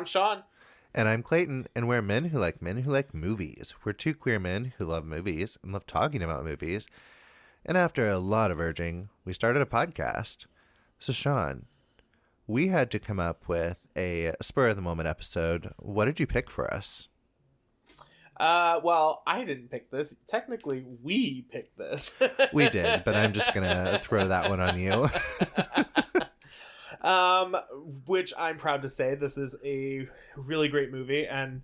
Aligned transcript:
I'm 0.00 0.06
Sean. 0.06 0.44
And 0.94 1.08
I'm 1.10 1.22
Clayton, 1.22 1.66
and 1.76 1.86
we're 1.86 2.00
men 2.00 2.30
who 2.30 2.38
like 2.38 2.62
men 2.62 2.78
who 2.78 2.90
like 2.90 3.12
movies. 3.12 3.74
We're 3.84 3.92
two 3.92 4.14
queer 4.14 4.40
men 4.40 4.72
who 4.78 4.86
love 4.86 5.04
movies 5.04 5.58
and 5.62 5.74
love 5.74 5.84
talking 5.84 6.22
about 6.22 6.42
movies. 6.42 6.86
And 7.66 7.76
after 7.76 8.08
a 8.08 8.18
lot 8.18 8.50
of 8.50 8.58
urging, 8.58 9.10
we 9.26 9.34
started 9.34 9.60
a 9.60 9.66
podcast. 9.66 10.46
So, 10.98 11.12
Sean, 11.12 11.66
we 12.46 12.68
had 12.68 12.90
to 12.92 12.98
come 12.98 13.20
up 13.20 13.46
with 13.46 13.88
a 13.94 14.32
spur 14.40 14.68
of 14.68 14.76
the 14.76 14.80
moment 14.80 15.06
episode. 15.06 15.74
What 15.78 16.06
did 16.06 16.18
you 16.18 16.26
pick 16.26 16.48
for 16.48 16.72
us? 16.72 17.08
Uh, 18.38 18.80
well, 18.82 19.22
I 19.26 19.44
didn't 19.44 19.70
pick 19.70 19.90
this. 19.90 20.16
Technically, 20.26 20.86
we 21.02 21.44
picked 21.52 21.76
this. 21.76 22.18
we 22.54 22.70
did, 22.70 23.04
but 23.04 23.14
I'm 23.14 23.34
just 23.34 23.52
gonna 23.54 24.00
throw 24.02 24.28
that 24.28 24.48
one 24.48 24.60
on 24.60 24.78
you. 24.78 25.10
um, 27.00 27.56
which 28.06 28.32
I'm 28.38 28.58
proud 28.58 28.82
to 28.82 28.88
say 28.88 29.14
this 29.14 29.38
is 29.38 29.56
a 29.64 30.08
really 30.36 30.68
great 30.68 30.92
movie 30.92 31.26
and 31.26 31.62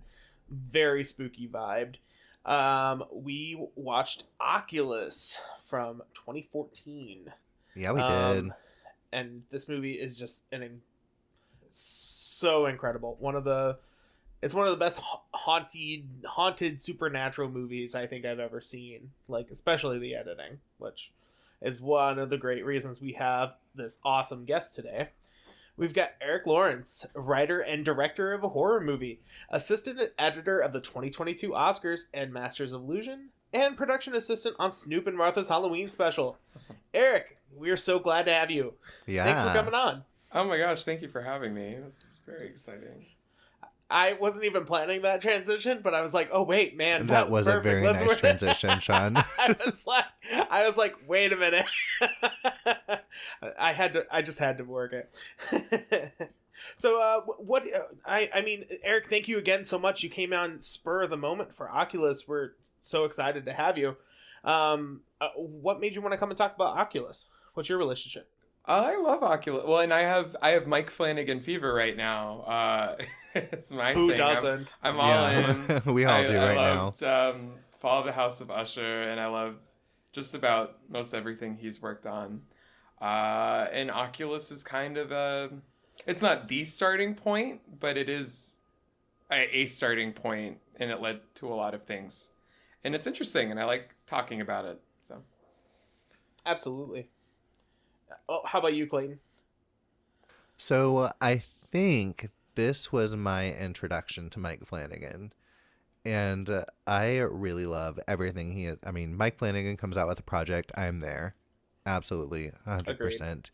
very 0.49 1.03
spooky 1.03 1.47
vibed. 1.47 1.95
Um, 2.45 3.03
we 3.11 3.61
watched 3.75 4.23
Oculus 4.39 5.41
from 5.65 6.01
2014. 6.13 7.31
Yeah, 7.75 7.91
we 7.91 8.01
um, 8.01 8.33
did. 8.33 8.53
And 9.11 9.43
this 9.51 9.67
movie 9.67 9.93
is 9.93 10.17
just 10.17 10.45
an 10.51 10.81
so 11.69 12.65
incredible. 12.65 13.17
One 13.19 13.35
of 13.35 13.43
the 13.43 13.77
it's 14.41 14.53
one 14.53 14.65
of 14.65 14.71
the 14.71 14.77
best 14.77 15.01
haunted 15.33 16.05
haunted 16.25 16.79
supernatural 16.79 17.49
movies 17.49 17.95
I 17.95 18.07
think 18.07 18.25
I've 18.25 18.39
ever 18.39 18.61
seen. 18.61 19.11
Like 19.27 19.49
especially 19.51 19.99
the 19.99 20.15
editing, 20.15 20.59
which 20.77 21.11
is 21.61 21.81
one 21.81 22.19
of 22.19 22.29
the 22.29 22.37
great 22.37 22.65
reasons 22.65 23.01
we 23.01 23.13
have 23.13 23.55
this 23.75 23.99
awesome 24.03 24.45
guest 24.45 24.75
today. 24.75 25.09
We've 25.77 25.93
got 25.93 26.13
Erick 26.19 26.47
Lorinc, 26.47 26.87
writer 27.13 27.59
and 27.61 27.85
director 27.85 28.33
of 28.33 28.43
a 28.43 28.49
horror 28.49 28.81
movie, 28.81 29.21
assistant 29.51 29.99
editor 30.17 30.59
of 30.59 30.73
the 30.73 30.81
2022 30.81 31.51
Oscars 31.51 32.01
and 32.15 32.33
Masters 32.33 32.73
of 32.73 32.81
Illusion, 32.81 33.29
and 33.53 33.77
production 33.77 34.15
assistant 34.15 34.55
on 34.57 34.71
Snoop 34.71 35.05
and 35.05 35.15
Martha's 35.15 35.49
Halloween 35.49 35.87
special. 35.87 36.39
Erick, 36.95 37.37
we 37.55 37.69
are 37.69 37.77
so 37.77 37.99
glad 37.99 38.25
to 38.25 38.33
have 38.33 38.49
you. 38.49 38.73
Yeah. 39.05 39.23
Thanks 39.23 39.41
for 39.41 39.53
coming 39.53 39.75
on. 39.75 40.03
Oh 40.33 40.43
my 40.45 40.57
gosh, 40.57 40.83
thank 40.83 41.03
you 41.03 41.07
for 41.07 41.21
having 41.21 41.53
me. 41.53 41.77
This 41.83 42.01
is 42.01 42.21
very 42.25 42.47
exciting. 42.47 43.05
I 43.89 44.13
wasn't 44.13 44.43
even 44.43 44.65
planning 44.65 45.03
that 45.03 45.21
transition, 45.21 45.79
but 45.81 45.93
I 45.93 46.01
was 46.01 46.13
like, 46.13 46.29
"Oh 46.31 46.43
wait, 46.43 46.75
man, 46.75 47.07
that 47.07 47.29
was 47.29 47.45
perfect. 47.45 47.65
a 47.65 47.69
very 47.69 47.85
Let's 47.85 48.01
nice 48.01 48.09
work. 48.09 48.17
transition, 48.17 48.79
Sean." 48.79 49.15
I 49.39 49.55
was 49.65 49.87
like, 49.87 50.05
I 50.49 50.65
was 50.65 50.75
like, 50.75 50.95
"Wait 51.07 51.31
a 51.31 51.37
minute." 51.37 51.65
I 53.59 53.71
had 53.73 53.93
to. 53.93 54.05
I 54.11 54.21
just 54.21 54.39
had 54.39 54.57
to 54.57 54.65
work 54.65 54.93
it. 54.93 56.31
so, 56.75 57.01
uh, 57.01 57.21
what? 57.37 57.63
Uh, 57.63 57.83
I 58.05 58.29
I 58.35 58.41
mean, 58.41 58.65
Erick, 58.83 59.09
thank 59.09 59.29
you 59.29 59.37
again 59.37 59.63
so 59.63 59.79
much. 59.79 60.03
You 60.03 60.09
came 60.09 60.33
on 60.33 60.59
spur 60.59 61.03
of 61.03 61.09
the 61.09 61.17
moment 61.17 61.55
for 61.55 61.69
Oculus. 61.71 62.27
We're 62.27 62.51
so 62.81 63.05
excited 63.05 63.45
to 63.45 63.53
have 63.53 63.77
you. 63.77 63.95
Um, 64.43 65.01
uh, 65.21 65.29
what 65.35 65.79
made 65.79 65.95
you 65.95 66.01
want 66.01 66.11
to 66.13 66.17
come 66.17 66.29
and 66.29 66.37
talk 66.37 66.55
about 66.55 66.77
Oculus? 66.77 67.25
What's 67.53 67.69
your 67.69 67.77
relationship? 67.77 68.29
I 68.67 68.97
love 68.97 69.23
Oculus. 69.23 69.65
Well, 69.65 69.79
and 69.79 69.93
I 69.93 70.01
have 70.01 70.35
I 70.41 70.49
have 70.49 70.67
Mike 70.67 70.89
Flanagan 70.89 71.39
fever 71.39 71.73
right 71.73 71.95
now. 71.95 72.41
Uh, 72.41 72.95
it's 73.35 73.73
my 73.73 73.93
Who 73.93 74.09
thing. 74.09 74.17
doesn't? 74.17 74.75
I'm, 74.83 74.95
I'm 74.95 74.99
all 74.99 75.31
yeah. 75.31 75.81
in. 75.85 75.93
we 75.93 76.05
all 76.05 76.13
I, 76.13 76.27
do 76.27 76.35
right 76.35 76.57
I 76.57 76.75
loved, 76.75 77.01
now. 77.01 77.29
Um, 77.29 77.51
Fall 77.77 77.99
of 77.99 78.05
the 78.05 78.11
House 78.11 78.41
of 78.41 78.51
Usher, 78.51 79.03
and 79.03 79.19
I 79.19 79.27
love 79.27 79.57
just 80.11 80.35
about 80.35 80.77
most 80.89 81.13
everything 81.13 81.57
he's 81.57 81.81
worked 81.81 82.05
on. 82.05 82.41
Uh, 82.99 83.67
and 83.71 83.89
Oculus 83.89 84.51
is 84.51 84.63
kind 84.63 84.97
of 84.97 85.11
a. 85.11 85.49
It's 86.05 86.21
not 86.21 86.47
the 86.47 86.63
starting 86.63 87.15
point, 87.15 87.61
but 87.79 87.97
it 87.97 88.09
is 88.09 88.55
a, 89.31 89.59
a 89.59 89.65
starting 89.65 90.11
point, 90.11 90.57
and 90.79 90.91
it 90.91 91.01
led 91.01 91.21
to 91.35 91.47
a 91.47 91.55
lot 91.55 91.73
of 91.73 91.83
things. 91.83 92.31
And 92.83 92.95
it's 92.95 93.07
interesting, 93.07 93.49
and 93.49 93.59
I 93.59 93.65
like 93.65 93.95
talking 94.05 94.41
about 94.41 94.65
it. 94.65 94.81
So. 95.03 95.21
Absolutely. 96.45 97.09
Oh, 98.29 98.41
how 98.45 98.59
about 98.59 98.73
you, 98.73 98.87
Clayton? 98.87 99.19
So 100.57 100.97
uh, 100.97 101.11
I 101.21 101.37
think 101.71 102.29
this 102.55 102.91
was 102.91 103.15
my 103.15 103.53
introduction 103.53 104.29
to 104.31 104.39
Mike 104.39 104.65
Flanagan. 104.65 105.31
And 106.03 106.49
uh, 106.49 106.65
I 106.85 107.17
really 107.17 107.65
love 107.65 107.99
everything 108.07 108.53
he 108.53 108.65
is. 108.65 108.79
I 108.83 108.91
mean, 108.91 109.15
Mike 109.15 109.37
Flanagan 109.37 109.77
comes 109.77 109.97
out 109.97 110.07
with 110.07 110.19
a 110.19 110.23
project, 110.23 110.71
I'm 110.75 111.01
there. 111.01 111.35
Absolutely, 111.85 112.51
100%. 112.65 112.87
Agreed. 112.89 113.49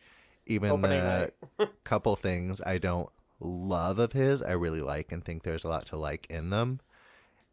Even 0.45 0.85
a 0.85 1.29
couple 1.83 2.15
things 2.15 2.61
I 2.61 2.77
don't 2.77 3.09
love 3.39 3.99
of 3.99 4.13
his, 4.13 4.41
I 4.41 4.51
really 4.51 4.81
like 4.81 5.11
and 5.11 5.23
think 5.23 5.43
there's 5.43 5.63
a 5.63 5.69
lot 5.69 5.85
to 5.87 5.97
like 5.97 6.27
in 6.29 6.49
them. 6.49 6.79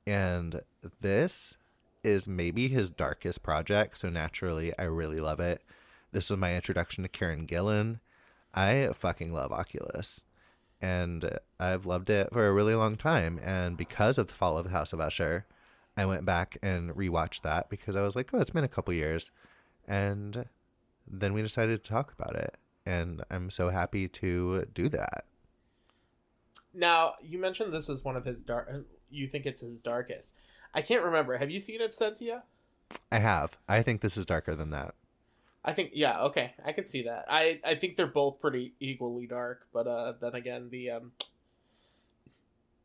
And 0.07 0.61
this 1.01 1.57
is 2.03 2.27
maybe 2.27 2.69
his 2.69 2.91
darkest 2.91 3.43
project, 3.43 3.99
so 3.99 4.09
naturally 4.09 4.73
I 4.79 4.85
really 4.85 5.21
love 5.21 5.41
it. 5.41 5.63
This 6.13 6.31
was 6.31 6.39
my 6.39 6.55
introduction 6.55 7.03
to 7.03 7.09
Karen 7.09 7.47
Gillan. 7.47 8.01
I 8.55 8.91
fucking 8.93 9.33
love 9.33 9.53
Oculus. 9.53 10.21
And 10.83 11.39
I've 11.59 11.87
loved 11.87 12.11
it 12.11 12.33
for 12.33 12.49
a 12.49 12.53
really 12.53 12.75
long 12.75 12.97
time. 12.97 13.39
And 13.43 13.77
because 13.77 14.19
of 14.19 14.29
the 14.29 14.35
fall 14.35 14.59
of 14.59 14.65
the 14.65 14.71
House 14.71 14.93
of 14.93 15.01
Usher, 15.01 15.47
I 15.97 16.07
went 16.07 16.25
back 16.25 16.57
and 16.63 16.91
rewatched 16.91 17.43
that 17.43 17.69
because 17.69 17.97
I 17.97 18.03
was 18.03 18.17
like, 18.17 18.31
oh, 18.33 18.39
it's 18.39 18.51
been 18.51 18.65
a 18.65 18.69
couple 18.69 18.95
years. 18.95 19.31
And 19.87 20.47
then 21.07 21.33
we 21.35 21.43
decided 21.43 21.85
to 21.85 21.91
talk 21.91 22.13
about 22.19 22.35
it. 22.35 22.57
And 22.87 23.23
I'm 23.31 23.51
so 23.51 23.69
happy 23.69 24.09
to 24.09 24.65
do 24.73 24.89
that. 24.89 25.25
Now, 26.73 27.15
you 27.23 27.39
mentioned 27.39 27.73
this 27.73 27.89
is 27.89 28.05
one 28.05 28.17
of 28.17 28.25
his 28.25 28.43
dark. 28.43 28.87
You 29.11 29.29
think 29.29 29.45
it's 29.45 29.61
his 29.61 29.83
darkest. 29.83 30.35
I 30.73 30.83
can't 30.83 31.05
remember. 31.05 31.37
Have 31.37 31.51
you 31.51 31.61
seen 31.61 31.81
yet? 32.21 32.45
I 33.13 33.19
have. 33.19 33.59
I 33.69 33.83
think 33.83 34.01
this 34.01 34.17
is 34.17 34.25
darker 34.25 34.55
than 34.55 34.71
that. 34.71 34.95
I 35.65 35.73
think 35.73 35.91
yeah, 35.93 36.23
okay, 36.23 36.55
I 36.65 36.73
can 36.73 36.87
see 36.87 37.03
that. 37.03 37.27
I 37.29 37.61
I 37.65 37.75
think 37.75 37.97
they're 37.97 38.07
both 38.07 38.41
pretty 38.41 38.73
equally 38.81 39.27
dark, 39.27 39.67
but 39.73 39.87
uh, 39.87 40.15
then 40.21 40.35
again, 40.35 40.69
the 40.71 40.91
um, 40.91 41.13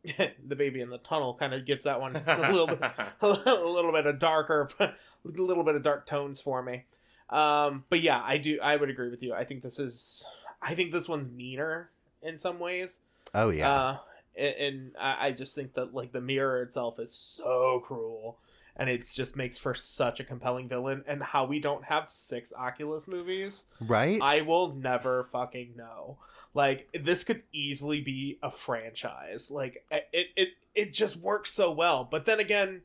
the 0.48 0.56
baby 0.56 0.82
in 0.82 0.90
the 0.90 0.98
tunnel 0.98 1.36
kind 1.36 1.54
of 1.54 1.66
gets 1.66 1.86
that 1.86 2.02
one 2.02 2.16
a 2.16 2.52
little 2.52 2.68
bit 2.68 2.82
a 3.22 3.28
little 3.66 3.92
bit 3.92 4.06
of 4.06 4.20
darker, 4.20 4.70
a 4.80 4.94
little 5.24 5.64
bit 5.64 5.76
of 5.76 5.84
dark 5.84 6.06
tones 6.06 6.42
for 6.42 6.62
me. 6.62 6.84
Um, 7.30 7.86
but 7.90 8.02
yeah, 8.02 8.22
I 8.24 8.38
do 8.38 8.60
I 8.62 8.76
would 8.76 8.90
agree 8.90 9.10
with 9.10 9.24
you. 9.24 9.34
I 9.34 9.46
think 9.46 9.64
this 9.64 9.80
is 9.80 10.28
I 10.62 10.76
think 10.76 10.92
this 10.92 11.08
one's 11.08 11.30
meaner 11.30 11.90
in 12.22 12.38
some 12.38 12.60
ways. 12.60 13.00
Oh 13.34 13.50
yeah. 13.50 13.72
Uh, 13.72 13.98
and, 14.38 14.56
and 14.56 14.92
I, 15.00 15.28
I 15.28 15.32
just 15.32 15.56
think 15.56 15.74
that 15.76 15.94
like 15.94 16.12
the 16.12 16.22
mirror 16.22 16.62
itself 16.62 17.00
is 17.00 17.14
so 17.14 17.82
cruel 17.86 18.38
and 18.78 18.90
it 18.90 19.10
just 19.14 19.36
makes 19.36 19.58
for 19.58 19.74
such 19.74 20.20
a 20.20 20.24
compelling 20.24 20.68
villain. 20.68 21.04
And 21.08 21.22
how 21.22 21.46
we 21.46 21.60
don't 21.60 21.84
have 21.86 22.10
six 22.10 22.54
Oculus 22.54 23.08
movies, 23.08 23.68
right? 23.82 24.20
I 24.22 24.42
will 24.42 24.74
never 24.74 25.26
fucking 25.26 25.74
know. 25.76 26.18
Like 26.54 26.88
this 27.04 27.24
could 27.24 27.44
easily 27.52 28.02
be 28.02 28.40
a 28.42 28.52
franchise. 28.52 29.52
Like 29.52 29.86
it, 29.92 30.28
it, 30.36 30.50
it 30.74 30.94
just 30.94 31.18
works 31.18 31.52
so 31.52 31.72
well. 31.72 32.08
But 32.10 32.26
then 32.26 32.40
again, 32.40 32.82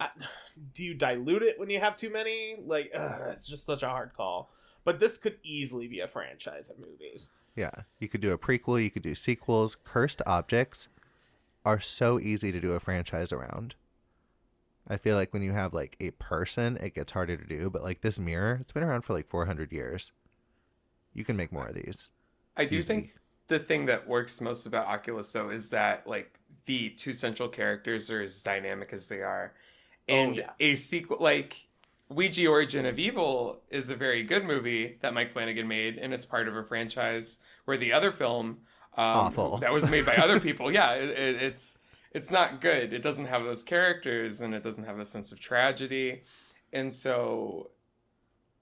do 0.74 0.84
you 0.84 0.94
dilute 0.94 1.42
it 1.42 1.58
when 1.58 1.70
you 1.70 1.80
have 1.80 1.96
too 1.96 2.10
many? 2.10 2.56
Like 2.64 2.90
ugh, 2.94 3.22
it's 3.28 3.46
just 3.46 3.66
such 3.66 3.82
a 3.82 3.88
hard 3.88 4.12
call. 4.16 4.50
But 4.84 5.00
this 5.00 5.18
could 5.18 5.36
easily 5.42 5.88
be 5.88 6.00
a 6.00 6.08
franchise 6.08 6.70
of 6.70 6.78
movies. 6.78 7.30
Yeah, 7.54 7.72
you 7.98 8.08
could 8.08 8.20
do 8.20 8.32
a 8.32 8.38
prequel. 8.38 8.82
You 8.82 8.90
could 8.90 9.02
do 9.02 9.14
sequels. 9.14 9.76
Cursed 9.84 10.22
objects 10.26 10.88
are 11.66 11.80
so 11.80 12.18
easy 12.20 12.52
to 12.52 12.60
do 12.60 12.72
a 12.72 12.80
franchise 12.80 13.32
around. 13.32 13.74
I 14.88 14.96
feel 14.96 15.16
like 15.16 15.32
when 15.32 15.42
you 15.42 15.52
have 15.52 15.74
like 15.74 15.96
a 16.00 16.10
person, 16.12 16.76
it 16.78 16.94
gets 16.94 17.12
harder 17.12 17.36
to 17.36 17.44
do. 17.44 17.70
But 17.70 17.82
like 17.82 18.00
this 18.00 18.18
mirror, 18.18 18.58
it's 18.60 18.72
been 18.72 18.82
around 18.82 19.02
for 19.02 19.12
like 19.12 19.28
400 19.28 19.72
years. 19.72 20.12
You 21.12 21.24
can 21.24 21.36
make 21.36 21.52
more 21.52 21.66
of 21.66 21.74
these. 21.74 22.10
I 22.56 22.64
do 22.64 22.78
Easy. 22.78 22.86
think 22.86 23.14
the 23.48 23.58
thing 23.58 23.86
that 23.86 24.08
works 24.08 24.40
most 24.40 24.66
about 24.66 24.86
Oculus 24.86 25.32
though 25.32 25.50
is 25.50 25.70
that 25.70 26.06
like 26.06 26.38
the 26.66 26.90
two 26.90 27.12
central 27.12 27.48
characters 27.48 28.10
are 28.10 28.22
as 28.22 28.42
dynamic 28.42 28.90
as 28.92 29.08
they 29.08 29.22
are, 29.22 29.52
oh, 30.08 30.14
and 30.14 30.40
oh, 30.40 30.42
yeah. 30.58 30.72
a 30.72 30.74
sequel 30.74 31.18
like 31.20 31.68
Ouija 32.08 32.46
Origin 32.46 32.86
of 32.86 32.98
Evil 32.98 33.60
is 33.70 33.90
a 33.90 33.96
very 33.96 34.22
good 34.22 34.44
movie 34.44 34.96
that 35.00 35.14
Mike 35.14 35.32
Flanagan 35.32 35.68
made, 35.68 35.98
and 35.98 36.14
it's 36.14 36.24
part 36.24 36.48
of 36.48 36.56
a 36.56 36.64
franchise 36.64 37.40
where 37.64 37.76
the 37.76 37.92
other 37.92 38.10
film 38.10 38.58
um, 38.96 39.16
awful 39.16 39.58
that 39.58 39.72
was 39.72 39.88
made 39.88 40.06
by 40.06 40.16
other 40.16 40.40
people. 40.48 40.72
Yeah, 40.72 40.92
it, 40.92 41.10
it, 41.10 41.42
it's 41.42 41.78
it's 42.18 42.32
not 42.32 42.60
good. 42.60 42.92
It 42.92 43.00
doesn't 43.00 43.26
have 43.26 43.44
those 43.44 43.62
characters 43.62 44.40
and 44.40 44.52
it 44.52 44.64
doesn't 44.64 44.82
have 44.82 44.98
a 44.98 45.04
sense 45.04 45.30
of 45.30 45.38
tragedy. 45.38 46.22
And 46.72 46.92
so 46.92 47.70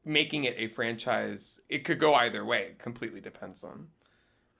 making 0.04 0.44
it 0.44 0.56
a 0.58 0.68
franchise, 0.68 1.62
it 1.70 1.82
could 1.82 1.98
go 1.98 2.12
either 2.14 2.44
way. 2.44 2.60
It 2.72 2.78
completely 2.78 3.22
depends 3.22 3.64
on 3.64 3.88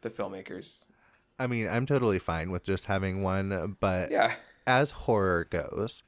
the 0.00 0.08
filmmakers. 0.08 0.90
I 1.38 1.46
mean, 1.46 1.68
I'm 1.68 1.84
totally 1.84 2.18
fine 2.18 2.50
with 2.50 2.64
just 2.64 2.86
having 2.86 3.22
one, 3.22 3.76
but 3.80 4.10
yeah. 4.10 4.36
as 4.66 4.92
horror 4.92 5.44
goes, 5.44 6.02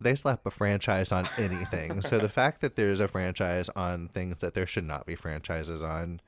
they 0.00 0.14
slap 0.14 0.46
a 0.46 0.50
franchise 0.50 1.12
on 1.12 1.28
anything. 1.36 2.00
so 2.00 2.18
the 2.18 2.28
fact 2.40 2.62
that 2.62 2.76
there's 2.76 3.00
a 3.00 3.08
franchise 3.08 3.68
on 3.76 4.08
things 4.08 4.40
that 4.40 4.54
there 4.54 4.66
should 4.66 4.86
not 4.86 5.04
be 5.04 5.14
franchises 5.14 5.82
on 5.82 6.22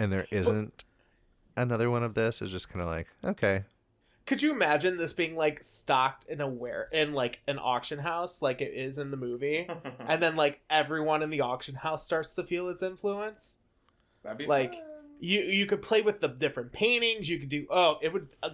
and 0.00 0.12
there 0.12 0.26
isn't 0.32 0.84
another 1.56 1.90
one 1.90 2.02
of 2.02 2.14
this 2.14 2.42
is 2.42 2.50
just 2.50 2.68
kind 2.68 2.82
of 2.82 2.88
like, 2.88 3.06
okay, 3.24 3.62
Could 4.26 4.42
you 4.42 4.52
imagine 4.52 4.96
this 4.96 5.12
being 5.12 5.36
like 5.36 5.62
stocked 5.62 6.24
in 6.28 6.40
a 6.40 6.48
where 6.48 6.88
in 6.92 7.12
like 7.12 7.40
an 7.46 7.58
auction 7.58 7.98
house 7.98 8.42
like 8.42 8.60
it 8.60 8.74
is 8.74 8.98
in 8.98 9.10
the 9.10 9.16
movie? 9.16 9.68
and 10.08 10.22
then 10.22 10.36
like 10.36 10.60
everyone 10.68 11.22
in 11.22 11.30
the 11.30 11.42
auction 11.42 11.76
house 11.76 12.04
starts 12.04 12.34
to 12.34 12.44
feel 12.44 12.68
its 12.68 12.82
influence. 12.82 13.58
That'd 14.22 14.38
be 14.38 14.46
like, 14.46 14.72
fun. 14.72 14.82
You 15.20 15.40
you 15.42 15.66
could 15.66 15.80
play 15.80 16.02
with 16.02 16.20
the 16.20 16.28
different 16.28 16.72
paintings. 16.72 17.28
You 17.28 17.38
could 17.38 17.48
do 17.48 17.66
oh 17.70 17.98
it 18.02 18.12
would 18.12 18.28
uh, 18.42 18.50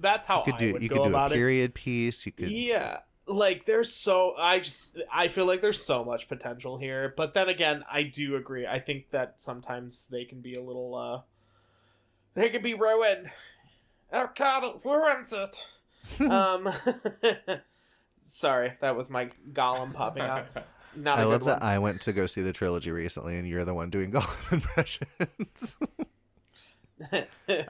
that's 0.00 0.26
how 0.26 0.38
you 0.38 0.44
could 0.44 0.54
I 0.54 0.58
do 0.58 0.72
would 0.74 0.82
you 0.82 0.88
go 0.88 0.96
could 0.96 1.02
do 1.04 1.08
a 1.08 1.12
about 1.12 1.32
it. 1.32 1.34
period 1.34 1.74
piece. 1.74 2.24
You 2.26 2.32
could 2.32 2.50
Yeah, 2.50 2.98
like 3.26 3.66
there's 3.66 3.92
so 3.92 4.34
I 4.36 4.60
just 4.60 4.98
I 5.12 5.28
feel 5.28 5.46
like 5.46 5.62
there's 5.62 5.82
so 5.82 6.04
much 6.04 6.28
potential 6.28 6.78
here. 6.78 7.12
But 7.16 7.34
then 7.34 7.48
again, 7.48 7.84
I 7.90 8.04
do 8.04 8.36
agree. 8.36 8.66
I 8.66 8.78
think 8.78 9.10
that 9.10 9.40
sometimes 9.40 10.06
they 10.08 10.24
can 10.24 10.40
be 10.40 10.54
a 10.54 10.62
little 10.62 10.94
uh 10.94 11.22
they 12.34 12.50
can 12.50 12.62
be 12.62 12.74
ruined. 12.74 13.30
Our 14.12 14.32
God 14.34 14.80
ruins 14.84 15.32
it. 15.32 15.66
um 16.30 16.68
Sorry, 18.20 18.72
that 18.80 18.96
was 18.96 19.08
my 19.08 19.30
Gollum 19.52 19.94
popping 19.94 20.22
up. 20.22 20.68
Not 20.96 21.18
a 21.18 21.20
I 21.20 21.24
good 21.24 21.30
love 21.30 21.44
that 21.44 21.62
I 21.62 21.78
went 21.78 22.00
to 22.02 22.12
go 22.12 22.26
see 22.26 22.42
the 22.42 22.52
trilogy 22.52 22.90
recently, 22.90 23.36
and 23.36 23.46
you're 23.46 23.64
the 23.64 23.74
one 23.74 23.90
doing 23.90 24.10
Gollum 24.12 24.52
impressions. 24.52 25.76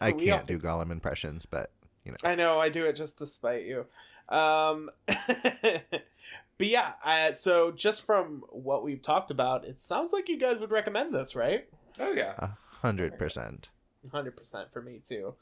I 0.00 0.12
can't 0.12 0.46
do 0.46 0.58
Gollum 0.58 0.92
impressions, 0.92 1.44
but 1.44 1.72
you 2.04 2.12
know, 2.12 2.18
I 2.22 2.36
know 2.36 2.60
I 2.60 2.68
do 2.68 2.84
it 2.84 2.94
just 2.94 3.18
to 3.18 3.26
spite 3.26 3.64
you. 3.64 3.86
Um, 4.28 4.90
but 5.06 6.66
yeah, 6.66 6.92
I, 7.04 7.32
so 7.32 7.72
just 7.72 8.06
from 8.06 8.44
what 8.50 8.84
we've 8.84 9.02
talked 9.02 9.30
about, 9.30 9.64
it 9.64 9.80
sounds 9.80 10.12
like 10.12 10.28
you 10.28 10.38
guys 10.38 10.58
would 10.60 10.70
recommend 10.70 11.12
this, 11.12 11.34
right? 11.34 11.68
oh 11.98 12.12
yeah. 12.12 12.34
a 12.38 12.50
hundred 12.80 13.18
percent. 13.18 13.70
Hundred 14.12 14.36
percent 14.36 14.72
for 14.72 14.80
me 14.80 15.00
too. 15.04 15.34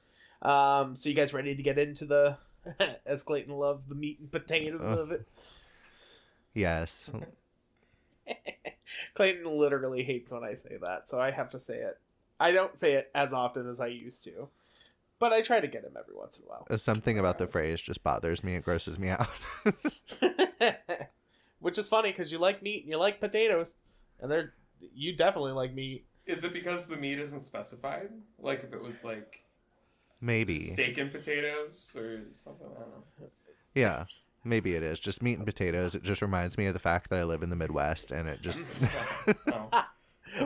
Um, 0.44 0.94
so 0.94 1.08
you 1.08 1.14
guys 1.14 1.32
ready 1.32 1.54
to 1.54 1.62
get 1.62 1.78
into 1.78 2.04
the, 2.04 2.36
as 3.06 3.22
Clayton 3.22 3.54
loves 3.54 3.86
the 3.86 3.94
meat 3.94 4.18
and 4.20 4.30
potatoes 4.30 4.82
Ugh. 4.82 4.98
of 4.98 5.10
it. 5.12 5.28
Yes, 6.52 7.10
Clayton 9.14 9.46
literally 9.46 10.04
hates 10.04 10.30
when 10.30 10.44
I 10.44 10.54
say 10.54 10.76
that, 10.80 11.08
so 11.08 11.20
I 11.20 11.30
have 11.30 11.50
to 11.50 11.60
say 11.60 11.78
it. 11.78 11.98
I 12.38 12.52
don't 12.52 12.78
say 12.78 12.94
it 12.94 13.10
as 13.14 13.32
often 13.32 13.68
as 13.68 13.80
I 13.80 13.88
used 13.88 14.24
to, 14.24 14.48
but 15.18 15.32
I 15.32 15.42
try 15.42 15.60
to 15.60 15.66
get 15.66 15.84
him 15.84 15.96
every 15.98 16.14
once 16.14 16.36
in 16.36 16.44
a 16.44 16.46
while. 16.46 16.78
something 16.78 17.18
about 17.18 17.38
the 17.38 17.46
phrase 17.48 17.80
just 17.80 18.04
bothers 18.04 18.44
me. 18.44 18.54
It 18.54 18.64
grosses 18.64 18.98
me 18.98 19.08
out. 19.08 19.28
Which 21.60 21.78
is 21.78 21.88
funny 21.88 22.10
because 22.10 22.30
you 22.30 22.38
like 22.38 22.62
meat 22.62 22.82
and 22.82 22.90
you 22.90 22.98
like 22.98 23.20
potatoes, 23.20 23.72
and 24.20 24.30
they're 24.30 24.54
you 24.94 25.16
definitely 25.16 25.52
like 25.52 25.74
meat. 25.74 26.06
Is 26.26 26.44
it 26.44 26.52
because 26.52 26.88
the 26.88 26.96
meat 26.96 27.18
isn't 27.18 27.40
specified? 27.40 28.10
Like 28.38 28.62
if 28.64 28.72
it 28.72 28.82
was 28.82 29.04
like 29.04 29.43
Maybe, 30.24 30.58
steak 30.58 30.96
and 30.96 31.12
potatoes 31.12 31.94
or 31.98 32.22
something? 32.32 32.66
I 32.66 32.80
don't 32.80 32.88
know. 32.90 33.30
yeah, 33.74 34.04
maybe 34.42 34.74
it 34.74 34.82
is 34.82 34.98
just 34.98 35.22
meat 35.22 35.36
and 35.36 35.44
potatoes. 35.46 35.94
It 35.94 36.02
just 36.02 36.22
reminds 36.22 36.56
me 36.56 36.64
of 36.66 36.72
the 36.72 36.80
fact 36.80 37.10
that 37.10 37.18
I 37.18 37.24
live 37.24 37.42
in 37.42 37.50
the 37.50 37.56
Midwest, 37.56 38.10
and 38.10 38.26
it 38.26 38.40
just 38.40 38.64
oh. 39.52 39.84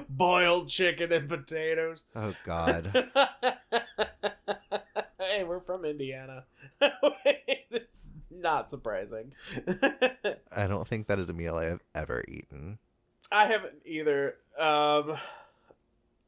Boiled 0.09 0.69
chicken 0.69 1.13
and 1.13 1.29
potatoes. 1.29 2.05
oh 2.17 2.35
god. 2.45 2.93
hey, 5.21 5.45
we're 5.45 5.61
from 5.61 5.85
Indiana. 5.85 6.45
it's 6.81 8.09
not 8.31 8.69
surprising. 8.71 9.33
I 10.55 10.67
don't 10.67 10.89
think 10.89 11.07
that 11.07 11.21
is 11.21 11.31
a 11.31 11.33
meal 11.33 11.55
I 11.55 11.67
have 11.67 11.83
ever 11.95 12.25
eaten. 12.27 12.79
I 13.31 13.47
haven't 13.47 13.75
either. 13.87 14.35
Um, 14.59 15.17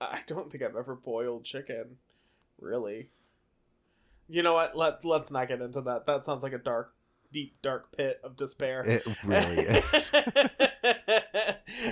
I 0.00 0.20
don't 0.26 0.50
think 0.50 0.62
I've 0.62 0.76
ever 0.76 0.94
boiled 0.94 1.44
chicken. 1.44 1.96
Really. 2.60 3.08
You 4.30 4.42
know 4.44 4.54
what? 4.54 4.76
Let 4.76 5.04
Let's 5.04 5.30
not 5.30 5.48
get 5.48 5.60
into 5.60 5.80
that. 5.82 6.06
That 6.06 6.24
sounds 6.24 6.42
like 6.42 6.52
a 6.52 6.58
dark, 6.58 6.94
deep, 7.32 7.60
dark 7.62 7.94
pit 7.96 8.20
of 8.22 8.36
despair. 8.36 8.80
It 8.86 9.02
really 9.24 9.58
is. 9.92 10.12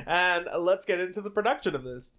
and 0.07 0.49
let's 0.61 0.87
get 0.87 1.01
into 1.01 1.21
the 1.21 1.31
production 1.31 1.75
of 1.75 1.83
this. 1.83 2.15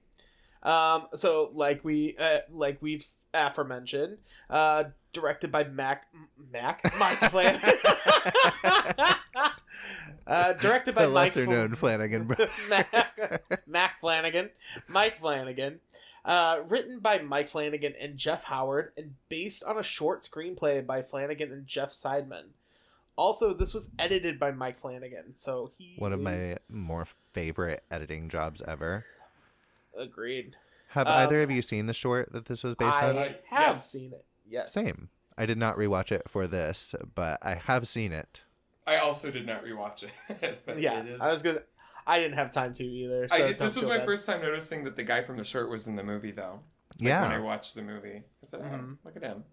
Um, 0.61 1.07
so, 1.15 1.51
like 1.53 1.83
we, 1.85 2.17
uh, 2.19 2.39
like 2.51 2.81
we've 2.81 3.07
aforementioned, 3.33 4.17
uh, 4.49 4.85
directed 5.13 5.51
by 5.51 5.63
Mac, 5.63 6.07
Mac, 6.51 6.83
Mike 6.99 7.17
Flanagan. 7.31 7.61
uh, 10.27 10.53
directed 10.53 10.95
by 10.95 11.05
the 11.05 11.11
Mike 11.11 11.35
lesser 11.35 11.45
Fl- 11.45 11.51
known 11.51 11.75
Flanagan. 11.75 12.27
Mac, 12.69 13.41
Mac 13.67 13.99
Flanagan, 14.01 14.49
Mike 14.87 15.19
Flanagan. 15.19 15.79
Uh, 16.29 16.61
written 16.69 16.99
by 16.99 17.17
Mike 17.17 17.49
Flanagan 17.49 17.95
and 17.99 18.15
Jeff 18.15 18.43
Howard, 18.43 18.91
and 18.95 19.15
based 19.29 19.63
on 19.63 19.79
a 19.79 19.83
short 19.83 20.21
screenplay 20.21 20.85
by 20.85 21.01
Flanagan 21.01 21.51
and 21.51 21.65
Jeff 21.65 21.89
Seidman. 21.89 22.43
Also, 23.15 23.51
this 23.51 23.73
was 23.73 23.89
edited 23.97 24.39
by 24.39 24.51
Mike 24.51 24.79
Flanagan, 24.79 25.35
so 25.35 25.71
he 25.75 25.95
One 25.97 26.13
of 26.13 26.19
is- 26.19 26.23
my 26.25 26.57
more 26.69 27.07
favorite 27.33 27.81
editing 27.89 28.29
jobs 28.29 28.61
ever. 28.61 29.05
agreed. 29.97 30.55
Have 30.89 31.07
Um, 31.07 31.13
either 31.13 31.41
of 31.41 31.49
you 31.51 31.61
seen 31.63 31.87
the 31.87 31.93
short 31.93 32.31
that 32.31 32.45
this 32.45 32.63
was 32.63 32.75
based 32.75 33.01
I 33.01 33.09
on? 33.09 33.17
I 33.17 33.23
have 33.49 33.69
yes. 33.69 33.89
seen 33.91 34.13
it. 34.13 34.23
Yes, 34.47 34.71
Same. 34.71 35.09
I 35.37 35.45
did 35.47 35.57
not 35.57 35.77
rewatch 35.77 36.11
it 36.11 36.29
for 36.29 36.45
this, 36.47 36.93
but 37.15 37.39
I 37.41 37.55
have 37.55 37.87
seen 37.87 38.11
it. 38.13 38.43
I 38.85 38.97
also 38.97 39.31
did 39.31 39.45
not 39.47 39.63
rewatch 39.65 40.03
it. 40.03 40.61
but 40.65 40.79
Yeah, 40.79 40.99
it 41.01 41.07
is. 41.07 41.21
I 41.21 41.31
was 41.31 41.41
gonna. 41.41 41.61
I 42.07 42.19
didn't 42.19 42.35
have 42.35 42.51
time 42.51 42.73
to 42.75 42.83
either. 42.83 43.27
So 43.27 43.35
I, 43.47 43.53
this 43.53 43.75
was 43.75 43.87
my 43.87 43.97
bad. 43.97 44.05
first 44.05 44.25
time 44.25 44.41
noticing 44.41 44.83
that 44.85 44.95
the 44.95 45.03
guy 45.03 45.21
from 45.21 45.37
the 45.37 45.43
shirt 45.43 45.69
was 45.69 45.87
in 45.87 45.95
the 45.95 46.03
movie, 46.03 46.31
though. 46.31 46.61
Like, 46.99 47.07
yeah. 47.09 47.21
When 47.21 47.31
I 47.31 47.39
watched 47.39 47.75
the 47.75 47.81
movie, 47.81 48.23
I 48.41 48.45
said, 48.45 48.61
"Oh, 48.61 48.65
Mhm. 48.65 48.97
look 49.03 49.15
at 49.15 49.23
him." 49.23 49.43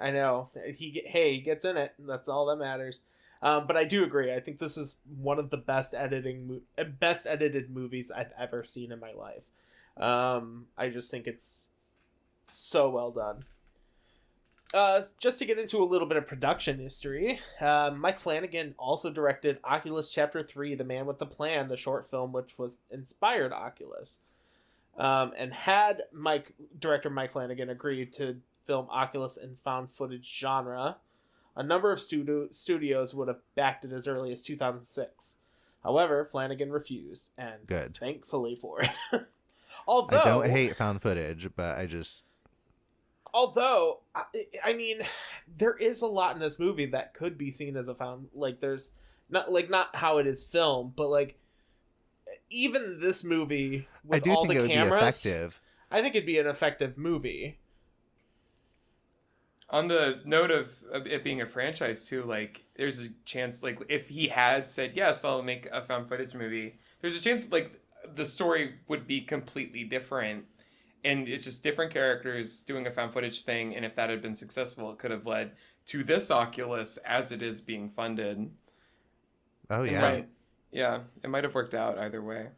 I 0.00 0.10
know 0.12 0.48
he 0.76 0.90
get, 0.92 1.06
hey 1.08 1.34
he 1.34 1.40
gets 1.40 1.64
in 1.64 1.76
it. 1.76 1.92
That's 1.98 2.28
all 2.28 2.46
that 2.46 2.56
matters. 2.56 3.02
Um, 3.42 3.66
but 3.66 3.76
I 3.76 3.84
do 3.84 4.04
agree. 4.04 4.32
I 4.32 4.40
think 4.40 4.58
this 4.58 4.76
is 4.76 4.98
one 5.18 5.38
of 5.38 5.50
the 5.50 5.56
best 5.56 5.94
editing, 5.94 6.60
uh, 6.76 6.84
best 6.84 7.26
edited 7.26 7.70
movies 7.70 8.10
I've 8.10 8.32
ever 8.38 8.62
seen 8.64 8.92
in 8.92 9.00
my 9.00 9.12
life. 9.12 9.44
Um, 9.96 10.66
I 10.76 10.88
just 10.90 11.10
think 11.10 11.26
it's 11.26 11.70
so 12.46 12.90
well 12.90 13.10
done. 13.10 13.44
Uh, 14.74 15.02
just 15.18 15.38
to 15.38 15.46
get 15.46 15.58
into 15.58 15.82
a 15.82 15.84
little 15.84 16.06
bit 16.06 16.18
of 16.18 16.26
production 16.26 16.78
history, 16.78 17.40
uh, 17.60 17.90
Mike 17.96 18.20
Flanagan 18.20 18.74
also 18.78 19.10
directed 19.10 19.58
Oculus 19.64 20.10
Chapter 20.10 20.42
3, 20.42 20.74
The 20.74 20.84
Man 20.84 21.06
with 21.06 21.18
the 21.18 21.26
Plan, 21.26 21.68
the 21.68 21.76
short 21.76 22.10
film 22.10 22.32
which 22.32 22.58
was 22.58 22.78
inspired 22.90 23.52
Oculus. 23.52 24.20
Um, 24.98 25.32
and 25.38 25.54
had 25.54 26.02
Mike 26.12 26.52
director 26.78 27.08
Mike 27.08 27.32
Flanagan 27.32 27.70
agreed 27.70 28.12
to 28.14 28.36
film 28.66 28.88
Oculus 28.90 29.36
in 29.38 29.56
found 29.64 29.90
footage 29.90 30.30
genre, 30.38 30.96
a 31.56 31.62
number 31.62 31.90
of 31.90 31.98
studio, 32.00 32.48
studios 32.50 33.14
would 33.14 33.28
have 33.28 33.40
backed 33.54 33.84
it 33.84 33.92
as 33.92 34.06
early 34.06 34.32
as 34.32 34.42
2006. 34.42 35.38
However, 35.82 36.24
Flanagan 36.24 36.70
refused, 36.70 37.28
and 37.38 37.66
Good. 37.66 37.96
thankfully 37.96 38.54
for 38.54 38.82
it. 38.82 38.90
although 39.86 40.18
I 40.18 40.24
don't 40.24 40.50
hate 40.50 40.76
found 40.76 41.00
footage, 41.00 41.48
but 41.56 41.78
I 41.78 41.86
just 41.86 42.26
although 43.38 44.00
I, 44.14 44.24
I 44.64 44.72
mean 44.72 45.00
there 45.58 45.76
is 45.76 46.02
a 46.02 46.06
lot 46.08 46.34
in 46.34 46.40
this 46.40 46.58
movie 46.58 46.86
that 46.86 47.14
could 47.14 47.38
be 47.38 47.50
seen 47.52 47.76
as 47.76 47.88
a 47.88 47.94
found 47.94 48.28
like 48.34 48.60
there's 48.60 48.92
not 49.30 49.52
like 49.52 49.70
not 49.70 49.94
how 49.94 50.18
it 50.18 50.26
is 50.26 50.42
filmed 50.44 50.96
but 50.96 51.08
like 51.08 51.36
even 52.50 52.98
this 53.00 53.22
movie 53.24 53.86
with 54.04 54.16
I 54.16 54.18
do 54.18 54.34
all 54.34 54.42
think 54.42 54.54
the 54.54 54.58
it 54.58 54.62
would 54.62 54.70
cameras 54.70 55.22
be 55.22 55.30
effective. 55.30 55.60
i 55.90 56.00
think 56.02 56.14
it'd 56.14 56.26
be 56.26 56.38
an 56.38 56.46
effective 56.46 56.98
movie 56.98 57.58
On 59.70 59.88
the 59.88 60.20
note 60.24 60.50
of 60.50 60.82
of 60.90 61.06
it 61.06 61.22
being 61.22 61.42
a 61.42 61.46
franchise 61.46 62.06
too, 62.08 62.22
like 62.22 62.64
there's 62.76 63.00
a 63.00 63.08
chance, 63.26 63.62
like 63.62 63.78
if 63.90 64.08
he 64.08 64.28
had 64.28 64.70
said 64.70 64.92
yes, 64.94 65.24
I'll 65.26 65.42
make 65.42 65.66
a 65.70 65.82
found 65.82 66.08
footage 66.08 66.34
movie. 66.34 66.78
There's 67.00 67.16
a 67.16 67.20
chance, 67.22 67.52
like 67.52 67.78
the 68.14 68.24
story 68.24 68.76
would 68.88 69.06
be 69.06 69.20
completely 69.20 69.84
different, 69.84 70.46
and 71.04 71.28
it's 71.28 71.44
just 71.44 71.62
different 71.62 71.92
characters 71.92 72.62
doing 72.62 72.86
a 72.86 72.90
found 72.90 73.12
footage 73.12 73.42
thing. 73.42 73.74
And 73.76 73.84
if 73.84 73.94
that 73.96 74.10
had 74.10 74.20
been 74.22 74.34
successful, 74.34 74.90
it 74.92 74.98
could 74.98 75.10
have 75.10 75.26
led 75.26 75.52
to 75.86 76.02
this 76.04 76.30
Oculus 76.30 76.96
as 76.98 77.32
it 77.32 77.42
is 77.42 77.60
being 77.60 77.88
funded. 77.88 78.50
Oh 79.70 79.82
It 79.84 79.92
yeah. 79.92 80.00
might- 80.00 80.28
yeah, 80.70 81.00
it 81.24 81.30
might 81.30 81.44
have 81.44 81.54
worked 81.54 81.74
out 81.74 81.98
either 81.98 82.20
way. 82.22 82.48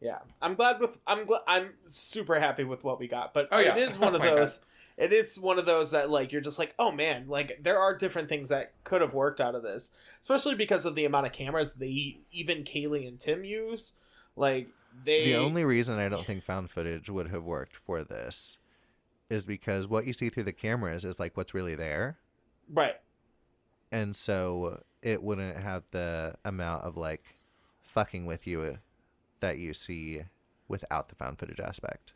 yeah 0.00 0.18
i'm 0.40 0.54
glad 0.54 0.78
with 0.80 0.96
i'm 1.06 1.26
glad 1.26 1.40
i'm 1.48 1.70
super 1.88 2.38
happy 2.38 2.62
with 2.64 2.84
what 2.84 3.00
we 3.00 3.08
got 3.08 3.34
but 3.34 3.48
Oh, 3.50 3.58
yeah. 3.58 3.74
it 3.76 3.82
is 3.82 3.98
one 3.98 4.14
of 4.14 4.20
Oh 4.20 4.24
my 4.24 4.30
those 4.30 4.60
it 4.96 5.12
is 5.12 5.38
one 5.40 5.58
of 5.58 5.66
those 5.66 5.90
that 5.90 6.08
like 6.10 6.30
you're 6.30 6.40
just 6.40 6.58
like 6.58 6.74
oh 6.78 6.92
man 6.92 7.24
like 7.26 7.58
there 7.62 7.80
are 7.80 7.96
different 7.96 8.28
things 8.28 8.50
that 8.50 8.72
could 8.84 9.00
have 9.00 9.14
worked 9.14 9.40
out 9.40 9.56
of 9.56 9.64
this 9.64 9.90
especially 10.20 10.54
because 10.54 10.84
of 10.84 10.94
the 10.94 11.04
amount 11.04 11.26
of 11.26 11.32
cameras 11.32 11.74
they 11.74 12.18
even 12.30 12.62
kaylee 12.62 13.08
and 13.08 13.18
tim 13.18 13.42
use 13.44 13.94
like 14.36 14.68
they 15.04 15.24
The 15.24 15.36
only 15.36 15.64
reason 15.64 15.98
I 15.98 16.08
don't 16.08 16.26
think 16.26 16.42
found 16.42 16.70
footage 16.70 17.08
would 17.10 17.28
have 17.28 17.44
worked 17.44 17.76
for 17.76 18.02
this 18.02 18.58
is 19.30 19.44
because 19.44 19.86
what 19.86 20.06
you 20.06 20.12
see 20.12 20.30
through 20.30 20.44
the 20.44 20.52
cameras 20.52 21.04
is 21.04 21.20
like 21.20 21.36
what's 21.36 21.54
really 21.54 21.74
there. 21.74 22.18
right 22.72 22.96
And 23.92 24.14
so 24.16 24.82
it 25.02 25.22
wouldn't 25.22 25.56
have 25.56 25.84
the 25.90 26.34
amount 26.44 26.84
of 26.84 26.96
like 26.96 27.24
fucking 27.80 28.26
with 28.26 28.46
you 28.46 28.62
uh, 28.62 28.76
that 29.40 29.58
you 29.58 29.74
see 29.74 30.22
without 30.68 31.08
the 31.08 31.14
found 31.14 31.38
footage 31.38 31.60
aspect. 31.60 32.12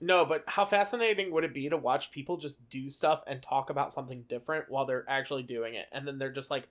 No, 0.00 0.24
but 0.24 0.42
how 0.48 0.64
fascinating 0.64 1.30
would 1.30 1.44
it 1.44 1.54
be 1.54 1.68
to 1.68 1.76
watch 1.76 2.10
people 2.10 2.36
just 2.36 2.68
do 2.68 2.90
stuff 2.90 3.22
and 3.26 3.40
talk 3.40 3.70
about 3.70 3.92
something 3.92 4.24
different 4.28 4.68
while 4.68 4.84
they're 4.84 5.04
actually 5.08 5.44
doing 5.44 5.74
it, 5.74 5.86
and 5.92 6.06
then 6.06 6.18
they're 6.18 6.32
just 6.32 6.50
like, 6.50 6.66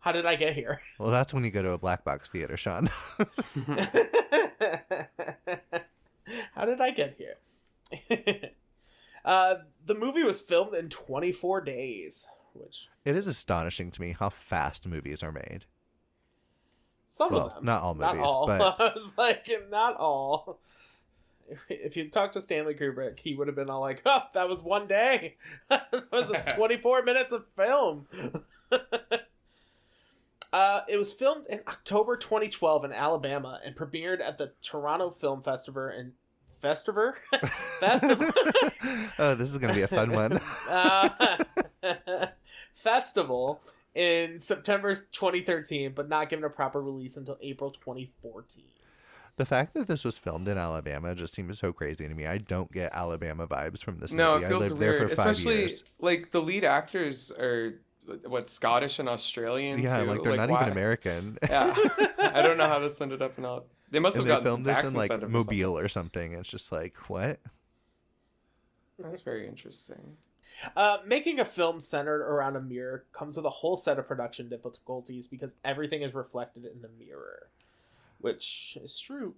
"How 0.00 0.10
did 0.10 0.26
I 0.26 0.34
get 0.34 0.54
here?" 0.54 0.80
Well, 0.98 1.12
that's 1.12 1.32
when 1.32 1.44
you 1.44 1.52
go 1.52 1.62
to 1.62 1.70
a 1.70 1.78
black 1.78 2.04
box 2.04 2.28
theater, 2.28 2.56
Sean. 2.56 2.90
How 6.54 6.64
did 6.64 6.80
I 6.80 6.90
get 6.90 7.16
here? 7.18 7.36
uh, 9.24 9.54
the 9.84 9.94
movie 9.94 10.22
was 10.22 10.40
filmed 10.40 10.74
in 10.74 10.88
24 10.88 11.60
days, 11.62 12.28
which 12.54 12.88
it 13.04 13.16
is 13.16 13.26
astonishing 13.26 13.90
to 13.90 14.00
me 14.00 14.14
how 14.18 14.28
fast 14.30 14.86
movies 14.86 15.22
are 15.22 15.32
made. 15.32 15.64
some 17.08 17.32
Well, 17.32 17.46
of 17.48 17.54
them, 17.56 17.64
not 17.64 17.82
all 17.82 17.94
not 17.94 18.14
movies, 18.16 18.30
all. 18.30 18.46
but 18.46 18.60
I 18.80 18.92
was 18.94 19.12
like, 19.18 19.48
not 19.70 19.96
all. 19.96 20.58
If 21.68 21.96
you 21.96 22.08
talk 22.08 22.32
to 22.32 22.40
Stanley 22.40 22.74
Kubrick, 22.74 23.18
he 23.18 23.34
would 23.34 23.46
have 23.48 23.56
been 23.56 23.68
all 23.68 23.80
like, 23.80 24.00
"Oh, 24.06 24.22
that 24.32 24.48
was 24.48 24.62
one 24.62 24.86
day. 24.86 25.36
that 25.68 25.92
was 26.10 26.32
24 26.54 27.02
minutes 27.02 27.34
of 27.34 27.44
film." 27.56 28.06
Uh, 30.52 30.80
it 30.88 30.96
was 30.96 31.12
filmed 31.12 31.46
in 31.48 31.60
October 31.66 32.16
2012 32.16 32.84
in 32.84 32.92
Alabama 32.92 33.60
and 33.64 33.74
premiered 33.74 34.20
at 34.20 34.38
the 34.38 34.52
Toronto 34.62 35.10
Film 35.10 35.42
Festival 35.42 35.88
in 35.88 36.12
Festival 36.60 37.12
Festival 37.80 38.30
oh, 39.18 39.34
this 39.34 39.50
is 39.50 39.58
gonna 39.58 39.74
be 39.74 39.82
a 39.82 39.88
fun 39.88 40.12
one. 40.12 40.40
uh, 40.68 41.08
festival 42.74 43.60
in 43.94 44.38
September 44.38 44.94
2013, 44.94 45.92
but 45.94 46.08
not 46.08 46.30
given 46.30 46.44
a 46.44 46.50
proper 46.50 46.80
release 46.80 47.16
until 47.16 47.36
April 47.42 47.70
2014. 47.70 48.64
The 49.36 49.46
fact 49.46 49.74
that 49.74 49.86
this 49.86 50.04
was 50.04 50.18
filmed 50.18 50.46
in 50.46 50.58
Alabama 50.58 51.14
just 51.14 51.34
seems 51.34 51.58
so 51.58 51.72
crazy 51.72 52.06
to 52.06 52.14
me. 52.14 52.26
I 52.26 52.38
don't 52.38 52.70
get 52.70 52.90
Alabama 52.92 53.46
vibes 53.46 53.82
from 53.82 53.98
this 53.98 54.12
no, 54.12 54.34
movie. 54.34 54.44
it 54.44 54.48
feels 54.48 54.62
I 54.62 54.66
lived 54.68 54.78
weird, 54.78 55.00
there 55.00 55.08
for 55.08 55.16
five 55.16 55.26
especially 55.26 55.58
years. 55.60 55.84
like 55.98 56.30
the 56.30 56.40
lead 56.42 56.64
actors 56.64 57.30
are 57.32 57.80
what 58.26 58.48
Scottish 58.48 58.98
and 58.98 59.08
Australian. 59.08 59.80
Yeah, 59.80 60.02
too. 60.02 60.06
like 60.06 60.22
they're 60.22 60.36
not 60.36 60.50
why- 60.50 60.62
even 60.62 60.72
American. 60.78 61.38
Yeah, 61.48 61.74
I 62.18 62.42
don't 62.42 62.58
know 62.58 62.68
how 62.68 62.78
this 62.78 63.00
ended 63.00 63.22
up 63.22 63.38
in 63.38 63.44
all. 63.44 63.64
They 63.90 63.98
must 63.98 64.16
have 64.16 64.22
and 64.22 64.30
they 64.30 64.34
gotten 64.34 64.46
some 64.46 64.54
filmed 64.56 64.66
this 64.66 64.78
tax 64.78 64.90
in 64.90 64.96
like 64.96 65.04
incentive 65.10 65.28
or 65.28 65.38
something. 65.38 65.58
Mobile 65.58 65.78
or 65.78 65.88
something. 65.88 66.32
It's 66.32 66.48
just 66.50 66.72
like 66.72 66.96
what? 67.10 67.40
That's 68.98 69.20
very 69.20 69.46
interesting. 69.46 70.16
Uh, 70.76 70.98
making 71.06 71.40
a 71.40 71.44
film 71.44 71.80
centered 71.80 72.22
around 72.22 72.56
a 72.56 72.60
mirror 72.60 73.04
comes 73.12 73.36
with 73.36 73.44
a 73.46 73.50
whole 73.50 73.76
set 73.76 73.98
of 73.98 74.06
production 74.06 74.48
difficulties 74.48 75.26
because 75.26 75.54
everything 75.64 76.02
is 76.02 76.14
reflected 76.14 76.64
in 76.66 76.82
the 76.82 76.90
mirror, 76.98 77.48
which 78.20 78.78
is 78.80 78.98
true. 78.98 79.34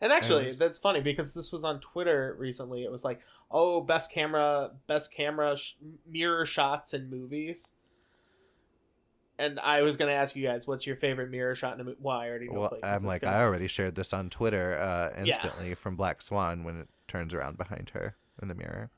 And 0.00 0.12
actually, 0.12 0.50
And- 0.50 0.58
that's 0.58 0.78
funny 0.78 1.00
because 1.00 1.34
this 1.34 1.52
was 1.52 1.64
on 1.64 1.80
Twitter 1.80 2.34
recently. 2.38 2.84
It 2.84 2.90
was 2.90 3.04
like, 3.04 3.20
"Oh, 3.50 3.80
best 3.80 4.10
camera, 4.12 4.70
best 4.86 5.12
camera 5.12 5.56
sh- 5.56 5.74
mirror 6.06 6.44
shots 6.46 6.92
in 6.94 7.08
movies." 7.08 7.72
And 9.38 9.58
I 9.58 9.82
was 9.82 9.96
gonna 9.96 10.12
ask 10.12 10.36
you 10.36 10.46
guys, 10.46 10.66
what's 10.66 10.86
your 10.86 10.94
favorite 10.96 11.30
mirror 11.30 11.54
shot 11.56 11.74
in 11.74 11.80
a 11.80 11.84
movie? 11.84 11.96
Well, 12.00 12.16
I 12.18 12.28
already 12.28 12.48
know. 12.48 12.60
Well, 12.60 12.68
Clayton's. 12.68 13.02
I'm 13.02 13.08
like 13.08 13.22
gonna- 13.22 13.36
I 13.36 13.42
already 13.42 13.66
shared 13.66 13.94
this 13.96 14.12
on 14.12 14.30
Twitter 14.30 14.78
uh, 14.78 15.10
Yeah. 15.16 15.24
instantly 15.24 15.74
from 15.74 15.96
Black 15.96 16.22
Swan 16.22 16.62
when 16.64 16.80
it 16.82 16.88
turns 17.08 17.34
around 17.34 17.56
behind 17.58 17.90
her 17.90 18.16
in 18.40 18.48
the 18.48 18.54
mirror. 18.54 18.90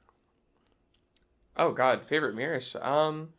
Oh 1.57 1.73
God, 1.73 2.05
favorite 2.05 2.35
mirror 2.35 2.61
shot. 2.61 2.83
Um, 2.83 3.33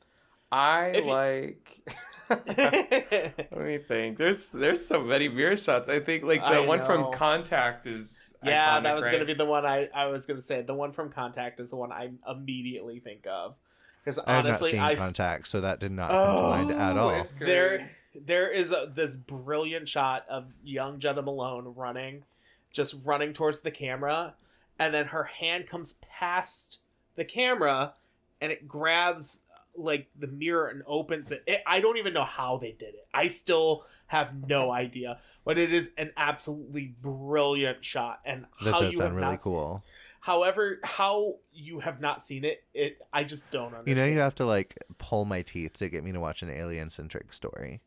I 0.51 0.87
If 0.87 1.05
you- 1.05 1.11
like. 1.11 1.81
Let 2.29 3.57
me 3.57 3.77
think. 3.77 4.17
There's 4.17 4.51
there's 4.51 4.85
so 4.85 5.01
many 5.01 5.27
mirror 5.29 5.55
shots. 5.57 5.89
I 5.89 5.99
think 5.99 6.23
like 6.23 6.41
the 6.41 6.47
I 6.47 6.59
one 6.59 6.79
know. 6.79 6.85
from 6.85 7.13
Contact 7.13 7.85
is. 7.85 8.35
yeah, 8.43 8.79
iconic, 8.79 8.83
that 8.83 8.95
was 8.95 9.03
right? 9.05 9.11
gonna 9.13 9.25
be 9.25 9.33
the 9.33 9.45
one 9.45 9.65
I, 9.65 9.89
I 9.95 10.07
was 10.07 10.25
gonna 10.25 10.41
say. 10.41 10.61
The 10.61 10.73
one 10.73 10.91
from 10.91 11.09
Contact 11.09 11.59
is 11.59 11.69
the 11.69 11.75
one 11.77 11.91
I 11.91 12.09
immediately 12.29 12.99
think 12.99 13.25
of. 13.27 13.55
Because 14.03 14.19
honestly, 14.19 14.37
I 14.37 14.43
have 14.43 14.61
not 14.61 14.69
seen 14.69 14.79
I 14.79 14.91
s- 14.93 14.99
Contact, 14.99 15.47
so 15.47 15.61
that 15.61 15.79
did 15.79 15.91
not 15.91 16.09
come 16.11 16.35
to 16.37 16.41
mind 16.43 16.71
at 16.71 16.97
Oh, 16.97 16.99
all. 17.01 17.09
it's 17.11 17.33
there 17.33 17.91
there 18.15 18.51
is 18.51 18.71
a, 18.71 18.91
this 18.93 19.15
brilliant 19.15 19.87
shot 19.87 20.25
of 20.29 20.45
young 20.63 20.99
Jena 20.99 21.21
Malone 21.21 21.73
running, 21.75 22.23
just 22.71 22.95
running 23.05 23.33
towards 23.33 23.59
the 23.61 23.71
camera, 23.71 24.33
and 24.79 24.93
then 24.93 25.07
her 25.07 25.23
hand 25.25 25.67
comes 25.67 25.93
past 26.01 26.79
the 27.15 27.25
camera, 27.25 27.93
and 28.41 28.51
it 28.51 28.67
grabs 28.67 29.41
like 29.77 30.07
the 30.17 30.27
mirror 30.27 30.67
and 30.67 30.83
opens 30.85 31.31
it. 31.31 31.43
it. 31.47 31.61
I 31.65 31.79
don't 31.79 31.97
even 31.97 32.13
know 32.13 32.25
how 32.25 32.57
they 32.57 32.71
did 32.71 32.95
it. 32.95 33.07
I 33.13 33.27
still 33.27 33.85
have 34.07 34.33
no 34.47 34.71
idea, 34.71 35.19
but 35.45 35.57
it 35.57 35.73
is 35.73 35.91
an 35.97 36.11
absolutely 36.17 36.95
brilliant 37.01 37.83
shot, 37.83 38.21
and 38.25 38.45
That 38.63 38.73
how 38.73 38.79
does 38.79 38.93
you 38.93 38.97
sound 38.97 39.15
really 39.15 39.31
not, 39.31 39.41
cool. 39.41 39.83
However, 40.19 40.79
how 40.83 41.35
you 41.53 41.79
have 41.79 42.01
not 42.01 42.25
seen 42.25 42.43
it, 42.43 42.63
it 42.73 42.99
I 43.13 43.23
just 43.23 43.49
don't 43.51 43.73
understand. 43.73 43.87
You 43.87 43.95
know, 43.95 44.05
you 44.05 44.19
have 44.19 44.35
to 44.35 44.45
like 44.45 44.75
pull 44.97 45.25
my 45.25 45.41
teeth 45.41 45.73
to 45.73 45.89
get 45.89 46.03
me 46.03 46.11
to 46.11 46.19
watch 46.19 46.41
an 46.41 46.49
alien 46.49 46.89
centric 46.89 47.31
story. 47.31 47.81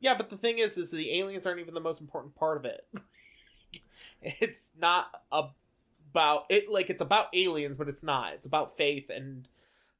Yeah, 0.00 0.14
but 0.14 0.30
the 0.30 0.36
thing 0.36 0.58
is, 0.58 0.76
is 0.76 0.90
the 0.90 1.18
aliens 1.18 1.46
aren't 1.46 1.60
even 1.60 1.74
the 1.74 1.80
most 1.80 2.00
important 2.00 2.34
part 2.34 2.58
of 2.58 2.64
it. 2.64 2.86
it's 4.22 4.72
not 4.78 5.06
about 5.32 6.44
it. 6.50 6.68
Like 6.68 6.90
it's 6.90 7.02
about 7.02 7.28
aliens, 7.34 7.76
but 7.76 7.88
it's 7.88 8.02
not. 8.02 8.34
It's 8.34 8.46
about 8.46 8.76
faith 8.76 9.10
and 9.10 9.48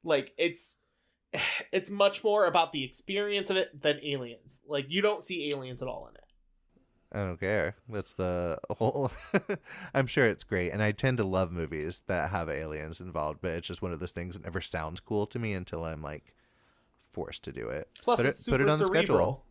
like 0.03 0.33
it's 0.37 0.79
it's 1.71 1.89
much 1.89 2.23
more 2.23 2.45
about 2.45 2.71
the 2.71 2.83
experience 2.83 3.49
of 3.49 3.57
it 3.57 3.81
than 3.81 3.99
aliens. 4.03 4.61
Like 4.67 4.85
you 4.89 5.01
don't 5.01 5.23
see 5.23 5.49
aliens 5.51 5.81
at 5.81 5.87
all 5.87 6.07
in 6.09 6.15
it. 6.15 6.19
I 7.15 7.19
don't 7.25 7.39
care. 7.39 7.75
That's 7.89 8.13
the 8.13 8.57
whole. 8.71 9.11
I'm 9.93 10.07
sure 10.07 10.25
it's 10.25 10.43
great, 10.43 10.71
and 10.71 10.81
I 10.81 10.91
tend 10.91 11.17
to 11.17 11.23
love 11.23 11.51
movies 11.51 12.01
that 12.07 12.31
have 12.31 12.49
aliens 12.49 12.99
involved, 13.01 13.39
but 13.41 13.51
it's 13.51 13.67
just 13.67 13.83
one 13.83 13.93
of 13.93 13.99
those 13.99 14.11
things 14.11 14.33
that 14.35 14.43
never 14.43 14.61
sounds 14.61 14.99
cool 14.99 15.27
to 15.27 15.37
me 15.37 15.53
until 15.53 15.83
I'm 15.85 16.01
like 16.01 16.33
forced 17.11 17.43
to 17.43 17.51
do 17.51 17.69
it. 17.69 17.87
Plus, 18.01 18.17
Put 18.17 18.25
it's 18.25 18.39
it- 18.39 18.43
super 18.43 18.57
put 18.57 18.61
it 18.67 18.71
on 18.71 18.79
the 18.79 18.85
cerebral. 18.85 19.03
schedule. 19.03 19.43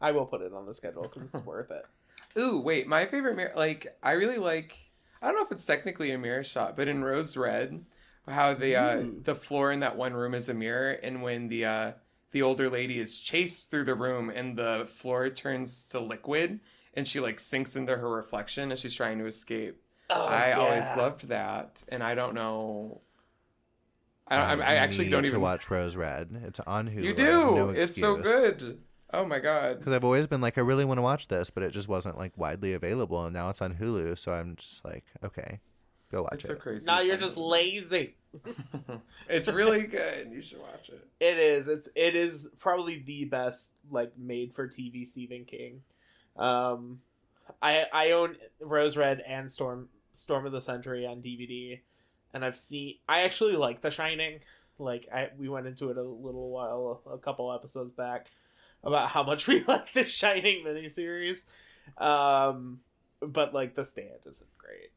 I 0.00 0.12
will 0.12 0.26
put 0.26 0.42
it 0.42 0.52
on 0.52 0.64
the 0.66 0.72
schedule 0.74 1.02
because 1.02 1.34
it's 1.34 1.44
worth 1.44 1.72
it. 1.72 1.84
Ooh, 2.38 2.60
wait, 2.60 2.86
my 2.86 3.04
favorite 3.06 3.34
mirror. 3.36 3.52
Like, 3.56 3.96
I 4.02 4.12
really 4.12 4.38
like. 4.38 4.76
I 5.20 5.26
don't 5.26 5.34
know 5.36 5.42
if 5.44 5.50
it's 5.52 5.66
technically 5.66 6.12
a 6.12 6.18
mirror 6.18 6.44
shot, 6.44 6.76
but 6.76 6.86
in 6.88 7.02
Rose 7.02 7.36
Red, 7.36 7.84
how 8.28 8.54
the 8.54 8.76
uh, 8.76 9.02
the 9.22 9.34
floor 9.34 9.72
in 9.72 9.80
that 9.80 9.96
one 9.96 10.14
room 10.14 10.34
is 10.34 10.48
a 10.48 10.54
mirror, 10.54 10.92
and 10.92 11.22
when 11.22 11.48
the 11.48 11.64
uh, 11.64 11.92
the 12.30 12.42
older 12.42 12.70
lady 12.70 12.98
is 12.98 13.18
chased 13.18 13.70
through 13.70 13.84
the 13.84 13.94
room, 13.94 14.30
and 14.30 14.56
the 14.56 14.86
floor 14.88 15.28
turns 15.30 15.84
to 15.86 16.00
liquid, 16.00 16.60
and 16.94 17.06
she 17.06 17.20
like 17.20 17.40
sinks 17.40 17.76
into 17.76 17.96
her 17.96 18.08
reflection 18.08 18.72
as 18.72 18.80
she's 18.80 18.94
trying 18.94 19.18
to 19.18 19.26
escape. 19.26 19.80
Oh, 20.10 20.26
I 20.26 20.52
always 20.52 20.84
loved 20.96 21.28
that, 21.28 21.82
and 21.88 22.02
I 22.02 22.14
don't 22.14 22.34
know. 22.34 23.00
I, 24.28 24.36
I, 24.36 24.54
I 24.54 24.54
I 24.54 24.74
actually 24.76 25.08
don't 25.08 25.22
need 25.22 25.28
even 25.28 25.40
to 25.40 25.42
watch 25.42 25.70
Rose 25.70 25.96
Red. 25.96 26.42
It's 26.46 26.60
on 26.60 26.88
Hulu. 26.88 27.02
You 27.02 27.14
do. 27.14 27.24
no 27.24 27.70
it's 27.70 27.98
so 27.98 28.16
good. 28.16 28.78
Oh 29.12 29.26
my 29.26 29.40
god. 29.40 29.78
Because 29.78 29.92
I've 29.92 30.04
always 30.04 30.26
been 30.26 30.40
like, 30.40 30.56
I 30.56 30.62
really 30.62 30.86
want 30.86 30.98
to 30.98 31.02
watch 31.02 31.28
this, 31.28 31.50
but 31.50 31.62
it 31.62 31.70
just 31.72 31.88
wasn't 31.88 32.16
like 32.16 32.32
widely 32.38 32.72
available, 32.72 33.24
and 33.24 33.34
now 33.34 33.50
it's 33.50 33.60
on 33.60 33.74
Hulu, 33.74 34.16
so 34.16 34.32
I'm 34.32 34.56
just 34.56 34.84
like, 34.84 35.04
okay, 35.22 35.60
go 36.12 36.22
watch 36.22 36.34
It's 36.34 36.44
so 36.44 36.54
crazy. 36.54 36.86
Now 36.86 37.00
It's 37.00 37.08
you're 37.08 37.16
just 37.16 37.36
Hulu. 37.38 37.50
lazy. 37.50 38.14
it's 39.28 39.48
really 39.48 39.82
good. 39.82 40.30
You 40.32 40.40
should 40.40 40.60
watch 40.60 40.88
it. 40.90 41.06
It 41.20 41.38
is. 41.38 41.68
It's 41.68 41.88
it 41.94 42.14
is 42.14 42.48
probably 42.60 42.98
the 43.00 43.24
best 43.24 43.74
like 43.90 44.12
made 44.16 44.54
for 44.54 44.68
TV 44.68 45.06
Stephen 45.06 45.44
King. 45.44 45.82
Um, 46.36 47.00
I 47.60 47.84
I 47.92 48.10
own 48.12 48.36
Rose 48.60 48.96
Red 48.96 49.20
and 49.26 49.50
Storm 49.50 49.88
Storm 50.14 50.46
of 50.46 50.52
the 50.52 50.60
Century 50.60 51.06
on 51.06 51.20
DVD, 51.22 51.80
and 52.32 52.44
I've 52.44 52.56
seen. 52.56 52.94
I 53.08 53.22
actually 53.22 53.56
like 53.56 53.80
The 53.82 53.90
Shining. 53.90 54.40
Like 54.78 55.08
I 55.12 55.28
we 55.36 55.48
went 55.50 55.66
into 55.66 55.90
it 55.90 55.98
a 55.98 56.02
little 56.02 56.48
while 56.50 57.02
a 57.12 57.18
couple 57.18 57.52
episodes 57.52 57.92
back 57.92 58.28
about 58.82 59.08
how 59.10 59.22
much 59.22 59.46
we 59.48 59.62
like 59.64 59.92
the 59.92 60.04
Shining 60.04 60.64
miniseries. 60.64 61.46
Um, 61.98 62.80
but 63.20 63.52
like 63.52 63.74
The 63.74 63.84
Stand 63.84 64.08
isn't 64.26 64.50
great. 64.56 64.90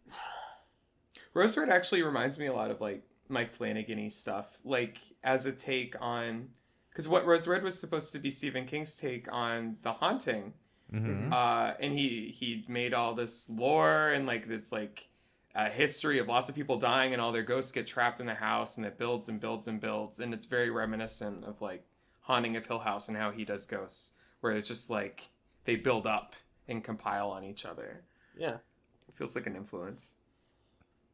Rose 1.35 1.55
Red 1.57 1.69
actually 1.69 2.01
reminds 2.01 2.39
me 2.39 2.47
a 2.47 2.53
lot 2.53 2.71
of 2.71 2.81
like 2.81 3.03
Mike 3.29 3.53
Flanagan 3.53 4.09
stuff, 4.09 4.57
like 4.63 4.97
as 5.23 5.45
a 5.45 5.51
take 5.51 5.95
on 6.01 6.49
because 6.89 7.07
what 7.07 7.25
Rose 7.25 7.45
Red 7.45 7.61
was 7.61 7.77
supposed 7.77 8.13
to 8.13 8.19
be 8.19 8.31
Stephen 8.31 8.65
King's 8.65 8.95
take 8.95 9.31
on 9.31 9.75
The 9.83 9.93
Haunting, 9.93 10.53
hmm 10.89 11.31
uh, 11.31 11.73
and 11.79 11.93
he 11.93 12.33
he 12.33 12.65
made 12.67 12.93
all 12.93 13.13
this 13.13 13.49
lore 13.49 14.09
and 14.09 14.25
like 14.25 14.47
this 14.47 14.71
like 14.71 15.07
uh, 15.53 15.69
history 15.69 16.19
of 16.19 16.27
lots 16.27 16.47
of 16.49 16.55
people 16.55 16.79
dying 16.79 17.13
and 17.13 17.21
all 17.21 17.31
their 17.31 17.43
ghosts 17.43 17.71
get 17.71 17.85
trapped 17.85 18.19
in 18.19 18.27
the 18.27 18.35
house 18.35 18.77
and 18.77 18.85
it 18.85 18.97
builds 18.97 19.29
and 19.29 19.39
builds 19.39 19.67
and 19.67 19.79
builds 19.81 20.19
and 20.19 20.33
it's 20.33 20.45
very 20.45 20.69
reminiscent 20.69 21.43
of 21.43 21.61
like 21.61 21.83
Haunting 22.21 22.55
of 22.55 22.65
Hill 22.65 22.79
House 22.79 23.07
and 23.07 23.17
how 23.17 23.31
he 23.31 23.45
does 23.45 23.65
ghosts, 23.65 24.13
where 24.39 24.53
it's 24.53 24.67
just 24.67 24.89
like 24.89 25.29
they 25.65 25.75
build 25.75 26.07
up 26.07 26.33
and 26.67 26.83
compile 26.83 27.29
on 27.29 27.43
each 27.43 27.65
other. 27.65 28.01
Yeah. 28.37 28.55
It 29.07 29.15
feels 29.15 29.35
like 29.35 29.47
an 29.47 29.55
influence. 29.55 30.13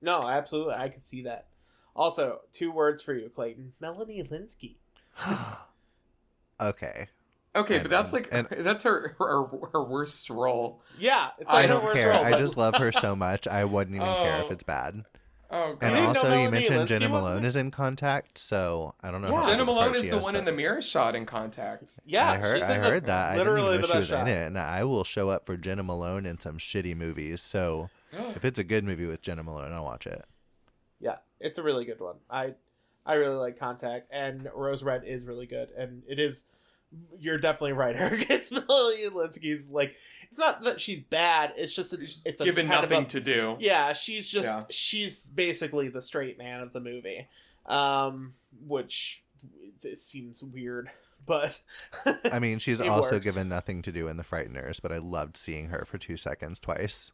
No, 0.02 0.20
absolutely. 0.22 0.74
I 0.76 0.90
could 0.90 1.06
see 1.06 1.24
that. 1.24 1.48
Also, 1.96 2.40
two 2.54 2.72
words 2.72 3.04
for 3.04 3.14
you, 3.14 3.30
Clayton. 3.30 3.74
Melanie 3.80 4.24
Lynskey. 4.24 4.76
okay. 6.60 7.08
Okay, 7.54 7.76
And- 7.76 7.84
but 7.84 7.90
that's 7.90 8.14
like 8.14 8.30
and- 8.32 8.48
that's 8.60 8.84
her, 8.84 9.16
her 9.20 9.44
her 9.74 9.84
worst 9.84 10.30
role. 10.30 10.82
Yeah, 10.98 11.30
it's 11.38 11.50
I 11.50 11.54
like 11.54 11.66
I 11.66 11.68
don't 11.68 11.84
worst 11.84 11.98
care. 12.00 12.10
role, 12.12 12.24
I 12.24 12.38
just 12.38 12.56
love 12.56 12.76
her 12.76 12.92
so 12.94 13.16
much. 13.18 13.46
I 13.48 13.66
wouldn't 13.66 13.96
even 13.96 14.08
care 14.08 14.38
if 14.42 14.46
Oh. 14.50 14.54
it's 14.54 14.64
bad. 14.64 15.04
Oh 15.54 15.76
god. 15.78 15.92
And 15.94 16.06
also, 16.08 16.40
you 16.40 16.50
mentioned 16.50 16.78
Lynskey 16.78 16.88
Jena 16.88 17.10
Malone 17.10 17.44
is 17.44 17.58
in 17.58 17.72
Contact, 17.72 18.38
so 18.38 18.96
I 19.04 19.12
don't 19.12 19.22
know. 19.22 19.28
Yeah. 19.32 19.36
how 19.42 19.50
Jena 19.50 19.64
of 19.64 19.68
a 19.68 19.72
part 19.74 19.80
Malone 19.92 19.96
is 19.98 20.10
the 20.10 20.18
is, 20.20 20.24
one 20.24 20.38
in 20.38 20.46
the 20.46 20.54
mirror 20.54 20.82
shot 20.82 21.14
in 21.14 21.26
Contact. 21.26 22.00
yeah, 22.06 22.32
I 22.32 22.38
heard. 22.38 22.60
she's 22.60 22.70
I 22.70 22.76
heard 22.76 23.04
the, 23.04 23.08
that. 23.08 23.32
I 23.32 23.36
didn't 23.36 23.48
Literally 23.48 23.76
even 23.76 23.82
know 23.82 23.88
the 23.88 23.94
she 23.94 23.98
was 23.98 24.10
best 24.12 24.22
in 24.22 24.28
it, 24.30 24.48
and 24.48 24.58
I 24.58 24.86
will 24.86 25.04
show 25.04 25.28
up 25.28 25.46
for 25.46 25.58
Jena 25.58 25.84
Malone 25.84 26.26
in 26.26 26.40
some 26.40 26.58
shitty 26.58 26.96
movies. 26.96 27.42
So 27.42 27.90
if 28.12 28.46
it's 28.46 28.60
a 28.60 28.64
good 28.64 28.84
movie 28.84 29.06
with 29.06 29.22
Jena 29.22 29.44
Malone, 29.44 29.72
I'll 29.74 29.84
watch 29.84 30.08
it. 30.08 30.24
Yeah, 31.00 31.18
it's 31.40 31.58
a 31.60 31.64
really 31.64 31.86
good 31.86 32.00
one. 32.00 32.16
I 32.30 32.54
I 33.06 33.14
really 33.14 33.36
like 33.38 33.58
Contact, 33.60 34.08
and 34.12 34.48
Rose 34.54 34.84
Red 34.84 35.04
is 35.06 35.26
really 35.26 35.46
good, 35.48 35.70
and 35.78 36.04
it 36.08 36.20
is. 36.20 36.46
You're 37.18 37.38
definitely 37.38 37.72
right, 37.72 37.96
Erick. 38.00 38.30
It's 38.30 38.52
Melanie 38.52 39.08
Lynskey's 39.10 39.70
like. 39.70 39.96
It's 40.30 40.38
not 40.38 40.64
that 40.64 40.80
she's 40.82 41.00
bad. 41.00 41.54
It's 41.56 41.74
just 41.76 41.94
it's, 41.94 42.20
it's 42.26 42.42
Given 42.42 42.68
kind 42.68 42.82
nothing 42.84 43.04
a- 43.06 43.10
to 43.10 43.20
do. 43.22 43.56
Yeah, 43.60 43.94
she's 43.94 44.30
just 44.30 44.60
Yeah. 44.60 44.66
she's 44.70 45.28
basically 45.30 45.88
the 45.90 46.02
straight 46.02 46.38
man 46.38 46.60
of 46.62 46.74
the 46.74 46.80
movie, 46.82 47.28
um, 47.66 48.34
which 48.68 49.24
it 49.84 49.98
seems 49.98 50.44
weird, 50.44 50.92
but 51.26 51.60
I 52.32 52.40
mean, 52.40 52.60
she's 52.60 52.80
also 52.82 53.14
works. 53.14 53.26
given 53.26 53.50
nothing 53.50 53.82
to 53.84 53.92
do 53.92 54.08
in 54.08 54.18
The 54.18 54.24
Frighteners, 54.24 54.82
but 54.82 54.92
I 54.92 54.98
loved 55.00 55.38
seeing 55.38 55.70
her 55.70 55.86
for 55.86 55.98
two 55.98 56.18
seconds 56.18 56.60
twice. 56.60 57.12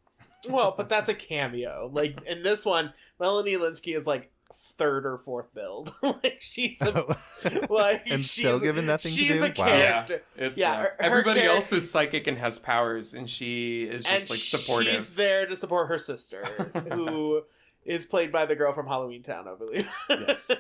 Well, 0.50 0.74
but 0.76 0.90
that's 0.90 1.10
a 1.10 1.14
cameo. 1.14 1.90
Like 1.92 2.20
in 2.26 2.44
this 2.44 2.66
one, 2.66 2.94
Melanie 3.20 3.56
Lynskey 3.56 3.96
is 3.96 4.06
like 4.08 4.32
third 4.78 5.06
or 5.06 5.18
fourth 5.18 5.54
build. 5.56 5.92
like 6.02 6.38
she's 6.40 6.80
a, 6.82 7.18
like 7.70 8.04
And 8.08 8.24
she's, 8.24 8.32
still 8.32 8.60
given 8.60 8.86
nothing 8.86 9.12
to 9.12 9.18
she's 9.18 9.40
do? 9.40 9.46
a 9.46 9.48
Wow. 9.48 9.54
character. 9.54 10.22
It's 10.36 10.60
Yeah, 10.60 10.70
rough. 10.72 10.78
her- 10.78 10.84
her 10.90 10.96
everybody 11.02 11.42
char- 11.42 11.50
else 11.56 11.74
is 11.74 11.90
psychic 11.90 12.28
and 12.28 12.38
has 12.38 12.60
powers, 12.60 13.14
and 13.16 13.30
she 13.30 13.84
is 13.84 14.06
and 14.06 14.20
just 14.20 14.30
like 14.30 14.40
supportive. 14.40 14.94
she's 14.94 15.10
there 15.16 15.46
to 15.48 15.56
support 15.56 15.88
her 15.90 15.98
sister, 15.98 16.44
who 16.92 17.42
is 17.86 18.06
played 18.06 18.32
by 18.32 18.46
the 18.46 18.56
girl 18.56 18.74
from 18.74 18.86
Halloween 18.88 19.24
Town, 19.24 19.48
I 19.48 19.56
believe. 19.56 19.90
Yes. 20.10 20.52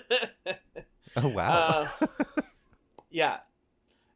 oh 1.15 1.27
wow! 1.27 1.88
Uh, 2.01 2.07
yeah, 3.12 3.38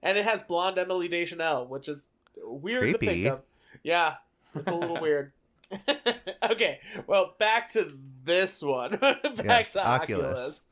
and 0.02 0.18
it 0.18 0.26
has 0.26 0.42
blonde 0.44 0.78
Emily 0.78 1.08
Deschanel, 1.08 1.68
which 1.68 1.88
is 1.88 2.10
weird 2.44 2.92
to 2.94 2.98
think 2.98 3.28
of. 3.28 3.42
Yeah, 3.84 4.16
it's 4.56 4.68
a 4.68 4.74
little 4.74 5.00
weird. 5.00 5.32
okay, 6.52 6.80
well, 7.08 7.36
back 7.40 7.70
to 7.70 7.98
this 8.24 8.62
one. 8.62 8.92
back 9.36 9.70
to 9.72 9.86
Oculus. 9.86 10.68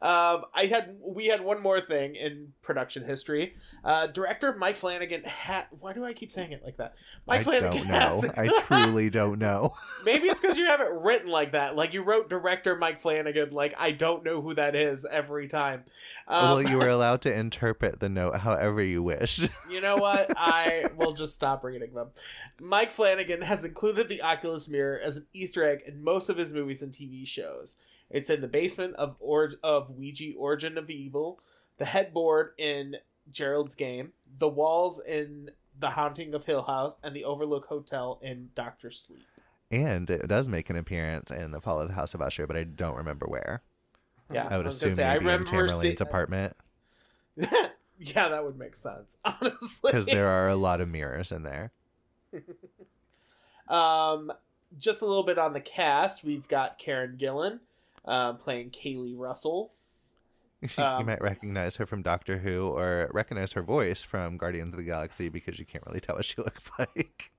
Um, 0.00 0.44
I 0.54 0.66
had 0.68 0.96
we 1.00 1.26
had 1.26 1.40
one 1.40 1.62
more 1.62 1.80
thing 1.80 2.16
in 2.16 2.52
production 2.62 3.04
history. 3.04 3.54
Uh, 3.84 4.06
director 4.06 4.54
Mike 4.54 4.76
Flanagan 4.76 5.24
had. 5.24 5.66
Why 5.80 5.92
do 5.92 6.04
I 6.04 6.12
keep 6.12 6.30
saying 6.30 6.52
it 6.52 6.62
like 6.64 6.76
that? 6.76 6.94
Mike 7.26 7.40
I 7.40 7.44
Flanagan 7.44 7.88
don't 7.88 7.88
know. 7.88 8.32
I 8.36 8.48
truly 8.66 9.10
don't 9.10 9.38
know. 9.38 9.74
Maybe 10.04 10.28
it's 10.28 10.40
because 10.40 10.58
you 10.58 10.66
have 10.66 10.80
it 10.80 10.90
written 10.90 11.28
like 11.28 11.52
that. 11.52 11.76
Like 11.76 11.92
you 11.92 12.02
wrote 12.02 12.28
director 12.28 12.76
Mike 12.76 13.00
Flanagan. 13.00 13.50
Like 13.50 13.74
I 13.78 13.92
don't 13.92 14.24
know 14.24 14.40
who 14.40 14.54
that 14.54 14.74
is 14.74 15.06
every 15.10 15.48
time. 15.48 15.84
Um, 16.28 16.50
well, 16.50 16.62
you 16.62 16.78
were 16.78 16.88
allowed 16.88 17.22
to 17.22 17.34
interpret 17.34 18.00
the 18.00 18.08
note 18.08 18.36
however 18.36 18.82
you 18.82 19.02
wish. 19.02 19.40
You 19.70 19.80
know 19.80 19.96
what? 19.96 20.32
I 20.36 20.84
will 20.96 21.12
just 21.12 21.34
stop 21.34 21.64
reading 21.64 21.94
them. 21.94 22.08
Mike 22.60 22.92
Flanagan 22.92 23.42
has 23.42 23.64
included 23.64 24.08
the 24.08 24.22
Oculus 24.22 24.68
Mirror 24.68 25.00
as 25.00 25.16
an 25.16 25.26
Easter 25.32 25.68
egg 25.68 25.82
in 25.86 26.02
most 26.02 26.28
of 26.28 26.36
his 26.36 26.52
movies 26.52 26.81
and 26.82 26.92
TV 26.92 27.26
shows. 27.26 27.76
It's 28.10 28.28
in 28.30 28.40
the 28.40 28.48
basement 28.48 28.94
of 28.96 29.16
or- 29.20 29.52
of 29.62 29.90
Ouija 29.90 30.32
Origin 30.36 30.76
of 30.76 30.90
Evil, 30.90 31.40
the 31.78 31.84
headboard 31.86 32.52
in 32.58 32.96
Gerald's 33.30 33.74
Game, 33.74 34.12
the 34.38 34.48
walls 34.48 35.00
in 35.00 35.50
The 35.78 35.90
Haunting 35.90 36.34
of 36.34 36.44
Hill 36.44 36.62
House, 36.62 36.96
and 37.02 37.16
the 37.16 37.24
Overlook 37.24 37.66
Hotel 37.66 38.18
in 38.22 38.50
Doctor 38.54 38.90
Sleep. 38.90 39.24
And 39.70 40.10
it 40.10 40.26
does 40.28 40.48
make 40.48 40.68
an 40.68 40.76
appearance 40.76 41.30
in 41.30 41.50
The 41.52 41.60
Fall 41.60 41.80
of 41.80 41.88
the 41.88 41.94
House 41.94 42.12
of 42.12 42.20
Usher, 42.20 42.46
but 42.46 42.56
I 42.56 42.64
don't 42.64 42.96
remember 42.98 43.26
where. 43.26 43.62
Yeah, 44.30 44.42
I 44.42 44.56
would 44.58 44.64
gonna 44.64 44.68
assume 44.68 44.90
say, 44.92 45.04
I 45.04 45.18
maybe 45.18 45.30
in 45.30 45.44
Tamerlane's 45.44 45.80
see- 45.80 45.96
apartment 45.98 46.56
yeah, 47.98 48.28
that 48.28 48.44
would 48.44 48.58
make 48.58 48.76
sense, 48.76 49.16
honestly. 49.24 49.90
because 49.90 50.04
there 50.06 50.26
are 50.26 50.48
a 50.48 50.56
lot 50.56 50.80
of 50.82 50.88
mirrors 50.88 51.32
in 51.32 51.42
there. 51.44 51.70
Um, 53.68 54.32
just 54.78 55.02
a 55.02 55.06
little 55.06 55.22
bit 55.24 55.38
on 55.38 55.52
the 55.52 55.60
cast. 55.60 56.24
We've 56.24 56.46
got 56.48 56.78
Karen 56.78 57.16
Gillan 57.20 57.60
uh, 58.04 58.34
playing 58.34 58.70
Kaylee 58.70 59.16
Russell. 59.16 59.72
you 60.78 60.84
Um, 60.84 61.06
might 61.06 61.20
recognize 61.20 61.76
her 61.76 61.86
from 61.86 62.02
Doctor 62.02 62.38
Who 62.38 62.68
or 62.68 63.10
recognize 63.12 63.52
her 63.52 63.62
voice 63.62 64.02
from 64.02 64.36
Guardians 64.36 64.74
of 64.74 64.78
the 64.78 64.84
Galaxy 64.84 65.28
because 65.28 65.58
you 65.58 65.66
can't 65.66 65.84
really 65.86 66.00
tell 66.00 66.16
what 66.16 66.24
she 66.24 66.36
looks 66.42 66.70
like. 66.78 67.30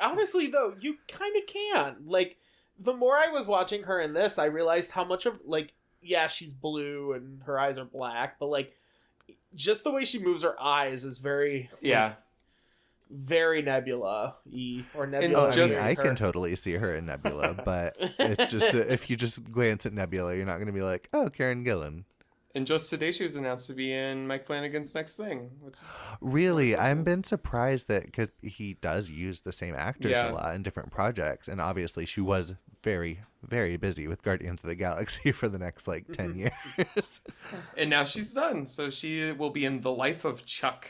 Honestly, 0.00 0.46
though, 0.46 0.74
you 0.80 0.96
kind 1.08 1.36
of 1.36 1.42
can. 1.46 1.96
Like, 2.06 2.36
the 2.78 2.94
more 2.94 3.16
I 3.16 3.28
was 3.32 3.48
watching 3.48 3.82
her 3.84 4.00
in 4.00 4.12
this, 4.12 4.38
I 4.38 4.44
realized 4.44 4.92
how 4.92 5.04
much 5.04 5.26
of 5.26 5.40
like, 5.44 5.72
yeah, 6.00 6.28
she's 6.28 6.52
blue 6.52 7.12
and 7.14 7.42
her 7.42 7.58
eyes 7.58 7.78
are 7.78 7.84
black, 7.84 8.38
but 8.38 8.46
like, 8.46 8.76
just 9.56 9.82
the 9.82 9.90
way 9.90 10.04
she 10.04 10.22
moves 10.22 10.44
her 10.44 10.60
eyes 10.60 11.04
is 11.04 11.18
very, 11.18 11.68
like, 11.72 11.82
yeah. 11.82 12.12
Very 13.10 13.62
Nebula 13.62 14.36
y 14.44 14.84
or 14.94 15.06
Nebula. 15.06 15.48
Oh, 15.48 15.50
I, 15.50 15.56
mean, 15.66 15.78
I 15.82 15.94
can 15.94 16.14
totally 16.14 16.54
see 16.56 16.72
her 16.74 16.94
in 16.94 17.06
Nebula, 17.06 17.54
but 17.64 17.96
it's 17.98 18.52
just 18.52 18.74
if 18.74 19.08
you 19.10 19.16
just 19.16 19.50
glance 19.50 19.86
at 19.86 19.92
Nebula, 19.92 20.34
you're 20.36 20.46
not 20.46 20.56
going 20.56 20.66
to 20.66 20.72
be 20.72 20.82
like, 20.82 21.08
"Oh, 21.12 21.28
Karen 21.30 21.64
Gillan." 21.64 22.04
And 22.54 22.66
just 22.66 22.90
today 22.90 23.12
she 23.12 23.24
was 23.24 23.36
announced 23.36 23.66
to 23.68 23.74
be 23.74 23.92
in 23.92 24.26
Mike 24.26 24.46
Flanagan's 24.46 24.94
next 24.94 25.16
thing, 25.16 25.50
which 25.60 25.76
Really, 26.20 26.74
I've 26.74 27.04
been 27.04 27.22
surprised 27.22 27.88
that 27.88 28.06
because 28.06 28.32
he 28.42 28.74
does 28.74 29.10
use 29.10 29.40
the 29.40 29.52
same 29.52 29.74
actors 29.76 30.12
Yeah. 30.12 30.30
a 30.30 30.32
lot 30.32 30.54
in 30.54 30.62
different 30.62 30.90
projects, 30.90 31.46
and 31.48 31.60
obviously 31.60 32.04
she 32.06 32.20
was 32.22 32.54
very, 32.82 33.20
very 33.42 33.76
busy 33.76 34.08
with 34.08 34.22
Guardians 34.22 34.64
of 34.64 34.68
the 34.68 34.74
Galaxy 34.74 35.30
for 35.40 35.46
the 35.48 35.58
next 35.58 35.86
like 35.86 36.10
ten 36.10 36.34
years. 36.86 37.20
and 37.76 37.90
now 37.90 38.02
she's 38.02 38.32
done, 38.32 38.66
so 38.66 38.88
she 38.90 39.30
will 39.32 39.50
be 39.50 39.64
in 39.64 39.82
The 39.82 39.92
Life 39.92 40.24
of 40.24 40.44
Chuck. 40.46 40.88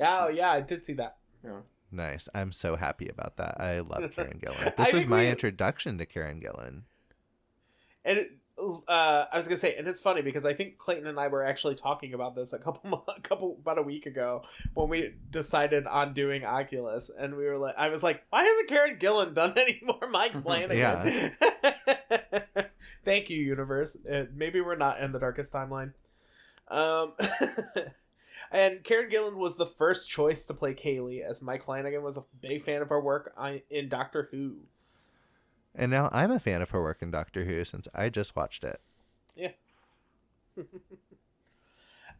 Oh 0.00 0.28
yeah, 0.28 0.50
I 0.50 0.60
did 0.60 0.84
see 0.84 0.94
that. 0.94 1.16
Yeah. 1.44 1.60
nice. 1.90 2.28
I'm 2.34 2.52
so 2.52 2.76
happy 2.76 3.08
about 3.08 3.36
that. 3.38 3.60
I 3.60 3.80
love 3.80 4.10
Karen 4.14 4.40
Gillan. 4.44 4.76
This 4.76 4.92
was 4.92 5.06
my 5.06 5.20
we- 5.20 5.28
introduction 5.28 5.98
to 5.98 6.06
Karen 6.06 6.40
Gillan. 6.40 6.82
And 8.04 8.18
it, 8.18 8.30
uh, 8.58 9.26
I 9.32 9.36
was 9.36 9.46
gonna 9.46 9.58
say, 9.58 9.74
and 9.76 9.86
it's 9.88 10.00
funny 10.00 10.22
because 10.22 10.44
I 10.44 10.54
think 10.54 10.78
Clayton 10.78 11.06
and 11.06 11.18
I 11.18 11.28
were 11.28 11.44
actually 11.44 11.74
talking 11.74 12.14
about 12.14 12.34
this 12.34 12.52
a 12.52 12.58
couple, 12.58 13.04
a 13.16 13.20
couple, 13.20 13.56
about 13.60 13.78
a 13.78 13.82
week 13.82 14.06
ago 14.06 14.42
when 14.74 14.88
we 14.88 15.14
decided 15.30 15.86
on 15.86 16.14
doing 16.14 16.44
Oculus, 16.44 17.10
and 17.16 17.34
we 17.36 17.44
were 17.44 17.58
like, 17.58 17.74
I 17.76 17.88
was 17.88 18.02
like, 18.02 18.22
why 18.30 18.44
hasn't 18.44 18.68
Karen 18.68 18.98
Gillan 18.98 19.34
done 19.34 19.54
any 19.56 19.80
more 19.82 20.08
Mike 20.10 20.42
Flanagan? 20.42 21.32
Thank 23.04 23.30
you, 23.30 23.38
universe. 23.38 23.96
Uh, 24.10 24.24
maybe 24.34 24.60
we're 24.60 24.76
not 24.76 25.00
in 25.00 25.12
the 25.12 25.18
darkest 25.18 25.52
timeline. 25.52 25.92
Um, 26.68 27.14
and 28.50 28.82
Karen 28.82 29.10
Gillan 29.10 29.36
was 29.36 29.56
the 29.56 29.66
first 29.66 30.08
choice 30.10 30.44
to 30.46 30.54
play 30.54 30.74
Kaylee, 30.74 31.22
as 31.22 31.42
Mike 31.42 31.64
Flanagan 31.64 32.02
was 32.02 32.16
a 32.16 32.24
big 32.40 32.64
fan 32.64 32.82
of 32.82 32.88
her 32.88 33.00
work 33.00 33.34
in 33.70 33.88
Doctor 33.88 34.28
Who. 34.30 34.56
And 35.74 35.90
now 35.90 36.08
I'm 36.12 36.30
a 36.30 36.40
fan 36.40 36.62
of 36.62 36.70
her 36.70 36.82
work 36.82 37.00
in 37.00 37.10
Doctor 37.10 37.44
Who 37.44 37.64
since 37.64 37.86
I 37.94 38.08
just 38.08 38.34
watched 38.34 38.64
it. 38.64 38.80
Yeah. 39.36 39.52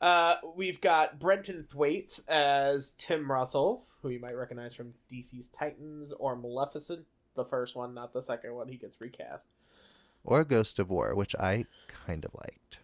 uh, 0.00 0.36
we've 0.54 0.80
got 0.80 1.18
Brenton 1.18 1.66
Thwaites 1.68 2.20
as 2.28 2.94
Tim 2.96 3.30
Russell, 3.30 3.86
who 4.02 4.10
you 4.10 4.20
might 4.20 4.36
recognize 4.36 4.74
from 4.74 4.94
DC's 5.12 5.48
Titans 5.48 6.12
or 6.12 6.36
Maleficent, 6.36 7.06
the 7.34 7.44
first 7.44 7.74
one, 7.74 7.94
not 7.94 8.12
the 8.12 8.22
second 8.22 8.54
one. 8.54 8.68
He 8.68 8.76
gets 8.76 9.00
recast. 9.00 9.48
Or 10.22 10.44
Ghost 10.44 10.78
of 10.78 10.90
War, 10.90 11.14
which 11.14 11.34
I 11.36 11.66
kind 12.06 12.24
of 12.24 12.34
liked. 12.34 12.79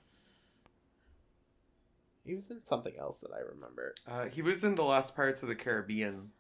He 2.26 2.34
was 2.34 2.50
in 2.50 2.62
something 2.64 2.94
else 2.98 3.20
that 3.20 3.30
I 3.32 3.40
remember. 3.40 3.94
Uh, 4.06 4.24
he 4.24 4.42
was 4.42 4.64
in 4.64 4.74
The 4.74 4.82
Last 4.84 5.14
Pirates 5.14 5.42
of 5.42 5.48
the 5.48 5.54
Caribbean. 5.54 6.30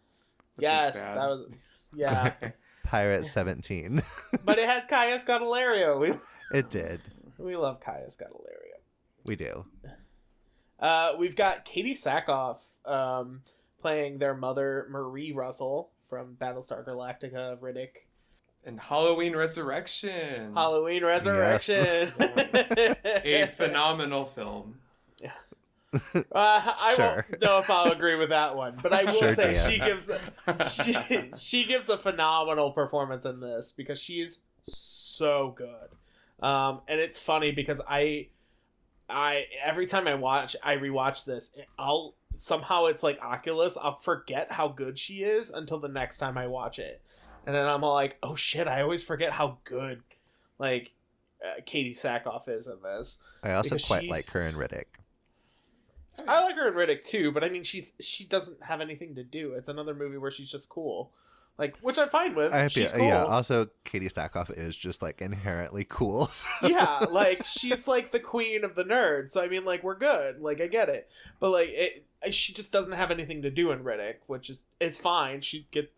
yes, 0.58 0.98
that 1.00 1.16
was 1.16 1.54
yeah, 1.94 2.32
Pirate 2.84 3.26
17. 3.26 4.02
but 4.44 4.58
it 4.58 4.68
had 4.68 4.88
Kaya 4.88 5.18
Scodelario. 5.18 6.00
We 6.00 6.12
it 6.56 6.70
did. 6.70 7.00
we 7.38 7.56
love 7.56 7.80
Kaya 7.80 8.06
Scodelario. 8.06 8.80
We 9.26 9.36
do. 9.36 9.64
Uh, 10.78 11.12
we've 11.18 11.36
got 11.36 11.64
Katee 11.64 11.92
Sackhoff 11.92 12.58
um, 12.84 13.42
playing 13.80 14.18
their 14.18 14.34
mother 14.34 14.86
Marie 14.90 15.32
Russell 15.32 15.90
from 16.08 16.36
Battlestar 16.40 16.86
Galactica, 16.86 17.58
Riddick. 17.58 18.06
and 18.64 18.78
Halloween 18.78 19.34
Resurrection. 19.34 20.54
Halloween 20.54 21.02
Resurrection. 21.02 22.08
a 23.02 23.46
phenomenal 23.46 24.26
film. 24.26 24.78
Uh, 26.14 26.22
I 26.34 26.94
Sure. 26.96 27.26
won't 27.30 27.40
know 27.42 27.58
if 27.58 27.70
I'll 27.70 27.92
agree 27.92 28.16
with 28.16 28.30
that 28.30 28.56
one, 28.56 28.78
but 28.82 28.92
I 28.92 29.04
will 29.04 29.18
Sure, 29.18 29.34
say 29.34 29.54
she 29.54 29.78
gives 29.78 30.10
she, 30.72 31.30
she 31.36 31.64
gives 31.64 31.88
a 31.88 31.98
phenomenal 31.98 32.72
performance 32.72 33.24
in 33.24 33.40
this 33.40 33.72
because 33.72 33.98
she's 33.98 34.40
so 34.64 35.54
good. 35.56 36.44
Um, 36.46 36.80
and 36.88 37.00
it's 37.00 37.20
funny 37.20 37.52
because 37.52 37.80
I 37.88 38.28
I 39.08 39.44
every 39.64 39.86
time 39.86 40.06
I 40.08 40.14
watch 40.14 40.56
I 40.62 40.76
rewatch 40.76 41.24
this, 41.24 41.54
I'll 41.78 42.14
somehow 42.34 42.86
it's 42.86 43.02
like 43.02 43.18
Oculus. 43.22 43.76
I'll 43.76 43.98
forget 44.00 44.52
how 44.52 44.68
good 44.68 44.98
she 44.98 45.22
is 45.22 45.50
until 45.50 45.78
the 45.78 45.88
next 45.88 46.18
time 46.18 46.36
I 46.36 46.46
watch 46.48 46.78
it, 46.78 47.00
and 47.46 47.54
then 47.54 47.66
I'm 47.66 47.84
all 47.84 47.94
like, 47.94 48.16
oh 48.22 48.36
shit! 48.36 48.66
I 48.68 48.82
always 48.82 49.02
forget 49.02 49.32
how 49.32 49.58
good 49.64 50.02
like 50.58 50.90
uh, 51.42 51.60
Katee 51.62 51.92
Sackhoff 51.98 52.48
is 52.48 52.66
in 52.66 52.76
this. 52.82 53.18
I 53.42 53.52
also 53.52 53.76
quite 53.78 54.02
she's- 54.02 54.10
like 54.10 54.26
her 54.30 54.42
in 54.42 54.56
Riddick. 54.56 54.84
I 56.26 56.44
like 56.44 56.56
her 56.56 56.68
in 56.68 56.74
Riddick 56.74 57.04
too, 57.04 57.32
but 57.32 57.44
I 57.44 57.48
mean, 57.48 57.62
she's 57.62 57.94
she 58.00 58.24
doesn't 58.24 58.62
have 58.62 58.80
anything 58.80 59.14
to 59.16 59.24
do. 59.24 59.52
It's 59.54 59.68
another 59.68 59.94
movie 59.94 60.18
where 60.18 60.30
she's 60.30 60.50
just 60.50 60.68
cool, 60.68 61.10
like 61.58 61.76
which 61.78 61.98
I'm 61.98 62.08
fine 62.08 62.34
with. 62.34 62.52
I, 62.52 62.68
she's 62.68 62.90
yeah, 62.92 62.98
cool. 62.98 63.06
yeah. 63.08 63.24
Also, 63.24 63.66
Katee 63.84 64.12
Sackhoff 64.12 64.56
is 64.56 64.76
just 64.76 65.02
like 65.02 65.20
inherently 65.20 65.86
cool. 65.88 66.26
so- 66.32 66.46
yeah, 66.66 67.00
like 67.10 67.44
she's 67.44 67.86
like 67.86 68.12
the 68.12 68.20
queen 68.20 68.64
of 68.64 68.74
the 68.74 68.84
nerds. 68.84 69.30
So 69.30 69.42
I 69.42 69.48
mean, 69.48 69.64
like 69.64 69.82
we're 69.82 69.96
good. 69.96 70.40
Like 70.40 70.60
I 70.60 70.66
get 70.66 70.88
it, 70.88 71.08
but 71.40 71.50
like 71.50 71.68
it, 71.70 72.04
she 72.32 72.52
just 72.52 72.72
doesn't 72.72 72.92
have 72.92 73.10
anything 73.10 73.42
to 73.42 73.50
do 73.50 73.70
in 73.72 73.84
Riddick, 73.84 74.16
which 74.26 74.50
is 74.50 74.64
is 74.80 74.96
fine. 74.98 75.40
She 75.40 75.66
get, 75.70 75.92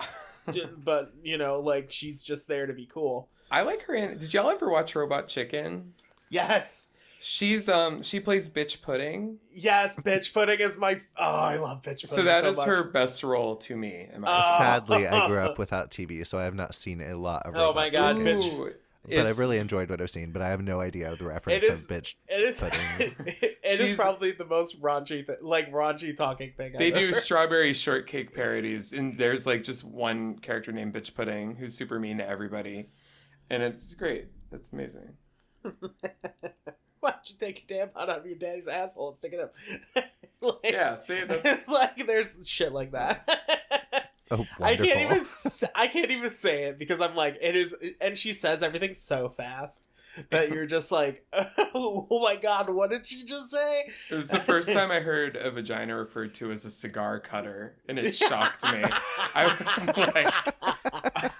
but 0.84 1.12
you 1.22 1.38
know, 1.38 1.60
like 1.60 1.90
she's 1.90 2.22
just 2.22 2.48
there 2.48 2.66
to 2.66 2.72
be 2.72 2.86
cool. 2.86 3.28
I 3.50 3.62
like 3.62 3.82
her 3.82 3.94
in. 3.94 4.18
Did 4.18 4.34
y'all 4.34 4.50
ever 4.50 4.70
watch 4.70 4.94
Robot 4.94 5.28
Chicken? 5.28 5.94
Yes, 6.28 6.92
She's 7.20 7.68
um 7.68 8.02
she 8.02 8.20
plays 8.20 8.48
bitch 8.48 8.80
pudding. 8.80 9.38
yes, 9.52 9.96
bitch 10.00 10.32
pudding 10.32 10.60
is 10.60 10.78
my. 10.78 11.00
Oh, 11.18 11.24
I 11.24 11.56
love 11.56 11.78
bitch 11.82 12.02
pudding. 12.02 12.08
So 12.08 12.22
that 12.22 12.44
is 12.44 12.56
much. 12.58 12.66
her 12.66 12.84
best 12.84 13.22
role 13.24 13.56
to 13.56 13.76
me. 13.76 14.08
In 14.12 14.20
my 14.20 14.40
Oh. 14.44 14.58
Sadly, 14.58 15.06
I 15.06 15.26
grew 15.26 15.38
up 15.38 15.58
without 15.58 15.90
TV, 15.90 16.26
so 16.26 16.38
I 16.38 16.44
have 16.44 16.54
not 16.54 16.74
seen 16.74 17.00
a 17.00 17.14
lot 17.16 17.42
of. 17.46 17.56
Oh 17.56 17.72
my 17.74 17.90
God, 17.90 18.16
bitch. 18.16 18.72
But 19.10 19.26
I've 19.26 19.38
really 19.38 19.56
enjoyed 19.58 19.88
what 19.88 20.02
I've 20.02 20.10
seen. 20.10 20.32
But 20.32 20.42
I 20.42 20.48
have 20.48 20.60
no 20.60 20.80
idea 20.80 21.10
of 21.10 21.18
the 21.18 21.24
reference 21.24 21.64
is- 21.66 21.90
of 21.90 21.96
bitch. 21.96 22.14
It 22.28 22.40
is. 22.40 22.60
pudding. 22.60 23.14
it 23.26 23.58
is 23.64 23.78
She's- 23.78 23.96
probably 23.96 24.32
the 24.32 24.44
most 24.44 24.80
raunchy, 24.82 25.26
th- 25.26 25.38
like 25.40 25.72
raunchy 25.72 26.14
talking 26.16 26.52
thing. 26.56 26.74
They 26.76 26.88
I've 26.88 26.94
do 26.94 27.08
ever- 27.08 27.18
strawberry 27.18 27.72
shortcake 27.74 28.34
parodies, 28.34 28.92
and 28.92 29.16
there's 29.18 29.46
like 29.46 29.64
just 29.64 29.82
one 29.82 30.38
character 30.38 30.72
named 30.72 30.92
Bitch 30.94 31.14
Pudding 31.14 31.56
who's 31.56 31.74
super 31.74 31.98
mean 31.98 32.18
to 32.18 32.28
everybody, 32.28 32.86
and 33.50 33.62
it's 33.62 33.94
great. 33.94 34.26
It's 34.52 34.72
amazing. 34.72 35.14
Why 37.00 37.10
don't 37.12 37.30
you 37.30 37.36
take 37.38 37.70
your 37.70 37.86
tampon 37.86 38.08
out 38.08 38.18
of 38.20 38.26
your 38.26 38.36
daddy's 38.36 38.68
asshole 38.68 39.08
and 39.08 39.16
stick 39.16 39.32
it 39.34 39.40
up? 39.40 39.54
like, 40.40 40.72
Yeah, 40.72 40.96
see, 40.96 41.22
that's 41.28 41.42
it's 41.44 41.68
like 41.68 42.06
there's 42.06 42.46
shit 42.46 42.72
like 42.72 42.92
that. 42.92 43.28
Oh, 44.30 44.46
I 44.60 44.76
can't 44.76 45.00
even 45.00 45.18
s- 45.20 45.64
I 45.74 45.88
can't 45.88 46.10
even 46.10 46.28
say 46.30 46.64
it 46.64 46.78
because 46.78 47.00
I'm 47.00 47.14
like 47.14 47.38
it 47.40 47.56
is, 47.56 47.74
and 48.00 48.16
she 48.16 48.34
says 48.34 48.62
everything 48.62 48.92
so 48.94 49.30
fast 49.30 49.84
that 50.30 50.50
you're 50.50 50.66
just 50.66 50.90
like, 50.92 51.24
oh 51.74 52.20
my 52.22 52.36
god, 52.36 52.70
what 52.70 52.90
did 52.90 53.06
she 53.06 53.24
just 53.24 53.50
say? 53.50 53.84
it 54.10 54.14
was 54.14 54.28
the 54.28 54.40
first 54.40 54.72
time 54.72 54.90
I 54.90 55.00
heard 55.00 55.36
a 55.36 55.50
vagina 55.50 55.96
referred 55.96 56.34
to 56.34 56.50
as 56.52 56.64
a 56.64 56.70
cigar 56.70 57.20
cutter, 57.20 57.76
and 57.88 57.98
it 57.98 58.14
shocked 58.14 58.64
me. 58.64 58.82
I 59.34 59.56
was 59.58 59.96
like, 61.14 61.32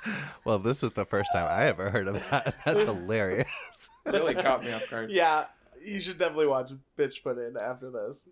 well, 0.45 0.59
this 0.59 0.83
was 0.83 0.93
the 0.93 1.05
first 1.05 1.31
time 1.33 1.47
I 1.47 1.67
ever 1.67 1.91
heard 1.91 2.09
of 2.09 2.15
that. 2.31 2.57
That's 2.65 2.83
hilarious. 2.83 3.49
it 4.07 4.13
really 4.13 4.35
caught 4.35 4.65
me 4.65 4.73
off 4.73 4.89
guard. 4.91 5.11
Yeah, 5.11 5.47
you 5.85 6.01
should 6.01 6.19
definitely 6.19 6.47
watch 6.47 6.71
Bitch 6.99 7.23
Pudding 7.23 7.55
after 7.61 7.91
this. 7.91 8.29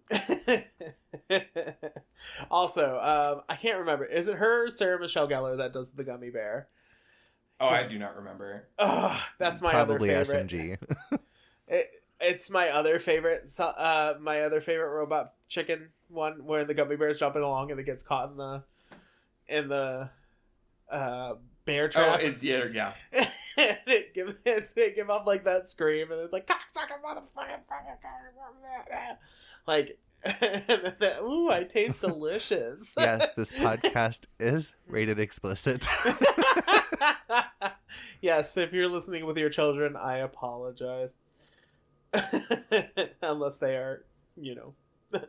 also, 2.51 2.99
um, 3.01 3.43
I 3.49 3.57
can't 3.57 3.79
remember. 3.79 4.05
Is 4.05 4.29
it 4.29 4.37
her 4.37 4.67
or 4.67 4.71
Sarah 4.71 5.01
Michelle 5.01 5.29
Gellar 5.29 5.59
that 5.59 5.73
does 5.73 5.91
the 5.93 6.05
gummy 6.05 6.31
bear? 6.31 6.69
Oh, 7.61 7.69
I 7.69 7.89
do 7.89 7.99
not 7.99 8.17
remember. 8.17 8.67
Oh, 8.79 9.19
that's 9.39 9.61
my 9.63 9.71
Probably 9.73 10.15
other 10.15 10.25
favorite. 10.25 10.79
SMG. 11.11 11.19
It, 11.69 11.91
it's 12.21 12.49
my 12.49 12.69
other 12.69 13.01
favorite. 13.01 13.49
Uh, 13.59 14.15
my 14.21 14.43
other 14.43 14.61
favorite 14.61 14.91
robot 14.91 15.33
chicken 15.49 15.89
one 16.09 16.45
where 16.45 16.65
the 16.65 16.75
gummy 16.75 16.95
bear's 16.95 17.19
jumping 17.19 17.43
along 17.43 17.73
and 17.73 17.81
it 17.81 17.85
gets 17.85 18.05
caught 18.05 18.31
in 18.31 18.37
the 18.37 18.63
in 19.49 19.69
the 19.69 20.09
uh, 20.89 21.35
bear 21.65 21.87
Oh, 21.87 21.89
trap. 21.89 22.21
it, 22.23 22.41
yeah, 22.43 22.65
yeah. 22.73 22.93
and 23.13 23.27
it 23.89 24.15
gives 24.15 24.35
it, 24.45 24.71
they 24.77 24.93
give 24.93 25.11
off 25.11 25.27
like 25.27 25.43
that 25.45 25.69
scream 25.69 26.13
and 26.13 26.21
it's 26.21 26.33
like 26.33 26.47
cocksucker 26.47 27.01
motherfucker 27.05 27.59
cocksucker," 27.69 29.17
like 29.67 29.89
and 29.89 29.89
then 29.89 29.97
that, 30.25 31.19
ooh 31.23 31.51
I 31.51 31.65
taste 31.65 32.01
delicious. 32.01 32.95
Yes, 33.01 33.31
this 33.37 33.53
podcast 33.61 34.27
is 34.39 34.73
rated 34.89 35.19
explicit. 35.19 35.87
yes 38.21 38.57
if 38.57 38.73
you're 38.73 38.89
listening 38.89 39.27
with 39.27 39.37
your 39.37 39.51
children 39.51 39.97
I 39.97 40.19
apologize. 40.19 41.15
Unless 43.23 43.59
they 43.59 43.77
are 43.77 44.05
you 44.37 44.55
know 44.55 45.23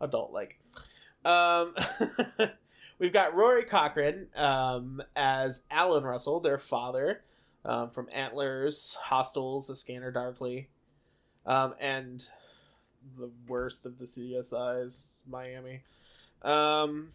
adult 0.00 0.32
like 0.32 0.58
um 1.24 1.74
we've 3.00 3.12
got 3.12 3.34
Rory 3.34 3.64
Cochrane 3.64 4.26
um, 4.36 5.02
as 5.16 5.64
Alan 5.70 6.04
Russell, 6.04 6.38
their 6.38 6.58
father, 6.58 7.22
um, 7.64 7.90
from 7.90 8.08
Antlers, 8.14 8.96
Hostiles, 9.02 9.68
A 9.70 9.74
Scanner 9.74 10.12
Darkly, 10.12 10.68
um, 11.46 11.74
and 11.80 12.24
the 13.18 13.30
worst 13.46 13.86
of 13.86 13.98
the 13.98 14.04
CSIs, 14.04 15.12
Miami. 15.28 15.82
Um, 16.42 17.08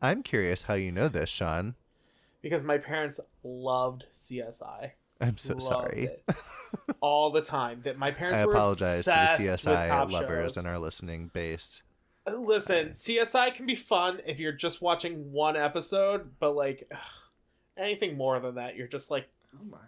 I'm 0.00 0.22
curious 0.22 0.62
how 0.62 0.74
you 0.74 0.90
know 0.92 1.08
this, 1.08 1.28
Sean. 1.30 1.74
because 2.42 2.62
my 2.62 2.78
parents 2.78 3.20
loved 3.44 4.06
CSI. 4.12 4.92
I'm 5.20 5.36
so 5.36 5.52
Loved 5.52 5.62
sorry. 5.62 6.08
All 7.00 7.30
the 7.30 7.42
time. 7.42 7.82
That 7.84 7.96
my 7.96 8.10
parents 8.10 8.42
I 8.42 8.46
were 8.46 8.54
apologize 8.54 9.04
to 9.04 9.10
the 9.10 9.44
CSI 9.44 10.10
lovers 10.10 10.54
shows. 10.54 10.56
and 10.56 10.66
our 10.66 10.78
listening 10.80 11.28
base. 11.32 11.80
Listen, 12.26 12.88
CSI 12.88 13.54
can 13.54 13.66
be 13.66 13.76
fun 13.76 14.20
if 14.26 14.40
you're 14.40 14.52
just 14.52 14.82
watching 14.82 15.30
one 15.30 15.56
episode, 15.56 16.30
but 16.40 16.56
like 16.56 16.90
anything 17.76 18.16
more 18.16 18.40
than 18.40 18.56
that, 18.56 18.74
you're 18.76 18.88
just 18.88 19.10
like, 19.12 19.28
Oh 19.54 19.64
my. 19.70 19.78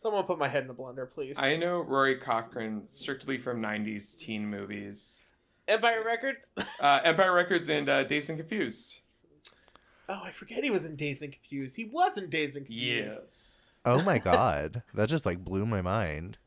Someone 0.00 0.24
put 0.24 0.38
my 0.38 0.48
head 0.48 0.64
in 0.64 0.70
a 0.70 0.74
blender, 0.74 1.10
please. 1.10 1.38
I 1.38 1.56
know 1.56 1.80
Rory 1.80 2.16
Cochrane 2.16 2.82
strictly 2.86 3.38
from 3.38 3.62
'90s 3.62 4.18
teen 4.18 4.46
movies, 4.46 5.22
Empire 5.66 6.02
Records. 6.04 6.52
uh, 6.82 7.00
Empire 7.04 7.32
Records, 7.34 7.68
and 7.68 7.88
uh, 7.88 8.04
Dazed 8.04 8.30
and 8.30 8.38
Confused. 8.38 9.00
Oh, 10.08 10.22
I 10.24 10.30
forget 10.30 10.64
he 10.64 10.70
was 10.70 10.86
in 10.86 10.96
Dazed 10.96 11.22
and 11.22 11.32
Confused. 11.32 11.76
He 11.76 11.84
was 11.84 12.16
in 12.16 12.30
Dazed 12.30 12.56
and 12.56 12.66
Confused. 12.66 13.16
Yes. 13.22 13.58
Oh 13.84 14.02
my 14.02 14.18
god, 14.24 14.82
that 14.94 15.08
just 15.08 15.26
like 15.26 15.44
blew 15.44 15.66
my 15.66 15.82
mind. 15.82 16.38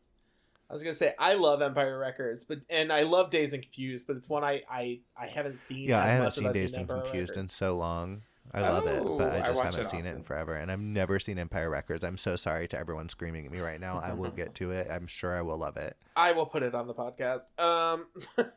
I 0.70 0.74
was 0.74 0.84
gonna 0.84 0.94
say 0.94 1.14
I 1.20 1.34
love 1.34 1.62
Empire 1.62 2.00
Records, 2.00 2.44
but 2.46 2.60
and 2.70 2.94
I 2.94 3.04
love 3.04 3.30
Dazed 3.30 3.54
and 3.54 3.62
Confused, 3.62 4.08
but 4.08 4.16
it's 4.16 4.30
one 4.30 4.44
I 4.44 4.62
I, 4.70 5.00
I 5.20 5.28
haven't 5.28 5.60
seen. 5.60 5.90
Yeah, 5.90 6.02
I 6.02 6.08
haven't 6.08 6.32
seen 6.32 6.48
I've 6.48 6.54
Dazed 6.54 6.76
and 6.76 6.90
Empire 6.90 7.02
Confused 7.02 7.38
in 7.38 7.48
so 7.48 7.76
long. 7.78 8.22
I 8.54 8.62
love 8.62 8.86
it, 8.88 9.02
but 9.04 9.10
Oh, 9.10 9.20
I 9.30 9.38
I 9.38 9.48
just 9.48 9.64
watch 9.64 9.76
haven't 9.76 9.90
seen 9.90 10.06
it 10.06 10.16
in 10.16 10.24
forever. 10.24 10.56
And 10.56 10.72
I've 10.72 10.80
never 10.80 11.20
seen 11.20 11.38
Empire 11.40 11.70
Records. 11.70 12.04
I'm 12.04 12.18
so 12.18 12.36
sorry 12.36 12.68
to 12.70 12.78
everyone 12.78 13.08
screaming 13.10 13.46
at 13.46 13.52
me 13.52 13.60
right 13.60 13.80
now. 13.80 14.00
I 14.04 14.14
will 14.14 14.32
get 14.32 14.56
to 14.56 14.72
it. 14.72 14.88
I'm 14.92 15.08
sure 15.08 15.38
I 15.38 15.42
will 15.42 15.58
love 15.58 15.78
it. 15.78 15.96
I 16.16 16.34
will 16.34 16.46
put 16.46 16.64
it 16.64 16.76
on 16.76 16.88
the 16.88 16.94
podcast. 16.94 17.42
Um, 17.58 18.08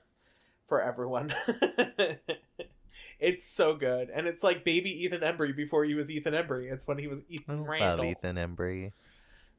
for 0.68 0.80
everyone. 0.82 1.32
it's 3.20 3.46
so 3.48 3.74
good, 3.74 4.10
and 4.10 4.26
it's 4.26 4.42
like 4.42 4.64
baby 4.64 4.90
Ethan 5.04 5.20
Embry 5.20 5.54
before 5.54 5.84
he 5.84 5.94
was 5.94 6.10
Ethan 6.10 6.34
Embry. 6.34 6.72
It's 6.72 6.86
when 6.86 6.98
he 6.98 7.06
was 7.06 7.18
I 7.20 7.22
Ethan 7.28 7.58
love 7.60 7.68
Randall. 7.68 8.04
Ethan 8.06 8.36
Embry. 8.36 8.92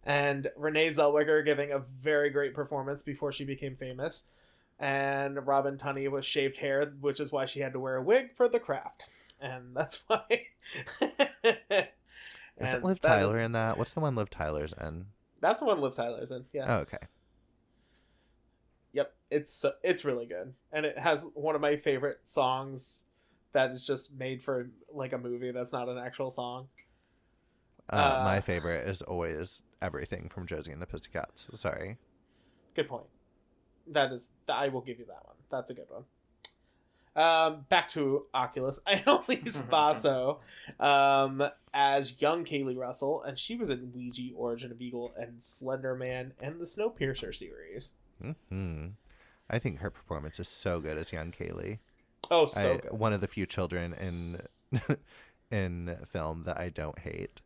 and 0.03 0.49
Renee 0.57 0.87
Zellweger 0.89 1.43
giving 1.45 1.71
a 1.71 1.79
very 1.79 2.29
great 2.29 2.53
performance 2.53 3.01
before 3.03 3.31
she 3.31 3.45
became 3.45 3.75
famous, 3.75 4.25
and 4.79 5.45
Robin 5.47 5.77
Tunney 5.77 6.09
with 6.11 6.25
shaved 6.25 6.57
hair, 6.57 6.93
which 6.99 7.19
is 7.19 7.31
why 7.31 7.45
she 7.45 7.59
had 7.59 7.73
to 7.73 7.79
wear 7.79 7.95
a 7.97 8.03
wig 8.03 8.35
for 8.35 8.49
the 8.49 8.59
craft, 8.59 9.05
and 9.41 9.75
that's 9.75 10.03
why. 10.07 10.25
Is 12.57 12.73
it 12.73 12.83
Liv 12.83 13.01
Tyler 13.01 13.39
in 13.39 13.51
that? 13.53 13.77
What's 13.77 13.93
the 13.93 13.99
one 13.99 14.15
Liv 14.15 14.29
Tyler's 14.29 14.73
in? 14.79 15.05
that's 15.41 15.59
the 15.59 15.65
one 15.67 15.79
Liv 15.81 15.95
Tyler's 15.95 16.31
in. 16.31 16.45
Yeah. 16.53 16.65
Oh, 16.67 16.77
okay. 16.81 16.97
Yep. 18.93 19.13
It's 19.29 19.53
so, 19.53 19.73
it's 19.83 20.05
really 20.05 20.25
good, 20.25 20.53
and 20.71 20.85
it 20.85 20.97
has 20.97 21.27
one 21.33 21.53
of 21.55 21.61
my 21.61 21.75
favorite 21.75 22.19
songs 22.23 23.05
that 23.51 23.71
is 23.71 23.85
just 23.85 24.13
made 24.13 24.41
for 24.41 24.69
like 24.91 25.13
a 25.13 25.17
movie 25.17 25.51
that's 25.51 25.73
not 25.73 25.89
an 25.89 25.97
actual 25.97 26.31
song. 26.31 26.67
Uh, 27.91 27.95
Uh, 27.95 28.21
my 28.25 28.41
favorite 28.41 28.87
is 28.87 29.01
always 29.01 29.61
everything 29.81 30.29
from 30.29 30.47
Josie 30.47 30.71
and 30.71 30.81
the 30.81 30.85
Pussycats. 30.87 31.47
Sorry. 31.55 31.97
Good 32.75 32.87
point. 32.89 33.05
That 33.87 34.11
is, 34.11 34.31
I 34.49 34.69
will 34.69 34.81
give 34.81 34.97
you 34.99 35.05
that 35.05 35.23
one. 35.25 35.35
That's 35.51 35.69
a 35.69 35.73
good 35.73 35.85
one. 35.89 36.03
Um, 37.15 37.65
back 37.69 37.89
to 37.91 38.25
Oculus. 38.33 38.79
Annalise 38.87 39.61
Basso 39.69 40.39
um, 40.79 41.41
as 41.73 42.21
young 42.21 42.43
Kaylee 42.43 42.77
Russell, 42.77 43.23
and 43.23 43.39
she 43.39 43.55
was 43.55 43.69
in 43.69 43.91
Ouija, 43.93 44.33
Origin 44.35 44.71
of 44.71 44.81
Evil, 44.81 45.13
and 45.17 45.41
Slender 45.41 45.95
Man, 45.95 46.33
and 46.41 46.59
the 46.59 46.65
Snowpiercer 46.65 47.33
series. 47.33 47.93
hmm 48.21 48.87
I 49.49 49.59
think 49.59 49.79
her 49.79 49.91
performance 49.91 50.39
is 50.39 50.47
so 50.47 50.79
good 50.81 50.97
as 50.97 51.13
young 51.13 51.31
Kaylee. 51.31 51.77
Oh, 52.31 52.47
so 52.47 52.73
I, 52.73 52.77
good. 52.77 52.91
one 52.99 53.13
of 53.13 53.21
the 53.21 53.27
few 53.27 53.45
children 53.45 53.93
in 53.93 54.41
in 55.51 55.95
film 56.07 56.43
that 56.45 56.59
I 56.59 56.69
don't 56.69 56.97
hate. 56.99 57.41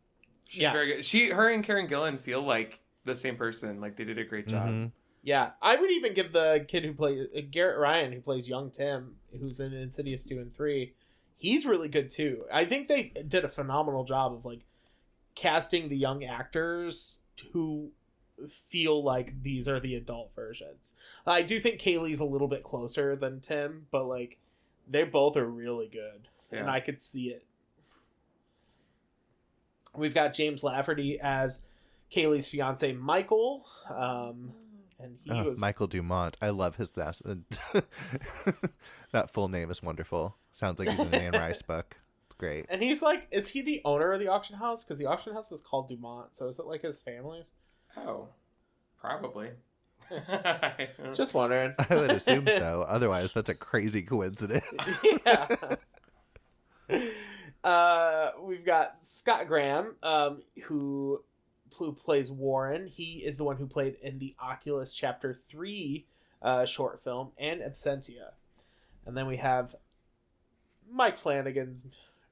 She's 0.46 0.62
Yeah. 0.62 0.72
very 0.72 0.94
good. 0.94 1.04
She, 1.04 1.28
her, 1.30 1.52
and 1.52 1.62
Karen 1.62 1.86
Gillan 1.86 2.18
feel 2.18 2.42
like 2.42 2.80
the 3.04 3.14
same 3.14 3.36
person. 3.36 3.80
Like 3.80 3.96
they 3.96 4.04
did 4.04 4.18
a 4.18 4.24
great 4.24 4.48
job. 4.48 4.68
Mhm. 4.68 4.92
Yeah, 5.22 5.50
I 5.60 5.76
would 5.76 5.90
even 5.90 6.14
give 6.14 6.32
the 6.32 6.64
kid 6.66 6.84
who 6.84 6.94
plays 6.94 7.26
uh, 7.36 7.40
Garrett 7.50 7.78
Ryan, 7.78 8.12
who 8.12 8.20
plays 8.20 8.48
young 8.48 8.70
Tim, 8.70 9.16
who's 9.38 9.60
in 9.60 9.72
Insidious 9.74 10.24
two 10.24 10.38
and 10.38 10.54
three. 10.54 10.94
He's 11.36 11.66
really 11.66 11.88
good 11.88 12.10
too. 12.10 12.44
I 12.52 12.64
think 12.64 12.88
they 12.88 13.12
did 13.28 13.44
a 13.44 13.48
phenomenal 13.48 14.04
job 14.04 14.32
of 14.32 14.44
like 14.44 14.60
casting 15.34 15.88
the 15.88 15.96
young 15.96 16.24
actors 16.24 17.18
who 17.52 17.90
feel 18.68 19.02
like 19.02 19.42
these 19.42 19.68
are 19.68 19.80
the 19.80 19.94
adult 19.94 20.32
versions. 20.34 20.94
I 21.26 21.42
do 21.42 21.60
think 21.60 21.80
Kaylee's 21.80 22.20
a 22.20 22.24
little 22.24 22.48
bit 22.48 22.62
closer 22.62 23.16
than 23.16 23.40
Tim, 23.40 23.86
but 23.90 24.04
like 24.06 24.38
they 24.88 25.04
both 25.04 25.36
are 25.36 25.46
really 25.46 25.88
good, 25.88 26.28
and 26.50 26.70
I 26.70 26.80
could 26.80 27.00
see 27.00 27.28
it. 27.28 27.44
We've 29.94 30.14
got 30.14 30.34
James 30.34 30.62
Lafferty 30.62 31.18
as 31.20 31.62
Kaylee's 32.14 32.48
fiance 32.48 32.92
Michael. 32.92 33.66
Um, 33.94 34.52
and 35.02 35.18
he 35.24 35.30
Oh, 35.32 35.44
was 35.44 35.58
Michael 35.58 35.86
Dumont. 35.86 36.36
I 36.40 36.50
love 36.50 36.76
his 36.76 36.96
last. 36.96 37.22
that 39.12 39.30
full 39.30 39.48
name 39.48 39.70
is 39.70 39.82
wonderful. 39.82 40.36
Sounds 40.52 40.78
like 40.78 40.88
he's 40.88 41.00
in 41.00 41.08
an 41.08 41.14
Anne 41.14 41.32
Rice 41.40 41.62
book. 41.62 41.96
It's 42.26 42.34
great. 42.36 42.66
and 42.68 42.82
he's 42.82 43.02
like 43.02 43.26
is 43.30 43.48
he 43.48 43.62
the 43.62 43.80
owner 43.84 44.12
of 44.12 44.20
the 44.20 44.28
auction 44.28 44.56
house 44.56 44.84
because 44.84 44.98
the 44.98 45.06
auction 45.06 45.32
house 45.34 45.50
is 45.52 45.60
called 45.60 45.88
dumont 45.88 46.34
so 46.34 46.46
is 46.48 46.58
it 46.58 46.66
like 46.66 46.82
his 46.82 47.00
family's 47.00 47.50
Oh, 47.96 48.28
probably. 49.00 49.50
just 51.14 51.34
wondering 51.34 51.74
I 51.78 51.94
would 51.94 52.10
assume 52.12 52.46
so. 52.46 52.84
Otherwise, 52.88 53.32
that's 53.32 53.48
a 53.50 53.54
crazy 53.54 54.02
coincidence. 54.02 54.98
yeah 55.26 55.46
uh 57.62 58.30
we've 58.42 58.64
got 58.64 58.96
scott 58.96 59.46
graham 59.46 59.94
um 60.02 60.42
who 60.64 61.22
who 61.86 61.92
plays 61.92 62.30
warren. 62.30 62.86
He 62.86 63.22
is 63.24 63.36
the 63.36 63.44
one 63.44 63.56
who 63.56 63.66
played 63.66 63.96
in 64.02 64.18
the 64.18 64.34
oculus 64.40 64.94
chapter 64.94 65.40
3 65.50 66.06
uh 66.42 66.64
short 66.64 67.02
film 67.04 67.32
and 67.38 67.60
absentia. 67.60 68.30
And 69.06 69.16
then 69.16 69.26
we 69.26 69.36
have 69.36 69.74
mike 70.92 71.18
flanagan's 71.18 71.84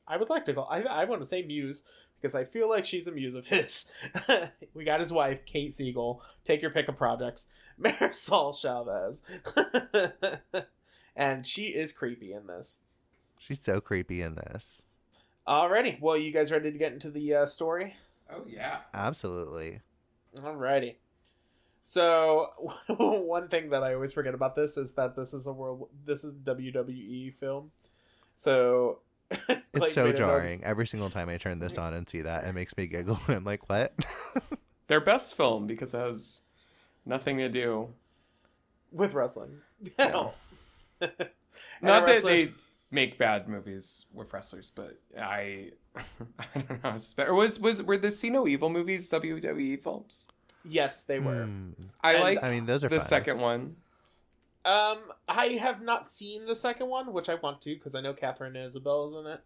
i 0.09 0.17
would 0.17 0.29
like 0.29 0.45
to 0.45 0.53
call 0.53 0.67
i, 0.69 0.81
I 0.81 1.05
want 1.05 1.21
to 1.23 1.29
say 1.29 1.43
muse 1.43 1.85
because 2.21 2.35
i 2.35 2.43
feel 2.43 2.69
like 2.69 2.85
she's 2.85 3.07
a 3.07 3.13
muse 3.13 3.35
of 3.35 3.47
his. 3.47 3.91
We 4.75 4.85
got 4.85 5.01
his 5.01 5.13
wife 5.13 5.45
kate 5.47 5.75
siegel. 5.75 6.23
Take 6.45 6.63
your 6.63 6.71
pick 6.71 6.89
of 6.89 6.97
projects. 6.97 7.49
Marisol 7.81 8.59
chavez. 8.59 9.23
And 11.19 11.45
she 11.45 11.65
is 11.65 11.93
creepy 11.93 12.33
in 12.33 12.47
this. 12.47 12.77
She's 13.39 13.61
so 13.61 13.81
creepy 13.81 14.23
in 14.23 14.37
this. 14.37 14.83
Alrighty, 15.49 16.01
well, 16.01 16.17
you 16.17 16.33
guys 16.33 16.53
ready 16.53 16.71
to 16.71 16.79
get 16.79 16.93
into 16.93 17.11
the 17.11 17.35
uh, 17.35 17.47
story? 17.47 17.97
Oh 18.31 18.45
yeah. 18.47 18.79
Absolutely. 18.95 19.81
Alrighty. 20.37 20.97
So 21.85 22.49
one 22.89 23.49
thing 23.49 23.71
that 23.71 23.83
I 23.83 23.95
always 23.95 24.13
forget 24.13 24.35
about 24.35 24.55
this 24.55 24.77
is 24.77 24.93
that 24.95 25.17
this 25.17 25.33
is 25.35 25.47
a 25.47 25.53
world. 25.53 25.89
This 26.05 26.23
is 26.25 26.35
WWE 26.37 27.35
film. 27.35 27.71
So 28.37 29.01
It's 29.75 29.93
so 29.95 30.05
made 30.05 30.11
a 30.11 30.13
note- 30.13 30.17
jarring. 30.17 30.65
Every 30.65 30.87
single 30.87 31.11
time 31.11 31.29
I 31.29 31.37
turn 31.39 31.59
this 31.59 31.79
on 31.79 31.95
and 31.95 32.09
see 32.09 32.23
that, 32.23 32.45
it 32.45 32.53
makes 32.55 32.77
me 32.77 32.87
giggle. 32.87 33.19
I'm 33.29 33.45
like, 33.45 33.69
what? 33.69 33.93
Their 34.89 35.01
best 35.01 35.35
film 35.37 35.67
because 35.67 35.95
it 35.95 35.99
has 35.99 36.43
nothing 37.05 37.39
to 37.39 37.49
do. 37.49 37.89
with 38.93 39.13
wrestling. 39.15 39.59
No. 39.99 40.33
And 41.01 41.13
Not 41.83 42.07
that 42.07 42.23
they 42.23 42.53
make 42.91 43.19
bad 43.19 43.49
movies 43.49 44.07
with 44.13 44.33
wrestlers, 44.33 44.71
but 44.75 44.99
I, 45.19 45.73
I 45.97 46.03
don't 46.55 46.71
know. 46.85 46.91
I 46.91 46.97
suspect- 46.97 47.29
Or 47.29 47.35
was 47.35 47.59
was 47.61 47.83
were 47.83 47.97
the 47.99 48.11
See 48.11 48.31
No 48.31 48.47
Evil 48.49 48.69
movies 48.71 49.11
WWE 49.11 49.83
films? 49.83 50.29
Yes, 50.65 51.01
they 51.01 51.19
were. 51.19 51.45
Hmm. 51.45 51.71
I 52.03 52.15
And- 52.15 52.23
like 52.23 52.43
I 52.43 52.51
mean, 52.51 52.67
those 52.67 52.85
are 52.85 52.89
the 52.89 52.99
fun. 52.99 53.07
second 53.07 53.41
one. 53.41 53.77
Um, 54.65 54.99
I 55.29 55.47
have 55.61 55.81
not 55.83 56.07
seen 56.07 56.45
the 56.45 56.57
second 56.57 56.89
one, 56.89 57.13
which 57.13 57.29
I 57.29 57.37
want 57.37 57.61
to 57.63 57.75
because 57.75 57.95
I 57.95 58.01
know 58.01 58.13
Katharine 58.13 58.57
Isabelle 58.57 59.09
is 59.09 59.25
in 59.27 59.33
it. 59.33 59.41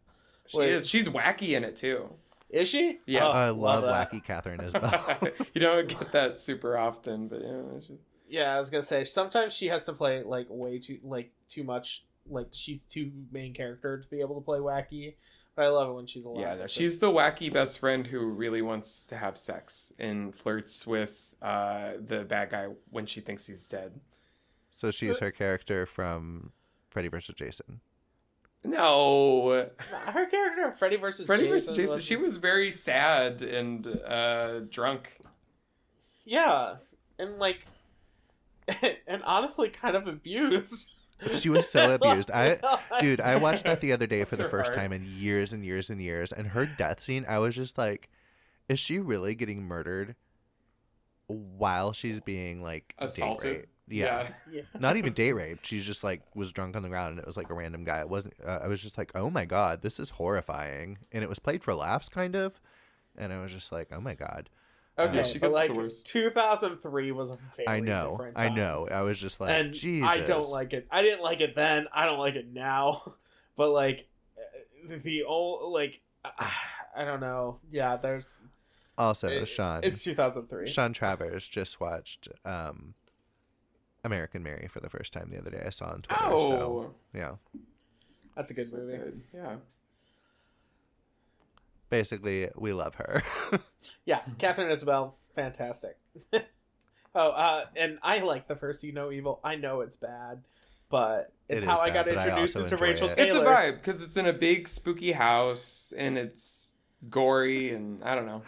She 0.47 0.59
Wait. 0.59 0.71
is. 0.71 0.89
She's 0.89 1.09
wacky 1.09 1.51
in 1.51 1.63
it 1.65 1.77
too. 1.77 2.13
Is 2.51 2.69
she? 2.69 2.99
Yes. 3.07 3.31
Oh, 3.33 3.39
I 3.39 3.51
love 3.51 3.83
that. 3.83 4.11
wacky 4.11 4.23
Katharine 4.25 4.61
Isabelle. 4.65 5.19
you 5.55 5.61
don't 5.61 5.89
get 5.89 6.13
that 6.13 6.41
super 6.41 6.77
often, 6.77 7.29
but 7.29 7.41
yeah, 7.43 7.81
she's- 7.87 7.99
Yeah, 8.29 8.55
I 8.55 8.59
was 8.59 8.69
gonna 8.71 8.83
say 8.83 9.05
sometimes 9.05 9.53
she 9.53 9.69
has 9.69 9.85
to 9.87 9.93
play 9.93 10.23
like 10.23 10.47
way 10.51 10.79
too 10.79 10.99
like 11.05 11.31
too 11.49 11.63
much 11.63 12.05
like 12.29 12.47
she's 12.53 12.83
too 12.85 13.11
main 13.31 13.55
character 13.55 13.99
to 14.01 14.09
be 14.09 14.21
able 14.21 14.35
to 14.37 14.45
play 14.45 14.59
wacky. 14.59 15.15
But 15.55 15.67
I 15.67 15.69
love 15.69 15.91
it 15.91 15.93
when 15.93 16.07
she's 16.07 16.25
alive. 16.25 16.41
yeah. 16.41 16.55
No, 16.55 16.63
It's 16.63 16.73
she's 16.73 16.99
the 16.99 17.11
wacky 17.11 17.53
best 17.53 17.79
friend 17.79 18.07
who 18.07 18.31
really 18.31 18.63
wants 18.63 19.07
to 19.09 19.17
have 19.19 19.37
sex 19.37 19.93
and 19.99 20.35
flirts 20.35 20.87
with 20.87 21.35
uh, 21.43 21.93
the 22.05 22.25
bad 22.25 22.51
guy 22.51 22.69
when 22.91 23.05
she 23.05 23.21
thinks 23.21 23.47
he's 23.47 23.69
dead. 23.69 24.01
so 24.71 24.91
she's 24.91 25.19
her 25.19 25.31
character 25.31 25.85
from 25.85 26.53
Freddy 26.89 27.09
vs. 27.09 27.35
Jason. 27.35 27.81
No, 28.65 29.69
her 29.91 30.27
character 30.27 30.69
in 30.69 30.73
Freddy 30.79 30.97
versus 30.97 31.27
Freddy 31.27 31.43
Jason. 31.49 31.55
vs. 31.75 31.77
Jason. 31.77 31.95
was- 31.97 32.05
She 32.05 32.17
was 32.17 32.37
very 32.39 32.71
sad 32.71 33.43
and 33.43 33.87
uh, 33.87 34.61
drunk. 34.71 35.19
yeah, 36.25 36.77
and 37.19 37.39
like, 37.39 37.67
and 39.07 39.23
honestly, 39.25 39.69
kind 39.69 39.97
of 39.97 40.07
abused. 40.07 40.93
She 41.41 41.49
was 41.49 41.69
so 41.69 41.95
abused. 42.01 42.31
I 42.31 42.59
dude, 43.01 43.21
I 43.21 43.37
watched 43.37 43.65
that 43.65 43.81
the 43.81 43.93
other 43.93 44.07
day 44.07 44.25
for 44.25 44.37
the 44.37 44.49
first 44.49 44.69
heart. 44.69 44.77
time 44.77 44.93
in 44.93 45.05
years 45.05 45.53
and 45.53 45.65
years 45.65 45.91
and 45.91 46.01
years, 46.01 46.33
and 46.33 46.49
her 46.49 46.67
death 46.67 47.01
scene, 47.01 47.25
I 47.29 47.39
was 47.39 47.55
just 47.55 47.79
like, 47.79 48.09
is 48.69 48.79
she 48.79 48.99
really 48.99 49.35
getting 49.35 49.63
murdered 49.63 50.17
while 51.27 51.93
she's 51.93 52.21
being 52.21 52.63
like 52.63 52.95
date 52.99 53.05
Assaulted. 53.07 53.57
raped? 53.57 53.69
Yeah. 53.89 54.29
Yeah. 54.51 54.63
Not 54.79 54.97
even 54.97 55.13
date 55.13 55.33
raped. 55.35 55.67
She's 55.67 55.85
just 55.85 56.03
like 56.05 56.23
was 56.35 56.53
drunk 56.53 56.77
on 56.77 56.83
the 56.83 56.89
ground, 56.89 57.11
and 57.13 57.19
it 57.19 57.27
was 57.27 57.37
like 57.37 57.51
a 57.51 57.55
random 57.55 57.85
guy. 57.85 58.01
It 58.01 58.09
wasn't. 58.09 58.35
Uh, 58.45 58.61
I 58.63 58.69
was 58.69 58.81
just 58.81 58.97
like, 58.97 59.13
oh 59.15 59.29
my 59.31 59.45
god, 59.45 59.83
this 59.83 59.99
is 60.01 60.11
horrifying, 60.11 60.99
and 61.11 61.23
it 61.23 61.29
was 61.29 61.39
played 61.39 61.63
for 61.63 61.75
laughs, 61.75 62.09
kind 62.09 62.35
of. 62.37 62.61
And 63.17 63.33
I 63.33 63.43
was 63.43 63.53
just 63.53 63.71
like, 63.73 63.89
oh 63.93 64.01
my 64.01 64.15
god. 64.15 64.49
Okay, 64.99 65.17
Yeah, 65.17 65.23
she 65.23 65.39
but 65.39 65.47
gets 65.49 65.57
the 65.57 65.61
like 65.69 65.73
worst. 65.73 66.07
2003 66.09 67.13
was 67.13 67.31
a 67.31 67.39
very 67.57 67.69
I 67.69 67.81
know, 67.81 68.11
different 68.13 68.39
I 68.39 68.49
know. 68.51 68.87
I 68.91 69.01
was 69.01 69.19
just 69.19 69.41
like, 69.41 69.51
and 69.51 69.73
Jesus. 69.73 70.09
I 70.09 70.19
don't 70.19 70.49
like 70.51 70.73
it. 70.75 70.87
I 70.91 71.01
didn't 71.03 71.23
like 71.23 71.41
it 71.41 71.55
then. 71.57 71.87
I 71.95 72.05
don't 72.07 72.19
like 72.19 72.35
it 72.35 72.53
now. 72.53 73.15
But 73.57 73.71
like 73.71 74.07
uh, 74.39 74.97
the 75.03 75.25
old 75.25 75.73
like 75.73 76.01
I 76.25 77.05
don't 77.05 77.21
know. 77.21 77.59
Yeah, 77.71 77.97
there's 77.97 78.25
Also, 78.97 79.29
it- 79.29 79.47
Sean. 79.47 79.81
it's 79.83 80.03
2003. 80.05 80.67
Sean 80.69 80.93
Travers 80.95 81.47
just 81.49 81.79
watched 81.81 82.29
um, 82.47 82.95
American 84.05 84.43
Mary 84.43 84.69
for 84.69 84.81
the 84.81 84.89
first 84.89 85.13
time 85.13 85.29
the 85.31 85.39
other 85.39 85.51
day. 85.51 85.63
I 85.67 85.71
saw 85.71 85.87
on 85.91 86.03
Twitter. 86.03 86.23
Oh, 86.25 86.49
So 86.49 86.95
yeah, 87.15 87.33
That's 88.37 88.51
a 88.51 88.55
good 88.55 88.67
so 88.67 88.79
movie. 88.79 88.97
good. 88.97 89.21
Yeah. 89.35 89.57
Basically, 91.93 92.49
we 92.57 92.73
love 92.73 92.95
her. 92.95 93.23
Yeah, 94.07 94.21
Katharine 94.39 94.71
Isabelle, 94.71 95.17
fantastic. 95.35 95.99
oh, 97.15 97.29
uh, 97.31 97.65
and 97.77 97.99
I 98.03 98.21
like 98.21 98.47
the 98.49 98.55
first 98.57 98.83
You 98.85 98.93
Know 98.93 99.11
Evil. 99.13 99.41
I 99.45 99.57
know 99.57 99.81
it's 99.81 99.97
bad, 99.97 100.43
but 100.89 101.33
it's 101.49 101.65
It 101.65 101.69
how 101.69 101.75
is 101.75 101.81
I 101.81 101.91
got 101.91 102.07
but 102.07 102.17
I 102.17 102.23
introduced 102.23 102.57
also 102.57 102.65
into 102.65 102.77
Rachel 102.83 103.09
it. 103.09 103.17
Taylor. 103.17 103.27
It's 103.27 103.35
a 103.35 103.41
vibe 103.41 103.75
because 103.75 104.03
it's 104.03 104.17
in 104.17 104.27
a 104.27 104.33
big 104.33 104.69
spooky 104.69 105.13
house 105.13 105.93
and 105.99 106.17
it's 106.17 106.73
gory 107.11 107.75
and 107.75 108.03
I 108.05 108.15
don't 108.15 108.27
know. 108.27 108.43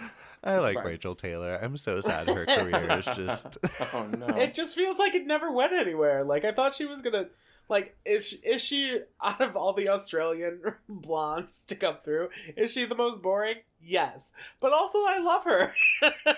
I 0.45 0.55
It's 0.55 0.63
like 0.63 0.77
fine. 0.77 0.87
Rachel 0.87 1.15
Taylor. 1.17 1.59
I'm 1.61 1.77
so 1.77 2.01
sad 2.01 2.29
her 2.29 2.47
career 2.47 2.99
is 2.99 3.05
just. 3.07 3.59
oh 3.93 4.07
no. 4.17 4.27
It 4.39 4.55
just 4.55 4.75
feels 4.77 4.99
like 4.99 5.15
it 5.15 5.27
never 5.27 5.51
went 5.53 5.73
anywhere. 5.73 6.25
Like 6.25 6.45
I 6.45 6.53
thought 6.53 6.75
she 6.75 6.87
was 6.87 7.01
gonna. 7.03 7.27
Like 7.69 7.97
is 8.05 8.29
she, 8.29 8.37
is 8.39 8.61
she 8.63 9.01
out 9.23 9.41
of 9.41 9.57
all 9.57 9.73
the 9.73 9.89
Australian 9.89 10.61
blondes 10.89 11.65
to 11.65 11.75
come 11.75 11.97
through? 12.05 12.29
Is 12.57 12.73
she 12.73 12.85
the 12.85 12.95
most 12.95 13.23
boring? 13.23 13.57
Yes, 13.87 14.33
but 14.61 14.73
also 14.73 14.99
I 14.99 15.19
love 15.19 15.45
her. 15.45 15.73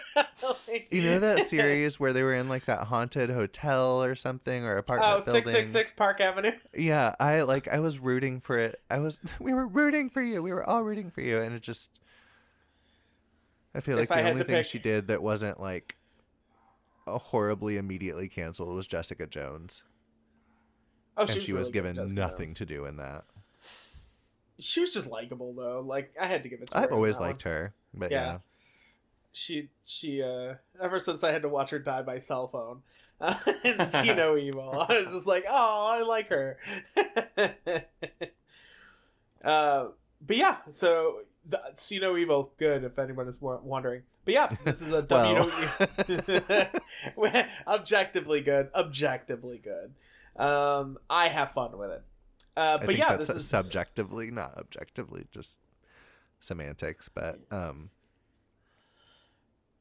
Like- 0.69 0.89
You 0.91 1.03
know 1.03 1.19
that 1.21 1.41
series 1.49 1.99
where 2.01 2.13
they 2.13 2.23
were 2.23 2.35
in 2.35 2.49
like 2.49 2.65
that 2.67 2.85
haunted 2.87 3.31
hotel 3.31 4.03
or 4.03 4.15
something 4.15 4.65
or 4.65 4.77
apartment 4.79 5.13
Oh, 5.13 5.17
building? 5.25 5.45
666 5.45 5.93
Park 5.93 6.21
Avenue. 6.21 6.53
Yeah, 6.75 7.15
I 7.21 7.43
like 7.43 7.69
I 7.69 7.81
was 7.81 7.99
rooting 7.99 8.41
for 8.41 8.57
it. 8.59 8.81
I 8.91 8.99
was 8.99 9.19
we 9.41 9.53
were 9.53 9.67
rooting 9.67 10.09
for 10.11 10.23
you. 10.23 10.43
We 10.43 10.53
were 10.53 10.65
all 10.69 10.83
rooting 10.83 11.11
for 11.11 11.21
you 11.21 11.41
and 11.41 11.55
it 11.55 11.63
just 11.63 11.91
I 13.75 13.81
feel 13.81 13.97
like 13.99 14.11
I 14.11 14.23
the 14.23 14.31
only 14.31 14.45
thing 14.45 14.57
pick- 14.57 14.67
she 14.67 14.79
did 14.79 15.09
that 15.09 15.23
wasn't 15.23 15.61
like 15.61 15.97
a 17.07 17.19
horribly 17.19 17.77
immediately 17.77 18.29
canceled 18.29 18.75
was 18.75 18.87
Jessica 18.87 19.27
Jones. 19.27 19.83
Oh, 21.17 21.23
and 21.23 21.31
she 21.43 21.53
was 21.53 21.69
really 21.69 21.73
given 21.93 22.15
nothing 22.15 22.55
to 22.55 22.67
do 22.67 22.85
in 22.87 22.97
that. 22.99 23.25
She 24.59 24.81
was 24.81 24.93
just 24.95 25.11
likable 25.11 25.53
though. 25.55 25.81
Like 25.87 26.15
I 26.21 26.27
had 26.27 26.43
to 26.43 26.49
give 26.49 26.61
it. 26.63 26.71
to 26.71 26.75
her 26.77 26.85
I've 26.85 26.91
on 26.91 26.95
always 26.95 27.17
that 27.17 27.21
one. 27.21 27.29
liked 27.31 27.43
her. 27.43 27.73
But 27.95 28.11
Yeah. 28.11 28.25
yeah. 28.27 28.39
She 29.33 29.69
she 29.85 30.23
uh 30.23 30.55
ever 30.81 30.99
since 30.99 31.23
I 31.25 31.33
had 31.33 31.43
to 31.43 31.49
watch 31.49 31.71
her 31.71 31.79
die 31.79 32.03
by 32.03 32.19
cell 32.19 32.49
phone. 32.49 32.83
Uh, 33.21 33.35
and 33.65 33.89
see 33.89 34.13
no 34.15 34.37
evil. 34.39 34.71
I 34.89 34.95
was 34.95 35.13
just 35.13 35.27
like, 35.27 35.45
oh, 35.49 35.87
I 35.91 36.03
like 36.03 36.29
her. 36.29 36.59
uh, 39.45 39.87
but 40.27 40.37
yeah, 40.37 40.57
so 40.71 41.21
the, 41.49 41.61
see 41.75 41.99
no 41.99 42.17
evil 42.17 42.53
good 42.59 42.85
if 42.85 42.99
anyone 42.99 43.29
is 43.29 43.37
wondering 43.41 44.03
but 44.25 44.35
yeah 44.35 44.49
this 44.65 44.83
is 44.83 44.93
a 44.93 45.07
Well. 45.09 45.49
w 47.17 47.45
objectively 47.69 48.41
good 48.41 48.69
objectively 48.75 49.59
good 49.63 49.95
um 50.39 50.99
i 51.11 51.29
have 51.29 51.53
fun 51.53 51.77
with 51.79 51.91
it 51.91 52.03
uh 52.57 52.79
but 52.79 52.97
yeah 52.97 53.17
that's 53.17 53.29
this 53.29 53.37
is 53.37 53.47
subjectively, 53.49 54.31
not 54.31 54.57
objectively, 54.57 55.27
just 55.33 55.61
semantics. 56.41 57.09
But 57.09 57.39
um, 57.51 57.91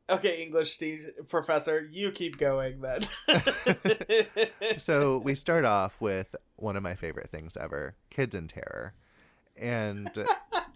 okay 0.10 0.42
english 0.44 0.72
Steve, 0.74 1.10
professor 1.30 1.88
you 1.92 2.12
keep 2.12 2.38
going 2.38 2.82
then 2.82 3.02
so 4.78 5.18
we 5.24 5.36
start 5.36 5.66
off 5.66 6.00
with 6.02 6.36
one 6.58 6.76
of 6.76 6.84
my 6.84 6.96
favorite 6.96 7.30
things 7.32 7.58
ever: 7.58 7.96
kids 8.10 8.36
in 8.36 8.48
terror, 8.48 8.94
and 9.58 10.10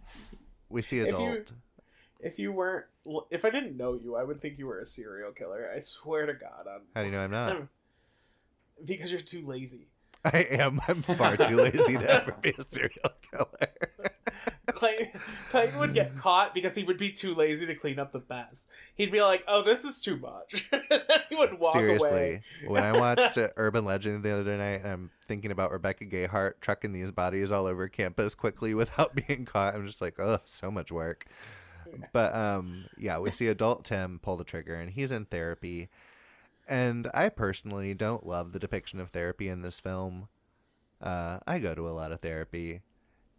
we 0.70 0.82
see 0.82 1.00
If 1.00 1.08
you- 1.10 1.16
adult. 1.16 1.52
if 2.22 2.40
you 2.40 2.52
weren't 2.52 2.86
if 3.30 3.46
i 3.46 3.50
didn't 3.50 3.78
know 3.78 3.94
you 3.94 4.16
i 4.16 4.24
would 4.24 4.42
think 4.42 4.58
you 4.58 4.68
were 4.68 4.80
a 4.80 4.86
serial 4.86 5.32
killer 5.32 5.70
i 5.76 5.80
swear 5.80 6.26
to 6.26 6.34
god 6.34 6.66
i'm 6.68 6.82
How 6.96 7.02
do 7.02 7.08
you 7.08 7.12
know 7.14 7.22
I'm 7.24 7.32
not? 7.32 7.58
Because 8.86 9.12
you're 9.12 9.22
too 9.22 9.46
lazy 9.46 9.88
I 10.26 10.40
am. 10.52 10.82
I'm 10.88 11.02
far 11.02 11.38
too 11.38 11.56
lazy 11.56 11.98
to 11.98 12.10
ever 12.10 12.36
be 12.42 12.54
a 12.58 12.64
serial 12.64 13.12
killer. 13.32 13.70
Clayton, 14.68 15.08
Clayton 15.50 15.80
would 15.80 15.94
get 15.94 16.18
caught 16.20 16.54
because 16.54 16.76
he 16.76 16.84
would 16.84 16.98
be 16.98 17.12
too 17.12 17.34
lazy 17.34 17.66
to 17.66 17.76
clean 17.76 18.00
up 18.00 18.12
the 18.12 18.22
mess. 18.30 18.68
He'd 18.96 19.12
be 19.12 19.22
like, 19.22 19.44
"Oh, 19.48 19.64
this 19.64 19.84
is 19.84 20.02
too 20.02 20.18
much." 20.18 20.70
he 21.30 21.36
would 21.36 21.60
walk 21.60 21.74
Seriously, 21.74 22.10
away. 22.10 22.44
when 22.68 22.84
I 22.84 22.98
watched 22.98 23.38
Urban 23.58 23.84
Legend 23.84 24.24
the 24.24 24.40
other 24.40 24.58
night, 24.58 24.82
and 24.84 24.88
I'm 24.88 25.12
thinking 25.28 25.52
about 25.52 25.72
Rebecca 25.72 26.06
Gayheart 26.06 26.56
trucking 26.62 26.94
these 26.94 27.12
bodies 27.12 27.52
all 27.52 27.66
over 27.66 27.88
campus 27.88 28.36
quickly 28.36 28.74
without 28.74 29.16
being 29.28 29.46
caught. 29.46 29.74
I'm 29.74 29.88
just 29.88 30.02
like, 30.02 30.20
oh, 30.20 30.40
so 30.46 30.70
much 30.70 30.92
work. 30.92 31.26
But 32.14 32.36
um, 32.36 32.86
yeah, 32.98 33.18
we 33.18 33.32
see 33.32 33.48
adult 33.48 33.86
Tim 33.86 34.20
pull 34.22 34.38
the 34.38 34.44
trigger, 34.44 34.76
and 34.76 34.92
he's 34.92 35.12
in 35.12 35.26
therapy. 35.26 35.90
And 36.70 37.10
I 37.16 37.30
personally 37.30 37.96
don't 37.96 38.28
love 38.28 38.52
the 38.52 38.60
depiction 38.60 39.00
of 39.00 39.10
therapy 39.10 39.50
in 39.50 39.64
this 39.64 39.80
film. 39.80 40.28
Uh, 41.02 41.40
I 41.48 41.58
go 41.58 41.74
to 41.74 41.90
a 41.90 41.92
lot 41.92 42.12
of 42.12 42.22
therapy, 42.22 42.82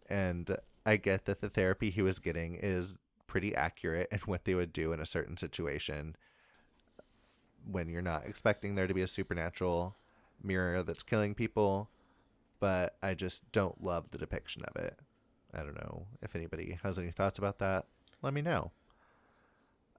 and 0.09 0.57
I 0.85 0.97
get 0.97 1.25
that 1.25 1.39
the 1.39 1.49
therapy 1.49 1.89
he 1.91 2.01
was 2.01 2.19
getting 2.19 2.55
is 2.55 2.97
pretty 3.27 3.55
accurate 3.55 4.09
in 4.11 4.19
what 4.25 4.43
they 4.43 4.53
would 4.53 4.73
do 4.73 4.91
in 4.91 4.99
a 4.99 5.05
certain 5.05 5.37
situation 5.37 6.17
when 7.65 7.87
you're 7.87 8.01
not 8.01 8.25
expecting 8.25 8.75
there 8.75 8.87
to 8.87 8.93
be 8.93 9.01
a 9.01 9.07
supernatural 9.07 9.95
mirror 10.43 10.83
that's 10.83 11.03
killing 11.03 11.33
people. 11.33 11.89
But 12.59 12.97
I 13.01 13.13
just 13.13 13.49
don't 13.53 13.81
love 13.81 14.11
the 14.11 14.17
depiction 14.17 14.63
of 14.65 14.75
it. 14.75 14.99
I 15.53 15.59
don't 15.59 15.75
know 15.75 16.05
if 16.21 16.35
anybody 16.35 16.79
has 16.83 16.99
any 16.99 17.11
thoughts 17.11 17.39
about 17.39 17.59
that. 17.59 17.85
Let 18.21 18.33
me 18.33 18.41
know. 18.41 18.71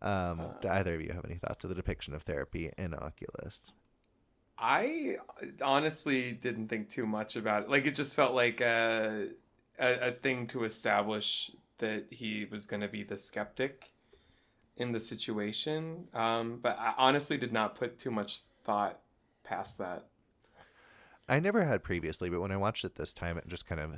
Um, 0.03 0.51
do 0.61 0.69
either 0.69 0.95
of 0.95 1.01
you 1.01 1.13
have 1.13 1.25
any 1.25 1.37
thoughts 1.37 1.65
of 1.65 1.69
the 1.69 1.75
depiction 1.77 2.13
of 2.13 2.25
therapy 2.25 2.73
in 2.77 2.93
Oculus? 2.93 3.73
I 4.59 5.17
honestly 5.63 6.33
didn't 6.33 6.69
think 6.69 6.89
too 6.89 7.07
much 7.07 7.37
about 7.37 7.65
it. 7.65 7.71
Like 7.71 7.87
it 7.87 7.95
just 7.95 8.15
felt 8.15 8.35
like 8.35 8.61
a 8.61 9.29
a, 9.79 10.09
a 10.09 10.13
thing 10.13 10.47
to 10.49 10.65
establish 10.65 11.51
that 11.79 12.07
he 12.11 12.47
was 12.51 12.67
going 12.67 12.81
to 12.81 12.89
be 12.89 13.03
the 13.03 13.17
skeptic 13.17 13.93
in 14.77 14.93
the 14.93 15.01
situation. 15.01 16.09
Um, 16.15 16.59
but 16.63 16.79
I 16.79 16.95
honestly 16.97 17.37
did 17.39 17.53
not 17.53 17.75
put 17.75 17.99
too 17.99 18.11
much 18.11 18.43
thought 18.65 19.01
past 19.45 19.79
that. 19.79 20.07
I 21.29 21.41
never 21.41 21.65
had 21.65 21.83
previously, 21.83 22.29
but 22.29 22.41
when 22.41 22.53
I 22.53 22.57
watched 22.57 22.85
it 22.85 22.97
this 22.97 23.13
time, 23.13 23.39
it 23.39 23.49
just 23.49 23.67
kind 23.67 23.81
of 23.81 23.93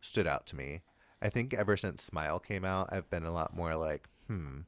stood 0.00 0.26
out 0.26 0.46
to 0.46 0.56
me. 0.56 0.82
I 1.20 1.28
think 1.28 1.54
ever 1.54 1.76
since 1.76 2.02
Smile 2.02 2.38
came 2.38 2.64
out, 2.64 2.88
I've 2.92 3.10
been 3.10 3.24
a 3.24 3.32
lot 3.32 3.54
more 3.54 3.76
like, 3.76 4.08
hmm, 4.26 4.60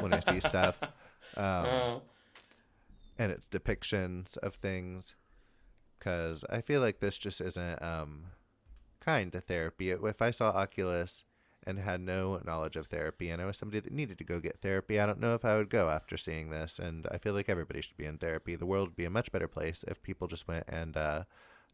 when 0.00 0.12
I 0.12 0.20
see 0.20 0.40
stuff. 0.40 0.80
Um, 1.34 1.44
Uh, 1.44 1.98
and 3.18 3.32
its 3.32 3.46
depictions 3.46 4.36
of 4.38 4.56
things 4.56 5.14
because 5.98 6.44
i 6.50 6.60
feel 6.60 6.82
like 6.82 7.00
this 7.00 7.16
just 7.16 7.40
isn't 7.40 7.80
um 7.82 8.24
kind 9.00 9.32
to 9.32 9.40
therapy. 9.40 9.90
If 9.90 10.20
i 10.20 10.30
saw 10.30 10.50
oculus 10.50 11.24
and 11.66 11.78
had 11.78 12.02
no 12.02 12.38
knowledge 12.44 12.76
of 12.76 12.88
therapy 12.88 13.30
and 13.30 13.40
i 13.40 13.46
was 13.46 13.56
somebody 13.56 13.80
that 13.80 13.92
needed 13.94 14.18
to 14.18 14.24
go 14.24 14.40
get 14.40 14.60
therapy 14.60 15.00
i 15.00 15.06
don't 15.06 15.20
know 15.20 15.34
if 15.34 15.42
i 15.44 15.56
would 15.56 15.70
go 15.70 15.88
after 15.88 16.18
seeing 16.18 16.50
this. 16.50 16.78
And 16.78 17.06
i 17.10 17.16
feel 17.16 17.32
like 17.32 17.48
everybody 17.48 17.80
should 17.80 17.96
be 17.96 18.04
in 18.04 18.18
therapy. 18.18 18.54
The 18.56 18.66
world 18.66 18.88
would 18.88 18.96
be 18.96 19.06
a 19.06 19.10
much 19.18 19.32
better 19.32 19.48
place 19.48 19.84
if 19.88 20.02
people 20.02 20.26
just 20.28 20.46
went 20.46 20.64
and 20.68 20.96
uh 20.98 21.22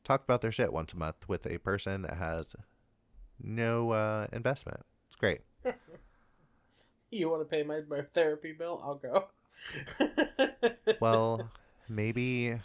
talked 0.05 0.23
about 0.25 0.41
their 0.41 0.53
shit 0.53 0.73
once 0.73 0.93
a 0.93 0.97
month 0.97 1.29
with 1.29 1.47
a 1.47 1.59
person 1.59 2.03
that 2.03 2.17
has 2.19 2.55
no 3.41 3.91
uh 3.91 4.29
investment. 4.33 4.83
It's 5.09 5.17
great 5.17 5.41
You 7.11 7.31
want 7.31 7.43
to 7.43 7.47
pay 7.47 7.63
my, 7.63 7.81
my 7.89 8.03
therapy 8.15 8.53
bill? 8.53 8.81
I'll 8.85 8.97
go. 8.97 9.25
well, 11.01 11.51
maybe 11.89 12.59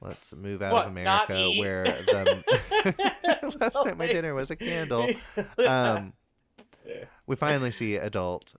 let's 0.00 0.34
move 0.34 0.62
out 0.62 0.72
What, 0.72 0.86
of 0.86 0.92
America 0.92 1.50
where 1.58 1.84
the 1.84 3.56
last 3.60 3.84
time 3.84 3.98
my 3.98 4.06
dinner 4.06 4.34
was 4.34 4.50
a 4.50 4.56
candle. 4.56 5.08
Um, 5.66 6.12
we 7.26 7.36
finally 7.36 7.72
see 7.72 7.96
adult 7.96 8.54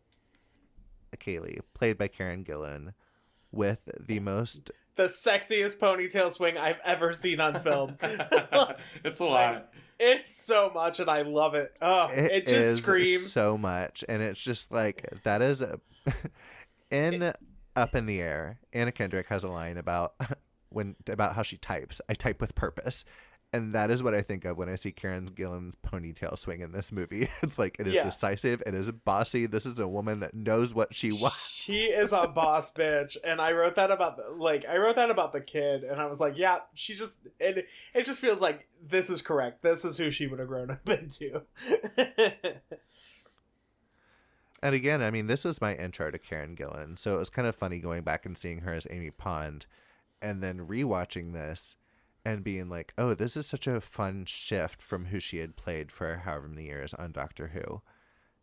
Kaylee, 1.17 1.59
played 1.73 1.97
by 1.97 2.07
Karen 2.07 2.43
Gillan, 2.43 2.93
with 3.51 3.89
the 3.99 4.19
most. 4.19 4.71
the 4.95 5.11
sexiest 5.25 5.77
ponytail 5.79 6.31
swing 6.31 6.57
I've 6.57 6.79
ever 6.85 7.13
seen 7.13 7.39
on 7.39 7.59
film. 7.61 7.97
it's 9.03 9.19
a 9.19 9.25
lot. 9.25 9.69
It's 9.99 10.33
so 10.33 10.71
much, 10.73 10.99
and 10.99 11.09
I 11.09 11.23
love 11.23 11.55
it. 11.55 11.73
Oh, 11.81 12.07
it, 12.11 12.47
just 12.47 12.55
is 12.55 12.77
screams. 12.77 13.31
so 13.31 13.57
much, 13.57 14.03
and 14.07 14.21
it's 14.21 14.41
just 14.41 14.71
like 14.71 15.05
that 15.23 15.41
is 15.41 15.61
a, 15.61 15.79
in 16.91 17.33
up 17.75 17.95
in 17.95 18.05
the 18.05 18.21
air. 18.21 18.59
Anna 18.73 18.91
Kendrick 18.91 19.27
has 19.27 19.43
a 19.43 19.49
line 19.49 19.77
about 19.77 20.15
when 20.69 20.95
about 21.07 21.35
how 21.35 21.43
she 21.43 21.57
types. 21.57 22.01
I 22.09 22.13
type 22.13 22.41
with 22.41 22.55
purpose. 22.55 23.03
And 23.51 23.73
that 23.73 23.89
is 23.89 24.03
what 24.03 24.13
I 24.13 24.21
think 24.21 24.45
of 24.45 24.57
when 24.57 24.69
I 24.69 24.75
see 24.75 24.91
Karen 24.91 25.25
Gillan's 25.25 25.75
ponytail 25.75 26.37
swing 26.37 26.61
in 26.61 26.71
this 26.71 26.91
movie. 26.91 27.27
It's 27.41 27.57
like 27.57 27.77
it 27.79 27.87
is 27.87 27.95
Yeah. 27.95 28.03
decisive, 28.03 28.61
it 28.67 28.75
is 28.75 28.91
bossy. 28.91 29.47
This 29.47 29.65
is 29.65 29.79
a 29.79 29.87
woman 29.87 30.19
that 30.19 30.35
knows 30.35 30.75
what 30.75 30.93
she 30.93 31.11
wants. 31.11 31.49
She 31.49 31.85
is 31.85 32.13
a 32.13 32.27
boss 32.27 32.71
bitch, 32.75 33.17
and 33.23 33.41
I 33.41 33.53
wrote 33.53 33.75
that 33.77 33.89
about 33.89 34.17
the, 34.17 34.29
like 34.29 34.65
I 34.69 34.77
wrote 34.77 34.97
that 34.97 35.09
about 35.09 35.33
the 35.33 35.41
kid, 35.41 35.83
and 35.83 35.99
I 35.99 36.05
was 36.05 36.19
like, 36.21 36.37
yeah, 36.37 36.59
she 36.75 36.93
just 36.93 37.19
it 37.39 37.67
it 37.95 38.05
just 38.05 38.19
feels 38.19 38.39
like 38.39 38.67
this 38.87 39.09
is 39.09 39.23
correct. 39.23 39.63
This 39.63 39.83
is 39.83 39.97
who 39.97 40.11
she 40.11 40.27
would 40.27 40.37
have 40.39 40.47
grown 40.47 40.69
up 40.69 40.87
into. 40.89 41.41
And 44.61 44.75
again, 44.75 45.01
I 45.01 45.09
mean, 45.09 45.27
this 45.27 45.45
was 45.45 45.61
my 45.61 45.73
intro 45.73 46.11
to 46.11 46.19
Karen 46.19 46.55
Gillan, 46.55 46.99
so 46.99 47.15
it 47.15 47.17
was 47.19 47.29
kind 47.29 47.47
of 47.47 47.55
funny 47.55 47.79
going 47.79 48.03
back 48.03 48.25
and 48.25 48.37
seeing 48.37 48.59
her 48.59 48.73
as 48.73 48.85
Amy 48.89 49.09
Pond, 49.09 49.65
and 50.21 50.43
then 50.43 50.67
rewatching 50.67 51.31
this 51.33 51.77
and 52.25 52.43
being 52.43 52.69
like, 52.69 52.93
"Oh, 52.97 53.13
this 53.13 53.35
is 53.37 53.45
such 53.47 53.67
a 53.67 53.81
fun 53.81 54.25
shift 54.25 54.81
from 54.81 55.05
who 55.05 55.19
she 55.19 55.37
had 55.37 55.55
played 55.55 55.91
for 55.91 56.17
however 56.17 56.47
many 56.47 56.65
years 56.65 56.93
on 56.93 57.11
Doctor 57.11 57.47
Who." 57.49 57.81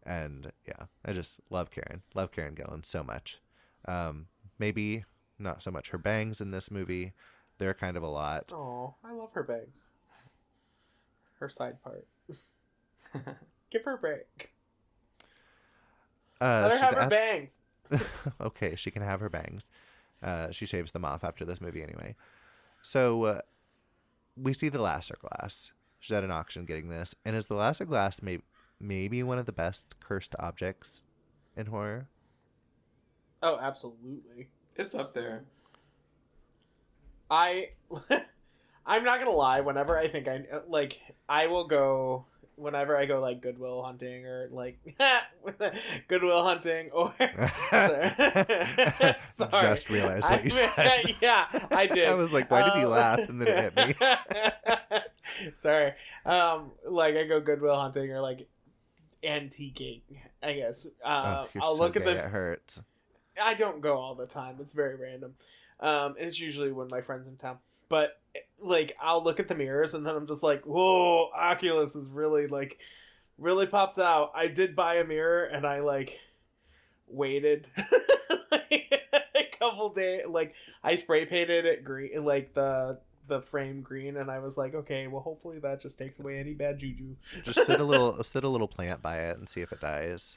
And 0.05 0.53
yeah, 0.67 0.87
I 1.05 1.13
just 1.13 1.41
love 1.51 1.71
Karen, 1.71 2.03
love 2.15 2.31
Karen 2.33 2.55
Gillan 2.55 2.85
so 2.87 3.03
much. 3.03 3.41
Um, 3.87 4.27
maybe 4.59 5.05
not 5.39 5.63
so 5.63 5.71
much 5.71 5.91
her 5.91 5.99
bangs 5.99 6.41
in 6.41 6.51
this 6.51 6.71
movie; 6.71 7.13
they're 7.59 7.75
kind 7.75 7.97
of 7.97 8.03
a 8.03 8.09
lot. 8.09 8.53
oh, 8.53 8.95
I 9.05 9.13
love 9.13 9.33
her 9.33 9.43
bangs. 9.43 9.75
Her 11.41 11.49
side 11.49 11.83
part. 11.83 12.07
Give 13.71 13.85
her 13.85 13.95
a 13.95 13.99
break. 13.99 14.53
Uh, 16.41 16.69
Let 16.69 16.73
her 16.73 16.79
have 16.79 16.95
her 16.95 17.01
at- 17.01 17.11
bangs. 17.11 17.51
okay, 18.41 18.75
she 18.77 18.91
can 18.91 19.03
have 19.03 19.21
her 19.21 19.29
bangs. 19.29 19.71
Uh, 20.23 20.51
she 20.51 20.67
shaves 20.67 20.93
them 20.93 21.05
off 21.05 21.25
after 21.25 21.45
this 21.45 21.61
movie 21.61 21.83
anyway. 21.83 22.15
So 22.83 23.25
uh, 23.25 23.41
we 24.37 24.53
see 24.53 24.69
the 24.69 24.81
Lasser 24.81 25.17
glass. 25.21 25.73
She's 25.99 26.13
at 26.13 26.25
an 26.25 26.31
auction 26.31 26.65
getting 26.65 26.89
this, 26.89 27.15
and 27.25 27.35
is 27.35 27.47
the 27.47 27.55
Lasser 27.55 27.85
glass 27.85 28.23
may- 28.23 28.43
maybe 28.79 29.23
one 29.23 29.39
of 29.39 29.47
the 29.47 29.53
best 29.53 29.99
cursed 30.01 30.35
objects 30.39 31.01
in 31.57 31.67
horror? 31.67 32.09
Oh, 33.43 33.59
absolutely. 33.61 34.49
It's 34.77 34.95
up 34.95 35.15
there. 35.15 35.45
I 37.31 37.71
I'm 38.87 39.05
not 39.05 39.19
gonna 39.19 39.31
lie. 39.31 39.61
Whenever 39.61 39.99
I 39.99 40.09
think 40.09 40.29
I 40.29 40.45
like, 40.69 41.01
I 41.29 41.47
will 41.47 41.67
go. 41.67 42.27
Whenever 42.57 42.97
I 42.97 43.05
go 43.07 43.21
like 43.21 43.43
Goodwill 43.43 43.83
hunting 43.83 44.25
or 44.27 44.49
like 44.51 44.79
Goodwill 46.09 46.43
hunting 46.43 46.91
or 46.91 47.11
Sorry. 49.31 49.63
Just 49.63 49.91
realized 49.91 50.29
what 50.29 50.43
you 50.45 50.51
said. 50.51 51.15
yeah, 51.21 51.47
I 51.71 51.87
did. 51.87 52.09
I 52.09 52.15
was 52.15 52.33
like, 52.33 52.51
why 52.51 52.63
did 52.63 52.73
he 52.75 52.85
Um, 52.85 52.91
laugh? 52.91 53.29
And 53.29 53.43
then 53.43 53.49
it 53.49 53.79
hit 53.79 54.01
me. 55.37 55.51
Sorry. 55.53 55.93
Um, 56.25 56.71
like 56.89 57.15
I 57.15 57.25
go 57.25 57.41
Goodwill 57.41 57.77
hunting 57.79 58.11
or 58.11 58.21
like 58.21 58.49
antiquing. 59.23 60.01
I 60.43 60.55
guess. 60.55 60.87
Uh, 61.05 61.47
oh, 61.55 61.61
I'll 61.61 61.77
so 61.77 61.83
look 61.83 61.97
at 61.97 62.05
the 62.05 62.17
It 62.17 62.25
hurts. 62.25 62.81
I 63.43 63.55
don't 63.55 63.81
go 63.83 63.97
all 63.99 64.15
the 64.15 64.27
time. 64.27 64.57
It's 64.61 64.73
very 64.73 64.97
random. 64.97 65.35
Um, 65.81 66.15
and 66.19 66.27
it's 66.27 66.41
usually 66.41 66.73
when 66.73 66.89
my 66.89 67.03
friend's 67.03 67.29
in 67.29 67.37
town. 67.37 67.59
But 67.89 68.21
like, 68.61 68.97
I'll 69.01 69.23
look 69.23 69.41
at 69.41 69.49
the 69.49 69.55
mirrors 69.55 69.95
and 69.95 70.07
then 70.07 70.15
I'm 70.15 70.27
just 70.27 70.43
like, 70.43 70.65
whoa, 70.65 71.31
Oculus 71.35 71.95
is 71.95 72.09
really 72.09 72.47
like 72.47 72.79
really 73.39 73.67
pops 73.67 73.99
out. 73.99 74.33
I 74.35 74.47
did 74.47 74.75
buy 74.77 74.97
a 74.97 75.05
mirror 75.05 75.45
and 75.45 75.67
I 75.67 75.81
like 75.81 76.19
waited 77.07 77.67
a 78.71 79.45
couple 79.59 79.91
days. 79.91 80.27
Like 80.27 80.55
I 80.83 80.97
spray 80.97 81.27
painted 81.27 81.67
it 81.67 81.85
green, 81.85 82.25
like 82.25 82.55
the 82.55 82.99
the 83.29 83.41
frame 83.43 83.83
green, 83.83 84.17
and 84.17 84.31
I 84.31 84.39
was 84.39 84.57
like, 84.57 84.75
okay, 84.75 85.07
well, 85.07 85.21
hopefully 85.23 85.59
that 85.61 85.81
just 85.81 85.99
takes 85.99 86.19
away 86.19 86.39
any 86.39 86.53
bad 86.53 86.79
juju. 86.79 87.17
Just 87.43 87.65
sit 87.67 87.81
a 87.81 87.85
little 87.85 88.23
sit 88.23 88.45
a 88.45 88.49
little 88.49 88.69
plant 88.69 89.03
by 89.03 89.19
it 89.19 89.39
and 89.39 89.49
see 89.49 89.61
if 89.61 89.73
it 89.73 89.81
dies. 89.81 90.37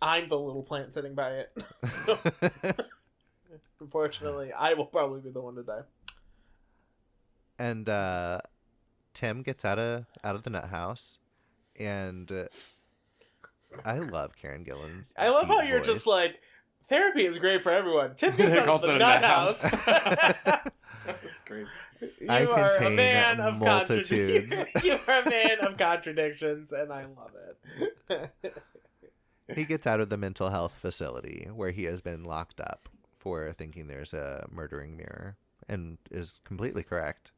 I'm 0.00 0.28
the 0.28 0.38
little 0.38 0.62
plant 0.62 0.92
sitting 0.92 1.14
by 1.14 1.30
it. 1.30 1.52
So, 1.86 2.18
unfortunately, 3.80 4.52
I 4.52 4.74
will 4.74 4.86
probably 4.86 5.20
be 5.20 5.30
the 5.30 5.40
one 5.40 5.54
to 5.54 5.62
die. 5.62 5.82
And 7.58 7.88
uh, 7.88 8.40
Tim 9.14 9.42
gets 9.42 9.64
out 9.64 9.78
of 9.78 10.06
out 10.24 10.34
of 10.34 10.42
the 10.42 10.50
nut 10.50 10.68
house, 10.68 11.18
and 11.78 12.30
uh, 12.30 12.44
I 13.84 13.98
love 13.98 14.36
Karen 14.36 14.64
Gillan's. 14.64 15.12
I 15.16 15.28
love 15.30 15.42
deep 15.42 15.50
how 15.50 15.62
you're 15.62 15.80
just 15.80 16.06
like 16.06 16.40
therapy 16.88 17.24
is 17.24 17.38
great 17.38 17.62
for 17.62 17.72
everyone. 17.72 18.14
Tim 18.16 18.36
gets 18.36 18.56
out 18.56 18.68
of 18.68 18.82
the 18.82 18.98
nut 18.98 18.98
nut 18.98 19.24
house. 19.24 19.62
house. 19.64 20.68
That's 21.04 21.42
crazy. 21.42 21.70
you 22.20 22.28
I 22.28 22.44
are 22.44 22.70
a 22.70 22.90
man 22.90 23.40
of 23.40 23.58
multitudes. 23.58 24.54
contradictions. 24.54 24.84
you 24.84 24.98
are 25.08 25.20
a 25.20 25.28
man 25.28 25.58
of 25.60 25.76
contradictions, 25.76 26.72
and 26.72 26.92
I 26.92 27.06
love 27.06 27.32
it. 28.08 28.32
he 29.54 29.64
gets 29.64 29.86
out 29.86 30.00
of 30.00 30.10
the 30.10 30.16
mental 30.16 30.50
health 30.50 30.74
facility 30.74 31.48
where 31.52 31.70
he 31.70 31.84
has 31.84 32.00
been 32.00 32.24
locked 32.24 32.60
up 32.60 32.88
for 33.18 33.52
thinking 33.52 33.86
there's 33.86 34.14
a 34.14 34.46
murdering 34.50 34.96
mirror, 34.96 35.36
and 35.68 35.98
is 36.10 36.38
completely 36.44 36.82
correct. 36.82 37.32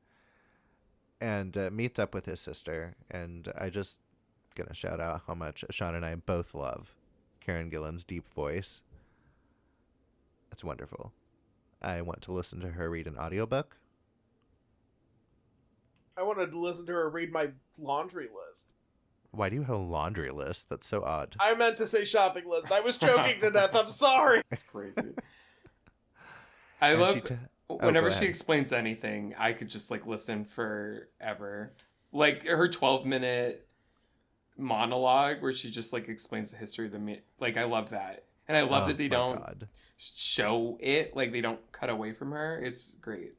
And 1.25 1.57
uh, 1.57 1.70
meets 1.72 1.99
up 1.99 2.14
with 2.14 2.27
his 2.27 2.39
sister, 2.39 2.97
and 3.11 3.51
I 3.57 3.70
just 3.70 3.99
gonna 4.55 4.75
shout 4.75 5.01
out 5.01 5.22
how 5.27 5.35
much 5.35 5.64
Sean 5.70 5.95
and 5.95 6.05
I 6.05 6.16
both 6.16 6.55
love 6.55 6.95
Karen 7.41 7.70
Gillan's 7.70 8.05
deep 8.05 8.29
voice. 8.29 8.83
It's 10.53 10.62
wonderful. 10.62 11.12
I 11.81 12.03
want 12.03 12.20
to 12.22 12.33
listen 12.33 12.61
to 12.61 12.68
her 12.72 12.91
read 12.91 13.07
an 13.07 13.16
audiobook. 13.16 13.79
I 16.18 16.22
wanted 16.25 16.51
to 16.51 16.59
listen 16.59 16.85
to 16.87 16.93
her 16.93 17.09
read 17.09 17.33
my 17.33 17.49
laundry 17.79 18.29
list. 18.29 18.68
Why 19.31 19.49
do 19.49 19.55
you 19.57 19.62
have 19.62 19.77
a 19.77 19.79
laundry 19.79 20.31
list? 20.31 20.68
That's 20.68 20.87
so 20.87 21.03
odd. 21.05 21.37
I 21.41 21.55
meant 21.55 21.79
to 21.79 21.87
say 21.87 22.05
shopping 22.05 22.45
list. 22.47 22.70
I 22.70 22.81
was 22.81 22.99
choking 22.99 23.41
to 23.41 23.51
death. 23.51 23.75
I'm 23.75 23.91
sorry. 23.91 24.41
It's 24.41 24.62
crazy. 24.64 25.01
I 26.83 26.91
And 26.91 27.01
love 27.01 27.14
she 27.14 27.20
ta- 27.22 27.35
Oh, 27.81 27.87
whenever 27.87 28.11
go 28.11 28.14
she 28.14 28.27
explains 28.27 28.72
anything. 28.72 29.35
I 29.39 29.53
could 29.53 29.68
just 29.68 29.91
like 29.91 30.07
listen 30.07 30.45
forever. 30.45 31.72
Like 32.12 32.47
her 32.47 32.68
twelve 32.68 33.05
minute 33.07 33.66
monologue 34.57 35.43
where 35.43 35.53
she 35.53 35.70
just 35.70 35.93
like 35.93 36.09
explains 36.09 36.51
the 36.51 36.57
history 36.57 36.87
of 36.87 36.93
the 36.93 36.99
mi- 36.99 37.22
like. 37.41 37.57
I 37.57 37.64
love 37.64 37.91
that, 37.91 38.25
and 38.49 38.57
I 38.57 38.62
love 38.62 38.85
Oh 38.85 38.87
that 38.89 38.99
they 38.99 39.09
don't 39.09 39.39
God. 39.39 39.68
show 39.97 40.77
it. 40.81 41.16
Like 41.16 41.33
they 41.33 41.41
don't 41.41 41.61
cut 41.72 41.91
away 41.91 42.12
from 42.12 42.31
her. 42.33 42.59
It's 42.59 42.93
great. 42.93 43.35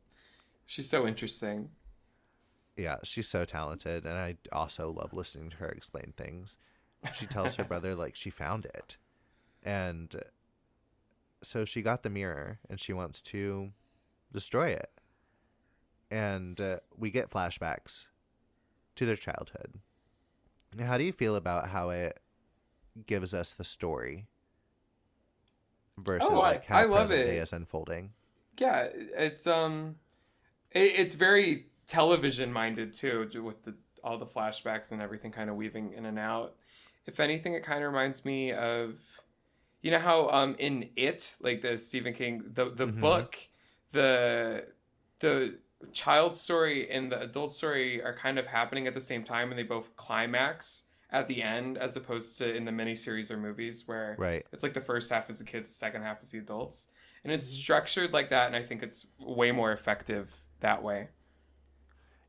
She's 0.65 0.89
so 0.89 1.07
interesting. 1.07 1.69
Yeah, 2.75 2.97
she's 3.03 3.27
so 3.29 3.45
talented, 3.45 4.05
and 4.05 4.15
I 4.17 4.35
also 4.51 4.91
love 4.91 5.13
listening 5.13 5.49
to 5.51 5.55
her 5.57 5.69
explain 5.69 6.13
things. 6.17 6.57
She 7.13 7.25
tells 7.25 7.55
her 7.55 7.63
brother 7.65 7.95
like 7.95 8.15
she 8.15 8.29
found 8.29 8.65
it, 8.65 8.97
and 9.63 10.13
so 11.41 11.63
she 11.63 11.81
got 11.81 12.03
the 12.03 12.09
mirror, 12.09 12.59
and 12.69 12.79
she 12.81 12.91
wants 12.91 13.21
to 13.21 13.71
destroy 14.35 14.69
it. 14.69 14.89
And 16.11 16.59
uh, 16.61 16.77
we 16.95 17.09
get 17.09 17.29
flashbacks 17.31 18.05
to 18.95 19.05
their 19.05 19.15
childhood. 19.15 19.79
How 20.79 20.97
do 20.97 21.03
you 21.03 21.11
feel 21.11 21.35
about 21.35 21.69
how 21.69 21.89
it 21.89 22.19
gives 23.07 23.33
us 23.33 23.53
the 23.53 23.63
story 23.63 24.27
versus 25.97 26.29
Oh, 26.31 26.41
I- 26.41 26.51
like 26.51 26.65
how 26.65 26.77
I 26.77 26.85
love 26.85 27.07
present 27.07 27.21
it. 27.21 27.31
day 27.31 27.37
is 27.39 27.53
unfolding? 27.53 28.11
Yeah, 28.57 28.87
it's 28.93 29.47
um, 29.47 29.95
it, 30.71 30.93
it's 30.97 31.15
very 31.15 31.67
television 31.87 32.53
minded 32.53 32.93
too, 32.93 33.29
with 33.43 33.63
the 33.63 33.75
all 34.03 34.17
the 34.17 34.25
flashbacks 34.25 34.91
and 34.91 35.01
everything 35.01 35.31
kind 35.31 35.49
of 35.49 35.55
weaving 35.55 35.93
in 35.93 36.05
and 36.05 36.19
out. 36.19 36.55
If 37.05 37.19
anything, 37.19 37.53
it 37.53 37.63
kind 37.63 37.83
of 37.83 37.91
reminds 37.91 38.23
me 38.23 38.51
of, 38.51 38.99
you 39.81 39.91
know 39.91 39.99
how 39.99 40.29
um 40.29 40.55
in 40.57 40.89
it 40.95 41.35
like 41.41 41.61
the 41.61 41.77
Stephen 41.77 42.13
King 42.13 42.43
the 42.53 42.69
the 42.69 42.87
Mhm. 42.87 43.01
book, 43.01 43.35
the 43.95 44.65
the 45.19 45.55
child 45.91 46.35
story 46.35 46.89
and 46.89 47.11
the 47.11 47.19
adult 47.21 47.51
story 47.51 48.01
are 48.01 48.13
kind 48.13 48.37
of 48.37 48.47
happening 48.47 48.87
at 48.87 48.93
the 48.93 49.01
same 49.01 49.23
time 49.23 49.49
and 49.49 49.57
they 49.57 49.63
both 49.63 49.95
climax 49.95 50.85
at 51.11 51.27
the 51.27 51.41
end 51.41 51.77
as 51.77 51.95
opposed 51.95 52.37
to 52.37 52.53
in 52.55 52.65
the 52.65 52.71
miniseries 52.71 53.31
or 53.31 53.37
movies 53.37 53.83
where 53.87 54.15
Right. 54.19 54.45
it's 54.51 54.63
like 54.63 54.73
the 54.73 54.81
first 54.81 55.11
half 55.11 55.29
is 55.29 55.39
the 55.39 55.45
kids, 55.45 55.67
the 55.69 55.73
second 55.75 56.01
half 56.03 56.21
is 56.21 56.31
the 56.31 56.39
adults. 56.39 56.89
And 57.23 57.33
it's 57.33 57.47
structured 57.47 58.13
like 58.13 58.29
that, 58.29 58.47
and 58.47 58.55
I 58.55 58.61
think 58.61 58.83
it's 58.83 59.07
way 59.19 59.51
more 59.51 59.71
effective 59.71 60.41
that 60.59 60.83
way. 60.83 61.09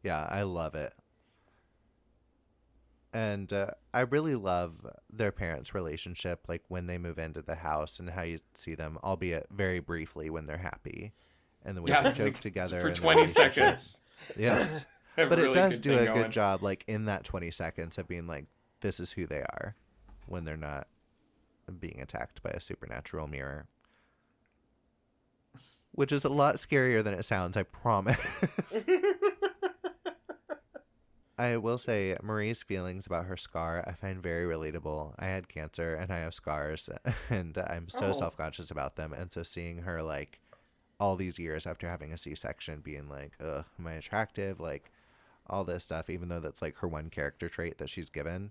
Yeah, 0.03 0.27
I 0.31 0.43
love 0.43 0.75
it. 0.75 0.95
And 3.13 3.53
uh, 3.53 3.71
I 3.95 4.01
really 4.01 4.35
love 4.37 4.87
their 5.11 5.33
parents' 5.33 5.75
relationship, 5.75 6.47
like 6.49 6.63
when 6.69 6.87
they 6.87 6.99
move 6.99 7.19
into 7.19 7.43
the 7.43 7.55
house 7.57 7.99
and 7.99 8.11
how 8.11 8.23
you 8.23 8.39
see 8.55 8.75
them, 8.75 8.99
albeit 9.03 9.47
very 9.51 9.81
briefly, 9.81 10.29
when 10.31 10.47
they're 10.47 10.59
happy, 10.59 11.13
and 11.67 11.77
the 11.77 11.83
way 11.83 11.91
Yeah, 11.91 12.11
joke 12.13 12.25
like 12.35 12.41
together 12.41 12.81
For 12.81 12.91
20 12.93 13.27
seconds. 13.27 14.01
Yes, 14.37 14.85
but 15.17 15.39
it 15.39 15.53
does 15.53 15.79
do 15.79 15.93
a 15.93 16.05
thing 16.07 16.15
good 16.15 16.33
job, 16.33 16.63
like 16.63 16.85
in 16.89 17.05
that 17.05 17.25
twenty 17.25 17.51
seconds 17.51 17.99
of 17.99 18.09
being 18.09 18.27
like, 18.27 18.47
"This 18.81 18.99
is 18.99 19.13
who 19.13 19.27
they 19.27 19.41
are," 19.43 19.77
when 20.27 20.45
they're 20.47 20.57
not 20.57 20.89
being 21.79 22.01
attacked 22.01 22.43
by 22.43 22.51
a 22.51 22.61
supernatural 22.61 23.27
mirror. 23.29 23.67
Which 25.93 26.13
is 26.13 26.25
a 26.25 26.29
lot 26.29 26.57
scarier 26.57 27.05
than 27.05 27.15
it 27.15 27.25
sounds, 27.25 27.57
I 27.57 27.63
promise. 27.65 28.19
I 31.39 31.59
will 31.59 31.77
say 31.79 32.17
Marie's 32.23 32.63
feelings 32.63 33.07
about 33.07 33.27
her 33.27 33.37
scar 33.37 33.85
I 33.87 33.93
find 33.93 34.23
very 34.23 34.47
relatable. 34.47 35.15
I 35.19 35.27
had 35.27 35.49
cancer 35.49 35.95
and 35.95 36.11
I 36.11 36.19
have 36.21 36.33
scars 36.33 36.89
and 37.29 37.59
I'm 37.59 37.89
so 37.91 38.07
Oh. 38.07 38.13
self-conscious 38.13 38.71
about 38.71 38.97
them 38.97 39.13
and 39.13 39.31
so 39.31 39.43
seeing 39.43 39.79
her 39.83 40.03
like 40.03 40.41
all 40.99 41.17
these 41.17 41.39
years 41.39 41.67
after 41.67 41.89
having 41.89 42.13
a 42.13 42.17
C-section 42.19 42.81
being 42.81 43.09
like, 43.09 43.33
"Ugh, 43.41 43.65
am 43.79 43.87
I 43.87 43.93
attractive?" 43.95 44.61
like 44.61 44.91
all 45.49 45.63
this 45.63 45.85
stuff 45.85 46.11
even 46.11 46.29
though 46.29 46.41
that's 46.41 46.61
like 46.61 46.77
her 46.79 46.89
one 46.89 47.09
character 47.09 47.49
trait 47.49 47.79
that 47.79 47.89
she's 47.89 48.11
given. 48.11 48.51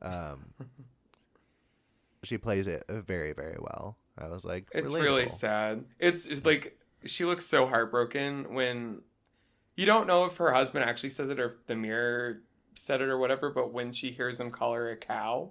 Um 0.00 0.54
she 2.22 2.38
plays 2.38 2.66
it 2.66 2.84
very 2.88 3.32
very 3.32 3.58
well. 3.60 3.96
I 4.18 4.28
was 4.28 4.44
like, 4.44 4.68
It's 4.72 4.92
really 4.92 5.28
sad. 5.28 5.84
It's, 5.98 6.26
it's 6.26 6.44
like 6.44 6.78
she 7.04 7.24
looks 7.24 7.46
so 7.46 7.66
heartbroken 7.66 8.54
when 8.54 9.02
you 9.76 9.86
don't 9.86 10.06
know 10.06 10.24
if 10.26 10.36
her 10.36 10.52
husband 10.52 10.84
actually 10.84 11.10
says 11.10 11.30
it 11.30 11.40
or 11.40 11.46
if 11.46 11.66
the 11.66 11.76
mirror 11.76 12.42
said 12.74 13.00
it 13.00 13.08
or 13.08 13.18
whatever, 13.18 13.50
but 13.50 13.72
when 13.72 13.92
she 13.92 14.10
hears 14.10 14.38
him 14.38 14.50
call 14.50 14.74
her 14.74 14.90
a 14.90 14.96
cow. 14.96 15.50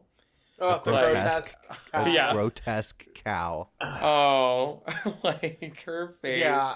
Oh, 0.61 0.79
the 0.85 0.91
grotesque. 0.91 1.55
grotesque. 1.67 1.89
A 1.93 2.09
Yeah. 2.09 2.33
grotesque 2.33 3.05
cow. 3.25 3.69
Oh, 3.81 4.83
like 5.23 5.81
her 5.85 6.15
face. 6.21 6.39
Yeah. 6.39 6.73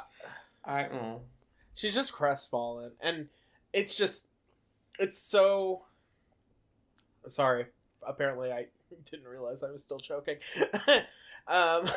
I, 0.65 0.85
oh. 0.85 1.21
She's 1.75 1.93
just 1.93 2.11
crestfallen, 2.11 2.91
and 2.99 3.27
it's 3.73 3.95
just, 3.95 4.27
it's 4.97 5.19
so. 5.19 5.83
Sorry. 7.27 7.67
Apparently, 8.05 8.51
I 8.51 8.67
didn't 9.11 9.27
realize 9.27 9.61
I 9.61 9.69
was 9.71 9.83
still 9.83 9.99
choking. 9.99 10.37
um, 11.47 11.87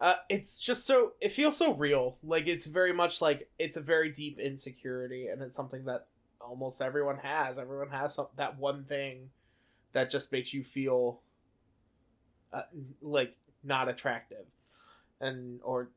uh, 0.00 0.14
it's 0.28 0.60
just 0.60 0.84
so. 0.86 1.12
It 1.20 1.32
feels 1.32 1.56
so 1.56 1.74
real. 1.74 2.18
Like 2.22 2.46
it's 2.46 2.66
very 2.66 2.92
much 2.92 3.22
like 3.22 3.48
it's 3.58 3.78
a 3.78 3.80
very 3.80 4.10
deep 4.10 4.38
insecurity, 4.38 5.28
and 5.28 5.40
it's 5.40 5.56
something 5.56 5.84
that 5.86 6.06
almost 6.40 6.82
everyone 6.82 7.18
has. 7.18 7.58
Everyone 7.58 7.88
has 7.88 8.14
some, 8.14 8.26
that 8.36 8.58
one 8.58 8.84
thing 8.84 9.30
that 9.94 10.10
just 10.10 10.30
makes 10.30 10.52
you 10.52 10.62
feel 10.62 11.20
uh, 12.52 12.62
like 13.00 13.34
not 13.64 13.88
attractive, 13.88 14.44
and 15.20 15.60
or 15.62 15.88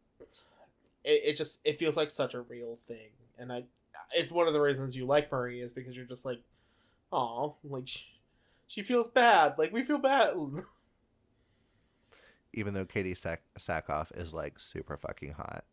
it, 1.03 1.21
it 1.25 1.37
just 1.37 1.61
it 1.65 1.77
feels 1.77 1.97
like 1.97 2.09
such 2.09 2.33
a 2.33 2.41
real 2.41 2.77
thing 2.87 3.09
and 3.39 3.51
i 3.51 3.63
it's 4.13 4.31
one 4.31 4.47
of 4.47 4.53
the 4.53 4.59
reasons 4.59 4.95
you 4.95 5.05
like 5.05 5.31
marie 5.31 5.61
is 5.61 5.71
because 5.71 5.95
you're 5.95 6.05
just 6.05 6.25
like 6.25 6.41
oh 7.11 7.55
like 7.63 7.87
she, 7.87 8.03
she 8.67 8.81
feels 8.81 9.07
bad 9.07 9.53
like 9.57 9.71
we 9.71 9.83
feel 9.83 9.97
bad 9.97 10.33
Even 12.53 12.73
though 12.73 12.85
Katee 12.85 13.15
Sack- 13.15 13.43
Sackhoff 13.59 14.17
is 14.17 14.33
like 14.33 14.59
super 14.59 14.97
fucking 14.97 15.33
hot. 15.33 15.63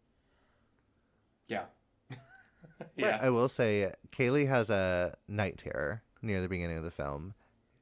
Yeah. 1.47 1.65
yeah. 2.97 3.19
I 3.23 3.31
will 3.31 3.49
say 3.49 3.93
Kaylee 4.13 4.49
has 4.49 4.69
a 4.69 5.17
night 5.27 5.57
terror 5.57 6.03
near 6.21 6.43
the 6.43 6.49
beginning 6.49 6.77
of 6.77 6.85
the 6.85 6.91
film. 6.91 7.35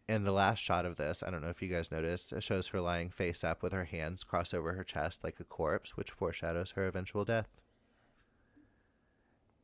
And 0.09 0.27
the 0.27 0.33
last 0.33 0.59
shot 0.59 0.85
of 0.85 0.97
this, 0.97 1.23
I 1.23 1.31
don't 1.31 1.43
know 1.43 1.49
if 1.49 1.63
you 1.63 1.69
guys 1.69 1.93
noticed, 1.93 2.33
it 2.33 2.43
shows 2.43 2.69
her 2.69 2.81
lying 2.81 3.09
face 3.09 3.45
up 3.45 3.63
with 3.63 3.73
her 3.73 3.85
hands 3.85 4.25
crossed 4.25 4.55
over 4.55 4.73
her 4.73 4.85
chest 4.85 5.23
like 5.23 5.39
a 5.41 5.45
corpse, 5.45 5.97
which 5.97 6.11
foreshadows 6.11 6.73
her 6.73 6.87
eventual 6.87 7.25
death. 7.25 7.49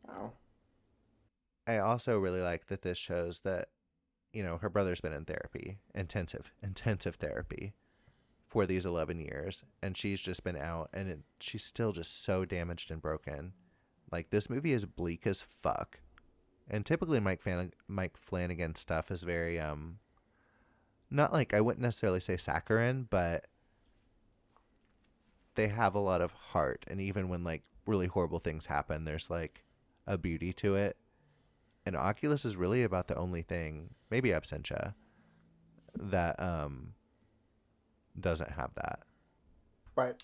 Wow. 0.06 0.32
I 1.66 1.78
also 1.78 2.18
really 2.18 2.40
like 2.40 2.68
that 2.68 2.82
this 2.82 2.96
shows 2.96 3.40
that 3.40 3.68
you 4.32 4.42
know, 4.42 4.58
her 4.58 4.68
brother's 4.68 5.00
been 5.00 5.12
in 5.12 5.24
therapy, 5.24 5.78
intensive, 5.94 6.52
intensive 6.62 7.16
therapy 7.16 7.72
for 8.46 8.66
these 8.66 8.86
11 8.86 9.18
years 9.18 9.64
and 9.82 9.96
she's 9.96 10.20
just 10.20 10.44
been 10.44 10.56
out 10.56 10.88
and 10.92 11.08
it, 11.08 11.18
she's 11.40 11.64
still 11.64 11.92
just 11.92 12.24
so 12.24 12.44
damaged 12.44 12.90
and 12.90 13.02
broken. 13.02 13.52
Like 14.10 14.30
this 14.30 14.48
movie 14.48 14.72
is 14.72 14.84
bleak 14.84 15.26
as 15.26 15.42
fuck. 15.42 16.00
And 16.70 16.84
typically 16.84 17.20
Mike 17.20 17.42
Fan- 17.42 17.72
Mike 17.86 18.16
Flanagan 18.16 18.74
stuff 18.74 19.10
is 19.10 19.22
very 19.22 19.58
um 19.58 19.98
not 21.10 21.32
like 21.32 21.54
I 21.54 21.60
wouldn't 21.60 21.82
necessarily 21.82 22.20
say 22.20 22.36
saccharine, 22.36 23.06
but 23.08 23.46
they 25.54 25.68
have 25.68 25.94
a 25.94 26.00
lot 26.00 26.20
of 26.20 26.32
heart 26.32 26.84
and 26.88 27.00
even 27.00 27.28
when 27.28 27.42
like 27.42 27.62
really 27.86 28.06
horrible 28.06 28.38
things 28.38 28.66
happen, 28.66 29.04
there's 29.04 29.30
like 29.30 29.64
a 30.06 30.18
beauty 30.18 30.52
to 30.52 30.76
it. 30.76 30.96
And 31.86 31.96
Oculus 31.96 32.44
is 32.44 32.56
really 32.56 32.82
about 32.82 33.08
the 33.08 33.16
only 33.16 33.42
thing, 33.42 33.94
maybe 34.10 34.30
Absentia, 34.30 34.94
that 35.94 36.40
um 36.40 36.92
doesn't 38.20 38.52
have 38.52 38.74
that. 38.74 39.00
Right. 39.96 40.22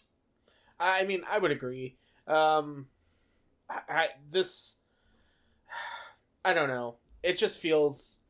I 0.78 1.04
mean, 1.04 1.22
I 1.28 1.38
would 1.38 1.50
agree. 1.50 1.96
Um, 2.26 2.86
I, 3.68 3.80
I 3.88 4.06
this, 4.30 4.78
I 6.44 6.52
don't 6.52 6.68
know. 6.68 6.96
It 7.22 7.38
just 7.38 7.58
feels 7.58 8.20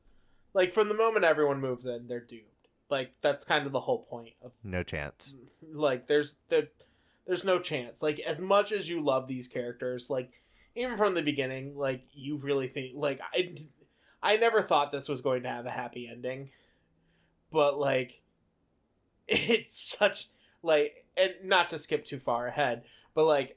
like 0.54 0.72
from 0.72 0.88
the 0.88 0.94
moment 0.94 1.24
everyone 1.24 1.60
moves 1.60 1.84
in, 1.86 2.06
they're 2.08 2.20
doomed. 2.20 2.42
Like 2.90 3.12
that's 3.20 3.44
kind 3.44 3.66
of 3.66 3.72
the 3.72 3.80
whole 3.80 4.04
point 4.04 4.34
of 4.42 4.52
No 4.62 4.82
chance. 4.82 5.34
like 5.72 6.06
there's 6.06 6.36
there, 6.48 6.68
there's 7.26 7.44
no 7.44 7.58
chance. 7.58 8.02
Like 8.02 8.20
as 8.20 8.40
much 8.40 8.72
as 8.72 8.88
you 8.88 9.02
love 9.02 9.26
these 9.28 9.48
characters, 9.48 10.08
like 10.08 10.30
even 10.76 10.96
from 10.96 11.14
the 11.14 11.22
beginning, 11.22 11.76
like 11.76 12.02
you 12.12 12.36
really 12.36 12.68
think 12.68 12.92
like 12.94 13.20
I, 13.32 13.54
I 14.22 14.36
never 14.36 14.62
thought 14.62 14.92
this 14.92 15.08
was 15.08 15.20
going 15.20 15.42
to 15.42 15.48
have 15.48 15.66
a 15.66 15.70
happy 15.70 16.08
ending, 16.10 16.50
but 17.50 17.78
like 17.78 18.20
it's 19.28 19.96
such 19.98 20.28
like 20.62 21.04
and 21.16 21.32
not 21.44 21.70
to 21.70 21.78
skip 21.78 22.04
too 22.04 22.18
far 22.18 22.46
ahead 22.46 22.82
but 23.14 23.24
like 23.24 23.56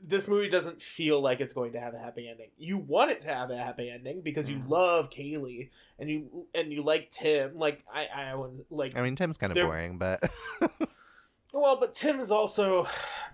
this 0.00 0.28
movie 0.28 0.48
doesn't 0.48 0.80
feel 0.80 1.20
like 1.20 1.40
it's 1.40 1.52
going 1.52 1.72
to 1.72 1.80
have 1.80 1.92
a 1.94 1.98
happy 1.98 2.28
ending. 2.28 2.48
You 2.56 2.78
want 2.78 3.10
it 3.10 3.22
to 3.22 3.28
have 3.28 3.50
a 3.50 3.56
happy 3.56 3.90
ending 3.90 4.20
because 4.20 4.48
you 4.48 4.56
Mm. 4.58 4.68
love 4.68 5.10
kaylee 5.10 5.70
and 5.98 6.08
you 6.08 6.46
and 6.54 6.72
you 6.72 6.82
like 6.84 7.10
tim. 7.10 7.58
Like 7.58 7.84
i 7.92 8.06
i 8.06 8.34
wouldn't 8.34 8.70
like 8.70 8.96
I 8.96 9.02
mean, 9.02 9.16
Tim's 9.16 9.38
kind 9.38 9.50
of 9.50 9.56
boring, 9.66 9.98
but 9.98 10.22
well 11.52 11.76
but 11.80 11.94
tim 11.94 12.20
is 12.20 12.30
also 12.30 12.86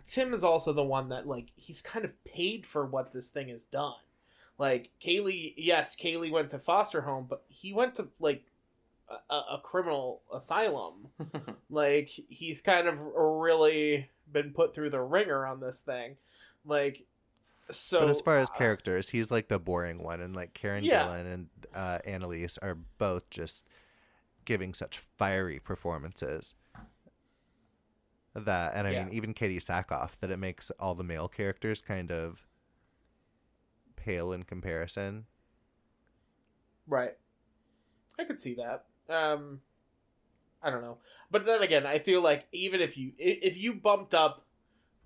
tim 0.05 0.33
is 0.33 0.45
also 0.45 0.73
the 0.73 0.83
one 0.85 1.09
that 1.11 1.27
like 1.27 1.49
he's 1.57 1.83
kind 1.83 2.05
of 2.05 2.25
paid 2.25 2.65
for 2.65 2.87
what 2.87 3.13
this 3.13 3.29
thing 3.29 3.49
has 3.49 3.65
done. 3.67 3.95
Like 4.59 4.91
kaylee 5.05 5.55
yes 5.57 5.97
kaylee 5.97 6.31
went 6.31 6.51
to 6.51 6.59
foster 6.59 7.03
home 7.03 7.27
but 7.29 7.43
he 7.49 7.73
went 7.73 7.97
to 7.97 8.09
like 8.21 8.43
a, 9.31 9.35
a 9.35 9.61
criminal 9.63 10.23
asylum. 10.35 11.09
Like 11.71 12.09
he's 12.29 12.61
kind 12.63 12.87
of 12.87 12.99
really 13.01 14.09
been 14.33 14.53
put 14.53 14.75
through 14.75 14.91
the 14.91 15.01
ringer 15.01 15.45
on 15.45 15.59
this 15.61 15.81
thing 15.81 16.17
like 16.65 17.07
so 17.71 18.01
but 18.01 18.09
as 18.09 18.21
far 18.21 18.39
as 18.39 18.51
characters, 18.51 19.09
he's 19.11 19.31
like 19.31 19.49
the 19.49 19.59
boring 19.59 20.03
one, 20.03 20.21
and 20.21 20.35
like 20.37 20.55
Karen 20.55 20.85
Yeah. 20.85 21.05
Gillan 21.05 21.33
and 21.33 21.49
uh, 21.75 21.99
Annalise 22.05 22.59
are 22.59 22.75
both 22.99 23.29
just 23.31 23.67
giving 24.45 24.75
such 24.75 24.99
fiery 24.99 25.59
performances. 25.59 26.55
That 28.35 28.75
and 28.75 28.87
I 28.87 28.93
Yeah. 28.93 29.05
mean 29.05 29.15
even 29.15 29.33
Katee 29.35 29.57
Sackhoff 29.59 30.19
that 30.19 30.31
it 30.31 30.39
makes 30.39 30.71
all 30.81 30.95
the 30.95 31.05
male 31.05 31.29
characters 31.29 31.81
kind 31.81 32.11
of 32.11 32.47
pale 33.97 34.33
in 34.33 34.43
comparison. 34.43 35.27
right 36.87 37.17
i 38.19 38.25
could 38.25 38.41
see 38.41 38.55
that 38.55 38.85
um 39.09 39.61
i 40.63 40.71
don't 40.71 40.83
know 40.83 40.99
but 41.31 41.47
then 41.47 41.63
again 41.63 41.87
i 41.87 41.99
feel 41.99 42.21
like 42.21 42.47
even 42.53 42.81
if 42.81 42.97
you 42.97 43.13
if 43.19 43.57
you 43.57 43.73
bumped 43.75 44.13
up 44.15 44.45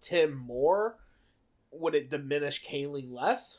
tim 0.00 0.34
more 0.36 0.96
would 1.70 1.94
it 1.94 2.10
diminish 2.10 2.64
kaylee 2.64 3.10
less? 3.10 3.58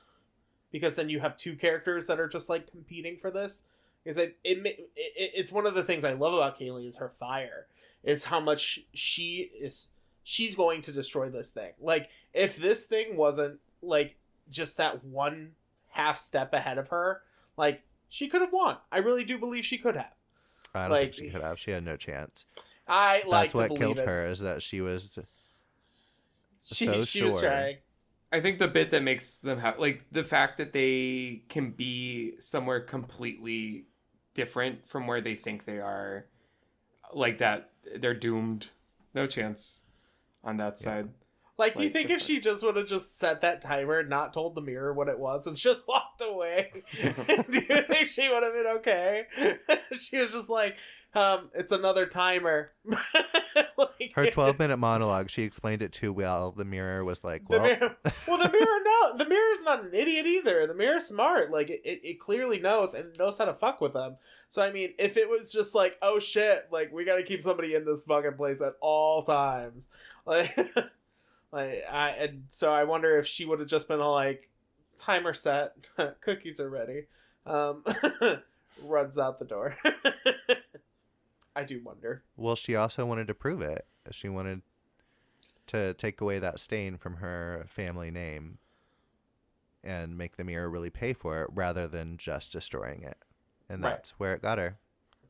Because 0.71 0.95
then 0.95 1.09
you 1.09 1.19
have 1.19 1.35
two 1.37 1.55
characters 1.55 2.07
that 2.07 2.19
are 2.19 2.27
just 2.27 2.49
like 2.49 2.69
competing 2.69 3.17
for 3.17 3.31
this? 3.31 3.63
Because 4.03 4.17
it, 4.17 4.37
it, 4.43 4.57
it 4.65 4.87
it's 4.95 5.51
one 5.51 5.65
of 5.67 5.73
the 5.75 5.83
things 5.83 6.03
i 6.03 6.13
love 6.13 6.33
about 6.33 6.59
kaylee 6.59 6.87
is 6.87 6.97
her 6.97 7.09
fire. 7.09 7.67
Is 8.03 8.23
how 8.23 8.39
much 8.39 8.79
she 8.93 9.51
is 9.59 9.89
she's 10.23 10.55
going 10.55 10.81
to 10.83 10.91
destroy 10.91 11.29
this 11.29 11.51
thing. 11.51 11.71
Like 11.81 12.09
if 12.33 12.55
this 12.57 12.85
thing 12.85 13.17
wasn't 13.17 13.59
like 13.81 14.15
just 14.49 14.77
that 14.77 15.03
one 15.03 15.51
half 15.89 16.17
step 16.17 16.53
ahead 16.53 16.77
of 16.77 16.87
her 16.89 17.21
like 17.57 17.81
she 18.07 18.27
could 18.27 18.41
have 18.41 18.53
won. 18.53 18.77
I 18.91 18.99
really 18.99 19.23
do 19.23 19.37
believe 19.37 19.65
she 19.65 19.77
could 19.77 19.95
have. 19.95 20.13
I 20.73 20.83
don't 20.83 20.91
Like- 20.91 21.01
think 21.13 21.13
she 21.13 21.29
could 21.29 21.41
have. 21.41 21.59
She 21.59 21.71
had 21.71 21.83
no 21.83 21.97
chance. 21.97 22.45
i 22.87 23.21
like 23.27 23.51
That's 23.51 23.71
what 23.71 23.79
killed 23.79 23.99
it. 23.99 24.07
her 24.07 24.27
is 24.27 24.39
that 24.39 24.61
she 24.61 24.81
was 24.81 25.19
she, 26.63 26.85
so 26.85 27.03
she 27.03 27.23
was 27.23 27.39
trying 27.41 27.77
I 28.31 28.39
think 28.41 28.59
the 28.59 28.67
bit 28.67 28.91
that 28.91 29.01
makes 29.03 29.39
them 29.39 29.59
have 29.59 29.79
like 29.79 30.05
the 30.11 30.23
fact 30.23 30.57
that 30.57 30.71
they 30.73 31.43
can 31.49 31.71
be 31.71 32.35
somewhere 32.39 32.79
completely 32.79 33.85
different 34.35 34.87
from 34.87 35.07
where 35.07 35.21
they 35.21 35.35
think 35.35 35.65
they 35.65 35.79
are, 35.79 36.25
like 37.13 37.39
that 37.39 37.71
they're 37.99 38.15
doomed. 38.15 38.69
No 39.15 39.27
chance 39.27 39.83
on 40.43 40.57
that 40.57 40.79
side. 40.79 41.09
Like, 41.57 41.75
do 41.75 41.83
you 41.83 41.89
Like, 41.89 41.93
think 41.93 42.09
if 42.09 42.21
she 42.21 42.39
just 42.39 42.63
would 42.63 42.77
have 42.77 42.87
just 42.87 43.17
set 43.17 43.41
that 43.41 43.61
timer 43.61 43.99
and 43.99 44.09
not 44.09 44.31
told 44.33 44.55
the 44.55 44.61
mirror 44.61 44.93
what 44.93 45.09
it 45.09 45.19
was 45.19 45.45
and 45.45 45.55
just 45.57 45.85
walked 45.87 46.21
away, 46.21 46.71
do 46.93 47.59
you 47.69 47.81
think 47.83 48.07
she 48.07 48.29
would 48.29 48.43
have 48.43 48.53
been 48.53 48.67
okay? 48.77 49.25
she 49.99 50.17
was 50.17 50.31
just 50.31 50.49
like, 50.49 50.77
um, 51.13 51.49
it's 51.55 51.71
another 51.71 52.05
timer. 52.05 52.71
like, 52.85 54.11
her 54.13 54.29
12 54.29 54.59
minute 54.59 54.77
monologue. 54.77 55.29
She 55.29 55.43
explained 55.43 55.81
it 55.81 55.91
too 55.91 56.13
well. 56.13 56.51
The 56.51 56.65
mirror 56.65 57.03
was 57.03 57.23
like, 57.23 57.47
The 57.47 57.57
well, 57.57 57.67
mirror, 57.67 57.97
well, 58.27 58.37
the 58.37 58.51
mirror 58.51 58.79
no, 58.83 59.17
the 59.17 59.27
mirror's 59.27 59.63
not 59.63 59.83
an 59.83 59.93
idiot 59.93 60.27
either. 60.27 60.67
The 60.67 60.73
mirror's 60.75 61.05
smart. 61.05 61.51
Like 61.51 61.69
it, 61.69 61.81
it, 61.83 62.01
it 62.03 62.19
clearly 62.19 62.59
knows 62.59 62.93
and 62.93 63.17
knows 63.17 63.37
how 63.37 63.45
to 63.45 63.53
fuck 63.53 63.81
with 63.81 63.93
them. 63.93 64.17
So 64.49 64.61
I 64.61 64.71
mean, 64.71 64.93
if 64.99 65.17
it 65.17 65.27
was 65.27 65.51
just 65.51 65.73
like, 65.73 65.97
oh 66.01 66.19
shit, 66.19 66.67
like 66.71 66.91
we 66.91 67.05
got 67.05 67.15
to 67.15 67.23
keep 67.23 67.41
somebody 67.41 67.73
in 67.73 67.85
this 67.85 68.03
fucking 68.03 68.33
place 68.33 68.61
at 68.61 68.73
all 68.79 69.23
times, 69.23 69.87
like, 70.25 70.55
like 71.51 71.83
I 71.91 72.09
and 72.19 72.43
so 72.47 72.71
I 72.71 72.83
wonder 72.83 73.17
if 73.17 73.25
she 73.25 73.45
would 73.45 73.59
have 73.59 73.69
just 73.69 73.87
been 73.87 73.99
like, 73.99 74.49
timer 74.97 75.33
set, 75.33 75.73
cookies 76.21 76.59
are 76.59 76.69
ready, 76.69 77.05
um, 77.47 77.83
runs 78.83 79.17
out 79.17 79.39
the 79.39 79.45
door. 79.45 79.75
I 81.59 81.63
do 81.63 81.81
wonder. 81.83 82.23
Well, 82.37 82.55
she 82.55 82.75
also 82.75 83.05
wanted 83.05 83.27
to 83.27 83.33
prove 83.33 83.61
it. 83.61 83.85
She 84.11 84.29
wanted 84.29 84.61
to 85.67 85.93
take 85.95 86.21
away 86.21 86.39
that 86.39 86.59
stain 86.59 86.97
from 86.97 87.17
her 87.17 87.65
family 87.67 88.11
name 88.11 88.59
and 89.83 90.17
make 90.17 90.37
the 90.37 90.43
mirror 90.43 90.69
really 90.69 90.89
pay 90.89 91.13
for 91.13 91.41
it 91.41 91.49
rather 91.53 91.87
than 91.87 92.17
just 92.17 92.51
destroying 92.51 93.03
it. 93.03 93.17
And 93.69 93.83
Right. 93.83 93.91
that's 93.91 94.11
where 94.19 94.33
it 94.33 94.41
got 94.41 94.57
her. 94.57 94.77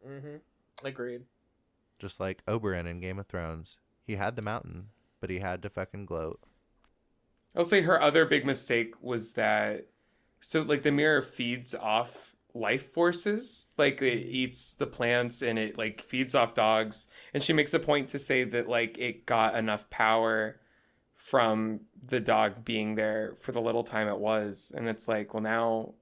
Mm-hmm. 0.08 0.38
Agreed. 0.86 1.24
Just 1.98 2.20
like 2.20 2.46
Oberyn 2.46 2.86
in 2.86 3.00
Game 3.00 3.20
of 3.20 3.28
Thrones. 3.28 3.78
He 4.06 4.16
had 4.16 4.36
the 4.36 4.42
mountain, 4.42 4.90
but 5.20 5.30
he 5.30 5.40
had 5.40 5.62
to 5.64 5.70
fucking 5.70 6.06
gloat. 6.06 6.40
I'll 7.56 7.66
say 7.66 7.82
her 7.82 8.02
other 8.02 8.26
big 8.26 8.46
mistake 8.46 8.94
was 9.02 9.34
that 9.34 9.88
so 10.40 10.62
like 10.62 10.84
the 10.84 10.92
mirror 10.92 11.22
feeds 11.22 11.76
off 11.76 12.36
life 12.54 12.92
forces. 12.92 13.68
Like 13.78 14.02
it 14.02 14.26
eats 14.26 14.74
the 14.74 14.88
plants 14.88 15.42
and 15.42 15.60
it 15.60 15.78
like 15.78 16.02
feeds 16.02 16.36
off 16.36 16.54
dogs. 16.54 17.08
And 17.34 17.44
she 17.44 17.54
makes 17.54 17.74
a 17.74 17.80
point 17.80 18.10
to 18.10 18.20
say 18.20 18.44
that 18.44 18.68
like 18.68 18.98
it 18.98 19.26
got 19.26 19.56
enough 19.56 19.90
power 19.90 20.60
from 21.16 21.82
the 22.06 22.20
dog 22.20 22.66
being 22.66 22.96
there 22.96 23.36
for 23.40 23.52
the 23.52 23.62
little 23.62 23.84
time 23.84 24.08
it 24.08 24.20
was. 24.20 24.72
And 24.76 24.88
it's 24.88 25.08
like 25.08 25.34
well 25.34 25.44
now 25.44 25.94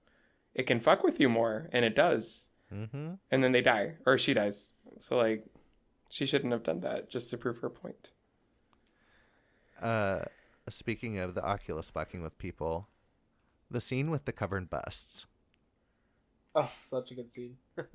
it 0.53 0.63
can 0.63 0.79
fuck 0.79 1.03
with 1.03 1.19
you 1.19 1.29
more. 1.29 1.69
And 1.71 1.85
it 1.85 1.95
does. 1.95 2.49
Mm-hmm. 2.73 3.13
and 3.31 3.41
then 3.41 3.53
they 3.53 3.61
die 3.61 3.93
or 4.05 4.17
she 4.17 4.33
dies. 4.33 4.73
So 4.99 5.15
like 5.15 5.45
she 6.09 6.25
shouldn't 6.25 6.51
have 6.51 6.63
done 6.63 6.81
that 6.81 7.09
just 7.09 7.29
to 7.29 7.37
prove 7.37 7.59
her 7.59 7.69
point. 7.69 8.11
Uh, 9.81 10.21
speaking 10.69 11.17
of 11.17 11.35
the 11.35 11.43
Oculus 11.45 11.89
fucking 11.89 12.21
with 12.21 12.37
people, 12.37 12.87
the 13.69 13.81
scene 13.81 14.09
with 14.09 14.25
the 14.25 14.31
covered 14.31 14.69
busts. 14.69 15.27
Oh, 16.60 16.72
such 16.86 17.12
a 17.12 17.14
good 17.14 17.32
scene. 17.32 17.55
Th- 17.78 17.91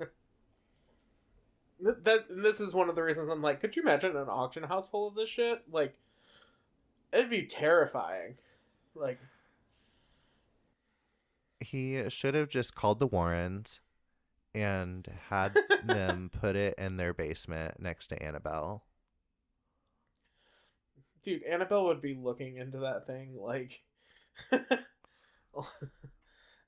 that 2.03 2.27
this 2.29 2.61
is 2.61 2.73
one 2.73 2.87
of 2.87 2.95
the 2.95 3.03
reasons 3.03 3.29
I'm 3.29 3.41
like, 3.41 3.59
could 3.59 3.75
you 3.75 3.81
imagine 3.81 4.15
an 4.15 4.29
auction 4.29 4.63
house 4.63 4.87
full 4.87 5.05
of 5.05 5.15
this 5.15 5.29
shit? 5.29 5.63
Like, 5.69 5.97
it'd 7.11 7.29
be 7.29 7.45
terrifying. 7.45 8.35
Like, 8.95 9.19
He 11.59 12.09
should 12.09 12.35
have 12.35 12.47
just 12.47 12.73
called 12.73 12.99
the 12.99 13.07
Warrens 13.07 13.81
and 14.55 15.05
had 15.29 15.53
them 15.83 16.29
put 16.31 16.55
it 16.55 16.75
in 16.77 16.95
their 16.95 17.13
basement 17.13 17.81
next 17.81 18.07
to 18.07 18.23
Annabelle. 18.23 18.85
dude, 21.21 21.43
Annabelle 21.43 21.85
would 21.87 22.01
be 22.01 22.15
looking 22.15 22.55
into 22.57 22.77
that 22.79 23.07
thing 23.07 23.35
like, 23.35 23.81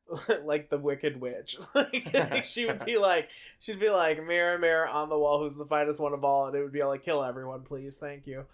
like 0.43 0.70
the 0.70 0.78
Wicked 0.78 1.20
Witch. 1.20 1.58
like, 1.76 2.45
she 2.45 2.66
would 2.66 2.84
be 2.86 2.97
like, 2.97 3.30
she'd 3.60 3.80
be 3.80 3.89
like, 3.89 4.24
"Mirror, 4.24 4.60
mirror 4.60 4.88
on 4.88 5.10
the 5.10 5.18
wall, 5.18 5.39
who's 5.39 5.56
the 5.56 5.66
finest 5.66 5.99
one 5.99 6.14
of 6.14 6.24
all?" 6.24 6.47
And 6.47 6.56
it 6.56 6.62
would 6.64 6.72
be 6.74 6.84
like, 6.84 7.03
"Kill 7.03 7.24
everyone, 7.24 7.64
please, 7.64 7.97
thank 7.97 8.28
you." 8.28 8.45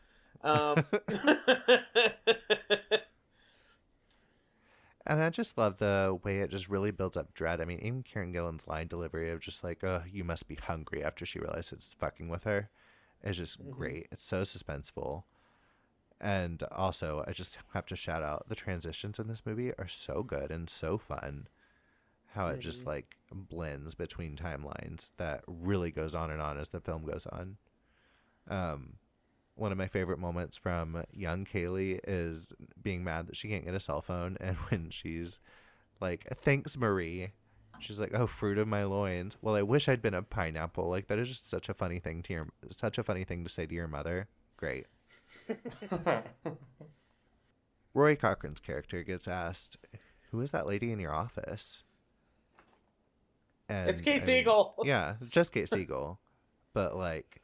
Um, 0.43 0.85
And 5.05 5.21
I 5.21 5.29
just 5.29 5.57
love 5.57 5.77
the 5.77 6.17
way 6.23 6.39
it 6.39 6.49
just 6.51 6.69
really 6.69 6.91
builds 6.91 7.17
up 7.17 7.33
dread. 7.33 7.59
I 7.61 7.65
mean, 7.65 7.79
even 7.79 8.03
Karen 8.03 8.31
Gillan's 8.31 8.67
line 8.67 8.87
delivery 8.87 9.29
of 9.31 9.39
just 9.39 9.63
like, 9.63 9.83
"Oh, 9.83 10.03
you 10.09 10.23
must 10.23 10.47
be 10.47 10.55
hungry," 10.55 11.03
after 11.03 11.25
she 11.25 11.39
realizes 11.39 11.71
it's 11.73 11.93
fucking 11.95 12.29
with 12.29 12.43
her, 12.43 12.69
is 13.23 13.37
just 13.37 13.59
Mhm. 13.59 13.71
great. 13.71 14.07
It's 14.11 14.23
so 14.23 14.41
suspenseful. 14.41 15.23
And 16.21 16.61
also, 16.71 17.23
I 17.27 17.31
just 17.31 17.57
have 17.73 17.87
to 17.87 17.95
shout 17.95 18.21
out 18.21 18.47
the 18.47 18.55
transitions 18.55 19.17
in 19.17 19.27
this 19.27 19.43
movie 19.43 19.73
are 19.79 19.87
so 19.87 20.21
good 20.21 20.51
and 20.51 20.69
so 20.69 20.99
fun. 20.99 21.47
How 22.33 22.47
it 22.47 22.59
just 22.59 22.85
like 22.85 23.15
blends 23.33 23.95
between 23.95 24.37
timelines 24.37 25.11
that 25.17 25.43
really 25.47 25.91
goes 25.91 26.15
on 26.15 26.29
and 26.31 26.39
on 26.41 26.57
as 26.59 26.69
the 26.69 26.79
film 26.79 27.03
goes 27.03 27.25
on. 27.25 27.57
Um, 28.47 28.93
one 29.55 29.71
of 29.71 29.77
my 29.77 29.87
favorite 29.87 30.19
moments 30.19 30.57
from 30.57 31.03
young 31.11 31.43
Kaylee 31.43 31.99
is 32.07 32.53
being 32.81 33.03
mad 33.03 33.27
that 33.27 33.35
she 33.35 33.49
can't 33.49 33.65
get 33.65 33.73
a 33.73 33.79
cell 33.79 34.01
phone, 34.01 34.37
and 34.41 34.55
when 34.69 34.91
she's 34.91 35.39
like, 35.99 36.25
"Thanks, 36.41 36.77
Marie," 36.77 37.31
she's 37.79 37.99
like, 37.99 38.13
"Oh, 38.13 38.27
fruit 38.27 38.59
of 38.59 38.67
my 38.67 38.83
loins." 38.83 39.37
Well, 39.41 39.55
I 39.55 39.63
wish 39.63 39.89
I'd 39.89 40.01
been 40.03 40.13
a 40.13 40.21
pineapple. 40.21 40.87
Like 40.87 41.07
that 41.07 41.19
is 41.19 41.29
just 41.29 41.49
such 41.49 41.67
a 41.67 41.73
funny 41.73 41.99
thing 41.99 42.21
to 42.23 42.33
your, 42.33 42.47
such 42.69 42.97
a 42.97 43.03
funny 43.03 43.23
thing 43.23 43.43
to 43.43 43.49
say 43.49 43.65
to 43.65 43.73
your 43.73 43.87
mother. 43.87 44.27
Great. 44.55 44.85
Rory 47.93 48.15
Cochrane's 48.15 48.59
character 48.59 49.03
gets 49.03 49.27
asked, 49.27 49.77
"Who 50.31 50.41
is 50.41 50.51
that 50.51 50.67
lady 50.67 50.91
in 50.91 50.99
your 50.99 51.13
office?" 51.13 51.83
And, 53.67 53.89
it's 53.89 54.01
Kate 54.01 54.25
Siegel. 54.25 54.75
yeah, 54.83 55.15
just 55.29 55.53
Kate 55.53 55.69
Siegel. 55.69 56.19
But 56.73 56.95
like 56.95 57.41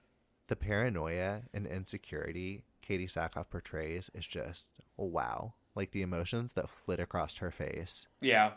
the 0.48 0.56
paranoia 0.56 1.44
and 1.54 1.68
insecurity 1.68 2.64
Katee 2.88 3.08
Sackhoff 3.12 3.50
portrays 3.50 4.10
is 4.14 4.26
just 4.26 4.70
wow. 4.96 5.54
Like 5.76 5.92
the 5.92 6.02
emotions 6.02 6.54
that 6.54 6.70
flit 6.70 7.00
across 7.00 7.38
her 7.38 7.52
face. 7.52 8.08
yeah. 8.22 8.52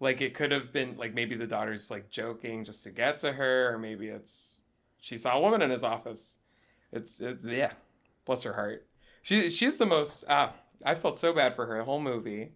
Like 0.00 0.20
it 0.20 0.34
could 0.34 0.50
have 0.50 0.72
been 0.72 0.96
like 0.96 1.14
maybe 1.14 1.36
the 1.36 1.46
daughter's 1.46 1.90
like 1.90 2.10
joking 2.10 2.64
just 2.64 2.82
to 2.84 2.90
get 2.90 3.20
to 3.20 3.32
her, 3.32 3.72
or 3.72 3.78
maybe 3.78 4.08
it's 4.08 4.60
she 5.00 5.16
saw 5.16 5.36
a 5.36 5.40
woman 5.40 5.62
in 5.62 5.70
his 5.70 5.84
office. 5.84 6.38
It's 6.94 7.20
it's 7.20 7.44
yeah. 7.44 7.72
Bless 8.24 8.44
her 8.44 8.54
heart. 8.54 8.86
She 9.20 9.50
she's 9.50 9.78
the 9.78 9.86
most 9.86 10.24
uh 10.30 10.50
I 10.84 10.94
felt 10.94 11.18
so 11.18 11.32
bad 11.32 11.54
for 11.54 11.66
her 11.66 11.78
the 11.78 11.84
whole 11.84 12.00
movie. 12.00 12.52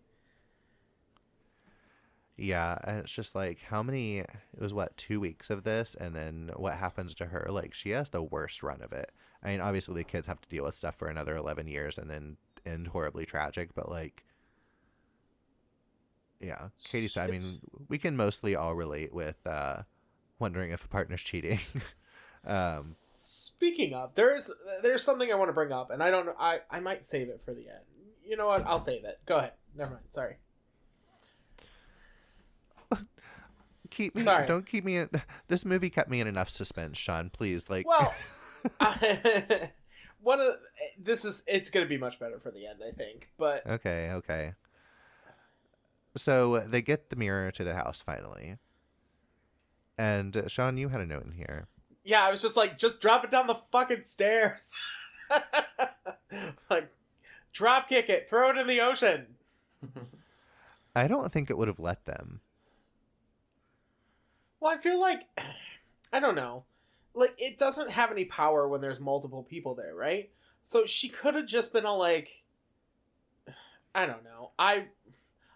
Yeah, 2.37 2.79
and 2.85 2.99
it's 3.01 3.13
just 3.13 3.35
like 3.35 3.61
how 3.63 3.83
many 3.83 4.19
it 4.19 4.31
was 4.57 4.73
what, 4.73 4.97
two 4.97 5.19
weeks 5.19 5.51
of 5.51 5.65
this 5.65 5.97
and 5.97 6.15
then 6.15 6.53
what 6.55 6.75
happens 6.75 7.17
to 7.17 7.27
her? 7.27 7.49
Like 7.51 7.75
she 7.75 7.91
has 7.91 8.11
the 8.11 8.23
worst 8.23 8.63
run 8.63 8.81
of 8.81 8.93
it. 8.93 9.11
I 9.43 9.49
mean, 9.51 9.61
obviously 9.61 9.97
the 9.97 10.05
kids 10.05 10.29
have 10.29 10.41
to 10.41 10.49
deal 10.49 10.65
with 10.65 10.77
stuff 10.77 10.95
for 10.97 11.09
another 11.09 11.37
eleven 11.37 11.67
years 11.67 11.99
and 11.99 12.09
then 12.09 12.37
end 12.65 12.89
horribly 12.89 13.27
tragic, 13.27 13.75
but 13.75 13.91
like 13.91 14.25
yeah, 16.41 16.69
Katie 16.85 17.09
said, 17.09 17.29
I 17.29 17.33
mean, 17.33 17.59
we 17.89 17.99
can 17.99 18.17
mostly 18.17 18.55
all 18.55 18.77
relate 18.77 19.13
with 19.13 19.45
uh 19.45 19.83
wondering 20.39 20.71
if 20.71 20.85
a 20.85 20.89
partner's 20.89 21.23
cheating. 21.23 21.59
um 22.47 22.85
Speaking 23.39 23.95
of, 23.95 24.15
there's 24.15 24.51
there's 24.83 25.03
something 25.03 25.31
I 25.31 25.37
want 25.37 25.49
to 25.49 25.53
bring 25.53 25.71
up, 25.73 25.91
and 25.91 26.03
I 26.03 26.11
don't 26.11 26.27
know. 26.27 26.35
I 26.39 26.61
I 26.71 26.81
might 26.81 27.07
save 27.07 27.29
it 27.29 27.41
for 27.45 27.55
the 27.55 27.69
end. 27.69 27.85
You 28.25 28.37
know 28.37 28.49
what? 28.49 28.67
I'll 28.67 28.81
save 28.81 29.05
it. 29.05 29.21
Go 29.27 29.37
ahead. 29.37 29.53
Never 29.77 29.93
mind. 29.93 30.05
Sorry. 30.11 30.37
keep 33.91 34.17
me 34.17 34.25
Sorry. 34.25 34.47
don't 34.47 34.67
keep 34.67 34.85
me 34.85 34.97
in 34.97 35.09
this 35.47 35.65
movie 35.65 35.89
kept 35.89 36.11
me 36.11 36.21
in 36.21 36.27
enough 36.27 36.51
suspense, 36.51 36.99
Sean, 36.99 37.31
please. 37.31 37.71
Like 37.71 37.87
Well, 37.87 38.13
I, 38.81 39.71
one 40.21 40.41
of 40.41 40.57
this 40.99 41.25
is 41.25 41.45
it's 41.47 41.71
going 41.71 41.87
to 41.87 41.89
be 41.89 41.97
much 41.99 42.19
better 42.19 42.41
for 42.41 42.51
the 42.51 42.67
end, 42.67 42.81
I 42.87 42.91
think. 42.91 43.31
But 43.39 43.67
Okay, 43.67 44.11
okay. 44.13 44.55
So 46.17 46.59
they 46.61 46.83
get 46.83 47.11
the 47.11 47.17
mirror 47.17 47.53
to 47.53 47.63
the 47.63 47.75
house 47.75 48.03
finally. 48.03 48.57
And 49.97 50.37
uh, 50.37 50.49
Sean, 50.49 50.77
you 50.77 50.89
had 50.89 51.01
a 51.01 51.07
note 51.07 51.25
in 51.25 51.33
here. 51.33 51.69
Yeah, 52.09 52.23
I 52.23 52.31
was 52.31 52.41
just 52.41 52.57
like, 52.57 52.79
just 52.79 53.03
drop 53.03 53.23
it 53.23 53.31
down 53.31 53.47
the 53.47 53.61
fucking 53.71 54.05
stairs. 54.05 54.73
like, 56.71 56.89
drop 57.53 57.91
kick 57.91 58.09
it, 58.09 58.31
throw 58.31 58.49
it 58.49 58.57
in 58.57 58.67
the 58.67 58.81
ocean. 58.81 59.27
I 60.97 61.07
don't 61.07 61.31
think 61.31 61.51
it 61.51 61.59
would 61.59 61.69
have 61.69 61.79
let 61.79 62.07
them. 62.07 62.41
Well, 64.59 64.73
I 64.73 64.79
feel 64.79 64.99
like 64.99 65.29
I 66.13 66.19
don't 66.19 66.35
know. 66.35 66.65
Like 67.13 67.35
it 67.37 67.59
doesn't 67.59 67.91
have 67.91 68.11
any 68.11 68.25
power 68.25 68.67
when 68.67 68.81
there's 68.81 69.01
multiple 69.01 69.43
people 69.43 69.75
there, 69.75 69.95
right? 69.95 70.31
So 70.63 70.87
she 70.87 71.11
could 71.11 71.35
have 71.35 71.47
just 71.47 71.75
been 71.75 71.85
a 71.85 71.95
like 71.95 72.43
I 73.95 74.07
don't 74.07 74.25
know. 74.25 74.53
I 74.59 74.87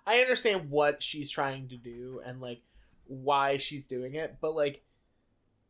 I 0.07 0.21
understand 0.21 0.69
what 0.69 1.03
she's 1.03 1.31
trying 1.31 1.69
to 1.69 1.79
do 1.79 2.21
and 2.27 2.43
like 2.43 2.61
why 3.07 3.57
she's 3.57 3.87
doing 3.87 4.17
it, 4.17 4.37
but 4.43 4.55
like 4.55 4.83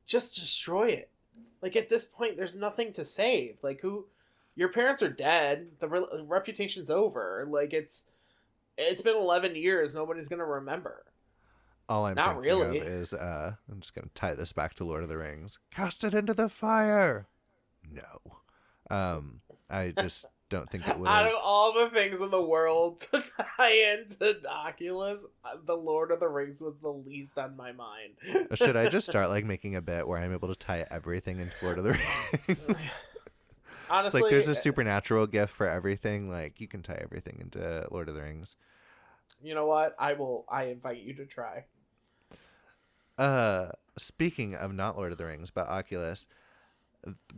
just 0.07 0.35
destroy 0.35 0.89
it. 0.89 1.11
Like 1.61 1.77
at 1.77 1.89
this 1.89 2.05
point 2.05 2.37
there's 2.37 2.57
nothing 2.57 2.93
to 2.95 3.05
save. 3.05 3.59
Like 3.63 3.81
who 3.81 4.07
your 4.57 4.69
parents 4.69 5.03
are 5.03 5.09
dead, 5.09 5.69
the 5.79 5.89
re- 5.89 6.05
reputation's 6.27 6.91
over. 6.91 7.47
Like 7.49 7.73
it's 7.73 8.07
it's 8.79 9.03
been 9.03 9.17
11 9.17 9.55
years, 9.55 9.95
nobody's 9.95 10.29
going 10.29 10.39
to 10.39 10.45
remember. 10.47 11.05
All 11.89 12.07
I'm 12.07 12.15
Not 12.15 12.39
really. 12.41 12.79
is 12.79 13.13
uh 13.13 13.53
I'm 13.71 13.81
just 13.81 13.95
gonna 13.95 14.09
tie 14.15 14.35
this 14.35 14.53
back 14.53 14.75
to 14.75 14.85
Lord 14.85 15.03
of 15.03 15.09
the 15.09 15.19
Rings. 15.19 15.59
Cast 15.71 16.05
it 16.05 16.15
into 16.15 16.33
the 16.33 16.49
fire. 16.49 17.27
No. 17.91 18.97
Um 18.97 19.41
I 19.69 19.93
just 19.99 20.25
don't 20.53 20.71
think 20.71 20.87
it 20.87 20.99
would 20.99 21.09
Out 21.09 21.27
of 21.27 21.33
all 21.43 21.73
the 21.73 21.89
things 21.89 22.21
in 22.21 22.31
the 22.31 22.41
world 22.41 23.01
to 23.11 23.25
tie 23.57 23.97
into 23.99 24.37
Oculus, 24.49 25.27
the 25.65 25.77
Lord 25.77 26.11
of 26.11 26.21
the 26.21 26.29
Rings 26.29 26.61
was 26.61 26.75
the 26.81 26.93
least 26.93 27.39
on 27.39 27.57
my 27.57 27.73
mind. 27.73 28.13
Should 28.55 28.77
I 28.77 28.89
just 28.89 29.09
start 29.09 29.29
like 29.31 29.45
making 29.45 29.77
a 29.77 29.83
bit 29.83 30.07
where 30.07 30.19
I'm 30.19 30.33
able 30.33 30.49
to 30.49 30.55
tie 30.55 30.87
everything 30.91 31.41
into 31.41 31.55
Lord 31.63 31.79
of 31.79 31.85
the 31.85 31.99
Rings? 32.47 32.91
Honestly, 33.91 34.23
like 34.23 34.31
there's 34.31 34.49
a 34.49 34.53
uh, 34.53 34.55
supernatural 34.55 35.27
gift 35.27 35.53
for 35.53 35.69
everything. 35.69 36.31
Like 36.31 36.61
you 36.61 36.69
can 36.69 36.83
tie 36.83 37.01
everything 37.03 37.39
into 37.41 37.87
Lord 37.91 38.09
of 38.09 38.15
the 38.15 38.23
Rings. 38.23 38.57
you 39.43 39.55
know 39.55 39.67
what? 39.67 39.97
I 39.99 40.13
will. 40.13 40.45
I 40.49 40.65
invite 40.65 41.03
you 41.03 41.15
to 41.15 41.27
try. 41.27 41.65
Uh, 43.19 43.71
speaking 43.97 44.55
of 44.55 44.73
not 44.75 44.97
Lord 44.97 45.13
of 45.13 45.19
the 45.19 45.27
Rings, 45.27 45.51
but 45.51 45.67
Oculus, 45.69 46.27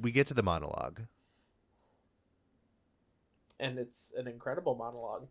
we 0.00 0.12
get 0.12 0.26
to 0.28 0.34
the 0.34 0.42
monologue. 0.42 1.02
And 3.60 3.78
it's 3.78 4.12
an 4.16 4.26
incredible 4.26 4.74
monologue. 4.74 5.26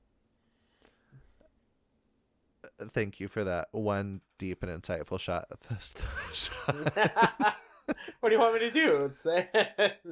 Thank 2.89 3.19
you 3.19 3.28
for 3.28 3.43
that 3.43 3.67
one 3.71 4.21
deep 4.38 4.63
and 4.63 4.82
insightful 4.82 5.19
shot. 5.19 5.47
what 8.19 8.30
do 8.30 8.36
you 8.36 8.39
want 8.39 8.53
me 8.53 8.59
to 8.61 8.71
do? 8.71 9.05
It's, 9.05 9.24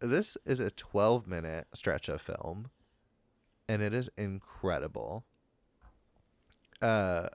this 0.00 0.36
is 0.44 0.60
a 0.60 0.70
12 0.70 1.26
minute 1.26 1.66
stretch 1.74 2.08
of 2.08 2.20
film, 2.20 2.70
and 3.68 3.82
it 3.82 3.94
is 3.94 4.10
incredible. 4.16 5.24
Uh, 6.80 7.28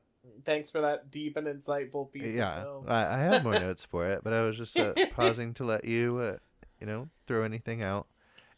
thanks 0.45 0.69
for 0.69 0.81
that 0.81 1.09
deep 1.09 1.37
and 1.37 1.47
insightful 1.47 2.11
piece 2.11 2.23
of 2.23 2.35
yeah, 2.35 2.63
film. 2.63 2.85
I, 2.87 3.05
I 3.05 3.17
had 3.17 3.43
more 3.43 3.53
notes 3.53 3.85
for 3.85 4.07
it, 4.07 4.23
but 4.23 4.33
I 4.33 4.43
was 4.43 4.57
just 4.57 4.77
uh, 4.77 4.93
pausing 5.13 5.53
to 5.55 5.63
let 5.63 5.85
you, 5.85 6.17
uh, 6.17 6.37
you 6.79 6.87
know, 6.87 7.09
throw 7.27 7.43
anything 7.43 7.81
out. 7.81 8.07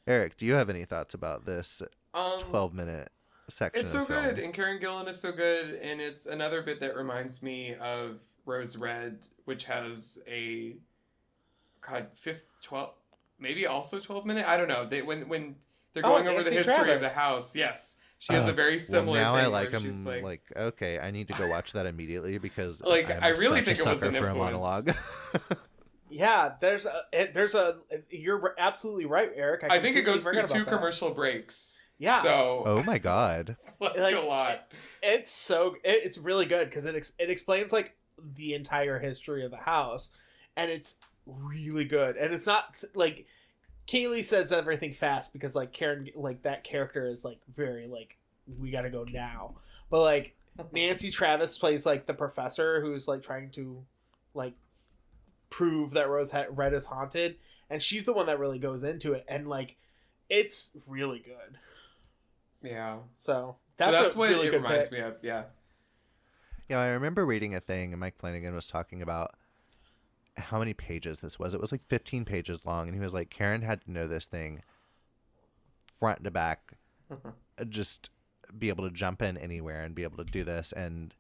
Eric, 0.10 0.38
do 0.38 0.46
you 0.48 0.56
have 0.56 0.70
any 0.72 0.86
thoughts 0.86 1.14
about 1.14 1.46
this 1.46 1.84
Um 2.16 2.40
12 2.40 2.74
minute 2.74 3.12
section? 3.48 3.82
It's 3.84 3.92
so 3.92 4.06
good, 4.06 4.40
and 4.40 4.52
Karen 4.54 4.80
Gillan 4.82 5.08
is 5.08 5.20
so 5.20 5.32
good, 5.32 5.76
and 5.76 6.02
it's 6.02 6.26
another 6.26 6.64
bit 6.64 6.80
that 6.80 6.96
reminds 6.96 7.44
me 7.44 7.76
of 7.76 8.20
Rose 8.46 8.76
Red, 8.76 9.20
which 9.46 9.66
has 9.66 10.20
a 10.28 10.76
God 11.82 12.08
fifth 12.16 12.46
twelve, 12.64 12.94
maybe 13.40 13.68
also 13.68 14.00
twelve 14.00 14.26
minute. 14.26 14.48
I 14.48 14.58
don't 14.58 14.68
know. 14.68 14.86
They 14.88 15.04
when 15.04 15.30
when 15.30 15.56
they're 15.94 16.04
Oh, 16.06 16.10
going 16.10 16.28
over 16.28 16.44
the 16.44 16.50
Nancy 16.52 16.72
history 16.72 16.92
of 16.94 17.02
the 17.02 17.10
house. 17.10 17.56
Yes, 17.56 17.98
she 18.18 18.34
has 18.34 18.48
Uh, 18.48 18.50
a 18.50 18.54
very 18.54 18.80
similar. 18.80 19.06
Well, 19.06 19.14
similar. 19.14 19.22
now 19.22 19.36
thing 19.36 19.46
I 19.46 19.48
like 19.60 19.72
where 19.72 19.80
him. 19.80 20.06
Like, 20.06 20.24
like, 20.24 20.42
okay, 20.74 21.00
I 21.00 21.12
need 21.12 21.28
to 21.28 21.36
go 21.36 21.48
watch 21.48 21.74
that 21.74 21.86
immediately 21.86 22.40
because 22.40 22.82
Like, 22.86 23.12
I'm 23.12 23.24
I 23.24 23.28
really 23.30 23.64
such 23.64 23.66
think 23.66 23.80
it 23.80 23.86
was 23.86 24.00
sucker 24.00 24.08
an 24.08 24.14
for 24.16 24.28
a 24.28 24.30
influence. 24.32 24.86
monologue. 24.88 24.96
Yeah, 26.10 26.54
there's 26.60 26.86
a 26.86 27.02
eh, 27.14 27.28
there's 27.34 27.56
a 27.56 27.78
you're 28.10 28.56
absolutely 28.58 29.06
right, 29.06 29.32
Eric. 29.36 29.64
I 29.70 29.80
think 29.80 29.96
it 29.96 30.02
goes 30.02 30.24
through 30.24 30.34
two 30.34 30.40
about 30.40 30.50
that. 30.50 30.68
commercial 30.68 31.12
breaks. 31.12 31.78
Yeah, 31.98 32.22
So 32.22 32.64
oh 32.66 32.84
my 32.84 32.98
god! 32.98 33.50
it's 33.60 33.76
like, 33.80 33.98
Like, 33.98 34.16
a 34.16 34.20
lot. 34.22 34.72
it's 35.04 35.32
so 35.32 35.76
it, 35.84 36.02
it's 36.06 36.18
really 36.18 36.46
good 36.46 36.70
because 36.70 36.86
it 36.86 36.96
ex- 36.96 37.14
it 37.20 37.30
explains 37.30 37.74
like 37.74 37.96
the 38.36 38.54
entire 38.54 39.00
history 39.00 39.44
of 39.44 39.52
the 39.52 39.58
house, 39.58 40.10
and 40.56 40.72
it's 40.72 41.00
really 41.26 41.86
good. 41.86 42.16
And 42.16 42.34
it's 42.34 42.48
not 42.48 42.82
like 42.96 43.28
Kaylee 43.88 44.24
says 44.24 44.52
everything 44.52 44.94
fast 44.94 45.34
because 45.34 45.56
like 45.56 45.74
Karen 45.74 46.10
like 46.16 46.44
that 46.44 46.64
character 46.64 47.08
is 47.08 47.26
like 47.26 47.40
very 47.54 47.88
like 47.88 48.18
we 48.60 48.72
got 48.72 48.82
to 48.82 48.90
go 48.90 49.04
now. 49.04 49.56
But 49.90 50.02
like 50.02 50.36
Nancy 50.72 51.12
Travis 51.12 51.58
plays 51.58 51.86
like 51.86 52.06
the 52.06 52.14
professor 52.14 52.82
who's 52.82 53.08
like 53.08 53.24
trying 53.24 53.50
to 53.52 53.84
like 54.34 54.54
prove 55.50 55.92
that 55.92 56.10
Rose 56.10 56.32
ha- 56.32 56.46
Red 56.50 56.74
is 56.74 56.88
haunted, 56.88 57.38
and 57.70 57.82
she's 57.82 58.06
the 58.06 58.14
one 58.14 58.26
that 58.28 58.40
really 58.40 58.60
goes 58.60 58.84
into 58.84 59.14
it, 59.14 59.26
and 59.28 59.48
like 59.48 59.76
it's 60.30 60.72
really 60.86 61.20
good. 61.20 61.58
Yeah. 62.62 62.98
So 63.16 63.58
so 63.78 63.92
that's 63.92 64.16
what 64.16 64.30
really 64.30 64.48
it 64.48 64.52
good 64.52 64.64
reminds 64.64 64.90
pick. 64.90 65.00
me 65.00 65.06
of. 65.06 65.16
Yeah. 65.22 65.44
Yeah, 66.68 66.80
I 66.80 66.90
remember 66.90 67.26
reading 67.26 67.56
a 67.56 67.60
thing, 67.60 67.94
and 67.94 68.00
Mike 68.00 68.18
Flanagan 68.18 68.54
was 68.54 68.68
talking 68.68 69.02
about 69.02 69.32
how 70.38 70.60
many 70.60 70.74
pages 70.74 71.20
this 71.20 71.40
was. 71.40 71.54
It 71.54 71.62
was 71.62 71.72
like 71.72 71.84
15 71.88 72.26
pages 72.26 72.66
long, 72.66 72.88
and 72.88 72.96
he 72.96 73.02
was 73.02 73.14
like, 73.14 73.30
Karen 73.32 73.64
had 73.64 73.82
to 73.86 73.92
know 73.92 74.08
this 74.08 74.28
thing 74.28 74.62
front 75.96 76.24
to 76.24 76.32
back, 76.32 76.74
uh, 77.12 77.64
just 77.68 78.12
be 78.58 78.70
able 78.70 78.88
to 78.88 78.94
jump 78.94 79.22
in 79.22 79.38
anywhere 79.38 79.82
and 79.82 79.96
be 79.96 80.04
able 80.04 80.18
to 80.18 80.24
do 80.24 80.44
this. 80.44 80.72
And, 80.72 81.14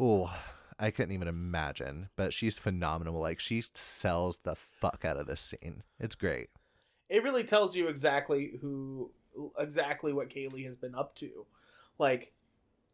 oh, 0.00 0.32
I 0.78 0.90
couldn't 0.90 1.12
even 1.12 1.28
imagine. 1.28 2.08
But 2.16 2.32
she's 2.32 2.58
phenomenal. 2.58 3.20
Like, 3.20 3.40
she 3.40 3.62
sells 3.74 4.38
the 4.38 4.54
fuck 4.54 5.04
out 5.04 5.16
of 5.16 5.26
this 5.26 5.40
scene. 5.40 5.82
It's 5.98 6.14
great. 6.14 6.48
It 7.08 7.22
really 7.22 7.44
tells 7.44 7.74
you 7.76 7.88
exactly 7.88 8.58
who, 8.60 9.10
exactly 9.58 10.12
what 10.12 10.28
Kaylee 10.30 10.64
has 10.66 10.76
been 10.76 10.94
up 10.94 11.14
to. 11.16 11.46
Like, 11.98 12.32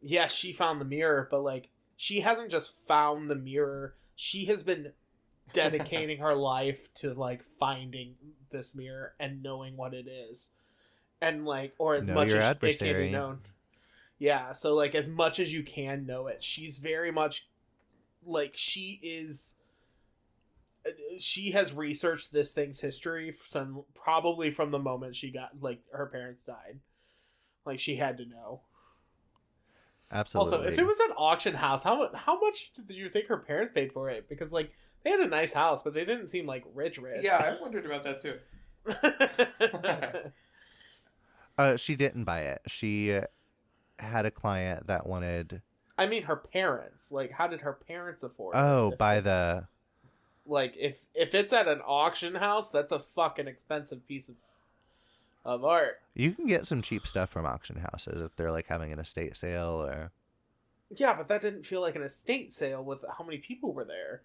yes, 0.01 0.33
she 0.33 0.53
found 0.53 0.79
the 0.79 0.85
mirror, 0.85 1.27
but 1.29 1.41
like 1.43 1.69
she 1.97 2.21
hasn't 2.21 2.49
just 2.51 2.75
found 2.87 3.29
the 3.29 3.35
mirror. 3.35 3.95
She 4.15 4.45
has 4.45 4.63
been 4.63 4.93
dedicating 5.53 6.19
her 6.19 6.33
life 6.35 6.93
to 6.95 7.13
like 7.13 7.43
finding 7.59 8.15
this 8.51 8.73
mirror 8.73 9.13
and 9.19 9.43
knowing 9.43 9.75
what 9.75 9.93
it 9.93 10.07
is, 10.07 10.51
and 11.21 11.45
like, 11.45 11.73
or 11.77 11.95
as 11.95 12.07
Know 12.07 12.13
much 12.13 12.27
as 12.29 12.33
it 12.35 12.39
can 12.39 12.43
adversary. 12.51 13.07
be 13.07 13.11
known. 13.11 13.39
Yeah, 14.17 14.53
so 14.53 14.75
like 14.75 14.95
as 14.95 15.09
much 15.09 15.39
as 15.41 15.53
you 15.53 15.61
can 15.63 16.05
know 16.05 16.27
it, 16.27 16.41
she's 16.41 16.77
very 16.77 17.11
much 17.11 17.47
like 18.25 18.53
she 18.55 18.99
is. 19.03 19.55
uh, 20.85 20.89
She 21.19 21.51
has 21.51 21.73
researched 21.73 22.31
this 22.33 22.51
thing's 22.51 22.79
history 22.79 23.31
from 23.31 23.83
probably 23.93 24.51
from 24.51 24.71
the 24.71 24.79
moment 24.79 25.15
she 25.15 25.31
got 25.31 25.51
like 25.61 25.79
her 25.91 26.07
parents 26.07 26.41
died. 26.45 26.79
Like 27.65 27.79
she 27.79 27.95
had 27.95 28.17
to 28.17 28.25
know. 28.25 28.61
Absolutely. 30.11 30.53
Also, 30.57 30.67
if 30.67 30.77
it 30.77 30.85
was 30.85 30.99
an 30.99 31.11
auction 31.17 31.55
house, 31.55 31.83
how 31.83 32.09
how 32.13 32.39
much 32.39 32.71
do 32.87 32.93
you 32.93 33.09
think 33.09 33.27
her 33.27 33.37
parents 33.37 33.71
paid 33.73 33.91
for 33.91 34.09
it? 34.09 34.29
Because 34.29 34.51
like 34.51 34.71
they 35.03 35.09
had 35.09 35.19
a 35.19 35.27
nice 35.27 35.51
house, 35.53 35.81
but 35.81 35.93
they 35.93 36.05
didn't 36.05 36.27
seem 36.27 36.45
like 36.45 36.63
rich 36.73 36.97
rich. 36.99 37.17
Yeah, 37.21 37.37
I 37.37 37.61
wondered 37.61 37.85
about 37.85 38.03
that 38.03 38.19
too. 38.19 38.37
uh, 41.57 41.77
she 41.77 41.95
didn't 41.95 42.23
buy 42.25 42.41
it. 42.41 42.61
She 42.67 43.19
had 43.99 44.25
a 44.25 44.31
client 44.31 44.87
that 44.87 45.07
wanted, 45.07 45.61
I 45.97 46.07
mean, 46.07 46.23
her 46.23 46.35
parents. 46.35 47.11
Like, 47.11 47.31
how 47.31 47.47
did 47.47 47.61
her 47.61 47.73
parents 47.73 48.23
afford? 48.23 48.55
it? 48.55 48.59
oh, 48.59 48.91
If- 48.91 48.97
buy 48.97 49.19
the. 49.21 49.67
like 50.45 50.73
if 50.77 50.97
if 51.13 51.33
it's 51.33 51.53
at 51.53 51.67
an 51.67 51.81
auction 51.85 52.35
house, 52.35 52.69
that's 52.69 52.91
a 52.91 52.99
fucking 53.15 53.47
expensive 53.47 54.05
piece 54.07 54.29
of 54.29 54.35
of 55.45 55.63
art. 55.63 56.01
You 56.15 56.31
can 56.31 56.47
get 56.47 56.65
some 56.65 56.81
cheap 56.81 57.05
stuff 57.05 57.29
from 57.29 57.45
auction 57.45 57.77
houses 57.77 58.21
if 58.21 58.35
they're 58.35 58.51
like 58.51 58.65
having 58.67 58.91
an 58.91 58.99
estate 58.99 59.37
sale 59.37 59.83
or. 59.85 60.11
Yeah, 60.95 61.13
but 61.15 61.27
that 61.29 61.41
didn't 61.41 61.65
feel 61.65 61.81
like 61.81 61.95
an 61.95 62.03
estate 62.03 62.51
sale 62.51 62.83
with 62.83 62.99
how 63.17 63.23
many 63.23 63.37
people 63.39 63.73
were 63.73 63.83
there. 63.85 64.21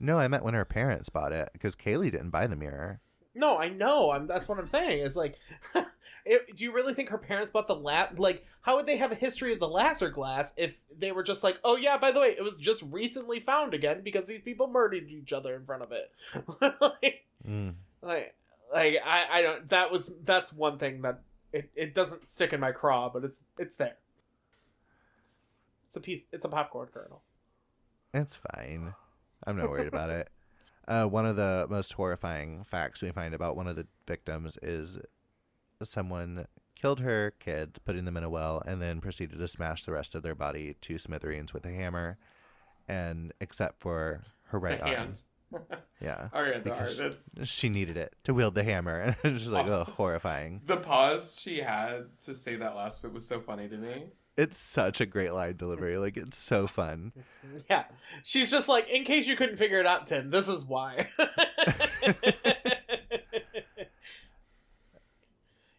No, 0.00 0.18
I 0.18 0.28
meant 0.28 0.44
when 0.44 0.54
her 0.54 0.64
parents 0.64 1.08
bought 1.08 1.32
it 1.32 1.50
because 1.52 1.74
Kaylee 1.76 2.10
didn't 2.10 2.30
buy 2.30 2.46
the 2.46 2.56
mirror. 2.56 3.00
No, 3.34 3.58
I 3.58 3.68
know. 3.68 4.10
I'm. 4.10 4.26
That's 4.26 4.48
what 4.48 4.58
I'm 4.58 4.68
saying. 4.68 5.00
Is 5.00 5.16
like, 5.16 5.36
it, 6.24 6.54
do 6.56 6.64
you 6.64 6.72
really 6.72 6.94
think 6.94 7.08
her 7.08 7.18
parents 7.18 7.50
bought 7.50 7.66
the 7.66 7.74
la 7.74 8.08
Like, 8.16 8.44
how 8.62 8.76
would 8.76 8.86
they 8.86 8.96
have 8.96 9.12
a 9.12 9.16
history 9.16 9.52
of 9.52 9.60
the 9.60 9.68
Lasser 9.68 10.08
glass 10.08 10.52
if 10.56 10.76
they 10.96 11.12
were 11.12 11.22
just 11.22 11.42
like, 11.42 11.58
oh 11.64 11.76
yeah, 11.76 11.98
by 11.98 12.12
the 12.12 12.20
way, 12.20 12.28
it 12.36 12.42
was 12.42 12.56
just 12.56 12.82
recently 12.90 13.40
found 13.40 13.74
again 13.74 14.02
because 14.04 14.26
these 14.26 14.40
people 14.40 14.68
murdered 14.68 15.08
each 15.08 15.32
other 15.32 15.54
in 15.54 15.64
front 15.64 15.82
of 15.82 15.92
it. 15.92 16.12
like, 16.80 17.24
Mm. 17.46 17.74
like, 18.02 18.34
like 18.72 18.96
I, 19.04 19.26
I 19.30 19.42
don't. 19.42 19.68
That 19.68 19.90
was 19.90 20.12
that's 20.24 20.52
one 20.52 20.78
thing 20.78 21.02
that 21.02 21.20
it, 21.52 21.70
it 21.74 21.92
doesn't 21.94 22.26
stick 22.26 22.52
in 22.52 22.60
my 22.60 22.72
craw, 22.72 23.10
but 23.10 23.22
it's 23.24 23.40
it's 23.58 23.76
there. 23.76 23.96
It's 25.88 25.96
a 25.96 26.00
piece. 26.00 26.22
It's 26.32 26.44
a 26.44 26.48
popcorn 26.48 26.88
kernel. 26.92 27.22
It's 28.14 28.36
fine. 28.36 28.94
I'm 29.46 29.56
not 29.56 29.68
worried 29.68 29.88
about 29.88 30.10
it. 30.10 30.28
Uh, 30.86 31.06
one 31.06 31.26
of 31.26 31.36
the 31.36 31.66
most 31.70 31.92
horrifying 31.94 32.64
facts 32.64 33.02
we 33.02 33.10
find 33.10 33.34
about 33.34 33.56
one 33.56 33.66
of 33.66 33.76
the 33.76 33.86
victims 34.06 34.58
is 34.62 34.98
someone 35.82 36.46
killed 36.74 37.00
her 37.00 37.32
kids, 37.38 37.78
putting 37.78 38.04
them 38.04 38.16
in 38.16 38.24
a 38.24 38.28
well, 38.30 38.62
and 38.66 38.80
then 38.82 39.00
proceeded 39.00 39.38
to 39.38 39.48
smash 39.48 39.84
the 39.84 39.92
rest 39.92 40.14
of 40.14 40.22
their 40.22 40.34
body 40.34 40.74
to 40.82 40.98
smithereens 40.98 41.54
with 41.54 41.64
a 41.64 41.70
hammer, 41.70 42.18
and 42.88 43.32
except 43.40 43.80
for 43.80 44.22
her 44.48 44.58
right 44.58 44.80
The 44.80 44.86
arm. 44.96 45.12
Yeah. 46.00 46.28
All 46.32 46.42
right, 46.42 46.62
the 46.62 46.70
Because 46.70 47.00
art. 47.00 47.16
That's 47.36 47.48
She 47.48 47.68
needed 47.68 47.96
it 47.96 48.14
to 48.24 48.34
wield 48.34 48.54
the 48.54 48.64
hammer, 48.64 49.16
and 49.22 49.38
just 49.38 49.52
like, 49.52 49.68
oh, 49.68 49.84
horrifying. 49.84 50.60
the 50.66 50.76
pause 50.76 51.38
she 51.40 51.58
had 51.58 52.06
to 52.24 52.34
say 52.34 52.56
that 52.56 52.74
last 52.74 53.02
bit 53.02 53.12
was 53.12 53.26
so 53.26 53.40
funny 53.40 53.68
to 53.68 53.76
me. 53.76 54.06
It's 54.36 54.56
such 54.56 55.00
a 55.00 55.06
great 55.06 55.32
line 55.32 55.56
delivery. 55.56 55.96
Like, 55.96 56.16
it's 56.16 56.36
so 56.38 56.66
fun. 56.66 57.12
Yeah, 57.70 57.84
she's 58.24 58.50
just 58.50 58.68
like, 58.68 58.90
in 58.90 59.04
case 59.04 59.26
you 59.28 59.36
couldn't 59.36 59.56
figure 59.58 59.78
it 59.78 59.86
out, 59.86 60.06
Tim, 60.08 60.30
this 60.30 60.48
is 60.48 60.64
why. 60.64 61.06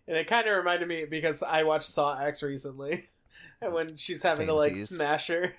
and 0.07 0.17
it 0.17 0.27
kind 0.27 0.47
of 0.47 0.55
reminded 0.57 0.87
me 0.87 1.05
because 1.09 1.43
I 1.43 1.63
watched 1.63 1.89
Saw 1.89 2.17
X 2.17 2.41
recently, 2.43 3.05
and 3.61 3.73
when 3.73 3.95
she's 3.95 4.23
having 4.23 4.47
to 4.47 4.53
like 4.53 4.73
Samesies. 4.73 4.87
smash 4.87 5.27
her, 5.27 5.53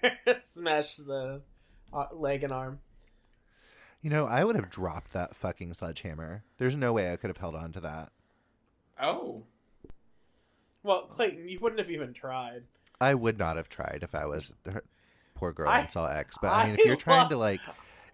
smash 0.46 0.96
the 0.96 1.42
uh, 1.92 2.06
leg 2.12 2.44
and 2.44 2.52
arm. 2.52 2.80
You 4.02 4.10
know, 4.10 4.26
I 4.26 4.44
would 4.44 4.56
have 4.56 4.70
dropped 4.70 5.12
that 5.12 5.34
fucking 5.34 5.74
sledgehammer. 5.74 6.44
There's 6.58 6.76
no 6.76 6.92
way 6.92 7.12
I 7.12 7.16
could 7.16 7.30
have 7.30 7.38
held 7.38 7.56
on 7.56 7.72
to 7.72 7.80
that. 7.80 8.12
Oh, 9.00 9.42
Well, 10.82 11.06
Clayton, 11.08 11.48
you 11.48 11.58
wouldn't 11.60 11.80
have 11.80 11.90
even 11.90 12.12
tried. 12.14 12.62
I 13.00 13.14
would 13.14 13.38
not 13.38 13.56
have 13.56 13.68
tried 13.68 14.00
if 14.02 14.14
I 14.14 14.26
was 14.26 14.52
her 14.64 14.82
poor 15.34 15.52
girl 15.52 15.68
I- 15.68 15.80
in 15.82 15.88
Saw 15.90 16.06
X. 16.06 16.36
But 16.40 16.52
I 16.52 16.66
mean, 16.66 16.74
if 16.78 16.84
you're 16.86 16.96
trying 16.96 17.28
to 17.30 17.36
like, 17.36 17.60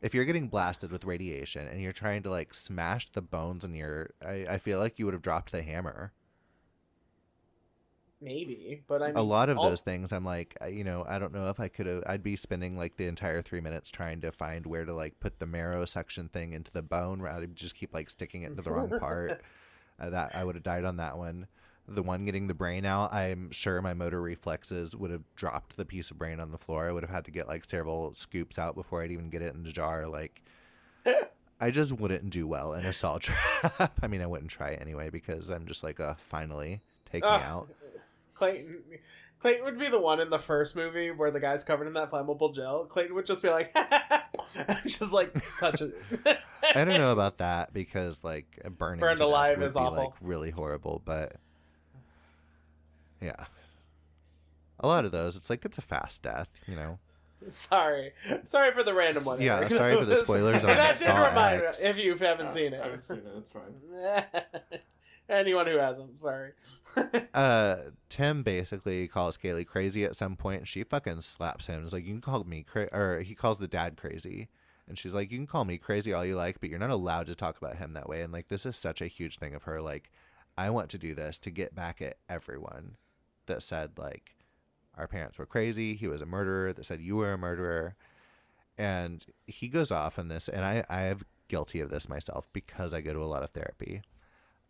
if 0.01 0.15
you're 0.15 0.25
getting 0.25 0.49
blasted 0.49 0.91
with 0.91 1.05
radiation 1.05 1.67
and 1.69 1.81
you're 1.81 1.93
trying 1.93 2.23
to 2.25 2.31
like 2.31 2.53
smash 2.55 3.11
the 3.13 3.23
bones 3.23 3.65
in 3.65 3.75
your, 3.75 4.11
I, 4.27 4.47
I 4.51 4.59
feel 4.59 4.79
like 4.79 4.99
you 4.99 5.05
would 5.07 5.15
have 5.15 5.23
dropped 5.23 5.53
the 5.53 5.63
hammer. 5.63 6.13
Maybe, 8.21 8.83
but 8.87 9.03
I 9.03 9.07
mean, 9.09 9.17
A 9.17 9.23
lot 9.23 9.49
of 9.49 9.59
also- 9.59 9.71
those 9.71 9.81
things, 9.81 10.13
I'm 10.13 10.25
like, 10.25 10.57
you 10.71 10.85
know, 10.85 11.05
I 11.09 11.19
don't 11.19 11.33
know 11.33 11.49
if 11.49 11.59
I 11.59 11.67
could 11.67 11.87
have. 11.87 12.05
I'd 12.07 12.23
be 12.23 12.37
spending 12.37 12.79
like 12.79 12.97
the 12.97 13.09
entire 13.09 13.43
three 13.43 13.61
minutes 13.61 13.91
trying 13.91 14.21
to 14.21 14.31
find 14.31 14.65
where 14.65 14.85
to 14.85 14.95
like 14.95 15.19
put 15.19 15.41
the 15.41 15.47
marrow 15.47 15.85
section 15.87 16.29
thing 16.29 16.53
into 16.53 16.71
the 16.71 16.83
bone. 16.83 17.21
Rather 17.21 17.41
than 17.41 17.57
just 17.57 17.75
keep 17.75 17.93
like 17.93 18.09
sticking 18.11 18.43
it 18.43 18.51
into 18.51 18.63
the 18.63 18.71
wrong 18.73 18.99
part. 18.99 19.41
Uh, 20.01 20.09
that 20.09 20.35
I 20.35 20.43
would 20.43 20.55
have 20.57 20.65
died 20.65 20.85
on 20.87 20.97
that 20.97 21.19
one. 21.19 21.47
The 21.95 22.03
one 22.03 22.25
getting 22.25 22.47
the 22.47 22.55
brain 22.55 22.85
out, 22.85 23.13
I'm 23.13 23.51
sure 23.51 23.83
my 23.83 23.95
motor 23.95 24.21
reflexes 24.21 24.97
would 24.97 25.11
have 25.11 25.23
dropped 25.35 25.77
the 25.77 25.85
piece 25.85 26.11
of 26.11 26.19
brain 26.19 26.41
on 26.41 26.51
the 26.51 26.59
floor. 26.59 26.89
I 26.89 26.93
would 26.93 27.03
have 27.03 27.11
had 27.11 27.25
to 27.27 27.31
get 27.31 27.49
like 27.49 27.65
several 27.65 28.15
scoops 28.15 28.59
out 28.59 28.75
before 28.75 29.03
I'd 29.03 29.11
even 29.11 29.31
get 29.31 29.43
it 29.43 29.55
in 29.55 29.63
the 29.63 29.73
jar. 29.73 30.07
Like, 30.07 30.43
I 31.61 31.71
just 31.71 31.93
wouldn't 31.93 32.31
do 32.31 32.47
well 32.47 32.75
in 32.75 32.85
a 32.85 32.93
saw 32.93 33.19
trap. 33.21 33.93
I 34.03 34.07
mean, 34.07 34.23
I 34.23 34.27
wouldn't 34.27 34.51
try 34.51 34.71
it 34.71 34.81
anyway 34.81 35.11
because 35.11 35.51
I'm 35.51 35.67
just 35.67 35.83
like, 35.83 36.01
uh, 36.01 36.15
finally, 36.17 36.81
take 37.11 37.23
me 37.23 37.29
out. 37.29 37.69
Clayton 38.35 38.83
Clayton 39.43 39.65
would 39.65 39.79
be 39.79 39.89
the 39.89 39.99
one 39.99 40.21
in 40.21 40.31
the 40.31 40.39
first 40.39 40.77
movie 40.77 41.11
where 41.11 41.33
the 41.33 41.41
guy's 41.41 41.65
covered 41.65 41.89
in 41.89 41.95
that 41.95 42.13
flammable 42.13 42.55
gel. 42.55 42.85
Clayton 42.85 43.15
would 43.17 43.27
just 43.27 43.43
be 43.43 43.51
like, 43.51 43.77
just 44.87 45.13
like 45.13 45.35
touch 45.59 45.83
it. 45.83 45.95
I 46.77 46.85
don't 46.85 46.99
know 46.99 47.13
about 47.13 47.39
that 47.39 47.73
because 47.73 48.23
like 48.23 48.47
burning 48.79 49.01
Burned 49.01 49.21
alive 49.21 49.61
is 49.61 49.75
awful. 49.75 49.97
like 49.97 50.13
really 50.21 50.51
horrible, 50.51 51.03
but 51.05 51.35
yeah. 53.23 53.45
A 54.81 54.87
lot 54.89 55.05
of 55.05 55.13
those, 55.13 55.37
it's 55.37 55.49
like 55.49 55.65
it's 55.65 55.79
a 55.79 55.83
fast 55.83 56.23
death, 56.23 56.51
you 56.67 56.75
know. 56.75 56.99
Sorry, 57.49 58.13
sorry 58.45 58.73
for 58.73 58.83
the 58.83 58.95
random 58.95 59.25
one. 59.25 59.41
Yeah, 59.41 59.59
Eric. 59.59 59.73
sorry 59.73 59.97
for 59.97 60.05
the 60.05 60.17
spoilers 60.25 60.65
on 60.65 60.77
that 60.77 60.99
did 60.99 61.05
Saw 61.05 61.27
remind 61.29 61.63
X. 61.63 61.81
if 61.83 61.97
you 61.97 62.15
haven't 62.17 62.53
seen 62.53 62.73
I 62.75 62.79
haven't 62.79 62.99
it. 62.99 63.03
seen 63.03 63.19
it. 63.19 63.33
It's 63.39 63.53
fine. 63.53 64.25
Anyone 65.29 65.67
who 65.67 65.79
hasn't, 65.79 66.21
sorry. 66.21 66.53
Uh, 67.35 67.77
Tim 68.11 68.43
basically 68.43 69.09
calls 69.09 69.39
Kaylee 69.39 69.67
crazy 69.67 70.05
at 70.05 70.15
some 70.15 70.37
point, 70.37 70.59
and 70.59 70.69
she 70.69 70.85
fucking 70.85 71.23
slaps 71.23 71.67
him. 71.67 71.83
It's 71.83 71.95
like 71.95 72.05
you 72.05 72.13
can 72.13 72.21
call 72.21 72.45
me 72.45 72.63
cra-, 72.63 72.91
or 72.93 73.21
he 73.21 73.35
calls 73.35 73.57
the 73.57 73.67
dad 73.67 73.97
crazy, 73.97 74.49
and 74.87 74.99
she's 74.99 75.15
like, 75.15 75.33
you 75.33 75.39
can 75.39 75.47
call 75.47 75.65
me 75.65 75.79
crazy 75.79 76.13
all 76.13 76.25
you 76.27 76.37
like, 76.37 76.61
but 76.61 76.69
you're 76.69 76.79
not 76.79 76.91
allowed 76.91 77.27
to 77.29 77.35
talk 77.35 77.57
about 77.57 77.79
him 77.79 77.95
that 77.95 78.11
way. 78.11 78.21
And 78.21 78.31
like 78.31 78.49
this 78.49 78.67
is 78.67 78.77
such 78.77 79.01
a 79.01 79.07
huge 79.07 79.39
thing 79.39 79.55
of 79.55 79.63
her. 79.63 79.81
Like, 79.81 80.11
I 80.59 80.69
want 80.69 80.91
to 80.91 80.99
do 80.99 81.15
this 81.15 81.39
to 81.39 81.51
get 81.51 81.75
back 81.75 82.03
at 82.03 82.19
everyone 82.29 82.97
that 83.47 83.63
said 83.63 83.93
like 83.99 84.37
our 84.97 85.07
parents 85.09 85.39
were 85.39 85.47
crazy. 85.47 85.95
He 85.95 86.07
was 86.09 86.23
a 86.23 86.27
murderer. 86.27 86.73
That 86.73 86.85
said 86.85 87.01
you 87.01 87.17
were 87.17 87.33
a 87.33 87.39
murderer, 87.39 87.97
and 88.79 89.25
he 89.47 89.69
goes 89.69 89.91
off 89.91 90.19
on 90.19 90.29
this, 90.29 90.49
and 90.49 90.65
I 90.65 90.85
I 90.89 91.03
am 91.03 91.21
guilty 91.49 91.81
of 91.81 91.91
this 91.91 92.09
myself 92.09 92.49
because 92.53 92.95
I 92.95 93.01
go 93.01 93.13
to 93.13 93.23
a 93.23 93.27
lot 93.27 93.43
of 93.43 93.51
therapy 93.51 94.03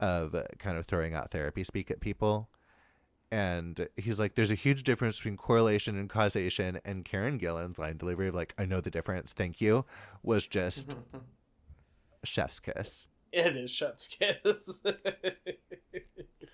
of 0.01 0.35
kind 0.59 0.77
of 0.77 0.87
throwing 0.87 1.15
out 1.15 1.31
therapy 1.31 1.63
speak 1.65 1.91
at 1.91 2.01
people 2.01 2.49
And 3.31 3.89
he's 3.97 4.19
like, 4.21 4.35
there's 4.35 4.51
a 4.51 4.55
huge 4.57 4.83
difference 4.83 5.17
between 5.17 5.37
correlation 5.39 5.97
and 5.99 6.09
causation. 6.11 6.81
And 6.85 7.05
Karen 7.05 7.39
Gillan's 7.39 7.79
line 7.79 7.97
delivery 7.97 8.29
of 8.29 8.35
like, 8.35 8.55
I 8.59 8.67
know 8.67 8.81
the 8.81 8.91
difference, 8.91 9.33
thank 9.33 9.61
you, 9.61 9.87
was 10.23 10.47
just 10.47 10.97
chef's 12.25 12.61
kiss. 12.61 13.09
It 13.33 13.57
is 13.57 13.71
chef's 13.71 14.09
kiss. 14.09 14.83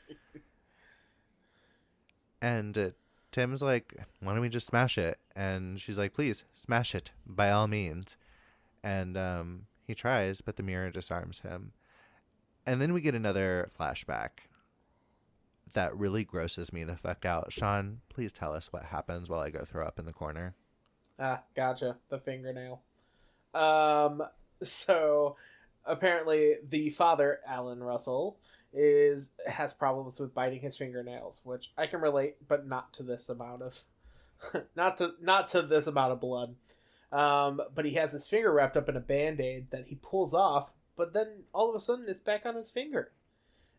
And 2.40 2.76
uh, 2.78 2.90
Tim's 3.32 3.62
like, 3.62 3.94
why 4.20 4.32
don't 4.32 4.40
we 4.40 4.48
just 4.48 4.68
smash 4.68 4.96
it? 4.98 5.18
And 5.34 5.80
she's 5.80 5.98
like, 5.98 6.14
please 6.14 6.44
smash 6.54 6.94
it 6.94 7.10
by 7.26 7.50
all 7.50 7.66
means. 7.66 8.16
And 8.82 9.16
um, 9.16 9.66
he 9.86 9.94
tries, 9.94 10.40
but 10.40 10.56
the 10.56 10.62
mirror 10.62 10.90
disarms 10.90 11.40
him. 11.40 11.72
And 12.66 12.80
then 12.80 12.92
we 12.92 13.00
get 13.00 13.14
another 13.14 13.68
flashback 13.76 14.30
that 15.72 15.96
really 15.96 16.24
grosses 16.24 16.72
me 16.72 16.84
the 16.84 16.96
fuck 16.96 17.24
out. 17.24 17.52
Sean, 17.52 18.00
please 18.08 18.32
tell 18.32 18.52
us 18.52 18.72
what 18.72 18.84
happens 18.84 19.28
while 19.28 19.40
I 19.40 19.50
go 19.50 19.64
throw 19.64 19.86
up 19.86 19.98
in 19.98 20.06
the 20.06 20.12
corner. 20.12 20.54
ah, 21.18 21.42
gotcha. 21.54 21.96
The 22.08 22.18
fingernail. 22.18 22.80
Um, 23.54 24.22
so 24.62 25.36
apparently 25.84 26.56
the 26.68 26.90
father, 26.90 27.40
Alan 27.46 27.82
Russell, 27.82 28.38
is 28.72 29.30
has 29.46 29.72
problems 29.72 30.20
with 30.20 30.34
biting 30.34 30.60
his 30.60 30.76
fingernails, 30.76 31.40
which 31.44 31.70
I 31.76 31.86
can 31.86 32.00
relate, 32.00 32.36
but 32.46 32.66
not 32.66 32.92
to 32.94 33.02
this 33.02 33.28
amount 33.28 33.62
of 33.62 33.82
not 34.76 34.98
to 34.98 35.12
not 35.20 35.48
to 35.48 35.62
this 35.62 35.86
amount 35.86 36.12
of 36.12 36.20
blood. 36.20 36.54
Um, 37.10 37.62
but 37.74 37.86
he 37.86 37.94
has 37.94 38.12
his 38.12 38.28
finger 38.28 38.52
wrapped 38.52 38.76
up 38.76 38.88
in 38.88 38.96
a 38.96 39.00
band-aid 39.00 39.70
that 39.70 39.86
he 39.86 39.94
pulls 39.94 40.34
off, 40.34 40.74
but 40.94 41.14
then 41.14 41.44
all 41.54 41.70
of 41.70 41.74
a 41.74 41.80
sudden 41.80 42.04
it's 42.06 42.20
back 42.20 42.44
on 42.44 42.54
his 42.54 42.70
finger. 42.70 43.12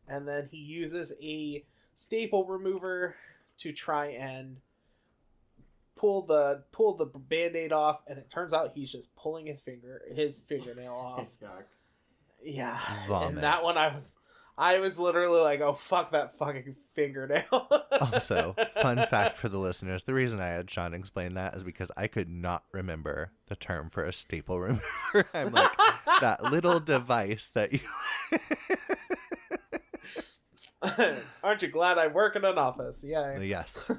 And 0.08 0.28
then 0.28 0.48
he 0.50 0.58
uses 0.58 1.14
a 1.22 1.64
staple 1.96 2.46
remover 2.46 3.16
to 3.60 3.72
try 3.72 4.08
and 4.08 4.58
pull 5.96 6.24
the 6.24 6.64
pull 6.72 6.96
the 6.96 7.06
band-aid 7.06 7.74
off 7.74 8.02
and 8.08 8.18
it 8.18 8.30
turns 8.30 8.54
out 8.54 8.72
he's 8.74 8.90
just 8.90 9.14
pulling 9.18 9.46
his 9.46 9.60
finger 9.60 10.02
his 10.16 10.40
fingernail 10.40 10.94
off. 10.96 11.28
Yuck. 11.44 11.64
Yeah. 12.42 12.80
Vomit. 13.08 13.30
And 13.30 13.38
that 13.40 13.64
one 13.64 13.78
I 13.78 13.90
was 13.90 14.16
I 14.60 14.80
was 14.80 15.00
literally 15.00 15.40
like, 15.40 15.62
"Oh 15.62 15.72
fuck 15.74 16.12
that 16.12 16.38
fucking 16.38 16.76
fingernail." 16.94 17.70
Also, 18.14 18.56
fun 18.82 19.06
fact 19.10 19.36
for 19.36 19.50
the 19.50 19.58
listeners 19.58 20.04
the 20.04 20.14
reason 20.14 20.40
I 20.40 20.48
had 20.48 20.70
Sean 20.70 20.94
explain 20.94 21.34
that 21.34 21.54
is 21.54 21.66
because 21.66 21.92
I 21.98 22.08
could 22.08 22.30
not 22.30 22.64
remember 22.72 23.34
the 23.48 23.58
term 23.58 23.90
for 23.90 24.06
a 24.06 24.14
staple 24.14 24.58
remover. 24.58 25.28
I'm 25.34 25.52
like, 25.52 25.70
that 26.22 26.44
little 26.44 26.80
device 26.80 27.52
that 27.56 27.74
you. 27.74 27.80
Aren't 31.44 31.62
you 31.62 31.68
glad 31.68 31.98
I 31.98 32.08
work 32.08 32.38
in 32.38 32.46
an 32.46 32.58
office? 32.58 33.04
Yeah. 33.06 33.38
yes. 33.40 33.92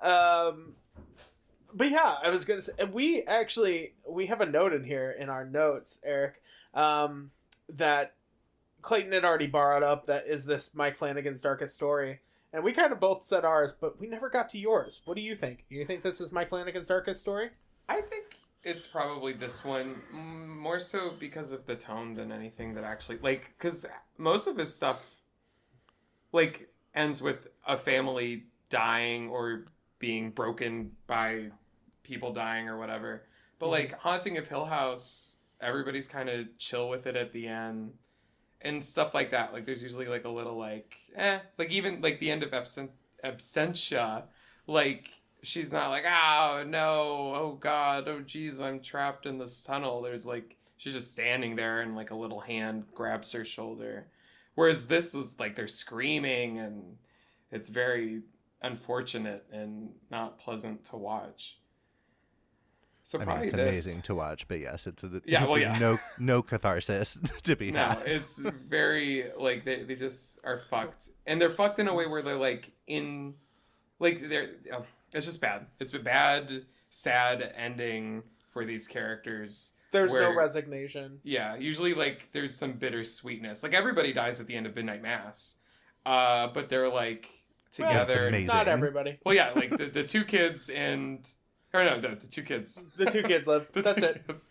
um 0.00 0.74
but 1.72 1.90
yeah 1.90 2.16
i 2.22 2.28
was 2.28 2.44
gonna 2.44 2.60
say 2.60 2.72
we 2.92 3.22
actually 3.22 3.94
we 4.06 4.26
have 4.26 4.40
a 4.40 4.46
note 4.46 4.72
in 4.74 4.84
here 4.84 5.10
in 5.18 5.30
our 5.30 5.46
notes 5.46 6.00
eric 6.04 6.42
um 6.74 7.30
that 7.68 8.14
clayton 8.82 9.12
had 9.12 9.24
already 9.24 9.46
borrowed 9.46 9.82
up 9.82 10.06
that 10.06 10.26
is 10.26 10.44
this 10.44 10.70
mike 10.74 10.96
flanagan's 10.96 11.40
darkest 11.40 11.74
story 11.74 12.20
and 12.52 12.62
we 12.62 12.72
kind 12.72 12.92
of 12.92 13.00
both 13.00 13.22
said 13.22 13.44
ours 13.44 13.72
but 13.72 13.98
we 13.98 14.06
never 14.06 14.28
got 14.28 14.48
to 14.50 14.58
yours 14.58 15.00
what 15.04 15.14
do 15.14 15.20
you 15.22 15.34
think 15.36 15.64
Do 15.70 15.74
you 15.76 15.84
think 15.86 16.02
this 16.02 16.20
is 16.20 16.30
mike 16.32 16.48
flanagan's 16.50 16.88
darkest 16.88 17.20
story 17.20 17.50
I 17.88 18.00
think 18.00 18.36
it's 18.62 18.86
probably 18.86 19.32
this 19.34 19.62
one 19.64 19.96
more 20.12 20.78
so 20.78 21.10
because 21.18 21.52
of 21.52 21.66
the 21.66 21.76
tone 21.76 22.14
than 22.14 22.32
anything 22.32 22.74
that 22.74 22.84
actually 22.84 23.18
like 23.22 23.54
because 23.58 23.86
most 24.18 24.46
of 24.46 24.56
his 24.56 24.74
stuff 24.74 25.16
like 26.32 26.68
ends 26.94 27.20
with 27.22 27.48
a 27.66 27.76
family 27.76 28.44
dying 28.70 29.28
or 29.28 29.66
being 29.98 30.30
broken 30.30 30.92
by 31.06 31.46
people 32.02 32.32
dying 32.32 32.68
or 32.68 32.78
whatever. 32.78 33.22
But 33.58 33.66
Mhm. 33.66 33.70
like 33.70 33.92
Haunting 34.00 34.36
of 34.38 34.48
Hill 34.48 34.64
House, 34.66 35.36
everybody's 35.64 36.06
kind 36.06 36.28
of 36.28 36.46
chill 36.58 36.88
with 36.88 37.06
it 37.06 37.16
at 37.16 37.32
the 37.32 37.48
end 37.48 37.92
and 38.60 38.82
stuff 38.82 39.14
like 39.14 39.30
that. 39.30 39.52
Like 39.52 39.64
there's 39.64 39.82
usually 39.82 40.06
like 40.06 40.24
a 40.24 40.30
little 40.30 40.56
like 40.56 40.96
eh, 41.14 41.38
like 41.58 41.70
even 41.70 42.00
like 42.00 42.18
the 42.18 42.30
end 42.30 42.42
of 42.42 42.52
Absent 42.52 42.90
Absentia, 43.24 44.24
like 44.66 45.08
she's 45.42 45.72
not 45.72 45.90
like 45.90 46.04
oh 46.06 46.64
no 46.66 47.34
oh 47.36 47.58
god 47.60 48.08
oh 48.08 48.20
jeez 48.20 48.62
i'm 48.62 48.80
trapped 48.80 49.26
in 49.26 49.38
this 49.38 49.62
tunnel. 49.62 50.02
There's 50.02 50.26
like 50.26 50.56
she's 50.76 50.94
just 50.94 51.10
standing 51.10 51.56
there 51.56 51.82
and 51.82 51.94
like 51.94 52.10
a 52.10 52.16
little 52.16 52.40
hand 52.40 52.84
grabs 52.94 53.32
her 53.32 53.44
shoulder. 53.44 54.06
Whereas 54.54 54.86
this 54.86 55.14
is 55.14 55.38
like 55.38 55.56
they're 55.56 55.66
screaming 55.66 56.58
and 56.58 56.96
it's 57.50 57.68
very 57.68 58.22
unfortunate 58.62 59.44
and 59.52 59.90
not 60.10 60.38
pleasant 60.38 60.84
to 60.84 60.96
watch 60.96 61.58
so 63.06 63.20
I 63.20 63.24
mean, 63.26 63.36
it's 63.44 63.52
this 63.52 63.60
amazing 63.86 64.02
to 64.02 64.14
watch, 64.14 64.48
but 64.48 64.60
yes, 64.60 64.86
it's 64.86 65.04
a, 65.04 65.20
Yeah, 65.26 65.44
well, 65.46 65.58
yeah. 65.58 65.78
no 65.78 65.98
no 66.18 66.40
catharsis 66.42 67.20
to 67.44 67.54
be 67.54 67.70
no 67.70 67.78
had. 67.80 68.02
it's 68.06 68.38
very 68.38 69.26
like 69.38 69.64
they, 69.64 69.82
they 69.84 69.94
just 69.94 70.40
are 70.42 70.58
fucked 70.70 71.10
and 71.26 71.38
they're 71.40 71.50
fucked 71.50 71.78
in 71.78 71.86
a 71.86 71.94
way 71.94 72.06
where 72.06 72.22
they're 72.22 72.36
like 72.38 72.72
in 72.86 73.34
like 74.00 74.28
they're 74.28 74.52
oh, 74.72 74.84
it's 75.12 75.26
just 75.26 75.40
bad 75.40 75.66
it's 75.78 75.92
a 75.94 75.98
bad 75.98 76.64
sad 76.88 77.52
ending 77.56 78.22
for 78.52 78.64
these 78.64 78.88
characters 78.88 79.74
there's 79.90 80.12
no 80.14 80.34
resignation 80.34 81.20
yeah 81.24 81.54
usually 81.56 81.92
like 81.92 82.30
there's 82.32 82.54
some 82.56 82.72
bittersweetness 82.74 83.62
like 83.62 83.74
everybody 83.74 84.12
dies 84.12 84.40
at 84.40 84.46
the 84.46 84.54
end 84.56 84.66
of 84.66 84.74
midnight 84.74 85.02
mass 85.02 85.56
uh 86.06 86.46
but 86.48 86.68
they're 86.70 86.88
like 86.88 87.28
Well, 87.78 87.90
together 87.90 88.28
amazing. 88.28 88.46
not 88.46 88.66
everybody 88.66 89.18
well 89.26 89.34
yeah 89.34 89.50
like 89.54 89.76
the, 89.76 89.86
the 89.86 90.04
two 90.04 90.24
kids 90.24 90.68
and 90.70 91.28
or 91.74 91.84
no 91.84 92.00
the, 92.00 92.08
the 92.14 92.26
two 92.26 92.42
kids 92.42 92.84
the 92.96 93.04
two 93.06 93.22
kids 93.22 93.46
live 93.46 93.68
that's 93.72 93.90
it 93.90 94.24
kids. 94.26 94.44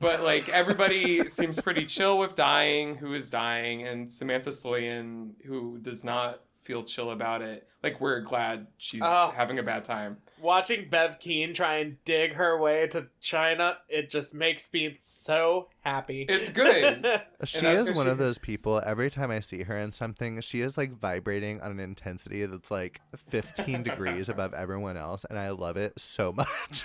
But 0.00 0.22
like 0.24 0.48
everybody 0.48 1.28
seems 1.28 1.60
pretty 1.60 1.84
chill 1.86 2.18
with 2.18 2.34
dying, 2.34 2.96
who 2.96 3.14
is 3.14 3.30
dying, 3.30 3.86
and 3.86 4.12
Samantha 4.12 4.50
Sloyan, 4.50 5.34
who 5.46 5.78
does 5.78 6.04
not 6.04 6.40
feel 6.62 6.82
chill 6.82 7.10
about 7.12 7.42
it. 7.42 7.68
Like 7.82 8.00
we're 8.00 8.18
glad 8.20 8.66
she's 8.76 9.02
Oh. 9.04 9.32
having 9.36 9.58
a 9.60 9.62
bad 9.62 9.84
time. 9.84 10.16
Watching 10.44 10.88
Bev 10.90 11.18
Keane 11.20 11.54
try 11.54 11.76
and 11.76 11.96
dig 12.04 12.34
her 12.34 12.58
way 12.60 12.86
to 12.88 13.06
China, 13.22 13.78
it 13.88 14.10
just 14.10 14.34
makes 14.34 14.70
me 14.74 14.98
so 15.00 15.68
happy. 15.80 16.26
It's 16.28 16.50
good. 16.50 17.22
She 17.44 17.60
that's- 17.60 17.88
is 17.88 17.96
one 17.96 18.04
she- 18.06 18.10
of 18.10 18.18
those 18.18 18.36
people. 18.36 18.82
Every 18.84 19.10
time 19.10 19.30
I 19.30 19.40
see 19.40 19.62
her 19.62 19.78
in 19.78 19.90
something, 19.92 20.40
she 20.42 20.60
is 20.60 20.76
like 20.76 20.92
vibrating 20.98 21.62
on 21.62 21.70
an 21.70 21.80
intensity 21.80 22.44
that's 22.44 22.70
like 22.70 23.00
15 23.16 23.82
degrees 23.84 24.28
above 24.28 24.52
everyone 24.52 24.98
else, 24.98 25.24
and 25.28 25.38
I 25.38 25.48
love 25.50 25.78
it 25.78 25.98
so 25.98 26.30
much. 26.36 26.84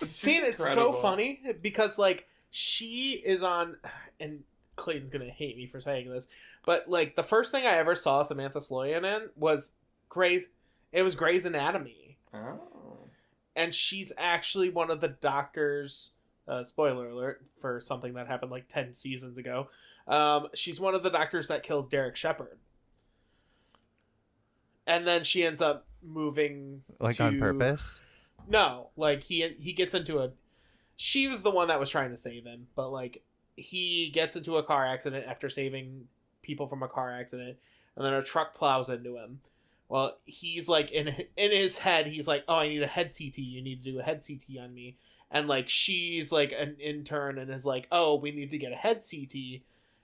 She's 0.00 0.12
Seeing 0.12 0.44
it's 0.46 0.66
so 0.72 0.94
funny 0.94 1.40
because 1.60 1.98
like 1.98 2.26
she 2.50 3.22
is 3.24 3.42
on, 3.42 3.76
and 4.18 4.44
Clayton's 4.76 5.10
gonna 5.10 5.28
hate 5.30 5.56
me 5.58 5.66
for 5.66 5.80
saying 5.80 6.08
this, 6.08 6.26
but 6.64 6.88
like 6.88 7.16
the 7.16 7.22
first 7.22 7.50
thing 7.52 7.66
I 7.66 7.76
ever 7.76 7.94
saw 7.94 8.22
Samantha 8.22 8.60
Sloyan 8.60 9.04
in 9.04 9.28
was 9.36 9.72
Grey's. 10.08 10.48
It 10.92 11.02
was 11.02 11.14
Grey's 11.14 11.44
Anatomy, 11.44 12.16
Oh. 12.32 12.60
And 13.56 13.74
she's 13.74 14.12
actually 14.18 14.70
one 14.70 14.90
of 14.90 15.00
the 15.00 15.08
doctors. 15.08 16.10
Uh, 16.46 16.62
spoiler 16.62 17.08
alert 17.08 17.42
for 17.60 17.80
something 17.80 18.14
that 18.14 18.26
happened 18.26 18.50
like 18.50 18.68
ten 18.68 18.92
seasons 18.92 19.38
ago. 19.38 19.68
Um, 20.06 20.48
she's 20.54 20.78
one 20.78 20.94
of 20.94 21.02
the 21.02 21.08
doctors 21.10 21.48
that 21.48 21.62
kills 21.62 21.88
Derek 21.88 22.16
Shepherd, 22.16 22.58
and 24.86 25.06
then 25.06 25.24
she 25.24 25.44
ends 25.44 25.62
up 25.62 25.86
moving 26.02 26.82
like 27.00 27.18
on 27.20 27.38
purpose. 27.38 27.98
No, 28.46 28.88
like 28.96 29.22
he 29.22 29.56
he 29.58 29.72
gets 29.72 29.94
into 29.94 30.18
a. 30.18 30.32
She 30.96 31.26
was 31.28 31.42
the 31.42 31.50
one 31.50 31.68
that 31.68 31.80
was 31.80 31.88
trying 31.88 32.10
to 32.10 32.16
save 32.16 32.44
him, 32.44 32.66
but 32.76 32.90
like 32.90 33.22
he 33.56 34.10
gets 34.12 34.36
into 34.36 34.58
a 34.58 34.62
car 34.62 34.86
accident 34.86 35.24
after 35.26 35.48
saving 35.48 36.06
people 36.42 36.66
from 36.66 36.82
a 36.82 36.88
car 36.88 37.10
accident, 37.18 37.56
and 37.96 38.04
then 38.04 38.12
a 38.12 38.22
truck 38.22 38.54
plows 38.54 38.90
into 38.90 39.16
him. 39.16 39.40
Well, 39.88 40.16
he's 40.24 40.68
like 40.68 40.90
in 40.90 41.08
in 41.36 41.50
his 41.50 41.78
head, 41.78 42.06
he's 42.06 42.28
like, 42.28 42.44
"Oh, 42.48 42.56
I 42.56 42.68
need 42.68 42.82
a 42.82 42.86
head 42.86 43.12
CT. 43.16 43.38
You 43.38 43.62
need 43.62 43.84
to 43.84 43.92
do 43.92 44.00
a 44.00 44.02
head 44.02 44.22
CT 44.26 44.58
on 44.62 44.74
me." 44.74 44.96
And 45.30 45.48
like 45.48 45.68
she's 45.68 46.32
like 46.32 46.52
an 46.52 46.76
intern 46.80 47.38
and 47.38 47.50
is 47.50 47.66
like, 47.66 47.86
"Oh, 47.92 48.16
we 48.16 48.30
need 48.30 48.50
to 48.50 48.58
get 48.58 48.72
a 48.72 48.76
head 48.76 49.02
CT." 49.08 49.62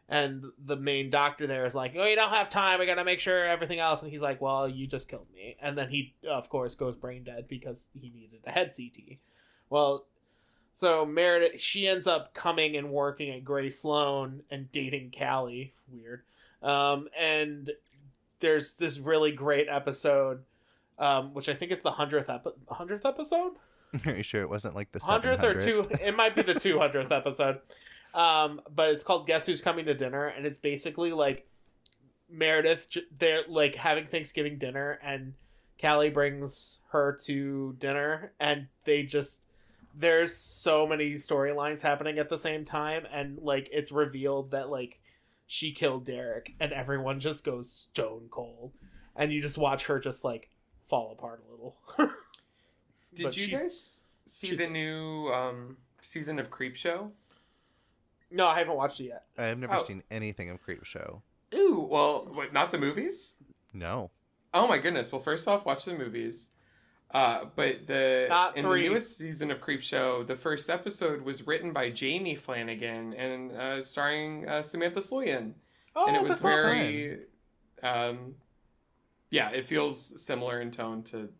And 0.08 0.46
the 0.64 0.76
main 0.76 1.08
doctor 1.08 1.46
there 1.46 1.66
is 1.66 1.74
like, 1.74 1.94
"Oh, 1.96 2.04
you 2.04 2.16
don't 2.16 2.30
have 2.30 2.50
time. 2.50 2.80
I 2.80 2.86
gotta 2.86 3.04
make 3.04 3.20
sure 3.20 3.46
everything 3.46 3.78
else." 3.78 4.02
And 4.02 4.10
he's 4.10 4.20
like, 4.20 4.40
"Well, 4.40 4.68
you 4.68 4.86
just 4.86 5.08
killed 5.08 5.26
me." 5.34 5.56
And 5.62 5.78
then 5.78 5.88
he, 5.88 6.14
of 6.28 6.48
course, 6.48 6.74
goes 6.74 6.96
brain 6.96 7.24
dead 7.24 7.46
because 7.48 7.88
he 7.94 8.10
needed 8.10 8.40
a 8.46 8.50
head 8.50 8.72
CT. 8.76 9.18
Well, 9.70 10.04
so 10.72 11.04
Meredith, 11.04 11.60
she 11.60 11.86
ends 11.86 12.06
up 12.06 12.34
coming 12.34 12.76
and 12.76 12.90
working 12.90 13.30
at 13.30 13.44
Grey 13.44 13.70
Sloan 13.70 14.42
and 14.50 14.70
dating 14.72 15.12
Callie. 15.16 15.74
Weird. 15.92 16.22
Um, 16.62 17.08
and 17.18 17.70
there's 18.40 18.74
this 18.76 18.98
really 18.98 19.32
great 19.32 19.68
episode, 19.70 20.42
um, 20.98 21.34
which 21.34 21.48
I 21.48 21.54
think 21.54 21.72
is 21.72 21.80
the 21.80 21.92
hundredth 21.92 22.30
hundredth 22.68 23.06
episode 23.06 23.52
Are 24.06 24.16
you 24.16 24.22
sure 24.22 24.42
it 24.42 24.48
wasn't 24.48 24.74
like 24.74 24.92
the 24.92 25.00
hundredth 25.00 25.42
or 25.42 25.54
two. 25.54 25.84
It 26.00 26.16
might 26.16 26.34
be 26.34 26.42
the 26.42 26.54
two 26.54 26.78
hundredth 26.78 27.12
episode. 27.12 27.58
Um, 28.14 28.60
but 28.74 28.90
it's 28.90 29.04
called 29.04 29.26
Guess 29.26 29.46
Who's 29.46 29.60
Coming 29.60 29.86
to 29.86 29.94
Dinner, 29.94 30.26
and 30.26 30.44
it's 30.44 30.58
basically 30.58 31.12
like 31.12 31.46
Meredith 32.30 32.88
they're 33.18 33.42
like 33.48 33.74
having 33.74 34.06
Thanksgiving 34.06 34.58
dinner 34.58 34.98
and 35.02 35.34
Callie 35.80 36.10
brings 36.10 36.80
her 36.90 37.18
to 37.24 37.74
dinner 37.78 38.32
and 38.38 38.68
they 38.84 39.02
just 39.02 39.42
there's 39.96 40.36
so 40.36 40.86
many 40.86 41.14
storylines 41.14 41.80
happening 41.80 42.18
at 42.18 42.28
the 42.28 42.38
same 42.38 42.64
time 42.64 43.04
and 43.12 43.38
like 43.38 43.68
it's 43.72 43.90
revealed 43.90 44.52
that 44.52 44.68
like 44.68 44.99
she 45.52 45.72
killed 45.72 46.04
Derek 46.04 46.54
and 46.60 46.72
everyone 46.72 47.18
just 47.18 47.44
goes 47.44 47.68
stone 47.68 48.28
cold 48.30 48.70
and 49.16 49.32
you 49.32 49.42
just 49.42 49.58
watch 49.58 49.86
her 49.86 49.98
just 49.98 50.24
like 50.24 50.48
fall 50.88 51.10
apart 51.10 51.42
a 51.48 51.50
little. 51.50 51.76
Did 53.14 53.24
But 53.24 53.36
you 53.36 53.48
guys 53.48 54.04
see 54.26 54.54
the 54.54 54.68
new 54.68 55.26
um, 55.34 55.76
season 56.00 56.38
of 56.38 56.50
Creepshow? 56.52 57.10
no, 58.30 58.46
I 58.46 58.60
haven't 58.60 58.76
watched 58.76 59.00
it 59.00 59.06
yet. 59.06 59.24
I've 59.36 59.58
never 59.58 59.74
Oh. 59.74 59.82
seen 59.82 60.04
anything 60.08 60.50
of 60.50 60.64
Creepshow. 60.64 61.20
Ooh, 61.52 61.80
well, 61.90 62.28
what, 62.32 62.52
not 62.52 62.70
the 62.70 62.78
movies? 62.78 63.34
No. 63.72 64.12
Oh 64.54 64.68
my 64.68 64.78
goodness. 64.78 65.10
Well, 65.10 65.20
first 65.20 65.48
off, 65.48 65.66
watch 65.66 65.84
the 65.84 65.94
movies. 65.98 66.50
Uh, 67.12 67.46
but 67.56 67.86
the 67.88 68.26
Not 68.28 68.56
in 68.56 68.64
three. 68.64 68.82
the 68.82 68.88
newest 68.90 69.16
season 69.18 69.50
of 69.50 69.60
Creepshow, 69.60 70.24
the 70.26 70.36
first 70.36 70.70
episode 70.70 71.22
was 71.22 71.44
written 71.46 71.72
by 71.72 71.90
Jamie 71.90 72.36
Flanagan 72.36 73.12
and 73.14 73.50
uh, 73.52 73.80
starring 73.80 74.48
uh, 74.48 74.62
Samantha 74.62 75.00
Sloyan, 75.00 75.54
Oh, 75.96 76.06
and 76.06 76.14
it 76.16 76.22
was 76.22 76.38
that's 76.38 76.44
awesome. 76.44 76.70
very, 76.70 77.18
um, 77.82 78.34
yeah, 79.30 79.50
it 79.50 79.66
feels 79.66 80.22
similar 80.24 80.60
in 80.60 80.70
tone 80.70 81.02
to 81.04 81.30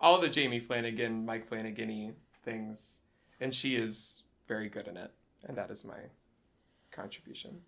all 0.00 0.20
the 0.20 0.28
Jamie 0.28 0.58
Flanagan, 0.58 1.24
Mike 1.24 1.46
Flanagan 1.46 2.14
things, 2.44 3.04
and 3.40 3.54
she 3.54 3.76
is 3.76 4.24
very 4.48 4.68
good 4.68 4.88
in 4.88 4.96
it, 4.96 5.12
and 5.44 5.56
that 5.56 5.70
is 5.70 5.84
my 5.84 5.98
contribution 6.90 7.60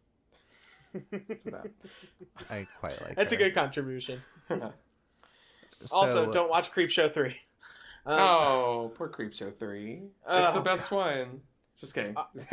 to 0.92 1.51
that. 1.53 1.66
I 2.51 2.66
quite 2.80 3.01
like 3.03 3.14
That's 3.14 3.32
a 3.32 3.36
good 3.36 3.55
contribution. 3.55 4.20
Uh, 5.83 5.95
also, 5.95 6.27
So, 6.27 6.33
don't 6.33 6.51
watch 6.51 6.72
Creepshow 6.72 7.12
3. 7.12 7.37
Um, 8.09 8.18
oh, 8.20 8.93
poor 8.95 9.09
Creepshow 9.09 9.59
3. 9.59 10.01
it's 10.31 10.53
the 10.53 10.61
Oh, 10.61 10.62
best 10.62 10.93
one. 10.93 11.41
Just 11.81 11.93
kidding. 11.93 12.16
Uh, 12.16 12.22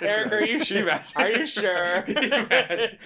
Eric, 0.00 0.32
are 0.32 0.40
you 0.42 0.64
sure? 0.64 0.90
Are 1.16 1.28
you 1.30 1.44
sure? 1.44 2.00
Can 2.02 2.22
you 2.22 2.32
imagine? 2.32 2.98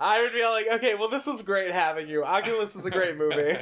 I 0.00 0.20
would 0.22 0.32
be 0.32 0.44
like, 0.44 0.66
okay, 0.72 0.96
well, 0.96 1.08
this 1.08 1.26
was 1.28 1.42
great 1.44 1.70
having 1.72 2.08
you. 2.08 2.24
Oculus 2.24 2.74
is 2.74 2.84
a 2.84 2.90
great 2.90 3.16
movie. 3.16 3.56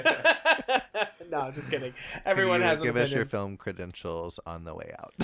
no, 1.30 1.50
just 1.50 1.70
kidding. 1.70 1.92
can 1.92 2.22
Everyone 2.24 2.60
you 2.60 2.66
has 2.66 2.80
an 2.80 2.86
give 2.86 2.96
us 2.96 3.12
your 3.12 3.26
film 3.26 3.58
credentials 3.58 4.40
on 4.46 4.64
the 4.64 4.74
way 4.74 4.94
out. 4.98 5.14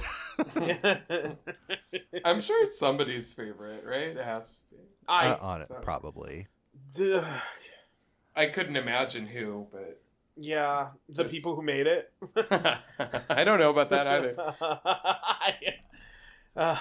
I'm 2.25 2.41
sure 2.41 2.63
it's 2.63 2.79
somebody's 2.79 3.33
favorite, 3.33 3.85
right? 3.87 4.09
It 4.09 4.25
has 4.25 4.59
to 4.59 4.77
be. 4.77 4.83
I, 5.09 5.29
Uh, 5.31 5.39
on 5.43 5.63
it, 5.63 5.69
so- 5.69 5.75
probably. 5.81 6.47
d- 6.95 7.21
I 8.37 8.47
couldn't 8.47 8.77
imagine 8.77 9.27
who, 9.27 9.67
but 9.73 10.01
yeah, 10.37 10.89
the 11.09 11.25
Just- 11.25 11.35
people 11.35 11.55
who 11.55 11.63
made 11.63 11.87
it. 11.87 12.13
I 13.31 13.45
don't 13.45 13.59
know 13.59 13.71
about 13.71 13.91
that 13.91 14.07
either. 14.07 14.35
uh, 16.57 16.77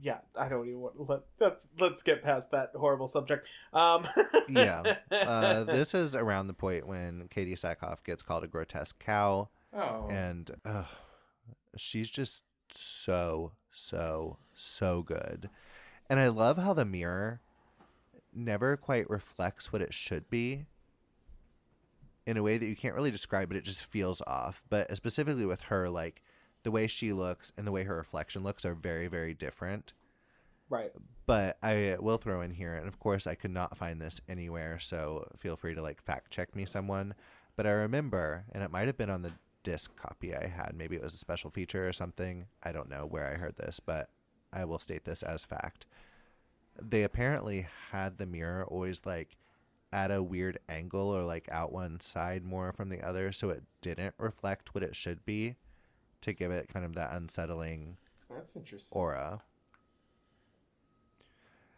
yeah, 0.00 0.18
I 0.36 0.48
don't 0.48 0.66
even 0.66 0.80
want. 0.80 1.08
Let, 1.08 1.20
let's 1.40 1.68
let's 1.78 2.02
get 2.02 2.22
past 2.22 2.50
that 2.50 2.72
horrible 2.74 3.08
subject. 3.08 3.46
Um, 3.72 4.06
Yeah. 4.48 4.82
Uh, 5.10 5.64
this 5.64 5.94
is 5.94 6.14
around 6.14 6.48
the 6.48 6.52
point 6.54 6.86
when 6.86 7.28
Katee 7.28 7.52
Sackhoff 7.58 8.04
gets 8.04 8.22
called 8.22 8.44
a 8.44 8.46
grotesque 8.48 8.98
cow, 8.98 9.48
Oh, 9.72 10.08
and 10.10 10.50
uh, 10.64 10.84
she's 11.76 12.10
just 12.10 12.42
so, 12.70 13.52
so, 13.70 14.36
so 14.52 15.02
good. 15.02 15.48
And 16.10 16.20
I 16.20 16.28
love 16.28 16.58
how 16.58 16.74
the 16.74 16.84
mirror 16.84 17.40
never 18.34 18.76
quite 18.76 19.08
reflects 19.08 19.72
what 19.72 19.80
it 19.80 19.94
should 19.94 20.28
be 20.28 20.66
in 22.26 22.36
a 22.36 22.42
way 22.42 22.58
that 22.58 22.66
you 22.66 22.76
can't 22.76 22.94
really 22.94 23.10
describe, 23.10 23.48
but 23.48 23.56
it 23.56 23.64
just 23.64 23.84
feels 23.84 24.22
off. 24.26 24.62
But 24.68 24.90
uh, 24.90 24.94
specifically 24.94 25.46
with 25.46 25.62
her, 25.62 25.88
like 25.88 26.22
the 26.62 26.70
way 26.70 26.86
she 26.86 27.12
looks 27.12 27.52
and 27.56 27.66
the 27.66 27.72
way 27.72 27.84
her 27.84 27.96
reflection 27.96 28.42
looks 28.42 28.64
are 28.64 28.74
very, 28.74 29.08
very 29.08 29.34
different. 29.34 29.92
right. 30.68 30.92
But 31.26 31.56
I 31.62 31.96
will 32.00 32.18
throw 32.18 32.40
in 32.40 32.50
here, 32.50 32.74
and 32.74 32.86
of 32.88 32.98
course, 32.98 33.26
I 33.26 33.34
could 33.36 33.52
not 33.52 33.76
find 33.76 34.00
this 34.00 34.20
anywhere, 34.28 34.78
so 34.78 35.28
feel 35.36 35.56
free 35.56 35.74
to 35.74 35.82
like 35.82 36.00
fact 36.02 36.30
check 36.30 36.54
me, 36.54 36.64
someone. 36.64 37.14
But 37.56 37.66
I 37.66 37.70
remember, 37.70 38.44
and 38.52 38.62
it 38.62 38.70
might 38.70 38.86
have 38.86 38.96
been 38.96 39.10
on 39.10 39.22
the 39.22 39.32
disc 39.62 39.94
copy 39.96 40.34
I 40.34 40.46
had. 40.48 40.74
Maybe 40.74 40.96
it 40.96 41.02
was 41.02 41.14
a 41.14 41.18
special 41.18 41.50
feature 41.50 41.88
or 41.88 41.92
something. 41.92 42.46
I 42.62 42.72
don't 42.72 42.90
know 42.90 43.06
where 43.06 43.30
I 43.30 43.36
heard 43.36 43.56
this, 43.56 43.80
but 43.80 44.10
I 44.52 44.64
will 44.64 44.78
state 44.78 45.04
this 45.04 45.22
as 45.22 45.44
fact. 45.44 45.86
They 46.80 47.02
apparently 47.04 47.66
had 47.90 48.18
the 48.18 48.26
mirror 48.26 48.64
always 48.64 49.06
like 49.06 49.36
at 49.92 50.10
a 50.10 50.22
weird 50.22 50.58
angle 50.68 51.08
or 51.10 51.22
like 51.24 51.48
out 51.50 51.72
one 51.72 52.00
side 52.00 52.44
more 52.44 52.72
from 52.72 52.88
the 52.88 53.02
other, 53.02 53.32
so 53.32 53.50
it 53.50 53.64
didn't 53.80 54.14
reflect 54.18 54.74
what 54.74 54.84
it 54.84 54.96
should 54.96 55.24
be 55.24 55.56
to 56.22 56.32
give 56.32 56.50
it 56.52 56.68
kind 56.68 56.84
of 56.86 56.94
that 56.94 57.12
unsettling 57.14 57.98
that's 58.28 58.56
interesting. 58.56 59.02
aura. 59.02 59.42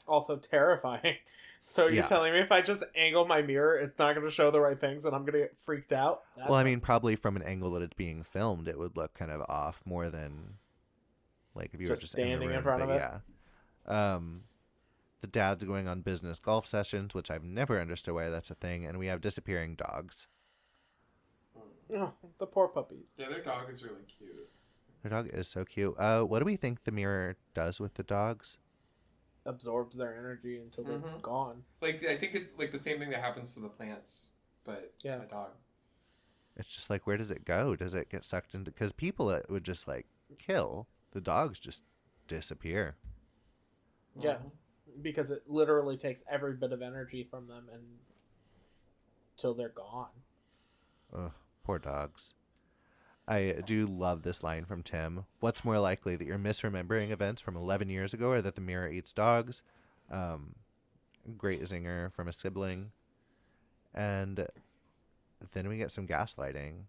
Also 0.06 0.36
terrifying. 0.36 1.16
So 1.66 1.86
you're 1.86 2.02
Yeah. 2.02 2.08
telling 2.08 2.34
me 2.34 2.40
if 2.40 2.52
I 2.52 2.60
just 2.60 2.84
angle 2.94 3.24
my 3.26 3.40
mirror, 3.40 3.78
it's 3.78 3.98
not 3.98 4.14
going 4.14 4.26
to 4.26 4.30
show 4.30 4.50
the 4.50 4.60
right 4.60 4.78
things, 4.78 5.06
and 5.06 5.14
I'm 5.16 5.22
going 5.22 5.32
to 5.32 5.38
get 5.38 5.56
freaked 5.64 5.94
out? 5.94 6.24
That's 6.36 6.50
well, 6.50 6.58
I 6.58 6.64
mean, 6.64 6.80
probably 6.80 7.16
from 7.16 7.36
an 7.36 7.42
angle 7.42 7.70
that 7.72 7.82
it's 7.82 7.94
being 7.94 8.22
filmed, 8.22 8.68
it 8.68 8.78
would 8.78 8.96
look 8.96 9.14
kind 9.14 9.30
of 9.30 9.42
off 9.48 9.82
more 9.86 10.10
than 10.10 10.58
like 11.54 11.70
if 11.74 11.80
you 11.80 11.88
Just 11.88 12.00
were 12.00 12.00
just 12.00 12.14
in, 12.14 12.32
standing 12.32 12.50
in 12.52 12.60
room, 12.60 12.62
front 12.62 12.82
but 12.82 12.82
of 12.82 12.90
it? 12.90 13.04
Yeah. 13.04 13.18
Um, 13.86 14.42
the 15.24 15.28
dad's 15.28 15.64
going 15.64 15.88
on 15.88 16.02
business 16.02 16.38
golf 16.38 16.66
sessions, 16.66 17.14
which 17.14 17.30
I've 17.30 17.42
never 17.42 17.80
understood 17.80 18.14
why 18.14 18.28
that's 18.28 18.50
a 18.50 18.54
thing, 18.54 18.84
and 18.84 18.98
we 18.98 19.06
have 19.06 19.22
disappearing 19.22 19.74
dogs. 19.74 20.26
Oh, 21.96 22.12
the 22.38 22.44
poor 22.46 22.68
puppies. 22.68 23.06
Yeah, 23.16 23.30
their 23.30 23.42
dog 23.42 23.70
is 23.70 23.82
really 23.82 24.02
cute. 24.18 24.36
Their 25.02 25.08
dog 25.10 25.30
is 25.32 25.48
so 25.48 25.64
cute. 25.64 25.94
Uh, 25.98 26.24
what 26.24 26.40
do 26.40 26.44
we 26.44 26.56
think 26.56 26.84
the 26.84 26.92
mirror 26.92 27.38
does 27.54 27.80
with 27.80 27.94
the 27.94 28.02
dogs? 28.02 28.58
Absorbs 29.46 29.96
their 29.96 30.14
energy 30.14 30.58
until 30.58 30.84
they're 30.84 30.98
Mhm. 30.98 31.22
gone. 31.22 31.64
Like 31.80 32.04
I 32.04 32.16
think 32.18 32.34
it's 32.34 32.58
like 32.58 32.70
the 32.70 32.78
same 32.78 32.98
thing 32.98 33.08
that 33.08 33.20
happens 33.20 33.54
to 33.54 33.60
the 33.60 33.70
plants, 33.70 34.32
but 34.64 34.92
Yeah. 35.00 35.22
a 35.22 35.26
dog. 35.26 35.52
It's 36.54 36.68
just 36.68 36.90
like 36.90 37.06
where 37.06 37.16
does 37.16 37.30
it 37.30 37.46
go? 37.46 37.76
Does 37.76 37.94
it 37.94 38.10
get 38.10 38.24
sucked 38.26 38.54
into? 38.54 38.70
Because 38.70 38.92
people 38.92 39.30
it 39.30 39.46
would 39.48 39.64
just 39.64 39.88
like 39.88 40.06
kill. 40.36 40.86
The 41.12 41.22
dogs 41.22 41.58
just 41.58 41.82
disappear. 42.28 42.96
Yeah. 44.16 44.38
Because 45.00 45.30
it 45.30 45.42
literally 45.46 45.96
takes 45.96 46.22
every 46.30 46.54
bit 46.54 46.72
of 46.72 46.82
energy 46.82 47.26
from 47.28 47.48
them 47.48 47.64
and 47.72 47.82
till 49.36 49.54
they're 49.54 49.68
gone. 49.70 50.08
Ugh, 51.16 51.32
poor 51.64 51.78
dogs. 51.78 52.34
I 53.26 53.56
do 53.64 53.86
love 53.86 54.22
this 54.22 54.42
line 54.42 54.66
from 54.66 54.82
Tim. 54.82 55.24
What's 55.40 55.64
more 55.64 55.78
likely 55.78 56.14
that 56.16 56.26
you're 56.26 56.38
misremembering 56.38 57.10
events 57.10 57.40
from 57.40 57.56
11 57.56 57.88
years 57.88 58.12
ago 58.12 58.30
or 58.30 58.42
that 58.42 58.54
the 58.54 58.60
mirror 58.60 58.88
eats 58.88 59.12
dogs? 59.12 59.62
Um, 60.10 60.54
great 61.38 61.62
zinger 61.62 62.12
from 62.12 62.28
a 62.28 62.32
sibling. 62.32 62.90
And 63.94 64.46
then 65.52 65.68
we 65.68 65.78
get 65.78 65.90
some 65.90 66.06
gaslighting. 66.06 66.84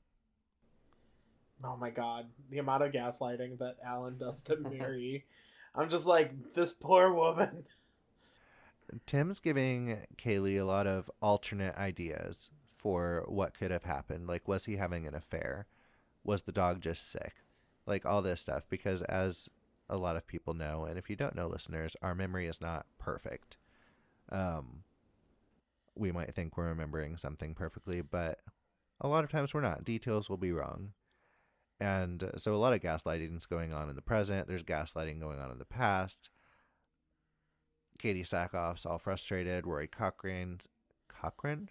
Oh 1.63 1.77
my 1.77 1.89
god, 1.89 2.27
the 2.49 2.57
amount 2.57 2.83
of 2.83 2.91
gaslighting 2.91 3.59
that 3.59 3.77
Alan 3.85 4.17
does 4.17 4.43
to 4.43 4.57
Mary. 4.69 5.25
I'm 5.73 5.89
just 5.89 6.05
like, 6.05 6.53
this 6.53 6.73
poor 6.73 7.13
woman. 7.13 7.65
Tim's 9.05 9.39
giving 9.39 9.99
Kaylee 10.17 10.59
a 10.59 10.65
lot 10.65 10.87
of 10.87 11.09
alternate 11.21 11.75
ideas 11.75 12.49
for 12.71 13.23
what 13.27 13.57
could 13.57 13.71
have 13.71 13.83
happened. 13.83 14.27
Like, 14.27 14.47
was 14.47 14.65
he 14.65 14.77
having 14.77 15.07
an 15.07 15.15
affair? 15.15 15.67
Was 16.23 16.43
the 16.43 16.51
dog 16.51 16.81
just 16.81 17.09
sick? 17.11 17.33
Like, 17.85 18.05
all 18.05 18.21
this 18.21 18.41
stuff. 18.41 18.65
Because, 18.69 19.01
as 19.03 19.49
a 19.89 19.97
lot 19.97 20.15
of 20.15 20.27
people 20.27 20.53
know, 20.53 20.85
and 20.85 20.97
if 20.97 21.09
you 21.09 21.15
don't 21.15 21.35
know, 21.35 21.47
listeners, 21.47 21.95
our 22.01 22.15
memory 22.15 22.47
is 22.47 22.61
not 22.61 22.85
perfect. 22.99 23.57
Um, 24.31 24.83
we 25.95 26.11
might 26.11 26.33
think 26.35 26.57
we're 26.57 26.67
remembering 26.67 27.17
something 27.17 27.55
perfectly, 27.55 28.01
but 28.01 28.39
a 29.01 29.07
lot 29.07 29.23
of 29.23 29.31
times 29.31 29.53
we're 29.53 29.61
not. 29.61 29.83
Details 29.83 30.29
will 30.29 30.37
be 30.37 30.51
wrong. 30.51 30.91
And 31.79 32.31
so, 32.37 32.53
a 32.53 32.57
lot 32.57 32.73
of 32.73 32.81
gaslighting 32.81 33.35
is 33.35 33.45
going 33.45 33.73
on 33.73 33.89
in 33.89 33.95
the 33.95 34.01
present. 34.01 34.47
There's 34.47 34.63
gaslighting 34.63 35.19
going 35.19 35.39
on 35.39 35.51
in 35.51 35.57
the 35.57 35.65
past. 35.65 36.29
Katee 37.99 38.27
Sackhoff's 38.27 38.85
all 38.85 38.97
frustrated. 38.97 39.65
Rory 39.65 39.87
Cochrane's 39.87 40.67
Cochran 41.07 41.69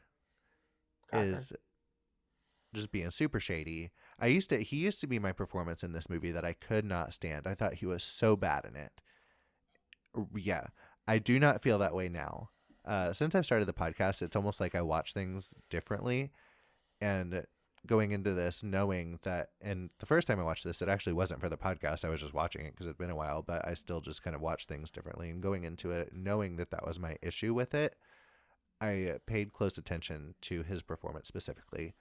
is 1.13 1.53
just 2.75 2.91
being 2.93 3.11
super 3.11 3.41
shady. 3.41 3.91
I 4.19 4.27
used 4.27 4.51
to 4.51 4.59
he 4.63 4.77
used 4.77 5.01
to 5.01 5.07
be 5.07 5.19
my 5.19 5.33
performance 5.33 5.85
in 5.85 5.93
this 5.93 6.11
movie 6.11 6.33
that 6.33 6.45
I 6.45 6.53
could 6.53 6.85
not 6.85 7.13
stand. 7.15 7.47
I 7.47 7.55
thought 7.55 7.75
he 7.75 7.87
was 7.87 8.03
so 8.03 8.37
bad 8.37 8.65
in 8.65 8.77
it. 8.77 8.93
Yeah, 10.35 10.67
I 11.07 11.19
do 11.19 11.39
not 11.39 11.63
feel 11.63 11.79
that 11.79 11.95
way 11.95 12.09
now. 12.09 12.51
Uh, 12.85 13.13
since 13.13 13.35
I've 13.35 13.47
started 13.47 13.67
the 13.67 13.73
podcast, 13.73 14.23
it's 14.23 14.37
almost 14.37 14.61
like 14.61 14.75
I 14.75 14.83
watch 14.83 15.15
things 15.15 15.55
differently, 15.71 16.33
and 17.01 17.45
going 17.87 18.13
into 18.13 18.33
this 18.33 18.63
knowing 18.63 19.19
that 19.23 19.51
and 19.61 19.91
the 19.99 20.07
first 20.07 20.27
time 20.27 20.41
I 20.41 20.45
watched 20.45 20.65
this 20.65 20.81
it 20.81 20.89
actually 20.89 21.13
wasn't 21.13 21.41
for 21.41 21.49
the 21.49 21.57
podcast 21.59 22.05
I 22.05 22.09
was 22.09 22.21
just 22.21 22.33
watching 22.35 22.65
it 22.65 22.73
because 22.73 22.87
it'd 22.87 22.99
been 22.99 23.11
a 23.11 23.17
while 23.17 23.43
but 23.43 23.67
I 23.67 23.75
still 23.75 24.01
just 24.01 24.23
kind 24.23 24.35
of 24.35 24.41
watch 24.41 24.67
things 24.67 24.91
differently 24.91 25.29
and 25.29 25.43
going 25.43 25.65
into 25.65 25.91
it 25.91 26.13
knowing 26.15 26.57
that 26.57 26.71
that 26.71 26.87
was 26.87 26.99
my 26.99 27.17
issue 27.23 27.53
with 27.53 27.75
it 27.75 27.97
I 28.81 29.19
paid 29.27 29.53
close 29.53 29.79
attention 29.79 30.35
to 30.43 30.63
his 30.63 30.83
performance 30.83 31.29
specifically. 31.29 31.95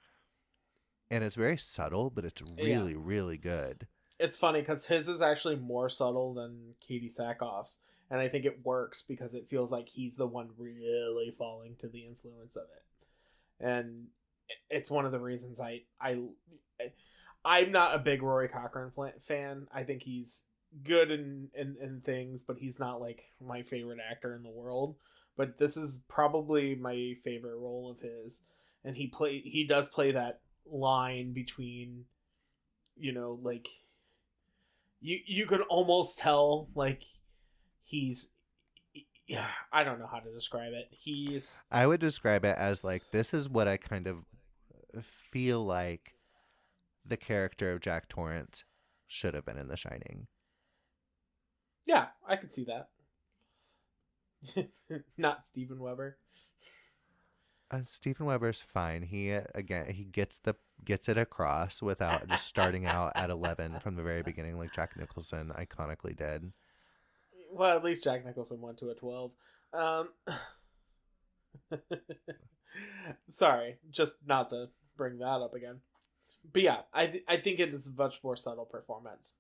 And 1.12 1.24
it's 1.24 1.36
very 1.36 1.58
subtle 1.58 2.10
but 2.10 2.26
it's 2.26 2.42
Yeah. 2.58 2.80
really 2.80 2.96
really 2.96 3.38
good. 3.38 3.88
It's 4.20 4.38
funny 4.38 4.62
because 4.62 4.86
his 4.86 5.08
is 5.08 5.22
actually 5.22 5.56
more 5.58 5.90
subtle 5.90 6.34
than 6.34 6.76
Katee 6.82 7.14
Sackhoff's, 7.14 7.80
and 8.10 8.20
I 8.20 8.30
think 8.30 8.46
it 8.46 8.64
works 8.66 9.02
because 9.02 9.34
it 9.34 9.50
feels 9.50 9.72
like 9.72 9.90
he's 9.90 10.16
the 10.16 10.28
one 10.28 10.52
really 10.58 11.34
falling 11.38 11.76
to 11.78 11.88
the 11.88 12.06
influence 12.06 12.56
of 12.56 12.66
it, 12.76 13.66
and 13.66 14.08
it's 14.70 14.91
one 14.91 15.06
of 15.06 15.12
the 15.12 15.20
reasons 15.20 15.60
I 15.60 15.82
I, 16.01 16.20
I 16.80 16.91
I'm 17.45 17.72
not 17.72 17.95
a 17.95 17.99
big 17.99 18.22
Rory 18.22 18.47
Cochrane 18.47 18.91
fan. 19.28 19.68
I 19.74 19.84
think 19.84 20.04
he's 20.04 20.43
good 20.84 21.12
in, 21.12 21.49
in 21.56 21.76
in 21.82 22.01
things, 22.06 22.41
but 22.41 22.58
he's 22.58 22.80
not 22.80 23.01
like 23.01 23.24
my 23.45 23.64
favorite 23.64 23.99
actor 24.10 24.36
in 24.36 24.43
the 24.43 24.49
world. 24.49 24.95
But 25.36 25.58
this 25.58 25.78
is 25.78 26.04
probably 26.08 26.76
my 26.76 27.16
favorite 27.24 27.58
role 27.58 27.91
of 27.91 27.99
his, 27.99 28.43
and 28.84 28.95
he 28.95 29.08
play 29.08 29.41
he 29.43 29.66
does 29.66 29.88
play 29.88 30.12
that 30.12 30.39
line 30.66 31.34
between 31.34 32.06
you 32.95 33.12
know 33.12 33.39
like 33.41 33.68
you 35.01 35.20
you 35.26 35.45
could 35.45 35.62
almost 35.62 36.18
tell 36.20 36.70
like 36.76 37.04
he's 37.84 38.32
yeah 39.28 39.47
i 39.72 39.84
don't 39.84 39.99
know 39.99 40.08
how 40.10 40.20
to 40.20 40.32
describe 40.32 40.74
it 40.74 40.88
he's 40.91 41.64
I 41.72 41.88
would 41.88 41.99
describe 41.99 42.45
it 42.45 42.56
as 42.58 42.84
like 42.84 43.04
this 43.12 43.34
is 43.34 43.49
what 43.49 43.68
I 43.68 43.78
kind 43.78 44.08
of 44.08 44.18
feel 45.02 45.66
like 45.66 46.16
the 47.06 47.18
character 47.18 47.72
of 47.72 47.82
Jack 47.82 48.08
Torrance 48.10 48.64
should 49.08 49.34
have 49.34 49.46
been 49.46 49.58
in 49.58 49.68
The 49.68 49.78
Shining. 49.78 50.28
yeah 51.86 52.08
i 52.28 52.36
could 52.36 52.52
see 52.54 52.66
that 52.66 52.89
not 55.18 55.46
steven 55.46 55.80
weber 55.80 56.18
Uh, 57.72 57.82
Steven 57.84 58.28
Weber's 58.28 58.62
fine. 58.62 59.02
He 59.02 59.34
uh, 59.34 59.41
again 59.56 59.88
he 59.91 60.04
gets 60.04 60.38
the 60.39 60.56
gets 60.86 61.10
it 61.10 61.18
across 61.18 61.82
without 61.82 62.28
just 62.28 62.46
starting 62.46 62.86
out 62.86 63.12
at 63.16 63.30
eleven 63.32 63.80
from 63.80 63.96
the 63.96 64.04
very 64.04 64.22
beginning, 64.22 64.60
like 64.60 64.72
Jack 64.74 64.96
Nicholson 64.96 65.52
iconically 65.58 66.16
did. 66.16 66.52
well 67.52 67.76
at 67.76 67.84
least 67.84 68.04
jack 68.04 68.24
nicholson 68.26 68.62
went 68.62 68.78
to 68.78 68.89
a 68.89 68.96
12 68.96 69.32
um 69.74 70.10
sorry 73.30 73.78
just 73.91 74.18
not 74.26 74.50
to 74.50 74.68
bring 74.98 75.18
that 75.20 75.26
up 75.41 75.54
again 75.54 75.76
but 76.52 76.62
yeah 76.62 76.78
i 76.94 77.08
th- 77.08 77.24
i 77.28 77.38
think 77.38 77.60
it 77.60 77.74
is 77.74 77.88
a 77.88 77.91
much 77.91 78.20
more 78.24 78.36
subtle 78.36 78.66
performance 78.66 79.34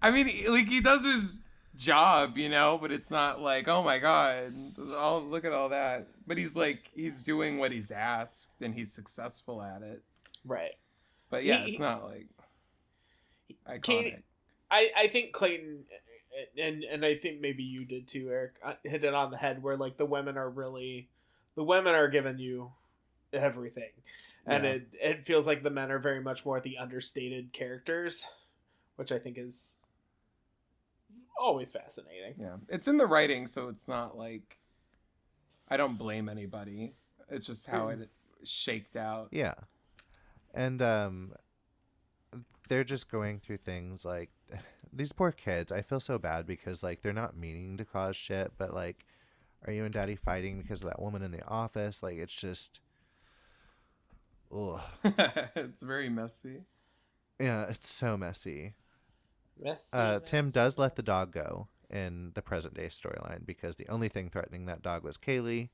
I 0.00 0.12
mean, 0.12 0.44
like 0.48 0.68
he 0.68 0.80
does 0.80 1.04
his 1.04 1.40
job, 1.76 2.38
you 2.38 2.48
know, 2.48 2.78
but 2.80 2.92
it's 2.92 3.10
not 3.10 3.40
like, 3.40 3.66
oh 3.66 3.82
my 3.82 3.98
god, 3.98 4.54
all 4.96 5.20
look 5.22 5.44
at 5.44 5.52
all 5.52 5.70
that. 5.70 6.06
But 6.24 6.38
he's 6.38 6.56
like, 6.56 6.88
he's 6.94 7.24
doing 7.24 7.58
what 7.58 7.72
he's 7.72 7.90
asked, 7.90 8.62
and 8.62 8.72
he's 8.74 8.92
successful 8.92 9.60
at 9.60 9.82
it. 9.82 10.02
right 10.44 10.74
But 11.30 11.42
yeah, 11.44 11.56
He- 11.64 11.72
it's 11.72 11.80
not 11.80 12.04
like 12.04 12.28
iconic. 13.68 13.82
Katee- 13.82 14.22
I, 14.70 14.90
I 14.96 15.06
think 15.08 15.32
Clayton 15.32 15.84
and 16.56 16.84
and 16.84 17.04
I 17.04 17.16
think 17.16 17.40
maybe 17.40 17.64
you 17.64 17.84
did 17.84 18.06
too, 18.06 18.28
Eric. 18.30 18.52
uh, 18.64 18.74
Hit 18.84 19.02
it 19.02 19.14
on 19.14 19.32
the 19.32 19.36
head 19.36 19.62
where 19.62 19.76
like 19.76 19.96
the 19.96 20.06
women 20.06 20.36
are 20.38 20.48
really, 20.48 21.08
the 21.56 21.64
women 21.64 21.94
are 21.96 22.08
giving 22.08 22.38
you 22.38 22.70
everything, 23.32 23.90
and 24.46 24.64
Yeah. 24.64 24.70
it 24.70 24.88
it 25.00 25.26
feels 25.26 25.46
like 25.46 25.62
the 25.62 25.70
men 25.70 25.90
are 25.90 25.98
very 25.98 26.20
much 26.20 26.44
more 26.44 26.60
the 26.60 26.78
understated 26.78 27.52
characters, 27.52 28.26
which 28.96 29.12
I 29.12 29.18
think 29.18 29.38
is 29.38 29.78
always 31.38 31.70
fascinating. 31.70 32.34
Yeah, 32.38 32.56
it's 32.68 32.88
in 32.88 32.96
the 32.96 33.06
writing, 33.06 33.46
so 33.46 33.68
it's 33.68 33.88
not 33.88 34.16
like 34.16 34.58
I 35.68 35.76
don't 35.76 35.98
blame 35.98 36.28
anybody. 36.28 36.94
It's 37.30 37.46
just 37.46 37.68
how 37.68 37.88
it 37.88 38.08
shaked 38.44 38.96
out. 38.96 39.28
Yeah, 39.32 39.54
and 40.54 40.80
um, 40.80 41.32
they're 42.68 42.84
just 42.84 43.10
going 43.10 43.40
through 43.40 43.58
things 43.58 44.04
like 44.04 44.30
these 44.92 45.12
poor 45.12 45.32
kids. 45.32 45.70
I 45.72 45.82
feel 45.82 46.00
so 46.00 46.18
bad 46.18 46.46
because 46.46 46.82
like 46.82 47.02
they're 47.02 47.12
not 47.12 47.36
meaning 47.36 47.76
to 47.76 47.84
cause 47.84 48.16
shit, 48.16 48.52
but 48.56 48.72
like, 48.74 49.04
are 49.66 49.72
you 49.72 49.84
and 49.84 49.92
Daddy 49.92 50.16
fighting 50.16 50.58
because 50.60 50.82
of 50.82 50.88
that 50.88 51.02
woman 51.02 51.22
in 51.22 51.30
the 51.32 51.44
office? 51.46 52.02
Like, 52.02 52.16
it's 52.16 52.34
just, 52.34 52.80
ugh. 54.54 54.80
it's 55.56 55.82
very 55.82 56.08
messy. 56.08 56.62
Yeah, 57.38 57.66
it's 57.68 57.88
so 57.88 58.16
messy. 58.16 58.74
Messy, 59.60 59.96
Uh, 59.96 60.20
Tim 60.20 60.50
does 60.50 60.78
let 60.78 60.96
the 60.96 61.02
dog 61.02 61.32
go 61.32 61.68
in 61.90 62.32
the 62.34 62.42
present 62.42 62.74
day 62.74 62.86
storyline 62.86 63.46
because 63.46 63.76
the 63.76 63.88
only 63.88 64.08
thing 64.08 64.28
threatening 64.28 64.66
that 64.66 64.82
dog 64.82 65.04
was 65.04 65.16
Kaylee. 65.16 65.70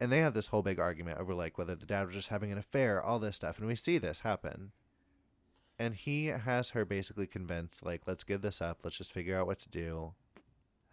And 0.00 0.12
they 0.12 0.18
have 0.18 0.34
this 0.34 0.48
whole 0.48 0.62
big 0.62 0.78
argument 0.78 1.18
over 1.18 1.34
like 1.34 1.58
whether 1.58 1.74
the 1.74 1.86
dad 1.86 2.06
was 2.06 2.14
just 2.14 2.28
having 2.28 2.52
an 2.52 2.58
affair, 2.58 3.02
all 3.02 3.18
this 3.18 3.36
stuff, 3.36 3.58
and 3.58 3.66
we 3.66 3.74
see 3.74 3.98
this 3.98 4.20
happen. 4.20 4.72
And 5.78 5.94
he 5.94 6.26
has 6.26 6.70
her 6.70 6.84
basically 6.84 7.26
convinced, 7.26 7.84
like, 7.84 8.02
let's 8.06 8.24
give 8.24 8.42
this 8.42 8.60
up, 8.60 8.80
let's 8.82 8.98
just 8.98 9.12
figure 9.12 9.38
out 9.38 9.46
what 9.46 9.60
to 9.60 9.68
do, 9.68 10.14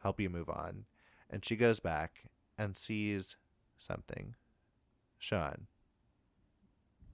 help 0.02 0.20
you 0.20 0.30
move 0.30 0.50
on. 0.50 0.86
And 1.30 1.44
she 1.44 1.56
goes 1.56 1.80
back 1.80 2.26
and 2.58 2.78
sees 2.78 3.36
something. 3.78 4.36
Sean, 5.18 5.68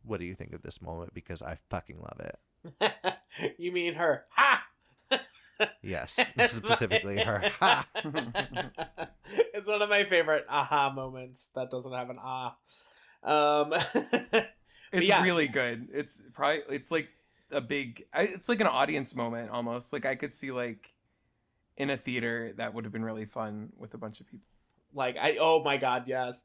what 0.04 0.20
do 0.20 0.26
you 0.26 0.36
think 0.36 0.54
of 0.54 0.62
this 0.62 0.82
moment? 0.82 1.14
Because 1.14 1.42
I 1.42 1.56
fucking 1.70 2.00
love 2.00 2.20
it. 2.20 2.94
you 3.58 3.72
mean 3.72 3.96
her? 3.96 4.26
Ha! 4.36 4.64
Yes, 5.84 6.18
specifically 6.48 7.20
her. 7.24 7.40
Ha! 7.60 7.88
it's 9.54 9.68
one 9.68 9.82
of 9.82 9.90
my 9.90 10.04
favorite 10.06 10.46
aha 10.50 10.92
moments 10.92 11.50
that 11.56 11.70
doesn't 11.70 11.94
have 11.94 12.10
an 12.10 12.18
ah. 12.20 12.56
Um, 13.24 13.74
It's 14.92 15.08
yeah. 15.08 15.22
really 15.24 15.48
good. 15.48 15.88
It's 15.94 16.28
probably 16.34 16.62
it's 16.70 16.90
like 16.92 17.10
a 17.52 17.62
big. 17.62 18.04
I- 18.14 18.24
It's 18.24 18.50
like 18.50 18.60
an 18.60 18.68
audience 18.68 19.16
moment 19.16 19.52
almost. 19.52 19.94
Like 19.94 20.06
I 20.06 20.16
could 20.16 20.34
see 20.34 20.52
like 20.52 20.92
in 21.78 21.90
a 21.92 21.98
theater 21.98 22.54
that 22.58 22.74
would 22.74 22.84
have 22.86 22.92
been 22.92 23.06
really 23.06 23.26
fun 23.26 23.72
with 23.78 23.94
a 23.94 23.98
bunch 23.98 24.20
of 24.20 24.28
people. 24.28 24.46
like 24.94 25.16
I 25.16 25.38
oh 25.40 25.64
my 25.64 25.78
god 25.78 26.04
yes, 26.08 26.44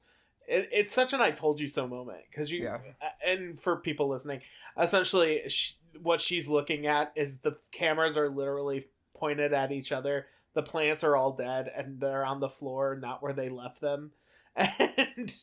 it, 0.48 0.68
it's 0.72 0.92
such 0.94 1.12
an 1.12 1.20
I 1.20 1.30
told 1.30 1.60
you 1.60 1.68
so 1.68 1.86
moment 1.88 2.20
because 2.30 2.50
you 2.50 2.64
Yeah. 2.64 2.78
and 3.26 3.60
for 3.60 3.76
people 3.76 4.08
listening, 4.08 4.40
essentially 4.80 5.42
sh- 5.48 5.74
what 6.02 6.20
she's 6.20 6.48
looking 6.48 6.86
at 6.86 7.12
is 7.16 7.38
the 7.38 7.56
cameras 7.72 8.16
are 8.16 8.28
literally 8.28 8.86
pointed 9.14 9.52
at 9.52 9.72
each 9.72 9.92
other. 9.92 10.26
The 10.54 10.62
plants 10.62 11.04
are 11.04 11.16
all 11.16 11.32
dead 11.32 11.70
and 11.76 12.00
they're 12.00 12.24
on 12.24 12.40
the 12.40 12.48
floor, 12.48 12.96
not 13.00 13.22
where 13.22 13.32
they 13.32 13.48
left 13.50 13.80
them, 13.80 14.12
and 14.56 15.34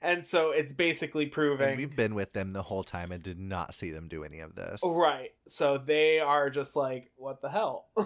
and 0.00 0.26
so 0.26 0.50
it's 0.50 0.72
basically 0.72 1.24
And 1.24 1.32
proving 1.32 1.76
we've 1.76 1.94
been 1.94 2.14
with 2.14 2.32
them 2.32 2.52
the 2.52 2.62
whole 2.62 2.82
time 2.82 3.12
and 3.12 3.22
did 3.22 3.38
not 3.38 3.74
see 3.74 3.90
them 3.90 4.08
do 4.08 4.24
any 4.24 4.40
of 4.40 4.54
this. 4.54 4.80
Right. 4.84 5.32
So 5.46 5.78
they 5.78 6.18
are 6.20 6.50
just 6.50 6.74
like, 6.74 7.10
what 7.16 7.40
the 7.42 7.50
hell? 7.50 7.86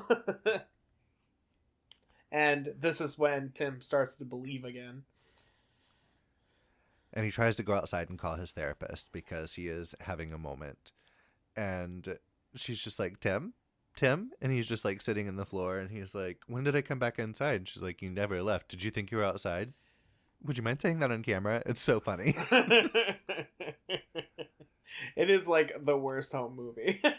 and 2.32 2.74
this 2.78 3.00
is 3.00 3.16
when 3.18 3.52
Tim 3.54 3.80
starts 3.80 4.16
to 4.16 4.24
believe 4.24 4.64
again. 4.64 5.04
And 7.16 7.24
he 7.24 7.30
tries 7.32 7.56
to 7.56 7.62
go 7.62 7.72
outside 7.72 8.10
and 8.10 8.18
call 8.18 8.36
his 8.36 8.52
therapist 8.52 9.10
because 9.10 9.54
he 9.54 9.68
is 9.68 9.94
having 10.00 10.34
a 10.34 10.38
moment. 10.38 10.92
And 11.56 12.18
she's 12.54 12.82
just 12.82 13.00
like, 13.00 13.20
Tim? 13.20 13.54
Tim? 13.96 14.32
And 14.42 14.52
he's 14.52 14.68
just 14.68 14.84
like 14.84 15.00
sitting 15.00 15.26
in 15.26 15.36
the 15.36 15.46
floor 15.46 15.78
and 15.78 15.90
he's 15.90 16.14
like, 16.14 16.40
When 16.46 16.62
did 16.64 16.76
I 16.76 16.82
come 16.82 16.98
back 16.98 17.18
inside? 17.18 17.54
And 17.56 17.68
she's 17.68 17.82
like, 17.82 18.02
You 18.02 18.10
never 18.10 18.42
left. 18.42 18.68
Did 18.68 18.84
you 18.84 18.90
think 18.90 19.10
you 19.10 19.16
were 19.16 19.24
outside? 19.24 19.72
Would 20.44 20.58
you 20.58 20.62
mind 20.62 20.82
saying 20.82 20.98
that 20.98 21.10
on 21.10 21.22
camera? 21.22 21.62
It's 21.64 21.80
so 21.80 21.98
funny. 22.00 22.36
it 25.16 25.30
is 25.30 25.48
like 25.48 25.72
the 25.82 25.96
worst 25.96 26.32
home 26.32 26.54
movie. 26.54 27.00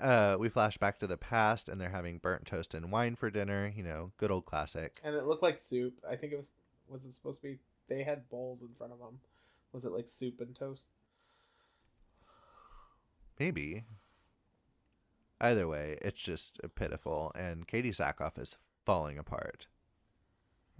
Uh, 0.00 0.36
we 0.38 0.48
flash 0.48 0.78
back 0.78 0.96
to 1.00 1.08
the 1.08 1.16
past 1.16 1.68
and 1.68 1.80
they're 1.80 1.88
having 1.90 2.18
burnt 2.18 2.46
toast 2.46 2.72
and 2.72 2.92
wine 2.92 3.16
for 3.16 3.30
dinner. 3.30 3.72
You 3.74 3.82
know, 3.82 4.12
good 4.16 4.30
old 4.30 4.46
classic. 4.46 5.00
and 5.02 5.16
it 5.16 5.26
looked 5.26 5.42
like 5.42 5.58
soup. 5.58 5.94
I 6.08 6.14
think 6.14 6.32
it 6.32 6.36
was 6.36 6.52
was 6.88 7.04
it 7.04 7.10
supposed 7.12 7.40
to 7.40 7.48
be 7.48 7.58
they 7.88 8.02
had 8.02 8.28
bowls 8.28 8.62
in 8.62 8.68
front 8.76 8.92
of 8.92 8.98
them. 8.98 9.18
Was 9.72 9.84
it 9.84 9.92
like 9.92 10.08
soup 10.08 10.40
and 10.40 10.54
toast? 10.54 10.86
Maybe. 13.38 13.84
Either 15.40 15.68
way, 15.68 15.98
it's 16.02 16.20
just 16.20 16.60
pitiful, 16.74 17.30
and 17.36 17.66
Katee 17.68 17.90
Sackhoff 17.94 18.38
is 18.40 18.56
falling 18.84 19.18
apart. 19.18 19.68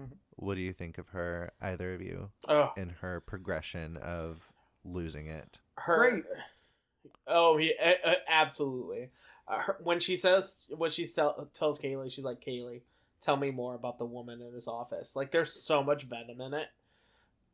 Mhm. 0.00 0.16
What 0.36 0.56
do 0.56 0.60
you 0.60 0.72
think 0.72 0.98
of 0.98 1.08
her, 1.10 1.52
either 1.60 1.94
of 1.94 2.02
you, 2.02 2.30
Oh, 2.48 2.72
in 2.76 2.88
her 3.00 3.20
progression 3.20 3.96
of 3.96 4.52
losing 4.84 5.26
it? 5.26 5.58
her 5.76 6.10
Great. 6.10 6.24
oh 7.28 7.56
yeah 7.58 8.14
absolutely 8.26 9.10
uh, 9.46 9.58
her, 9.60 9.76
when 9.84 10.00
she 10.00 10.16
says 10.16 10.66
what 10.70 10.92
she 10.92 11.04
sell, 11.06 11.48
tells 11.54 11.78
kaylee 11.80 12.10
she's 12.10 12.24
like 12.24 12.40
kaylee 12.44 12.80
tell 13.20 13.36
me 13.36 13.52
more 13.52 13.76
about 13.76 13.96
the 13.98 14.04
woman 14.04 14.40
in 14.42 14.52
his 14.52 14.66
office 14.66 15.14
like 15.14 15.30
there's 15.30 15.52
so 15.52 15.80
much 15.84 16.02
venom 16.02 16.40
in 16.40 16.52
it 16.54 16.66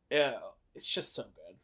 yeah 0.09 0.33
it's 0.75 0.87
just 0.87 1.13
so 1.15 1.23
good 1.23 1.55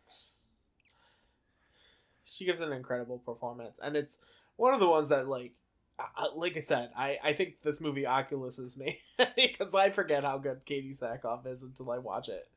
she 2.24 2.46
gives 2.46 2.62
an 2.62 2.72
incredible 2.72 3.18
performance, 3.20 3.80
and 3.84 3.96
it's 3.96 4.20
one 4.56 4.74
of 4.74 4.80
the 4.80 4.88
ones 4.88 5.10
that 5.10 5.28
like. 5.28 5.52
uh, 6.00 6.28
Like 6.36 6.56
I 6.56 6.60
said, 6.62 6.92
I, 6.96 7.18
I 7.22 7.34
think 7.34 7.62
this 7.62 7.82
movie 7.82 8.06
Oculus 8.06 8.58
is 8.58 8.78
me 8.78 8.98
because 9.36 9.76
I 9.76 9.90
forget 9.90 10.24
how 10.24 10.38
good 10.38 10.66
Katee 10.66 10.98
Sackhoff 10.98 11.46
is 11.46 11.64
until 11.64 11.92
I 11.92 11.98
watch 11.98 12.30
it. 12.30 12.48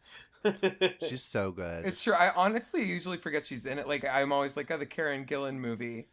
She's 1.09 1.23
so 1.23 1.51
good. 1.51 1.86
It's 1.86 2.05
true. 2.05 2.12
I 2.15 2.31
honestly 2.36 2.85
usually 2.85 3.16
forget 3.16 3.47
she's 3.47 3.66
in 3.66 3.78
it. 3.78 3.89
Like 3.89 4.05
I'm 4.05 4.31
always 4.32 4.56
like, 4.56 4.70
oh, 4.70 4.77
the 4.78 4.86
Karen 4.86 5.24
Gillan 5.24 5.56
movie, 5.56 6.06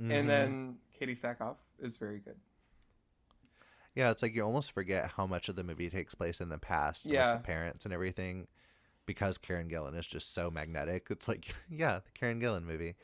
Mhm. 0.00 0.12
and 0.12 0.28
then 0.28 0.76
Katee 1.00 1.18
Sackhoff 1.20 1.56
is 1.80 1.96
very 1.96 2.18
good. 2.20 2.36
yeah, 3.96 4.10
it's 4.10 4.22
like 4.22 4.34
you 4.36 4.44
almost 4.44 4.70
forget 4.72 5.10
how 5.16 5.26
much 5.26 5.48
of 5.48 5.56
the 5.56 5.64
movie 5.64 5.90
takes 5.90 6.14
place 6.14 6.40
in 6.40 6.48
the 6.48 6.58
past. 6.58 7.06
and, 7.06 7.14
like, 7.14 7.18
Yeah. 7.20 7.32
the 7.38 7.42
parents 7.42 7.84
and 7.86 7.92
everything, 7.92 8.46
because 9.06 9.38
Karen 9.38 9.68
Gillan 9.68 9.98
is 9.98 10.06
just 10.06 10.34
so 10.34 10.50
magnetic. 10.50 11.06
It's 11.10 11.28
like, 11.28 11.54
yeah, 11.70 12.00
the 12.04 12.10
Karen 12.18 12.40
Gillan 12.40 12.64
movie. 12.64 12.94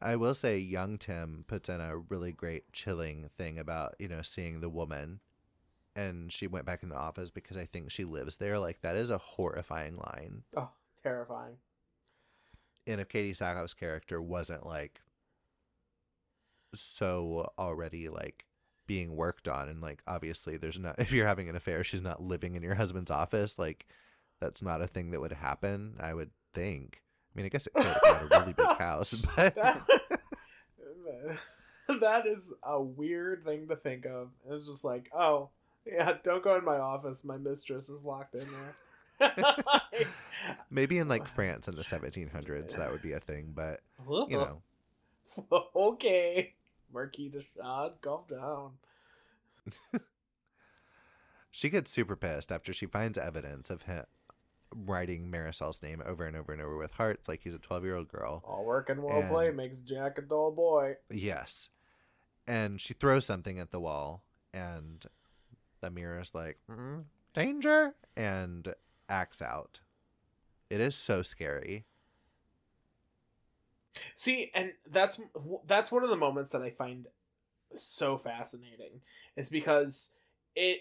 I 0.00 0.14
will 0.16 0.34
say, 0.34 0.58
young 0.58 0.96
Tim 0.96 1.44
puts 1.48 1.68
in 1.68 1.80
a 1.80 1.96
really 1.96 2.32
great 2.32 2.72
chilling 2.72 3.28
thing 3.36 3.58
about 3.58 3.94
you 3.98 4.08
know 4.08 4.22
seeing 4.22 4.60
the 4.60 4.68
woman, 4.68 5.20
and 5.96 6.32
she 6.32 6.46
went 6.46 6.66
back 6.66 6.82
in 6.82 6.88
the 6.88 6.96
office 6.96 7.30
because 7.30 7.56
I 7.56 7.66
think 7.66 7.90
she 7.90 8.04
lives 8.04 8.36
there. 8.36 8.58
Like 8.58 8.80
that 8.82 8.94
is 8.96 9.10
a 9.10 9.18
horrifying 9.18 9.96
line. 9.96 10.42
oh, 10.56 10.70
terrifying. 11.02 11.56
and 12.86 13.00
if 13.00 13.08
Katee 13.08 13.36
Sackhoff's 13.36 13.74
character 13.74 14.22
wasn't 14.22 14.64
like 14.66 15.00
so 16.74 17.50
already 17.58 18.08
like 18.08 18.44
being 18.86 19.16
worked 19.16 19.48
on 19.48 19.68
and 19.68 19.80
like 19.80 20.02
obviously 20.06 20.56
there's 20.56 20.78
not 20.78 20.94
if 20.98 21.12
you're 21.12 21.26
having 21.26 21.48
an 21.48 21.56
affair 21.56 21.82
she's 21.84 22.02
not 22.02 22.22
living 22.22 22.54
in 22.54 22.62
your 22.62 22.74
husband's 22.74 23.10
office 23.10 23.58
like 23.58 23.86
that's 24.40 24.62
not 24.62 24.82
a 24.82 24.86
thing 24.86 25.10
that 25.10 25.20
would 25.20 25.32
happen 25.32 25.96
I 26.00 26.14
would 26.14 26.30
think 26.54 27.02
I 27.34 27.38
mean 27.38 27.46
I 27.46 27.48
guess 27.48 27.66
it 27.66 27.74
could 27.74 27.86
if 27.86 27.98
you 28.02 28.12
had 28.12 28.22
a 28.22 28.40
really 28.40 28.52
big 28.52 28.78
house 28.78 29.12
but 29.36 29.54
That, 29.54 29.86
that 32.00 32.26
is 32.26 32.52
a 32.62 32.80
weird 32.80 33.44
thing 33.44 33.68
to 33.68 33.76
think 33.76 34.06
of. 34.06 34.28
It's 34.50 34.66
just 34.66 34.84
like, 34.84 35.10
oh, 35.16 35.50
yeah, 35.86 36.14
don't 36.22 36.44
go 36.44 36.56
in 36.56 36.64
my 36.64 36.78
office. 36.78 37.24
My 37.24 37.38
mistress 37.38 37.88
is 37.88 38.04
locked 38.04 38.34
in 38.34 38.46
there. 38.50 38.74
maybe 40.70 40.98
in 40.98 41.08
like 41.08 41.26
France 41.26 41.66
in 41.66 41.74
the 41.74 41.82
1700s 41.82 42.76
that 42.76 42.92
would 42.92 43.02
be 43.02 43.14
a 43.14 43.18
thing 43.18 43.52
but 43.52 43.80
you 44.28 44.38
know 44.38 44.62
okay, 45.74 46.54
Marquis 46.92 47.28
de 47.28 47.40
Sade, 47.40 48.00
calm 48.00 48.20
down. 48.30 48.70
she 51.50 51.68
gets 51.68 51.90
super 51.90 52.14
pissed 52.14 52.52
after 52.52 52.72
she 52.72 52.86
finds 52.86 53.18
evidence 53.18 53.70
of 53.70 53.82
him 53.82 54.04
writing 54.74 55.30
Marisol's 55.30 55.82
name 55.82 56.02
over 56.04 56.24
and 56.24 56.36
over 56.36 56.52
and 56.52 56.60
over 56.60 56.76
with 56.76 56.92
hearts 56.92 57.28
like 57.28 57.40
he's 57.42 57.54
a 57.54 57.58
12 57.58 57.84
year 57.84 57.96
old 57.96 58.08
girl 58.08 58.42
All 58.46 58.64
work 58.64 58.90
and 58.90 59.02
well 59.02 59.22
play 59.28 59.50
makes 59.50 59.80
Jack 59.80 60.18
a 60.18 60.22
dull 60.22 60.50
boy. 60.52 60.94
Yes. 61.10 61.70
And 62.46 62.80
she 62.80 62.94
throws 62.94 63.26
something 63.26 63.58
at 63.58 63.72
the 63.72 63.80
wall, 63.80 64.24
and 64.54 65.04
the 65.82 65.90
mirror 65.90 66.18
is 66.18 66.34
like, 66.34 66.56
mm, 66.70 67.04
danger, 67.34 67.94
and 68.16 68.74
acts 69.08 69.42
out. 69.42 69.80
It 70.70 70.80
is 70.80 70.96
so 70.96 71.20
scary. 71.22 71.84
See, 74.14 74.50
and 74.54 74.72
that's 74.90 75.20
that's 75.66 75.90
one 75.90 76.04
of 76.04 76.10
the 76.10 76.16
moments 76.16 76.52
that 76.52 76.62
I 76.62 76.70
find 76.70 77.06
so 77.74 78.18
fascinating 78.18 79.00
is 79.36 79.48
because 79.48 80.12
it 80.54 80.80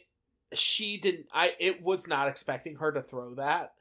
she 0.53 0.97
didn't 0.97 1.27
I 1.34 1.53
it 1.59 1.81
was 1.81 2.07
not 2.07 2.27
expecting 2.27 2.76
her 2.76 2.91
to 2.91 3.01
throw 3.01 3.35
that. 3.35 3.73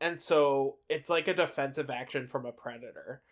And 0.00 0.20
so 0.20 0.76
it's 0.88 1.10
like 1.10 1.28
a 1.28 1.34
defensive 1.34 1.90
action 1.90 2.26
from 2.26 2.46
a 2.46 2.52
predator. 2.52 3.22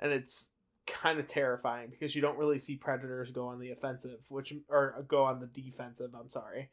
And 0.00 0.12
it's 0.12 0.50
kind 0.86 1.18
of 1.18 1.26
terrifying 1.26 1.88
because 1.90 2.14
you 2.14 2.22
don't 2.22 2.38
really 2.38 2.58
see 2.58 2.76
predators 2.76 3.30
go 3.30 3.48
on 3.48 3.58
the 3.60 3.70
offensive, 3.70 4.20
which 4.28 4.52
or 4.68 5.04
go 5.08 5.24
on 5.24 5.40
the 5.40 5.46
defensive, 5.46 6.10
I'm 6.18 6.28
sorry. 6.28 6.70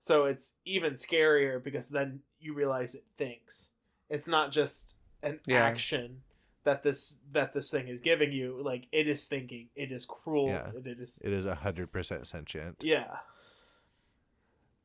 So 0.00 0.26
it's 0.26 0.54
even 0.64 0.94
scarier 0.94 1.62
because 1.62 1.88
then 1.88 2.20
you 2.40 2.54
realize 2.54 2.94
it 2.94 3.04
thinks. 3.16 3.70
It's 4.10 4.28
not 4.28 4.52
just 4.52 4.94
an 5.22 5.40
Yeah. 5.46 5.64
action 5.64 6.22
that 6.64 6.82
this 6.82 7.18
that 7.32 7.52
this 7.52 7.70
thing 7.70 7.88
is 7.88 8.00
giving 8.00 8.32
you 8.32 8.60
like 8.62 8.86
it 8.92 9.06
is 9.06 9.26
thinking 9.26 9.68
it 9.74 9.92
is 9.92 10.06
cruel 10.06 10.48
Yeah. 10.48 10.70
and 10.74 10.86
it 10.86 10.98
is 10.98 11.20
It 11.24 11.32
is 11.32 11.44
a 11.46 11.54
hundred 11.54 11.92
percent 11.92 12.26
sentient. 12.26 12.82
yeah 12.82 13.18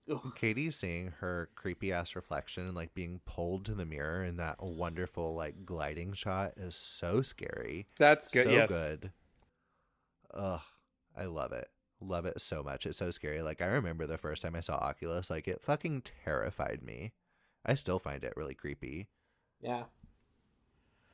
Ugh. 0.09 0.33
Katee 0.35 0.73
seeing 0.73 1.13
her 1.19 1.49
creepy 1.55 1.91
ass 1.91 2.15
reflection 2.15 2.65
and 2.65 2.75
like 2.75 2.93
being 2.93 3.21
pulled 3.25 3.65
to 3.65 3.75
the 3.75 3.85
mirror 3.85 4.23
in 4.23 4.37
that 4.37 4.61
wonderful 4.61 5.35
like 5.35 5.65
gliding 5.65 6.13
shot 6.13 6.53
is 6.57 6.75
so 6.75 7.21
scary. 7.21 7.87
That's 7.97 8.27
good. 8.27 8.45
So 8.45 8.49
yes. 8.51 8.69
good. 8.69 9.11
Ugh. 10.33 10.61
I 11.17 11.25
love 11.25 11.51
it. 11.51 11.69
Love 12.01 12.25
it 12.25 12.39
so 12.41 12.63
much. 12.63 12.85
It's 12.85 12.97
so 12.97 13.11
scary. 13.11 13.41
Like 13.41 13.61
I 13.61 13.65
remember 13.67 14.07
the 14.07 14.17
first 14.17 14.41
time 14.41 14.55
I 14.55 14.61
saw 14.61 14.77
Oculus, 14.77 15.29
like 15.29 15.47
it 15.47 15.61
fucking 15.61 16.03
terrified 16.23 16.81
me. 16.83 17.13
I 17.65 17.75
still 17.75 17.99
find 17.99 18.23
it 18.23 18.33
really 18.37 18.55
creepy. 18.55 19.09
yeah 19.61 19.83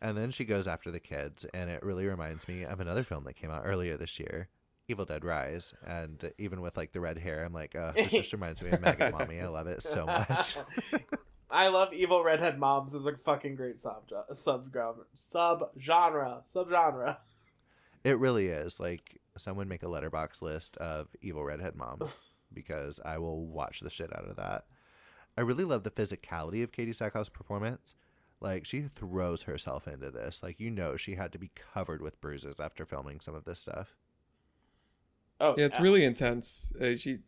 And 0.02 0.18
then 0.18 0.30
she 0.32 0.46
goes 0.46 0.68
after 0.68 0.92
the 0.92 1.00
kids, 1.00 1.46
and 1.54 1.70
it 1.70 1.84
really 1.84 2.06
reminds 2.06 2.48
me 2.48 2.64
of 2.64 2.80
another 2.80 3.04
film 3.04 3.24
that 3.26 3.36
came 3.36 3.50
out 3.50 3.64
earlier 3.66 3.98
this 3.98 4.20
year, 4.20 4.50
Evil 4.88 5.06
Dead 5.06 5.26
Rise. 5.26 5.74
And 5.86 6.32
even 6.38 6.62
with 6.62 6.78
like 6.78 6.92
the 6.92 7.00
red 7.00 7.18
hair, 7.18 7.44
I'm 7.44 7.54
like, 7.54 7.76
oh, 7.76 7.92
this 7.96 8.12
just 8.12 8.34
reminds 8.34 8.62
me 8.62 8.70
of 8.72 8.82
Maggot 8.82 9.14
Mommy. 9.14 9.40
I 9.42 9.48
love 9.48 9.68
it 9.68 9.82
so 9.82 10.06
much. 10.06 10.58
I 11.52 11.68
love 11.68 11.94
evil 11.94 12.24
redhead 12.24 12.58
moms 12.58 12.94
is 12.94 13.06
a 13.06 13.16
fucking 13.16 13.56
great 13.56 13.80
sub 13.80 14.12
sub 14.32 14.76
sub 15.14 15.70
genre 15.80 16.40
sub 16.44 16.70
genre. 16.70 17.20
It 18.04 18.20
really 18.20 18.48
is. 18.48 18.80
Like, 18.80 19.20
someone 19.38 19.68
make 19.68 19.84
a 19.84 19.88
Letterboxd 19.88 20.42
list 20.42 20.78
of 20.78 21.08
evil 21.22 21.44
redhead 21.44 21.76
moms 21.76 22.18
because 22.54 23.00
I 23.04 23.18
will 23.18 23.46
watch 23.48 23.80
the 23.80 23.90
shit 23.90 24.16
out 24.16 24.30
of 24.30 24.36
that. 24.36 24.66
I 25.38 25.42
really 25.42 25.66
love 25.66 25.84
the 25.84 25.92
physicality 25.92 26.64
of 26.64 26.72
Katee 26.72 26.90
Sackhoff's 26.96 27.30
performance. 27.30 27.96
Like, 28.40 28.66
she 28.66 28.90
throws 28.94 29.44
herself 29.44 29.88
into 29.88 30.12
this. 30.12 30.44
Like, 30.44 30.60
you 30.60 30.70
know, 30.70 30.98
she 30.98 31.16
had 31.16 31.32
to 31.32 31.40
be 31.40 31.52
covered 31.74 32.02
with 32.02 32.22
bruises 32.22 32.60
after 32.60 32.86
filming 32.86 33.20
some 33.20 33.34
of 33.34 33.46
this 33.46 33.60
stuff. 33.60 33.96
Oh 35.40 35.54
Yeah, 35.58 35.66
it's 35.66 35.80
really 35.80 36.04
intense. 36.04 36.72
Uh, 36.80 36.96
she, 36.96 37.20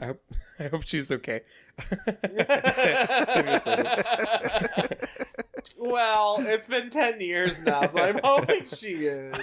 I 0.00 0.06
hope, 0.06 0.22
I 0.58 0.68
hope 0.68 0.82
she's 0.86 1.10
okay. 1.10 1.42
Ten- 1.78 3.26
ten 3.26 3.46
years 3.46 3.66
later. 3.66 4.02
well, 5.76 6.36
it's 6.40 6.68
been 6.68 6.90
ten 6.90 7.20
years 7.20 7.62
now, 7.62 7.88
so 7.90 8.00
I'm 8.02 8.20
hoping 8.24 8.64
she 8.64 9.06
is. 9.06 9.34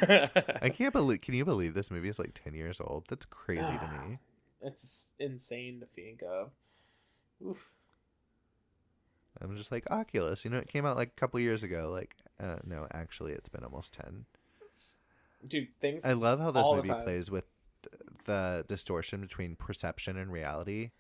I 0.62 0.70
can't 0.70 0.94
believe. 0.94 1.22
Can 1.22 1.36
you 1.36 1.46
believe 1.46 1.74
this 1.76 1.92
movie 1.92 2.10
is 2.10 2.18
like 2.18 2.34
ten 2.34 2.54
years 2.56 2.82
old? 2.82 3.06
That's 3.10 3.26
crazy 3.26 3.62
to 3.64 4.08
me. 4.08 4.18
It's 4.66 5.12
insane 5.20 5.82
to 5.82 5.86
think 5.88 6.24
of. 6.26 6.50
Oof. 7.46 7.58
I'm 9.42 9.58
just 9.58 9.74
like 9.74 9.86
Oculus. 9.92 10.46
You 10.46 10.52
know, 10.52 10.58
it 10.60 10.70
came 10.70 10.86
out 10.86 10.96
like 10.96 11.10
a 11.10 11.20
couple 11.20 11.38
years 11.42 11.64
ago. 11.64 11.90
Like, 11.92 12.16
uh, 12.42 12.60
no, 12.66 12.88
actually, 12.94 13.34
it's 13.34 13.50
been 13.50 13.66
almost 13.66 13.94
ten. 13.94 14.24
Dude, 15.46 15.68
things. 15.82 16.06
I 16.06 16.14
love 16.14 16.40
how 16.40 16.52
this 16.52 16.66
movie 16.66 16.94
plays 17.04 17.30
with 17.30 17.44
the 18.26 18.66
distortion 18.68 19.22
between 19.22 19.56
perception 19.56 20.18
and 20.18 20.32
reality. 20.32 20.92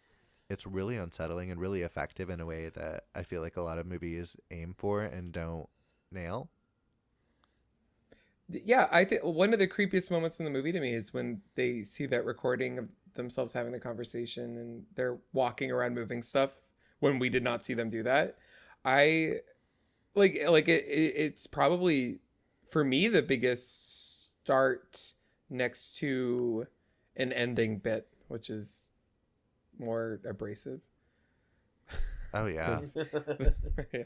It's 0.50 0.68
really 0.68 0.98
unsettling 0.98 1.52
and 1.52 1.60
really 1.60 1.82
effective 1.82 2.30
in 2.30 2.40
a 2.40 2.46
way 2.46 2.70
that 2.70 3.06
I 3.16 3.24
feel 3.24 3.42
like 3.42 3.58
a 3.58 3.62
lot 3.62 3.78
of 3.78 3.86
movies 3.86 4.38
aim 4.52 4.76
for 4.78 5.02
and 5.02 5.32
don't 5.32 5.68
nail. 6.12 6.50
yeah, 8.50 8.88
I 8.92 9.06
think 9.06 9.24
one 9.24 9.54
of 9.54 9.60
the 9.60 9.68
creepiest 9.68 10.12
moments 10.12 10.40
in 10.40 10.46
the 10.46 10.52
movie 10.52 10.72
to 10.72 10.80
me 10.80 10.94
is 10.94 11.14
when 11.14 11.42
they 11.56 11.84
see 11.84 12.06
that 12.08 12.26
recording 12.26 12.78
of 12.78 12.90
themselves 13.16 13.54
having 13.54 13.72
the 13.72 13.80
conversation 13.80 14.58
and 14.58 14.84
they're 14.96 15.18
walking 15.32 15.72
around 15.72 15.96
moving 15.96 16.22
stuff 16.22 16.60
when 17.00 17.20
we 17.20 17.30
did 17.30 17.44
not 17.44 17.64
see 17.64 17.74
them 17.74 17.90
do 17.90 18.04
that. 18.04 18.38
I 18.86 19.36
like 20.16 20.38
like 20.48 20.68
it, 20.68 20.84
it 20.86 21.14
it's 21.16 21.48
probably 21.48 22.20
for 22.68 22.84
me 22.84 23.08
the 23.08 23.22
biggest 23.22 24.26
start 24.44 25.14
next 25.50 25.98
to 25.98 26.68
an 27.15 27.31
ending 27.34 27.77
bit, 27.77 28.07
which 28.27 28.49
is 28.49 28.88
more 29.80 30.19
abrasive. 30.27 30.81
Oh 32.34 32.48
yeah, 32.48 32.80
yeah. 32.95 33.03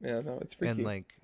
yeah, 0.00 0.20
no, 0.20 0.38
it's 0.40 0.54
freaky. 0.54 0.70
and 0.70 0.84
like 0.84 1.14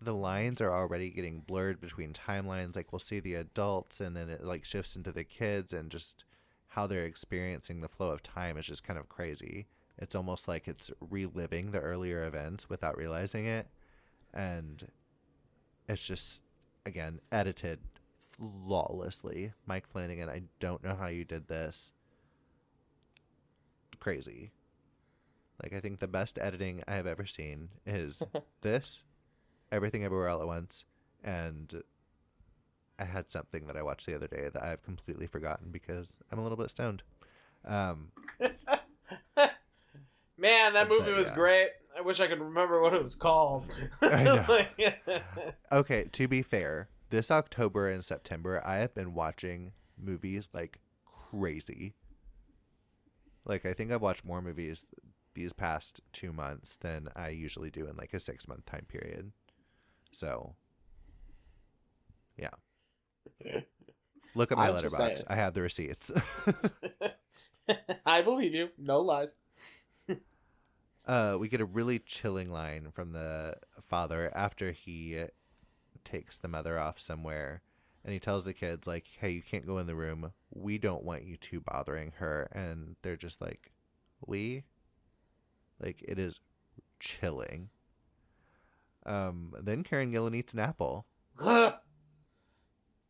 the 0.00 0.14
lines 0.14 0.60
are 0.60 0.72
already 0.72 1.10
getting 1.10 1.40
blurred 1.40 1.80
between 1.80 2.12
timelines. 2.12 2.76
Like 2.76 2.92
we'll 2.92 3.00
see 3.00 3.20
the 3.20 3.34
adults, 3.34 4.00
and 4.00 4.16
then 4.16 4.28
it 4.28 4.44
like 4.44 4.64
shifts 4.64 4.94
into 4.94 5.10
the 5.12 5.24
kids, 5.24 5.72
and 5.72 5.90
just 5.90 6.24
how 6.68 6.86
they're 6.86 7.04
experiencing 7.04 7.80
the 7.80 7.88
flow 7.88 8.10
of 8.10 8.22
time 8.22 8.56
is 8.56 8.66
just 8.66 8.84
kind 8.84 8.98
of 8.98 9.08
crazy. 9.08 9.66
It's 9.98 10.14
almost 10.14 10.48
like 10.48 10.66
it's 10.66 10.90
reliving 11.00 11.70
the 11.70 11.80
earlier 11.80 12.24
events 12.24 12.68
without 12.68 12.96
realizing 12.96 13.46
it, 13.46 13.66
and 14.32 14.86
it's 15.88 16.04
just 16.04 16.42
again 16.86 17.20
edited 17.32 17.78
flawlessly. 18.36 19.52
Mike 19.66 19.86
Flanagan, 19.86 20.28
I 20.28 20.42
don't 20.60 20.82
know 20.82 20.94
how 20.94 21.06
you 21.08 21.24
did 21.24 21.48
this. 21.48 21.92
Crazy. 24.00 24.50
Like 25.62 25.72
I 25.72 25.80
think 25.80 26.00
the 26.00 26.08
best 26.08 26.38
editing 26.38 26.82
I 26.88 26.94
have 26.94 27.06
ever 27.06 27.26
seen 27.26 27.68
is 27.86 28.22
this 28.60 29.02
Everything 29.72 30.04
Everywhere 30.04 30.28
All 30.28 30.40
at 30.40 30.46
Once, 30.46 30.84
and 31.22 31.82
I 32.98 33.04
had 33.04 33.30
something 33.30 33.66
that 33.66 33.76
I 33.76 33.82
watched 33.82 34.06
the 34.06 34.14
other 34.14 34.26
day 34.28 34.50
that 34.52 34.62
I've 34.62 34.82
completely 34.82 35.26
forgotten 35.26 35.70
because 35.70 36.12
I'm 36.30 36.38
a 36.38 36.42
little 36.42 36.58
bit 36.58 36.70
stoned. 36.70 37.02
Um, 37.64 38.08
Man, 40.36 40.72
that 40.74 40.88
movie 40.88 41.06
But, 41.06 41.14
was 41.16 41.28
yeah. 41.28 41.34
great. 41.34 41.68
I 41.96 42.00
wish 42.02 42.18
I 42.20 42.26
could 42.26 42.40
remember 42.40 42.82
what 42.82 42.92
it 42.92 43.02
was 43.02 43.14
called. 43.14 43.66
Know. 44.02 44.44
okay, 45.72 46.04
to 46.12 46.28
be 46.28 46.42
fair, 46.42 46.88
this 47.14 47.30
October 47.30 47.88
and 47.88 48.04
September, 48.04 48.60
I 48.66 48.78
have 48.78 48.92
been 48.92 49.14
watching 49.14 49.70
movies 49.96 50.48
like 50.52 50.80
crazy. 51.04 51.94
Like, 53.44 53.64
I 53.64 53.72
think 53.72 53.92
I've 53.92 54.02
watched 54.02 54.24
more 54.24 54.42
movies 54.42 54.84
these 55.34 55.52
past 55.52 56.00
two 56.12 56.32
months 56.32 56.74
than 56.74 57.08
I 57.14 57.28
usually 57.28 57.70
do 57.70 57.86
in 57.86 57.96
like 57.96 58.14
a 58.14 58.18
six 58.18 58.48
month 58.48 58.66
time 58.66 58.86
period. 58.88 59.30
So, 60.10 60.56
yeah. 62.36 62.50
Look 64.34 64.50
at 64.50 64.58
my 64.58 64.68
I'm 64.70 64.74
Letterboxd. 64.74 65.24
I 65.28 65.36
have 65.36 65.54
the 65.54 65.62
receipts. 65.62 66.10
I 68.06 68.22
believe 68.22 68.54
you. 68.54 68.70
No 68.76 69.00
lies. 69.00 69.32
uh, 71.06 71.36
we 71.38 71.48
get 71.48 71.60
a 71.60 71.64
really 71.64 72.00
chilling 72.00 72.50
line 72.50 72.88
from 72.92 73.12
the 73.12 73.54
father 73.80 74.32
after 74.34 74.72
he 74.72 75.26
takes 76.04 76.36
the 76.36 76.48
mother 76.48 76.78
off 76.78 76.98
somewhere 76.98 77.62
and 78.04 78.12
he 78.12 78.20
tells 78.20 78.44
the 78.44 78.52
kids 78.52 78.86
like 78.86 79.06
hey 79.20 79.30
you 79.30 79.42
can't 79.42 79.66
go 79.66 79.78
in 79.78 79.86
the 79.86 79.94
room. 79.94 80.32
We 80.52 80.78
don't 80.78 81.04
want 81.04 81.24
you 81.24 81.36
two 81.36 81.60
bothering 81.60 82.12
her. 82.16 82.48
And 82.52 82.96
they're 83.02 83.16
just 83.16 83.40
like 83.40 83.72
we? 84.26 84.64
Like 85.80 86.02
it 86.06 86.18
is 86.18 86.40
chilling. 87.00 87.70
Um 89.06 89.54
then 89.60 89.82
karen 89.82 90.12
gillan 90.12 90.36
eats 90.36 90.54
an 90.54 90.60
apple. 90.60 91.06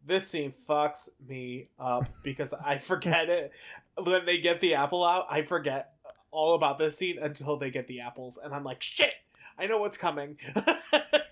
This 0.07 0.29
scene 0.29 0.53
fucks 0.69 1.09
me 1.27 1.71
up 1.79 2.11
because 2.23 2.53
I 2.53 2.79
forget 2.81 3.31
it. 3.31 3.53
When 3.97 4.27
they 4.27 4.39
get 4.39 4.61
the 4.61 4.75
apple 4.75 5.05
out. 5.05 5.27
I 5.31 5.43
forget 5.43 5.93
all 6.31 6.55
about 6.57 6.79
this 6.79 6.99
scene 6.99 7.19
until 7.21 7.57
they 7.57 7.71
get 7.71 7.87
the 7.87 8.01
apples, 8.01 8.39
and 8.43 8.53
I'm 8.53 8.65
like, 8.65 8.83
shit, 8.83 9.15
I 9.59 9.67
know 9.67 9.79
what's 9.79 9.97
coming. 9.97 10.37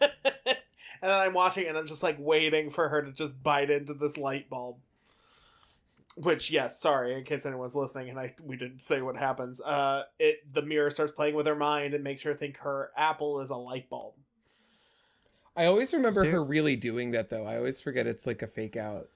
and 1.03 1.11
then 1.11 1.19
I'm 1.19 1.35
watching, 1.35 1.67
and 1.67 1.77
I'm 1.77 1.87
just 1.87 2.03
like 2.03 2.17
waiting 2.19 2.71
for 2.71 2.89
her 2.89 3.03
to 3.03 3.13
just 3.13 3.43
bite 3.43 3.71
into 3.71 3.93
this 3.95 4.17
light 4.17 4.49
bulb. 4.49 4.77
Which, 6.17 6.51
yes, 6.51 6.79
sorry, 6.79 7.15
in 7.17 7.25
case 7.25 7.47
anyone's 7.47 7.75
listening, 7.75 8.11
and 8.11 8.19
I 8.21 8.35
we 8.43 8.57
didn't 8.57 8.81
say 8.81 9.01
what 9.01 9.17
happens. 9.17 9.61
Uh, 9.61 10.03
it 10.19 10.41
the 10.53 10.63
mirror 10.63 10.91
starts 10.91 11.13
playing 11.13 11.35
with 11.35 11.47
her 11.47 11.57
mind 11.57 11.95
and 11.95 12.05
makes 12.05 12.23
her 12.23 12.35
think 12.35 12.59
her 12.59 12.91
apple 12.97 13.41
is 13.41 13.51
a 13.51 13.57
light 13.57 13.89
bulb. 13.91 14.15
I 15.57 15.65
always 15.67 15.93
remember 15.93 16.23
There- 16.23 16.33
her 16.33 16.45
really 16.45 16.77
doing 16.77 17.11
that 17.13 17.31
though. 17.31 17.45
I 17.47 17.57
always 17.57 17.81
forget 17.81 18.07
it's 18.07 18.27
like 18.27 18.43
a 18.43 18.47
fake 18.47 18.77
out, 18.77 19.09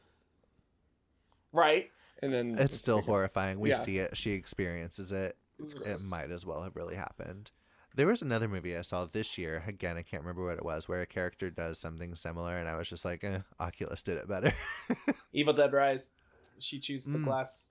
Right? 1.53 1.91
and 2.23 2.33
then 2.33 2.55
it's 2.59 2.79
still 2.79 2.97
fake 2.99 3.05
out. 3.05 3.11
horrifying 3.11 3.61
we 3.61 3.71
Yeah. 3.71 3.75
see 3.77 3.99
it 3.99 4.17
she 4.17 4.33
experiences 4.33 5.13
it 5.13 5.37
It's 5.59 5.75
it 5.75 6.01
might 6.11 6.31
as 6.31 6.47
well 6.47 6.63
have 6.63 6.77
really 6.77 6.97
happened. 6.97 7.51
There 7.97 8.06
was 8.06 8.20
another 8.20 8.47
movie 8.47 8.77
I 8.77 8.82
saw 8.82 9.06
this 9.06 9.39
year. 9.39 9.64
Again, 9.66 9.97
I 9.97 10.02
can't 10.02 10.23
remember 10.23 10.44
what 10.44 10.59
it 10.59 10.64
was, 10.64 10.86
where 10.86 11.01
a 11.01 11.06
character 11.06 11.48
does 11.51 11.78
something 11.78 12.14
similar, 12.14 12.59
and 12.59 12.68
I 12.68 12.77
was 12.77 12.89
just 12.90 13.06
like, 13.06 13.24
eh, 13.24 13.39
Oculus 13.59 14.02
did 14.02 14.18
it 14.18 14.28
better. 14.28 14.52
Evil 15.32 15.55
Dead 15.55 15.73
Rise. 15.73 16.10
She 16.59 16.78
chews 16.78 17.05
the 17.06 17.18
Mm. 17.18 17.24
glass. 17.24 17.68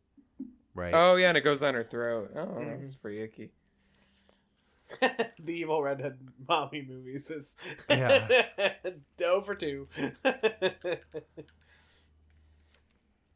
right? 0.73 0.93
Oh 0.93 1.15
yeah, 1.15 1.29
and 1.29 1.37
it 1.37 1.41
goes 1.41 1.61
down 1.61 1.75
her 1.75 1.83
throat. 1.83 2.31
Oh, 2.35 2.39
Mhm. 2.39 2.77
that's 2.79 2.95
pretty 2.95 3.21
icky. 3.21 3.51
the 4.99 5.53
evil 5.53 5.81
redhead 5.81 6.17
mommy 6.47 6.81
movies 6.87 7.31
is 7.31 7.55
Yeah. 7.89 8.43
dough 9.17 9.41
for 9.41 9.55
two. 9.55 9.87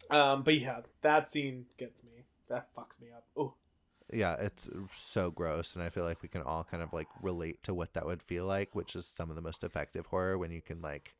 um, 0.10 0.44
but 0.44 0.56
yeah, 0.60 0.82
that 1.02 1.30
scene 1.30 1.66
gets 1.78 2.03
me. 2.03 2.24
That 2.49 2.74
fucks 2.76 2.99
me 3.02 3.07
up. 3.16 3.26
Oh, 3.38 3.53
yeah, 4.11 4.34
it's 4.36 4.69
so 4.94 5.31
gross, 5.31 5.76
and 5.76 5.84
I 5.84 5.90
feel 5.90 6.03
like 6.03 6.22
we 6.22 6.30
can 6.30 6.41
all 6.41 6.64
kind 6.64 6.81
of 6.84 6.94
like 6.94 7.07
relate 7.22 7.64
to 7.64 7.73
what 7.73 7.94
that 7.94 8.06
would 8.06 8.22
feel 8.22 8.45
like, 8.45 8.76
which 8.76 8.95
is 8.95 9.06
some 9.06 9.30
of 9.30 9.36
the 9.36 9.41
most 9.41 9.64
effective 9.64 10.07
horror 10.07 10.38
when 10.38 10.52
you 10.52 10.61
can 10.61 10.81
like 10.81 11.15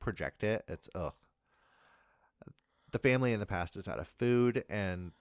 project 0.00 0.44
it. 0.44 0.64
It's 0.68 0.88
ugh. 0.94 1.14
The 2.90 2.98
family 2.98 3.32
in 3.32 3.40
the 3.40 3.46
past 3.46 3.76
is 3.76 3.88
out 3.88 3.98
of 3.98 4.08
food, 4.08 4.64
and 4.68 5.12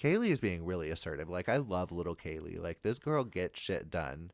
Kaylee 0.00 0.30
is 0.30 0.40
being 0.40 0.64
really 0.64 0.90
assertive. 0.90 1.28
Like 1.28 1.48
I 1.48 1.56
love 1.56 1.92
little 1.92 2.16
Kaylee. 2.16 2.60
Like 2.60 2.82
this 2.82 2.98
girl 2.98 3.24
gets 3.24 3.60
shit 3.60 3.90
done. 3.90 4.30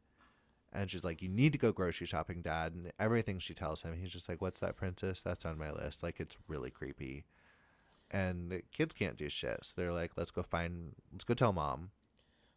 And 0.73 0.91
she's 0.91 1.05
like, 1.05 1.21
You 1.21 1.29
need 1.29 1.53
to 1.53 1.59
go 1.59 1.73
grocery 1.73 2.07
shopping, 2.07 2.43
Dad. 2.43 2.75
And 2.75 2.93
everything 2.99 3.39
she 3.39 3.55
tells 3.55 3.83
him, 3.83 3.95
he's 3.95 4.13
just 4.13 4.29
like, 4.29 4.41
What's 4.41 4.61
that, 4.61 4.77
princess? 4.77 5.21
That's 5.21 5.45
on 5.45 5.59
my 5.59 5.73
list. 5.73 6.03
Like, 6.03 6.21
it's 6.21 6.39
really 6.49 6.71
creepy. 6.71 7.25
And 8.11 8.63
kids 8.73 8.93
can't 8.95 9.17
do 9.17 9.29
shit. 9.29 9.59
So 9.65 9.73
they're 9.77 9.93
like, 9.93 10.13
Let's 10.17 10.31
go 10.31 10.43
find, 10.43 10.93
let's 11.13 11.25
go 11.25 11.35
tell 11.35 11.53
mom. 11.53 11.91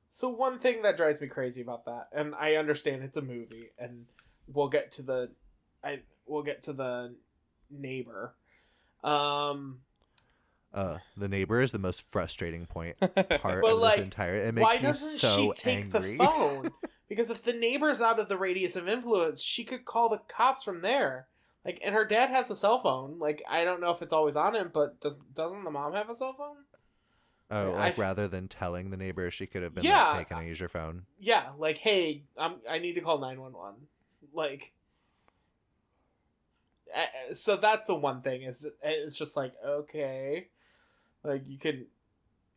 so 0.09 0.29
one 0.29 0.59
thing 0.59 0.81
that 0.83 0.97
drives 0.97 1.21
me 1.21 1.27
crazy 1.27 1.61
about 1.61 1.85
that, 1.85 2.07
and 2.11 2.33
I 2.35 2.55
understand 2.55 3.03
it's 3.03 3.17
a 3.17 3.21
movie, 3.21 3.69
and 3.77 4.05
we'll 4.47 4.69
get 4.69 4.91
to 4.93 5.01
the, 5.03 5.29
I 5.83 5.99
we'll 6.25 6.43
get 6.43 6.63
to 6.63 6.73
the 6.73 7.15
neighbor. 7.69 8.33
Um, 9.03 9.79
Uh, 10.73 10.97
the 11.17 11.27
neighbor 11.27 11.61
is 11.61 11.71
the 11.71 11.79
most 11.79 12.03
frustrating 12.11 12.65
point 12.65 12.97
part 13.41 13.63
of 13.63 13.77
like, 13.79 13.95
this 13.97 14.03
entire. 14.03 14.35
It 14.35 14.53
makes 14.55 14.63
why 14.65 14.75
me 14.77 14.81
doesn't 14.83 15.17
so 15.19 15.35
she 15.35 15.61
take 15.61 15.77
angry. 15.93 16.17
the 16.17 16.23
phone? 16.23 16.71
because 17.09 17.29
if 17.29 17.43
the 17.43 17.53
neighbor's 17.53 18.01
out 18.01 18.19
of 18.19 18.27
the 18.27 18.37
radius 18.37 18.75
of 18.75 18.87
influence, 18.87 19.41
she 19.41 19.63
could 19.63 19.85
call 19.85 20.09
the 20.09 20.19
cops 20.27 20.63
from 20.63 20.81
there. 20.81 21.27
Like, 21.65 21.79
and 21.83 21.95
her 21.95 22.05
dad 22.05 22.29
has 22.29 22.51
a 22.51 22.55
cell 22.55 22.81
phone. 22.81 23.19
Like, 23.19 23.41
I 23.49 23.63
don't 23.63 23.79
know 23.79 23.91
if 23.91 24.01
it's 24.01 24.11
always 24.13 24.35
on 24.35 24.55
him, 24.55 24.71
but 24.73 24.99
does 24.99 25.15
doesn't 25.33 25.63
the 25.63 25.71
mom 25.71 25.93
have 25.93 26.09
a 26.09 26.15
cell 26.15 26.33
phone? 26.37 26.57
oh, 27.51 27.71
like 27.77 27.97
rather 27.97 28.27
than 28.27 28.47
telling 28.47 28.89
the 28.89 28.97
neighbor, 28.97 29.29
she 29.31 29.45
could 29.47 29.63
have 29.63 29.73
been 29.75 29.83
Yeah. 29.85 30.07
like, 30.09 30.17
"Hey, 30.19 30.25
can 30.25 30.37
I 30.37 30.47
use 30.47 30.59
your 30.59 30.69
phone?" 30.69 31.05
Yeah, 31.19 31.51
like, 31.57 31.77
hey, 31.77 32.23
I'm 32.37 32.55
I 32.69 32.79
need 32.79 32.93
to 32.93 33.01
call 33.01 33.19
nine 33.19 33.39
one 33.39 33.53
one. 33.53 33.75
Like, 34.33 34.71
so 37.31 37.55
that's 37.57 37.87
the 37.87 37.95
one 37.95 38.21
thing 38.21 38.43
is 38.43 38.65
it's 38.81 39.15
just 39.15 39.35
like 39.37 39.53
okay, 39.65 40.47
like 41.23 41.43
you 41.47 41.57
can, 41.57 41.85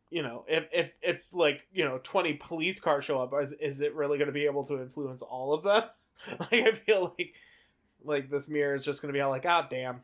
you 0.09 0.21
know, 0.21 0.45
if 0.47 0.65
if 0.71 0.91
if 1.01 1.21
like 1.31 1.61
you 1.73 1.85
know 1.85 1.99
twenty 2.03 2.33
police 2.33 2.79
cars 2.79 3.05
show 3.05 3.21
up, 3.21 3.33
is 3.41 3.53
is 3.53 3.81
it 3.81 3.95
really 3.95 4.17
going 4.17 4.27
to 4.27 4.33
be 4.33 4.45
able 4.45 4.65
to 4.65 4.81
influence 4.81 5.21
all 5.21 5.53
of 5.53 5.63
them? 5.63 5.83
like 6.39 6.53
I 6.53 6.71
feel 6.73 7.15
like 7.17 7.33
like 8.07 8.29
this 8.29 8.49
mirror 8.49 8.75
is 8.75 8.83
just 8.85 9.01
going 9.01 9.13
to 9.13 9.17
be 9.17 9.21
all 9.21 9.29
like, 9.29 9.45
ah, 9.45 9.67
damn. 9.69 10.01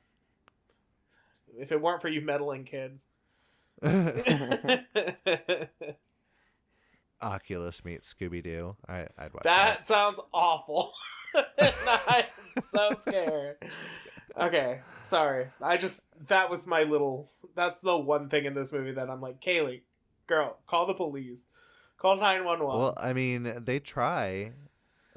If 1.57 1.71
it 1.71 1.81
weren't 1.81 2.01
for 2.01 2.09
you 2.09 2.21
meddling 2.21 2.65
kids. 2.65 2.99
Oculus 7.21 7.85
meets 7.85 8.13
Scooby 8.13 8.43
Doo. 8.43 8.75
I 8.87 9.07
I'd 9.17 9.33
watch 9.33 9.43
That 9.43 9.85
sounds 9.85 10.19
awful. 10.33 10.91
I'm 11.59 12.25
so 12.61 12.95
scared. 13.01 13.57
Okay, 14.39 14.81
sorry. 14.99 15.47
I 15.61 15.77
just 15.77 16.07
that 16.27 16.49
was 16.49 16.67
my 16.67 16.83
little. 16.83 17.29
That's 17.55 17.81
the 17.81 17.97
one 17.97 18.29
thing 18.29 18.45
in 18.45 18.53
this 18.53 18.71
movie 18.71 18.93
that 18.93 19.09
I'm 19.09 19.21
like, 19.21 19.39
Kaylee, 19.39 19.81
girl, 20.27 20.57
call 20.67 20.85
the 20.85 20.93
police, 20.93 21.45
call 21.97 22.17
nine 22.17 22.43
one 22.43 22.63
one. 22.63 22.77
Well, 22.77 22.93
I 22.97 23.13
mean, 23.13 23.61
they 23.63 23.79
try, 23.79 24.51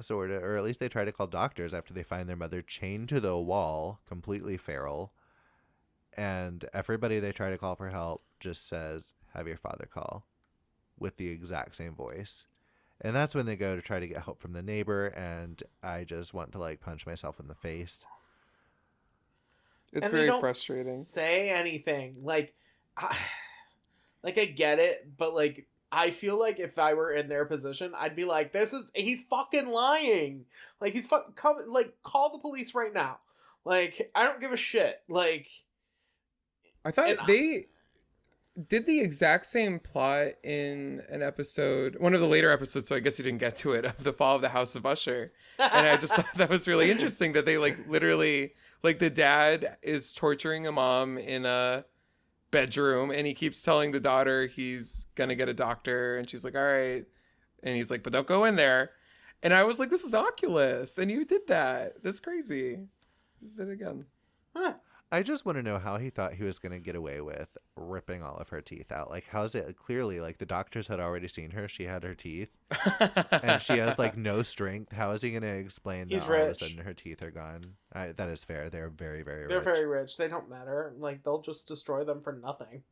sort 0.01 0.31
of, 0.31 0.43
or 0.43 0.57
at 0.57 0.65
least 0.65 0.81
they 0.81 0.89
try 0.89 1.05
to 1.05 1.13
call 1.13 1.27
doctors 1.27 1.75
after 1.75 1.95
they 1.95 2.03
find 2.03 2.29
their 2.29 2.37
mother 2.37 2.63
chained 2.63 3.09
to 3.11 3.21
the 3.21 3.37
wall, 3.37 4.01
completely 4.07 4.57
feral. 4.57 5.13
And 6.17 6.65
everybody 6.73 7.21
they 7.21 7.33
try 7.33 7.51
to 7.51 7.59
call 7.59 7.75
for 7.75 7.91
help 7.91 8.23
just 8.41 8.67
says, 8.69 9.15
"Have 9.35 9.47
your 9.47 9.57
father 9.57 9.87
call," 9.87 10.27
with 10.99 11.17
the 11.17 11.29
exact 11.29 11.77
same 11.77 11.95
voice. 11.95 12.47
And 13.01 13.15
that's 13.15 13.35
when 13.35 13.45
they 13.47 13.57
go 13.57 13.77
to 13.77 13.83
try 13.83 14.01
to 14.01 14.07
get 14.07 14.23
help 14.23 14.41
from 14.41 14.53
the 14.53 14.63
neighbor, 14.63 15.09
and 15.09 15.63
I 15.83 16.05
just 16.05 16.33
want 16.33 16.53
to 16.53 16.59
like 16.59 16.81
punch 16.81 17.07
myself 17.07 17.39
in 17.39 17.49
the 17.49 17.55
face. 17.55 18.05
It's 19.93 20.07
And 20.07 20.15
they 20.15 20.19
very 20.19 20.29
don't 20.29 20.41
frustrating. 20.41 21.03
Say 21.03 21.51
anything 21.51 22.17
like, 22.23 22.55
I, 22.97 23.17
like 24.23 24.39
I 24.39 24.47
get 24.47 24.79
it, 24.79 25.17
but 25.17 25.35
like 25.35 25.67
I 25.93 26.11
feel 26.11 26.39
like 26.39 26.59
if 26.59 26.79
I 26.79 26.95
were 26.95 27.13
in 27.13 27.29
their 27.29 27.45
position, 27.45 27.93
I'd 27.97 28.17
be 28.17 28.25
like, 28.25 28.53
"This 28.53 28.73
is 28.73 28.85
he's 28.95 29.25
fucking 29.25 29.69
lying. 29.69 30.45
Like 30.81 30.93
he's 30.93 31.07
fucking 31.07 31.35
come 31.35 31.57
like 31.69 31.95
call 32.03 32.33
the 32.33 32.39
police 32.39 32.75
right 32.75 32.93
now. 32.93 33.19
Like 33.65 34.11
I 34.15 34.25
don't 34.25 34.41
give 34.41 34.53
a 34.53 34.57
shit. 34.57 35.01
Like 35.09 35.49
I 36.85 36.91
thought 36.91 37.09
And 37.11 37.21
I- 37.21 37.27
they 37.27 37.67
did 38.69 38.87
the 38.87 39.01
exact 39.01 39.45
same 39.47 39.79
plot 39.79 40.29
in 40.43 41.03
an 41.11 41.23
episode, 41.23 41.97
one 41.99 42.15
of 42.15 42.21
the 42.21 42.27
later 42.27 42.51
episodes. 42.51 42.89
So 42.89 42.97
I 42.97 43.01
guess 43.01 43.19
you 43.19 43.25
didn't 43.25 43.41
get 43.41 43.55
to 43.57 43.73
it 43.73 43.85
of 43.85 44.03
the 44.03 44.13
Fall 44.13 44.37
of 44.37 44.43
the 44.43 44.49
House 44.51 44.75
of 44.77 44.87
Usher. 44.87 45.33
and 45.59 45.87
I 45.87 45.97
just 45.97 46.15
thought 46.17 46.27
that 46.37 46.49
was 46.51 46.67
really 46.67 46.91
interesting 46.91 47.33
that 47.35 47.45
they 47.47 47.59
like 47.59 47.77
literally 47.89 48.55
like 48.83 48.99
the 48.99 49.11
dad 49.11 49.77
is 49.83 50.15
torturing 50.15 50.67
a 50.67 50.73
mom 50.73 51.19
in 51.19 51.45
a 51.47 51.85
bedroom 52.51 53.11
and 53.11 53.27
he 53.27 53.35
keeps 53.35 53.63
telling 53.63 53.93
the 53.93 54.01
daughter 54.01 54.47
he's 54.47 55.07
gonna 55.15 55.35
get 55.35 55.49
a 55.49 55.55
doctor 55.55 56.17
and 56.17 56.31
she's 56.31 56.45
like 56.45 56.55
all 56.55 56.63
right 56.63 57.05
and 57.63 57.77
he's 57.77 57.91
like 57.91 58.03
but 58.03 58.13
don't 58.13 58.27
go 58.27 58.45
in 58.45 58.57
there 58.57 58.91
And 59.43 59.53
I 59.53 59.65
was 59.65 59.79
like, 59.79 59.91
this 59.91 60.03
is 60.05 60.15
Oculus. 60.15 60.99
And 60.99 61.11
you 61.11 61.25
did 61.25 61.43
that. 61.49 62.03
That's 62.03 62.21
crazy. 62.21 62.89
Just 63.43 63.59
did 63.59 63.69
it 63.69 63.73
again. 63.73 64.07
Huh. 64.55 64.75
I 65.13 65.23
just 65.23 65.45
want 65.47 65.57
to 65.57 65.63
know 65.63 65.79
how 65.79 65.99
he 65.99 66.11
thought 66.11 66.35
he 66.35 66.43
was 66.43 66.59
going 66.59 66.73
to 66.73 66.81
get 66.81 66.97
away 66.97 67.21
with 67.21 67.57
ripping 67.77 68.25
all 68.25 68.37
of 68.39 68.49
her 68.49 68.61
teeth 68.61 68.91
out. 68.91 69.09
Like, 69.09 69.27
how's 69.31 69.55
it 69.55 69.77
clearly 69.77 70.21
like 70.21 70.39
the 70.39 70.47
doctors 70.47 70.89
had 70.89 70.99
already 70.99 71.29
seen 71.29 71.53
her? 71.53 71.69
She 71.69 71.85
had 71.85 72.03
her 72.03 72.15
teeth, 72.15 72.49
and 73.31 73.63
she 73.63 73.79
has 73.79 73.97
like 74.01 74.17
no 74.17 74.43
strength. 74.43 74.93
How 74.93 75.13
is 75.13 75.23
he 75.23 75.31
going 75.31 75.43
to 75.43 75.49
explain 75.49 76.09
He's 76.09 76.23
that 76.23 76.29
all 76.29 76.35
of 76.35 76.41
a 76.43 76.47
rich. 76.49 76.59
sudden 76.59 76.79
her 76.79 76.93
teeth 76.93 77.23
are 77.23 77.31
gone? 77.31 77.75
I, 77.93 78.09
that 78.13 78.29
is 78.29 78.43
fair. 78.45 78.69
They're 78.69 78.89
very, 78.89 79.23
very 79.23 79.47
They're 79.47 79.59
rich. 79.59 79.65
very 79.65 79.87
rich. 79.87 80.17
They 80.17 80.27
don't 80.27 80.51
matter. 80.51 80.93
Like 80.99 81.23
they'll 81.23 81.41
just 81.43 81.69
destroy 81.69 82.03
them 82.03 82.21
for 82.21 82.33
nothing. 82.33 82.83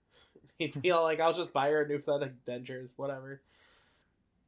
He'd 0.58 0.80
be 0.80 0.90
all 0.92 1.02
like, 1.02 1.20
"I'll 1.20 1.34
just 1.34 1.52
buy 1.52 1.68
her 1.68 1.82
a 1.82 1.88
new 1.88 2.00
set 2.00 2.22
of 2.22 2.30
dentures, 2.46 2.92
whatever." 2.96 3.42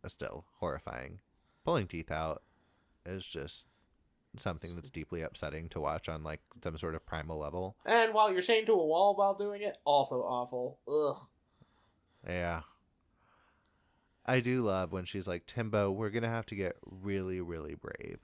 Still 0.06 0.47
horrifying. 0.60 1.20
Pulling 1.64 1.86
teeth 1.89 2.10
out 2.10 2.43
is 3.05 3.26
just 3.26 3.66
something 4.36 4.74
that's 4.74 4.90
deeply 4.90 5.22
upsetting 5.22 5.68
to 5.70 5.80
watch 5.80 6.09
on 6.09 6.22
like 6.22 6.40
some 6.62 6.76
sort 6.76 6.94
of 6.94 7.04
primal 7.04 7.38
level. 7.38 7.76
And 7.84 8.14
while 8.14 8.32
you're 8.32 8.42
chained 8.42 8.66
to 8.66 8.72
a 8.72 8.86
wall 8.86 9.14
while 9.14 9.34
doing 9.34 9.62
it, 9.62 9.76
also 9.84 10.16
awful. 10.22 10.78
Ugh. 10.88 11.16
Yeah. 12.28 12.60
I 14.24 14.40
do 14.40 14.62
love 14.62 14.92
when 14.92 15.04
she's 15.04 15.26
like, 15.26 15.46
Timbo, 15.46 15.90
we're 15.90 16.10
going 16.10 16.22
to 16.22 16.28
have 16.28 16.46
to 16.46 16.54
get 16.54 16.76
really, 16.84 17.40
really 17.40 17.74
brave. 17.74 18.20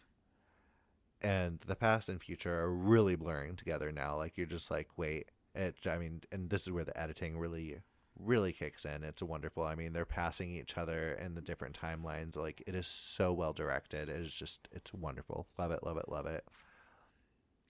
And 1.20 1.58
the 1.66 1.74
past 1.74 2.08
and 2.08 2.22
future 2.22 2.60
are 2.60 2.72
really 2.72 3.16
blurring 3.16 3.56
together 3.56 3.90
now. 3.90 4.16
Like, 4.16 4.36
you're 4.36 4.46
just 4.46 4.70
like, 4.70 4.88
wait. 4.96 5.30
It, 5.54 5.74
I 5.90 5.98
mean, 5.98 6.20
and 6.30 6.50
this 6.50 6.62
is 6.62 6.70
where 6.70 6.84
the 6.84 6.98
editing 6.98 7.36
really, 7.36 7.78
really 8.18 8.52
kicks 8.52 8.84
in. 8.84 9.04
It's 9.04 9.22
wonderful. 9.22 9.64
I 9.64 9.74
mean, 9.74 9.92
they're 9.92 10.04
passing 10.04 10.50
each 10.50 10.76
other 10.76 11.12
in 11.12 11.34
the 11.34 11.40
different 11.40 11.78
timelines. 11.80 12.36
Like, 12.36 12.62
it 12.66 12.74
is 12.74 12.86
so 12.86 13.32
well 13.32 13.52
directed. 13.52 14.08
It 14.08 14.20
is 14.20 14.34
just, 14.34 14.68
it's 14.72 14.92
wonderful. 14.92 15.46
Love 15.58 15.70
it, 15.70 15.82
love 15.82 15.96
it, 15.96 16.08
love 16.08 16.26
it. 16.26 16.44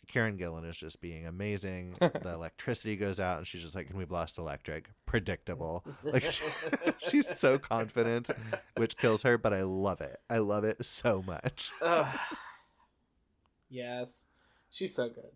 Karen 0.08 0.38
Gillan 0.38 0.68
is 0.68 0.76
just 0.76 1.00
being 1.00 1.26
amazing. 1.26 1.94
the 2.00 2.32
electricity 2.32 2.96
goes 2.96 3.20
out, 3.20 3.38
and 3.38 3.46
she's 3.46 3.60
just 3.60 3.74
like, 3.74 3.90
"And 3.90 3.98
we've 3.98 4.10
lost 4.10 4.38
electric." 4.38 4.90
Predictable. 5.04 5.84
Like 6.02 6.24
she's 6.98 7.28
so 7.28 7.58
confident, 7.58 8.30
which 8.76 8.96
kills 8.96 9.22
her. 9.22 9.36
But 9.36 9.52
I 9.52 9.62
love 9.62 10.00
it. 10.00 10.16
I 10.30 10.38
love 10.38 10.64
it 10.64 10.82
so 10.84 11.22
much. 11.22 11.70
Yes, 13.68 14.26
she's 14.70 14.94
so 14.94 15.10
good. 15.10 15.30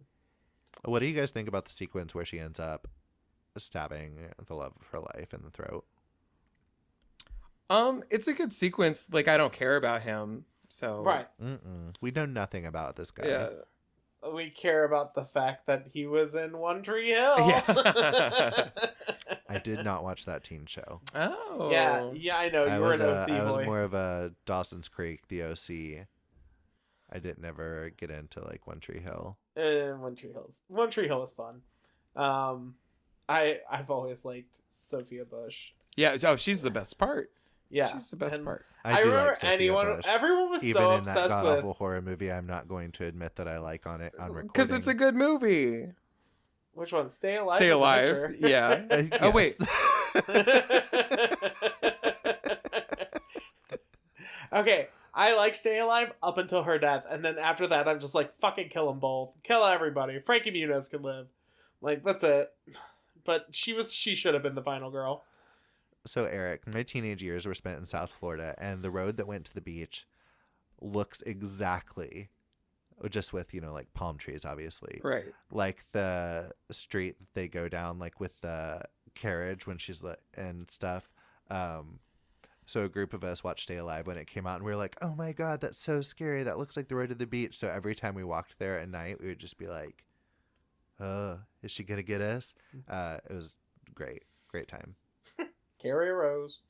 What 0.85 1.01
do 1.01 1.07
you 1.07 1.15
guys 1.15 1.33
think 1.33 1.49
about 1.49 1.67
the 1.67 1.73
sequence 1.73 2.15
where 2.15 2.25
she 2.25 2.41
ends 2.41 2.59
up 2.59 2.89
stabbing 3.61 4.19
the 4.47 4.55
love 4.55 4.73
of 4.81 4.87
her 4.89 5.01
life 5.01 5.33
in 5.35 5.43
the 5.43 5.51
throat? 5.51 5.85
um, 7.71 8.03
it's 8.11 8.29
a 8.29 8.35
good 8.35 8.53
sequence. 8.53 9.09
Like, 9.11 9.29
I 9.29 9.37
don't 9.37 9.53
care 9.53 9.77
about 9.77 10.03
him. 10.03 10.45
So, 10.69 11.03
Right. 11.03 11.27
Mm-mm. 11.43 11.95
We 12.01 12.11
know 12.11 12.27
nothing 12.27 12.67
about 12.67 12.97
this 12.97 13.11
guy. 13.11 13.27
Yeah. 13.29 13.49
We 14.33 14.51
care 14.51 14.85
about 14.85 15.15
the 15.15 15.25
fact 15.25 15.67
that 15.67 15.87
he 15.93 16.07
was 16.07 16.35
in 16.35 16.57
One 16.59 16.83
Tree 16.83 17.09
Hill. 17.11 17.35
Yeah. 17.39 18.69
I 19.49 19.59
did 19.59 19.85
not 19.85 20.05
watch 20.05 20.27
that 20.27 20.45
teen 20.45 20.65
show. 20.67 21.01
Oh. 21.15 21.71
yeah, 21.73 22.11
yeah, 22.15 22.37
I 22.37 22.49
know. 22.49 22.65
You 22.65 22.71
I 22.71 22.79
were 22.79 22.89
was, 22.89 23.01
an 23.01 23.09
a, 23.09 23.13
OC 23.13 23.31
I 23.31 23.43
was 23.43 23.57
more 23.67 23.81
of 23.83 23.95
a 23.95 24.33
Dawson's 24.47 24.89
Creek, 24.89 25.27
the 25.29 25.43
OC. 25.43 26.07
I 27.11 27.19
didn't 27.19 27.45
ever 27.45 27.91
get 27.97 28.11
into 28.11 28.45
like 28.45 28.67
One 28.67 28.81
Tree 28.81 29.01
Hill. 29.01 29.37
Uh, 29.57 29.97
One 29.99 30.15
Tree 30.15 30.33
Hills. 30.33 30.63
One 30.69 30.91
Tree 30.91 31.09
Hill 31.09 31.21
was 31.21 31.33
fun. 31.33 31.63
Um, 32.17 32.77
I 33.29 33.59
I've 33.71 33.91
always 33.91 34.25
liked 34.25 34.59
Sophia 34.71 35.25
Bush. 35.25 35.71
Yeah. 35.97 36.17
Oh, 36.25 36.37
she's 36.37 36.63
the 36.63 36.71
best 36.71 36.99
part. 36.99 37.31
Yeah, 37.73 37.91
She's 37.91 38.11
the 38.11 38.17
best 38.17 38.37
and 38.37 38.45
part. 38.45 38.67
I, 38.85 38.99
I, 38.99 39.01
do 39.01 39.09
remember 39.09 39.29
like 39.29 39.37
Sophia 39.37 39.51
anyone. 39.55 39.87
Bush. 39.87 40.05
Everyone 40.07 40.51
was 40.51 40.63
even 40.63 40.83
so 40.83 40.91
in 40.91 41.05
that 41.05 41.11
obsessed 41.11 41.29
god 41.31 41.45
with. 41.45 41.59
awful 41.61 41.73
horror 41.73 42.03
movie, 42.03 42.31
I'm 42.31 42.47
not 42.47 42.69
going 42.69 42.93
to 42.93 43.07
admit 43.07 43.37
that 43.37 43.49
I 43.49 43.59
like 43.59 43.87
on 43.87 44.03
it 44.03 44.13
on 44.19 44.27
recording. 44.27 44.49
Because 44.49 44.73
it's 44.73 44.89
a 44.89 44.95
good 44.95 45.15
movie. 45.15 45.87
Which 46.75 46.93
one? 46.93 47.09
Stay 47.09 47.37
alive. 47.37 47.57
Stay 47.57 47.71
alive. 47.71 48.37
Yeah. 48.39 48.83
Uh, 48.91 49.05
Oh, 49.21 49.31
wait. 49.31 49.57
okay, 54.53 54.89
I 55.15 55.35
like 55.35 55.55
Stay 55.55 55.79
Alive 55.79 56.13
up 56.23 56.39
until 56.39 56.63
her 56.63 56.79
death, 56.79 57.05
and 57.09 57.25
then 57.25 57.39
after 57.39 57.67
that, 57.69 57.89
I'm 57.89 58.01
just 58.01 58.15
like, 58.15 58.35
fucking 58.41 58.69
kill 58.69 58.89
them 58.89 58.99
both, 58.99 59.31
kill 59.43 59.65
everybody. 59.65 60.19
Frankie 60.21 60.51
Muniz 60.51 60.91
can 60.91 61.03
live, 61.03 61.27
like 61.81 62.05
that's 62.05 62.25
it. 62.25 62.51
But 63.25 63.47
she 63.53 63.73
was, 63.73 63.95
she 63.95 64.15
should 64.15 64.35
have 64.35 64.43
been 64.43 64.55
the 64.55 64.63
final 64.63 64.91
girl. 64.91 65.25
so 66.07 66.25
Eric, 66.25 66.67
my 66.73 66.83
teenage 66.83 67.23
years 67.23 67.47
were 67.47 67.55
spent 67.55 67.79
in 67.79 67.85
South 67.85 68.11
Florida, 68.11 68.55
and 68.59 68.83
the 68.83 68.91
road 68.91 69.17
that 69.19 69.27
went 69.27 69.45
to 69.47 69.55
the 69.55 69.61
beach 69.61 70.07
looks 70.81 71.23
exactly, 71.23 72.29
just 73.09 73.33
with 73.33 73.55
you 73.55 73.61
know 73.61 73.73
like 73.73 73.93
palm 73.95 74.19
trees, 74.19 74.45
obviously, 74.45 75.01
Right. 75.05 75.33
like 75.51 75.85
the 75.93 76.53
street 76.71 77.19
that 77.19 77.35
they 77.35 77.49
go 77.49 77.69
down, 77.69 77.99
like 77.99 78.19
with 78.19 78.41
the 78.41 78.83
carriage 79.15 79.67
when 79.67 79.79
she's 79.79 80.03
li- 80.03 80.15
and 80.37 80.71
stuff. 80.71 81.09
Um, 81.51 82.01
so 82.67 82.85
a 82.85 82.89
group 82.89 83.13
of 83.13 83.23
us 83.25 83.45
watched 83.45 83.65
Stay 83.65 83.77
Alive 83.77 84.07
when 84.07 84.17
it 84.17 84.27
came 84.27 84.47
out, 84.47 84.57
and 84.57 84.65
we 84.65 84.73
were 84.73 84.77
like, 84.77 84.97
"Oh 85.03 85.15
my 85.15 85.33
god, 85.33 85.61
that's 85.61 85.79
so 85.79 86.01
scary! 86.01 86.43
That 86.43 86.59
looks 86.59 86.77
like 86.77 86.89
the 86.89 86.97
road 86.97 87.11
to 87.11 87.15
the 87.15 87.27
beach." 87.27 87.57
So 87.59 87.69
every 87.69 87.95
time 87.95 88.15
we 88.15 88.25
walked 88.25 88.59
there 88.59 88.79
at 88.81 88.89
night, 88.89 89.21
we 89.21 89.29
would 89.29 89.39
just 89.39 89.59
be 89.59 89.67
like, 89.69 90.05
"Uh, 91.03 91.37
is 91.63 91.71
she 91.73 91.83
gonna 91.83 92.03
get 92.03 92.21
us?" 92.21 92.55
Uh, 92.89 93.19
it 93.29 93.35
was 93.35 93.59
great, 93.95 94.25
great 94.49 94.69
time. 94.69 94.95
Carrie 95.83 96.11
Rose. 96.11 96.61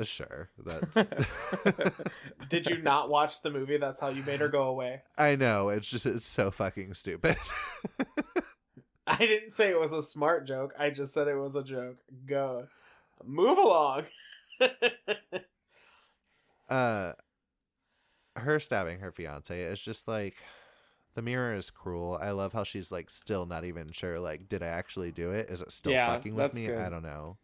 Uh, 0.00 0.04
Sure, 0.04 0.48
that's. 0.64 0.96
Did 2.48 2.66
you 2.70 2.80
not 2.80 3.10
watch 3.10 3.42
the 3.42 3.50
movie? 3.50 3.78
That's 3.78 4.00
how 4.00 4.10
you 4.10 4.22
made 4.22 4.38
her 4.38 4.48
go 4.48 4.62
away. 4.68 5.02
I 5.16 5.34
know 5.34 5.70
it's 5.70 5.88
just 5.90 6.06
it's 6.06 6.24
so 6.26 6.52
fucking 6.52 6.94
stupid. 6.94 7.36
I 9.08 9.16
didn't 9.16 9.50
say 9.52 9.70
it 9.70 9.80
was 9.80 9.90
a 9.92 10.02
smart 10.02 10.46
joke. 10.46 10.72
I 10.78 10.90
just 10.90 11.12
said 11.12 11.26
it 11.26 11.34
was 11.34 11.56
a 11.56 11.64
joke. 11.64 11.96
Go, 12.26 12.68
move 13.24 13.58
along. 13.58 14.04
uh 16.68 17.12
her 18.36 18.60
stabbing 18.60 19.00
her 19.00 19.10
fiance 19.10 19.60
is 19.60 19.80
just 19.80 20.06
like 20.06 20.36
the 21.18 21.22
mirror 21.22 21.52
is 21.52 21.68
cruel. 21.68 22.16
I 22.22 22.30
love 22.30 22.52
how 22.52 22.62
she's 22.62 22.92
like 22.92 23.10
still 23.10 23.44
not 23.44 23.64
even 23.64 23.90
sure 23.90 24.20
like 24.20 24.48
did 24.48 24.62
I 24.62 24.68
actually 24.68 25.10
do 25.10 25.32
it? 25.32 25.50
Is 25.50 25.60
it 25.60 25.72
still 25.72 25.90
Yeah, 25.92 26.06
fucking 26.14 26.32
with 26.36 26.54
me? 26.54 26.66
good. 26.68 26.78
I 26.78 26.88
don't 26.88 27.02
know. 27.02 27.38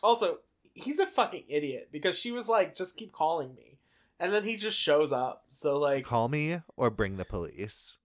also, 0.00 0.38
he's 0.74 1.00
a 1.00 1.06
fucking 1.06 1.42
idiot 1.48 1.88
because 1.90 2.16
she 2.16 2.30
was 2.30 2.48
like, 2.48 2.76
"Just 2.76 2.96
keep 2.96 3.10
calling 3.10 3.52
me," 3.56 3.78
and 4.20 4.32
then 4.32 4.44
he 4.44 4.54
just 4.56 4.78
shows 4.78 5.10
up. 5.10 5.44
So 5.48 5.76
like, 5.78 6.04
Call 6.04 6.28
me 6.28 6.60
or 6.76 6.88
bring 6.88 7.16
the 7.16 7.24
police. 7.24 7.96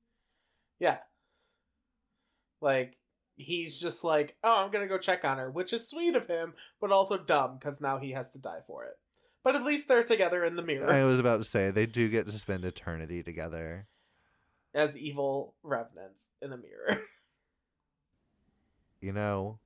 yeah, 0.80 0.97
like 2.61 2.97
he's 3.35 3.80
just 3.80 4.03
like, 4.03 4.35
"Oh, 4.43 4.55
I'm 4.63 4.72
gonna 4.72 4.88
go 4.88 4.97
check 4.97 5.23
on 5.23 5.38
her," 5.38 5.51
which 5.51 5.72
is 5.73 5.88
sweet 5.88 6.15
of 6.15 6.26
him, 6.27 6.53
but 6.80 6.91
also 6.91 7.18
dumb 7.18 7.57
because 7.59 7.80
now 7.80 7.99
he 7.99 8.11
has 8.13 8.31
to 8.31 8.39
die 8.39 8.61
for 8.65 8.85
it. 8.85 8.97
But 9.43 9.55
at 9.55 9.63
least 9.63 9.88
they're 9.88 10.03
together 10.03 10.43
in 10.43 10.55
the 10.55 10.61
mirror 10.61 10.91
I 10.91 11.03
was 11.03 11.19
about 11.19 11.38
to 11.38 11.43
say 11.43 11.72
they 11.72 11.88
do 11.88 12.09
get 12.09 12.26
to 12.27 12.31
spend 12.31 12.63
eternity 12.63 13.23
together. 13.23 13.88
As 14.73 14.98
evil 14.98 15.53
revenants 15.64 16.30
in 16.41 16.53
a 16.53 16.57
mirror. 16.57 17.02
You 19.03 19.14
know, 19.14 19.57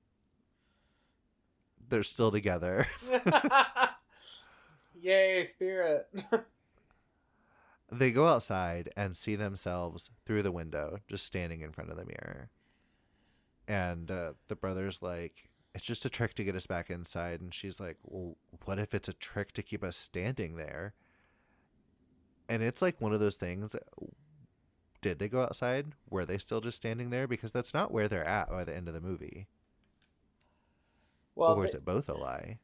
they're 1.90 2.04
still 2.04 2.32
together. 2.32 2.88
Yay, 5.02 5.44
spirit! 5.44 6.08
They 7.92 8.12
go 8.12 8.28
outside 8.28 8.90
and 8.96 9.16
see 9.16 9.36
themselves 9.36 10.10
through 10.26 10.44
the 10.44 10.52
window, 10.52 11.00
just 11.08 11.26
standing 11.26 11.62
in 11.62 11.72
front 11.72 11.92
of 11.92 11.98
the 11.98 12.06
mirror. 12.06 12.50
And 13.68 14.10
uh, 14.10 14.34
the 14.48 14.56
brother's 14.56 15.02
like, 15.02 15.50
it's 15.74 15.86
just 15.86 16.06
a 16.06 16.10
trick 16.10 16.34
to 16.36 16.44
get 16.44 16.56
us 16.56 16.68
back 16.68 16.90
inside. 16.90 17.42
And 17.42 17.54
she's 17.54 17.80
like, 17.80 17.98
well, 18.04 18.38
what 18.64 18.80
if 18.80 18.94
it's 18.96 19.10
a 19.10 19.14
trick 19.14 19.52
to 19.54 19.64
keep 19.64 19.84
us 19.84 19.98
standing 19.98 20.56
there? 20.56 20.94
And 22.48 22.64
it's 22.64 22.82
like 22.82 23.02
one 23.02 23.14
of 23.14 23.20
those 23.20 23.36
things. 23.36 23.76
Did 25.06 25.20
they 25.20 25.28
go 25.30 25.44
outside? 25.44 25.92
Were 26.10 26.26
they 26.26 26.40
still 26.40 26.62
just 26.62 26.78
standing 26.78 27.12
there? 27.12 27.28
Because 27.28 27.52
that's 27.52 27.76
not 27.76 27.92
where 27.92 28.08
they're 28.08 28.26
at 28.28 28.50
by 28.50 28.64
the 28.64 28.76
end 28.76 28.88
of 28.88 28.96
the 28.96 29.00
movie. 29.00 29.46
well, 31.36 31.54
or 31.54 31.64
is 31.66 31.74
they- 31.74 31.78
it 31.78 31.86
both 31.86 32.10
a 32.10 32.16
lie? 32.16 32.58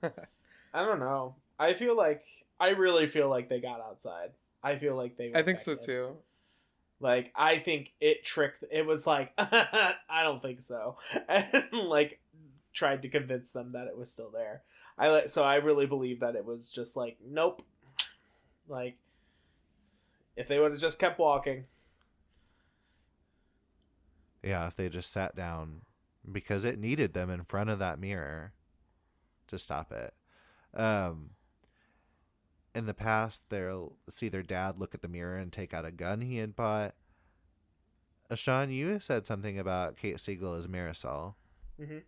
I 0.00 0.84
don't 0.84 1.00
know. 1.00 1.34
I 1.58 1.74
feel 1.74 1.96
like 1.96 2.22
I 2.60 2.68
really 2.68 3.08
feel 3.08 3.28
like 3.28 3.48
they 3.48 3.58
got 3.60 3.80
outside. 3.80 4.30
I 4.62 4.76
feel 4.76 4.94
like 4.94 5.16
they. 5.16 5.32
I 5.34 5.42
think 5.42 5.58
so 5.58 5.72
infected. 5.72 5.86
too. 5.88 6.16
Like 7.00 7.32
I 7.34 7.58
think 7.58 7.92
it 8.00 8.24
tricked. 8.24 8.62
It 8.70 8.86
was 8.86 9.04
like 9.04 9.32
I 9.38 10.22
don't 10.22 10.40
think 10.40 10.62
so, 10.62 10.98
and 11.28 11.64
like 11.72 12.20
tried 12.74 13.02
to 13.02 13.08
convince 13.08 13.50
them 13.50 13.72
that 13.72 13.88
it 13.88 13.96
was 13.98 14.12
still 14.12 14.30
there. 14.30 14.62
I 14.96 15.08
like 15.08 15.28
so 15.30 15.42
I 15.42 15.56
really 15.56 15.86
believe 15.86 16.20
that 16.20 16.36
it 16.36 16.44
was 16.44 16.70
just 16.70 16.96
like 16.96 17.16
nope. 17.26 17.62
Like 18.68 18.96
if 20.36 20.48
they 20.48 20.58
would 20.58 20.72
have 20.72 20.80
just 20.80 20.98
kept 20.98 21.18
walking, 21.18 21.64
Yeah, 24.42 24.66
if 24.66 24.76
they 24.76 24.88
just 24.88 25.10
sat 25.10 25.34
down 25.34 25.82
because 26.30 26.64
it 26.64 26.78
needed 26.78 27.14
them 27.14 27.30
in 27.30 27.44
front 27.44 27.70
of 27.70 27.78
that 27.78 27.98
mirror 27.98 28.52
to 29.48 29.58
stop 29.58 29.92
it. 29.92 30.14
Um 30.74 31.30
in 32.74 32.86
the 32.86 32.94
past 32.94 33.42
they'll 33.48 33.96
see 34.08 34.28
their 34.28 34.42
dad 34.42 34.78
look 34.78 34.94
at 34.94 35.02
the 35.02 35.08
mirror 35.08 35.36
and 35.36 35.52
take 35.52 35.72
out 35.72 35.84
a 35.86 35.90
gun 35.90 36.20
he 36.20 36.36
had 36.38 36.54
bought. 36.54 36.94
Uh, 38.30 38.34
Sean, 38.34 38.70
you 38.70 38.98
said 39.00 39.26
something 39.26 39.58
about 39.58 39.96
Kate 39.96 40.18
Siegel 40.20 40.54
as 40.54 40.66
Marisol. 40.66 41.34
hmm 41.78 41.98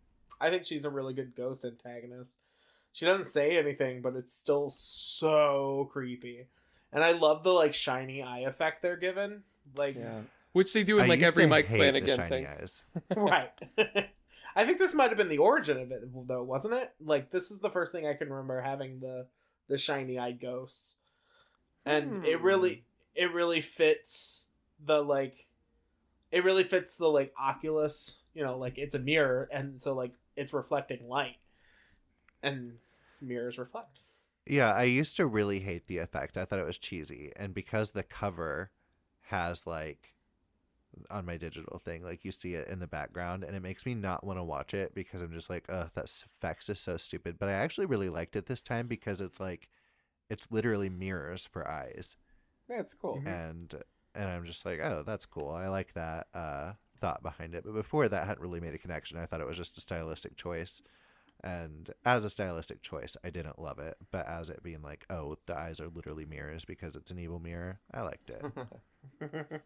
I 0.40 0.50
think 0.50 0.64
she's 0.64 0.84
a 0.84 0.90
really 0.90 1.14
good 1.14 1.34
ghost 1.34 1.64
antagonist. 1.64 2.36
She 2.92 3.04
doesn't 3.04 3.24
say 3.24 3.58
anything, 3.58 4.02
but 4.02 4.14
it's 4.14 4.32
still 4.34 4.70
so 4.70 5.88
creepy. 5.92 6.46
And 6.92 7.04
I 7.04 7.12
love 7.12 7.42
the 7.42 7.52
like 7.52 7.74
shiny 7.74 8.22
eye 8.22 8.40
effect 8.40 8.82
they're 8.82 8.96
given. 8.96 9.42
Like 9.76 9.96
Yeah. 9.96 10.20
Which 10.52 10.72
they 10.72 10.82
do 10.82 10.98
in 10.98 11.04
I 11.04 11.08
like 11.08 11.22
every 11.22 11.44
to 11.44 11.48
Mike 11.48 11.68
Flanagan 11.68 12.16
shiny 12.16 12.28
thing. 12.30 12.46
eyes. 12.46 12.82
right. 13.16 13.52
I 14.56 14.64
think 14.66 14.78
this 14.78 14.94
might 14.94 15.10
have 15.10 15.18
been 15.18 15.28
the 15.28 15.38
origin 15.38 15.78
of 15.78 15.92
it 15.92 16.02
though, 16.26 16.42
wasn't 16.42 16.74
it? 16.74 16.90
Like 17.04 17.30
this 17.30 17.50
is 17.50 17.58
the 17.60 17.70
first 17.70 17.92
thing 17.92 18.06
I 18.06 18.14
can 18.14 18.30
remember 18.30 18.60
having 18.60 19.00
the 19.00 19.26
the 19.68 19.78
shiny 19.78 20.18
eyed 20.18 20.40
ghosts. 20.40 20.96
And 21.84 22.24
it 22.24 22.38
Hmm. 22.38 22.44
really 22.46 22.84
it 23.14 23.32
really 23.32 23.60
fits 23.60 24.46
the 24.84 25.02
like 25.02 25.46
it 26.32 26.44
really 26.44 26.64
fits 26.64 26.96
the 26.96 27.06
like 27.08 27.32
Oculus, 27.40 28.16
you 28.34 28.42
know, 28.42 28.56
like 28.58 28.78
it's 28.78 28.94
a 28.94 28.98
mirror 28.98 29.48
and 29.52 29.80
so 29.80 29.94
like 29.94 30.12
it's 30.36 30.52
reflecting 30.52 31.06
light. 31.08 31.36
And 32.42 32.78
mirrors 33.20 33.58
reflect. 33.58 33.98
Yeah, 34.48 34.72
I 34.72 34.84
used 34.84 35.16
to 35.16 35.26
really 35.26 35.60
hate 35.60 35.86
the 35.86 35.98
effect. 35.98 36.36
I 36.36 36.44
thought 36.44 36.58
it 36.58 36.66
was 36.66 36.78
cheesy. 36.78 37.32
And 37.36 37.54
because 37.54 37.90
the 37.90 38.02
cover 38.02 38.70
has 39.22 39.66
like 39.66 40.14
on 41.10 41.26
my 41.26 41.36
digital 41.36 41.78
thing, 41.78 42.02
like 42.02 42.24
you 42.24 42.32
see 42.32 42.54
it 42.54 42.68
in 42.68 42.80
the 42.80 42.86
background 42.86 43.44
and 43.44 43.56
it 43.56 43.62
makes 43.62 43.86
me 43.86 43.94
not 43.94 44.24
want 44.24 44.38
to 44.38 44.44
watch 44.44 44.74
it 44.74 44.94
because 44.94 45.22
I'm 45.22 45.32
just 45.32 45.50
like, 45.50 45.66
oh, 45.68 45.90
that 45.94 46.04
s- 46.04 46.24
effects 46.26 46.68
is 46.68 46.80
so 46.80 46.96
stupid. 46.96 47.38
But 47.38 47.48
I 47.50 47.52
actually 47.52 47.86
really 47.86 48.08
liked 48.08 48.36
it 48.36 48.46
this 48.46 48.62
time 48.62 48.86
because 48.88 49.20
it's 49.20 49.40
like 49.40 49.68
it's 50.30 50.50
literally 50.52 50.90
mirrors 50.90 51.46
for 51.46 51.68
eyes. 51.68 52.16
That's 52.68 52.94
cool. 52.94 53.20
Mhm. 53.20 53.32
And 53.32 53.74
and 54.14 54.28
I'm 54.28 54.44
just 54.44 54.64
like, 54.66 54.80
oh, 54.80 55.02
that's 55.06 55.26
cool. 55.26 55.50
I 55.50 55.68
like 55.68 55.92
that 55.94 56.28
uh 56.34 56.72
thought 56.98 57.22
behind 57.22 57.54
it. 57.54 57.64
But 57.64 57.74
before 57.74 58.08
that 58.08 58.26
hadn't 58.26 58.42
really 58.42 58.60
made 58.60 58.74
a 58.74 58.78
connection. 58.78 59.18
I 59.18 59.26
thought 59.26 59.40
it 59.40 59.46
was 59.46 59.56
just 59.56 59.78
a 59.78 59.80
stylistic 59.80 60.36
choice. 60.36 60.82
And 61.44 61.92
as 62.04 62.24
a 62.24 62.30
stylistic 62.30 62.82
choice, 62.82 63.16
I 63.22 63.30
didn't 63.30 63.60
love 63.60 63.78
it. 63.78 63.96
But 64.10 64.26
as 64.26 64.48
it 64.48 64.62
being 64.62 64.82
like, 64.82 65.06
oh, 65.10 65.36
the 65.46 65.56
eyes 65.56 65.80
are 65.80 65.88
literally 65.88 66.24
mirrors 66.24 66.64
because 66.64 66.96
it's 66.96 67.10
an 67.10 67.18
evil 67.18 67.38
mirror, 67.38 67.80
I 67.92 68.02
liked 68.02 68.30
it. 68.30 68.42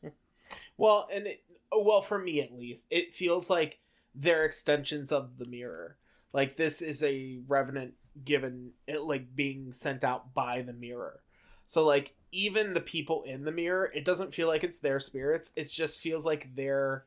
well, 0.76 1.08
and 1.12 1.26
it, 1.26 1.42
well, 1.74 2.02
for 2.02 2.18
me 2.18 2.40
at 2.40 2.52
least, 2.52 2.86
it 2.90 3.14
feels 3.14 3.48
like 3.48 3.78
they're 4.14 4.44
extensions 4.44 5.10
of 5.12 5.38
the 5.38 5.46
mirror. 5.46 5.96
Like 6.32 6.56
this 6.56 6.82
is 6.82 7.02
a 7.02 7.40
revenant 7.46 7.94
given 8.24 8.72
it 8.86 9.00
like 9.02 9.34
being 9.34 9.72
sent 9.72 10.04
out 10.04 10.34
by 10.34 10.62
the 10.62 10.72
mirror. 10.72 11.20
So 11.66 11.84
like 11.86 12.14
even 12.32 12.74
the 12.74 12.80
people 12.80 13.22
in 13.22 13.44
the 13.44 13.52
mirror, 13.52 13.90
it 13.94 14.04
doesn't 14.04 14.34
feel 14.34 14.48
like 14.48 14.64
it's 14.64 14.78
their 14.78 15.00
spirits. 15.00 15.52
It 15.56 15.70
just 15.70 16.00
feels 16.00 16.26
like 16.26 16.54
their 16.54 17.04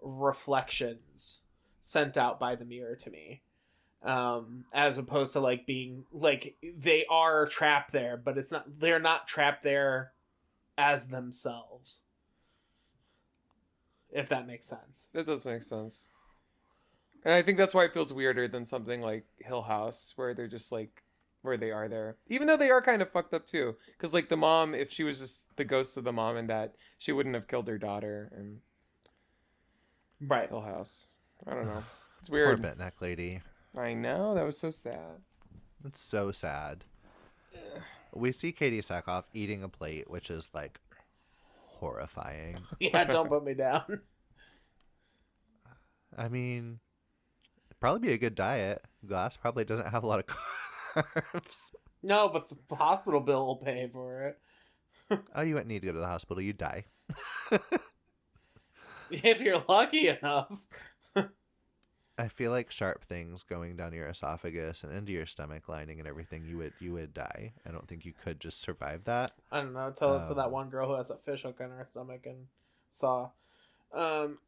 reflections 0.00 1.42
sent 1.80 2.16
out 2.16 2.40
by 2.40 2.54
the 2.54 2.64
mirror 2.64 2.96
to 2.96 3.10
me. 3.10 3.42
Um, 4.04 4.66
as 4.74 4.98
opposed 4.98 5.32
to 5.32 5.40
like 5.40 5.66
being 5.66 6.04
like 6.12 6.56
they 6.62 7.06
are 7.08 7.46
trapped 7.46 7.90
there, 7.92 8.18
but 8.18 8.36
it's 8.36 8.52
not 8.52 8.66
they're 8.78 8.98
not 8.98 9.26
trapped 9.26 9.62
there 9.62 10.12
as 10.76 11.08
themselves. 11.08 12.00
If 14.12 14.28
that 14.28 14.46
makes 14.46 14.66
sense. 14.66 15.08
That 15.14 15.26
does 15.26 15.46
make 15.46 15.62
sense. 15.62 16.10
And 17.24 17.32
I 17.32 17.40
think 17.40 17.56
that's 17.56 17.72
why 17.74 17.84
it 17.84 17.94
feels 17.94 18.12
weirder 18.12 18.46
than 18.46 18.66
something 18.66 19.00
like 19.00 19.24
Hill 19.38 19.62
House, 19.62 20.12
where 20.16 20.34
they're 20.34 20.46
just 20.48 20.70
like 20.70 21.02
where 21.40 21.56
they 21.56 21.70
are 21.70 21.88
there. 21.88 22.16
Even 22.28 22.46
though 22.46 22.56
they 22.58 22.70
are 22.70 22.82
kind 22.82 23.00
of 23.00 23.10
fucked 23.10 23.32
up 23.32 23.46
too. 23.46 23.74
Because 23.96 24.12
like 24.12 24.28
the 24.28 24.36
mom, 24.36 24.74
if 24.74 24.92
she 24.92 25.02
was 25.04 25.18
just 25.18 25.56
the 25.56 25.64
ghost 25.64 25.96
of 25.96 26.04
the 26.04 26.12
mom 26.12 26.36
and 26.36 26.50
that, 26.50 26.74
she 26.98 27.12
wouldn't 27.12 27.34
have 27.34 27.48
killed 27.48 27.68
her 27.68 27.78
daughter 27.78 28.30
and 28.36 28.60
Right. 30.20 30.48
Hill 30.48 30.60
House. 30.60 31.08
I 31.46 31.54
don't 31.54 31.66
know. 31.66 31.82
It's 32.20 32.30
Poor 32.30 32.38
weird. 32.38 32.62
bit 32.62 32.78
neck 32.78 32.94
lady. 33.02 33.42
I 33.76 33.94
know, 33.94 34.34
that 34.34 34.44
was 34.44 34.58
so 34.58 34.70
sad. 34.70 35.22
It's 35.84 36.00
so 36.00 36.32
sad. 36.32 36.84
We 38.12 38.32
see 38.32 38.52
Katee 38.52 38.78
Sackhoff 38.78 39.24
eating 39.32 39.62
a 39.62 39.68
plate, 39.68 40.08
which 40.08 40.30
is 40.30 40.48
like 40.54 40.80
horrifying. 41.66 42.58
Yeah, 42.80 43.04
don't 43.04 43.28
put 43.28 43.44
me 43.44 43.54
down. 43.54 44.00
I 46.16 46.28
mean, 46.28 46.78
it'd 47.68 47.80
probably 47.80 48.08
be 48.08 48.12
a 48.12 48.18
good 48.18 48.36
diet. 48.36 48.82
Glass 49.04 49.36
probably 49.36 49.64
doesn't 49.64 49.88
have 49.88 50.04
a 50.04 50.06
lot 50.06 50.20
of 50.20 50.26
carbs. 50.94 51.72
No, 52.02 52.28
but 52.28 52.48
the 52.68 52.76
hospital 52.76 53.20
bill 53.20 53.46
will 53.46 53.56
pay 53.56 53.88
for 53.92 54.28
it. 54.28 54.38
Oh, 55.34 55.42
you 55.42 55.54
wouldn't 55.54 55.68
need 55.68 55.80
to 55.80 55.86
go 55.86 55.92
to 55.92 55.98
the 55.98 56.06
hospital. 56.06 56.40
You 56.40 56.52
die. 56.52 56.84
If 59.10 59.40
you're 59.40 59.62
lucky 59.68 60.08
enough. 60.08 60.64
I 62.16 62.28
feel 62.28 62.52
like 62.52 62.70
sharp 62.70 63.02
things 63.04 63.42
going 63.42 63.74
down 63.76 63.92
your 63.92 64.06
esophagus 64.08 64.84
and 64.84 64.92
into 64.92 65.12
your 65.12 65.26
stomach 65.26 65.68
lining 65.68 65.98
and 65.98 66.08
everything, 66.08 66.44
you 66.44 66.58
would 66.58 66.72
you 66.80 66.92
would 66.92 67.12
die. 67.12 67.52
I 67.66 67.70
don't 67.72 67.88
think 67.88 68.04
you 68.04 68.12
could 68.12 68.38
just 68.40 68.60
survive 68.60 69.04
that. 69.06 69.32
I 69.50 69.60
don't 69.60 69.72
know. 69.72 69.90
Tell 69.90 70.16
it 70.18 70.28
to 70.28 70.34
that 70.34 70.46
Um, 70.46 70.52
one 70.52 70.68
girl 70.70 70.88
who 70.88 70.94
has 70.94 71.10
a 71.10 71.16
fish 71.16 71.42
hook 71.42 71.60
on 71.60 71.70
her 71.70 71.86
stomach 71.90 72.24
and 72.26 72.46
saw. 72.92 73.30
Um, 73.92 74.38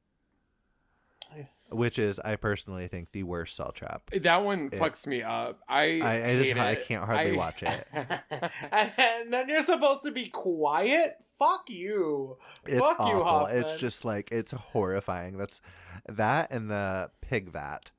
Which 1.70 1.98
is, 1.98 2.20
I 2.20 2.36
personally 2.36 2.86
think, 2.86 3.10
the 3.10 3.24
worst 3.24 3.56
cell 3.56 3.72
trap. 3.72 4.10
That 4.12 4.44
one 4.44 4.70
It- 4.72 4.80
fucks 4.80 5.04
me 5.06 5.22
up. 5.22 5.58
I 5.68 6.00
I, 6.00 6.30
I 6.30 6.36
just 6.36 6.52
hate 6.52 6.60
I 6.60 6.74
can't 6.76 7.04
hardly 7.04 7.32
I- 7.32 7.36
watch 7.36 7.62
it. 7.64 7.86
and, 7.92 8.92
and 8.96 9.32
then 9.32 9.48
you're 9.48 9.62
supposed 9.62 10.04
to 10.04 10.12
be 10.12 10.28
quiet. 10.28 11.16
Fuck 11.40 11.68
you. 11.68 12.38
It's 12.64 12.78
Fuck 12.80 13.00
you, 13.00 13.22
awful. 13.22 13.48
it's 13.48 13.74
just 13.74 14.04
like 14.04 14.30
it's 14.30 14.52
horrifying. 14.52 15.36
That's 15.36 15.60
that 16.08 16.50
and 16.50 16.70
the 16.70 17.10
pig 17.20 17.50
vat 17.50 17.90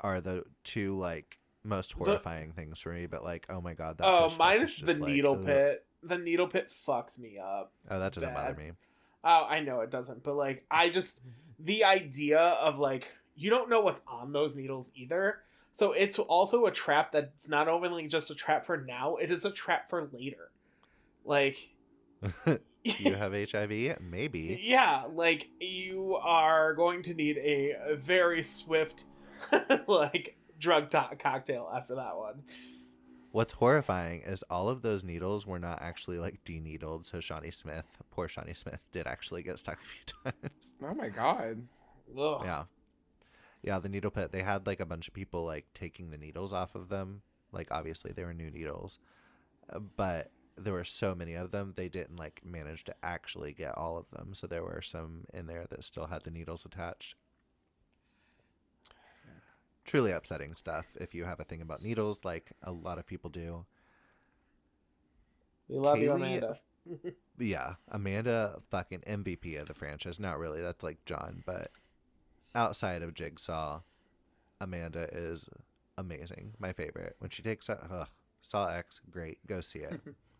are 0.00 0.20
the 0.20 0.44
two 0.64 0.96
like 0.96 1.38
most 1.64 1.92
horrifying 1.92 2.52
things 2.52 2.80
for 2.80 2.92
me. 2.92 3.06
But 3.06 3.22
like, 3.24 3.46
oh 3.48 3.60
my 3.60 3.74
god, 3.74 3.98
that 3.98 4.06
Oh, 4.06 4.24
fish 4.24 4.32
hook 4.32 4.38
mine 4.38 4.60
is 4.62 4.70
is 4.70 4.80
the 4.80 4.94
like, 4.94 5.12
needle 5.12 5.36
ugh. 5.38 5.46
pit. 5.46 5.86
The 6.02 6.18
needle 6.18 6.48
pit 6.48 6.72
fucks 6.86 7.18
me 7.18 7.38
up. 7.38 7.72
Oh, 7.88 7.98
that 8.00 8.12
doesn't 8.12 8.34
bother 8.34 8.54
me. 8.56 8.72
Oh, 9.24 9.46
I 9.48 9.60
know 9.60 9.80
it 9.80 9.90
doesn't, 9.90 10.24
but 10.24 10.34
like 10.34 10.64
I 10.70 10.88
just 10.88 11.20
the 11.60 11.84
idea 11.84 12.40
of 12.40 12.78
like 12.78 13.06
you 13.36 13.50
don't 13.50 13.70
know 13.70 13.80
what's 13.80 14.02
on 14.06 14.32
those 14.32 14.54
needles 14.56 14.90
either. 14.94 15.38
So 15.74 15.92
it's 15.92 16.18
also 16.18 16.66
a 16.66 16.70
trap 16.72 17.12
that's 17.12 17.48
not 17.48 17.68
only 17.68 18.06
just 18.08 18.30
a 18.30 18.34
trap 18.34 18.66
for 18.66 18.76
now, 18.76 19.16
it 19.16 19.30
is 19.30 19.44
a 19.44 19.50
trap 19.50 19.88
for 19.88 20.08
later. 20.12 20.50
Like 21.24 21.56
you 22.84 23.14
have 23.14 23.32
HIV? 23.32 24.00
Maybe. 24.00 24.60
yeah, 24.62 25.04
like 25.12 25.48
you 25.60 26.16
are 26.16 26.74
going 26.74 27.02
to 27.02 27.14
need 27.14 27.38
a, 27.38 27.74
a 27.92 27.96
very 27.96 28.42
swift 28.42 29.04
like 29.86 30.36
drug 30.58 30.90
to- 30.90 31.10
cocktail 31.18 31.70
after 31.74 31.94
that 31.96 32.16
one. 32.16 32.42
What's 33.32 33.54
horrifying 33.54 34.20
is 34.22 34.44
all 34.50 34.68
of 34.68 34.82
those 34.82 35.02
needles 35.04 35.46
were 35.46 35.58
not 35.58 35.80
actually 35.80 36.18
like 36.18 36.44
deneedled. 36.44 37.06
So 37.06 37.18
Shawnee 37.20 37.50
Smith, 37.50 37.86
poor 38.10 38.28
Shawnee 38.28 38.52
Smith, 38.54 38.80
did 38.92 39.06
actually 39.06 39.42
get 39.42 39.58
stuck 39.58 39.78
a 39.80 39.84
few 39.86 40.04
times. 40.24 40.74
Oh 40.84 40.94
my 40.94 41.08
god. 41.08 41.62
Ugh. 42.18 42.42
Yeah. 42.44 42.64
Yeah, 43.62 43.78
the 43.78 43.88
needle 43.88 44.10
pit, 44.10 44.32
they 44.32 44.42
had 44.42 44.66
like 44.66 44.80
a 44.80 44.84
bunch 44.86 45.08
of 45.08 45.14
people 45.14 45.44
like 45.44 45.64
taking 45.72 46.10
the 46.10 46.18
needles 46.18 46.52
off 46.52 46.74
of 46.74 46.88
them. 46.90 47.22
Like 47.52 47.68
obviously 47.70 48.12
they 48.12 48.24
were 48.24 48.34
new 48.34 48.50
needles. 48.50 48.98
But 49.96 50.30
there 50.56 50.72
were 50.72 50.84
so 50.84 51.14
many 51.14 51.34
of 51.34 51.50
them, 51.50 51.72
they 51.76 51.88
didn't 51.88 52.16
like 52.16 52.40
manage 52.44 52.84
to 52.84 52.94
actually 53.02 53.52
get 53.52 53.76
all 53.76 53.96
of 53.96 54.08
them. 54.10 54.34
So 54.34 54.46
there 54.46 54.62
were 54.62 54.82
some 54.82 55.24
in 55.32 55.46
there 55.46 55.66
that 55.70 55.84
still 55.84 56.06
had 56.06 56.22
the 56.22 56.30
needles 56.30 56.64
attached. 56.64 57.14
Truly 59.84 60.12
upsetting 60.12 60.54
stuff 60.54 60.86
if 61.00 61.14
you 61.14 61.24
have 61.24 61.40
a 61.40 61.44
thing 61.44 61.60
about 61.60 61.82
needles 61.82 62.24
like 62.24 62.52
a 62.62 62.70
lot 62.70 62.98
of 62.98 63.06
people 63.06 63.30
do. 63.30 63.64
We 65.68 65.78
love 65.78 65.98
you, 65.98 66.10
Kaylee- 66.10 66.14
Amanda. 66.16 66.56
Yeah, 67.38 67.74
Amanda 67.90 68.60
fucking 68.70 69.00
MVP 69.00 69.58
of 69.60 69.66
the 69.66 69.74
franchise. 69.74 70.20
Not 70.20 70.38
really, 70.38 70.60
that's 70.60 70.82
like 70.84 71.04
John, 71.06 71.42
but 71.46 71.70
outside 72.54 73.02
of 73.02 73.14
Jigsaw, 73.14 73.80
Amanda 74.60 75.08
is 75.12 75.46
amazing. 75.96 76.52
My 76.58 76.72
favorite. 76.72 77.16
When 77.18 77.30
she 77.30 77.42
takes 77.42 77.70
out 77.70 77.86
ugh, 77.90 78.08
Saw 78.42 78.68
X, 78.68 79.00
great. 79.10 79.38
Go 79.46 79.60
see 79.60 79.80
it. 79.80 80.00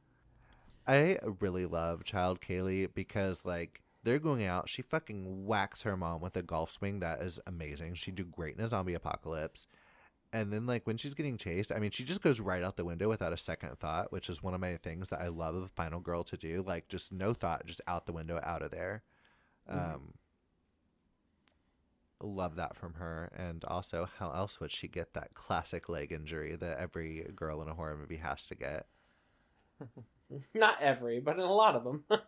I 0.86 1.18
really 1.40 1.66
love 1.66 2.04
Child 2.04 2.40
Kaylee 2.40 2.88
because 2.92 3.44
like 3.44 3.82
they're 4.02 4.18
going 4.18 4.44
out, 4.44 4.68
she 4.68 4.82
fucking 4.82 5.46
whacks 5.46 5.82
her 5.82 5.96
mom 5.96 6.20
with 6.20 6.36
a 6.36 6.42
golf 6.42 6.70
swing 6.70 7.00
that 7.00 7.20
is 7.22 7.38
amazing. 7.46 7.94
She'd 7.94 8.16
do 8.16 8.24
great 8.24 8.56
in 8.56 8.64
a 8.64 8.68
zombie 8.68 8.94
apocalypse. 8.94 9.66
And 10.32 10.52
then 10.52 10.66
like 10.66 10.86
when 10.86 10.96
she's 10.96 11.14
getting 11.14 11.38
chased, 11.38 11.72
I 11.72 11.78
mean 11.78 11.90
she 11.92 12.04
just 12.04 12.22
goes 12.22 12.40
right 12.40 12.62
out 12.64 12.76
the 12.76 12.84
window 12.84 13.08
without 13.08 13.32
a 13.32 13.36
second 13.38 13.78
thought, 13.78 14.12
which 14.12 14.30
is 14.30 14.42
one 14.42 14.54
of 14.54 14.60
my 14.60 14.76
things 14.76 15.10
that 15.10 15.20
I 15.20 15.28
love 15.28 15.54
of 15.54 15.70
Final 15.72 16.00
Girl 16.00 16.24
to 16.24 16.36
do. 16.36 16.62
Like 16.66 16.88
just 16.88 17.12
no 17.12 17.34
thought, 17.34 17.66
just 17.66 17.82
out 17.88 18.06
the 18.06 18.12
window, 18.12 18.40
out 18.42 18.62
of 18.62 18.70
there. 18.70 19.02
Mhm. 19.70 19.94
Um 19.94 20.14
love 22.20 22.56
that 22.56 22.76
from 22.76 22.94
her. 22.94 23.30
And 23.36 23.64
also 23.64 24.08
how 24.18 24.30
else 24.32 24.60
would 24.60 24.70
she 24.70 24.88
get 24.88 25.14
that 25.14 25.34
classic 25.34 25.88
leg 25.88 26.12
injury 26.12 26.54
that 26.56 26.78
every 26.78 27.26
girl 27.34 27.60
in 27.62 27.68
a 27.68 27.74
horror 27.74 27.96
movie 27.96 28.16
has 28.16 28.46
to 28.46 28.54
get? 28.54 28.86
Not 30.54 30.80
every, 30.80 31.20
but 31.20 31.34
in 31.36 31.42
a 31.42 31.52
lot 31.52 31.76
of 31.76 31.84
them. 31.84 32.04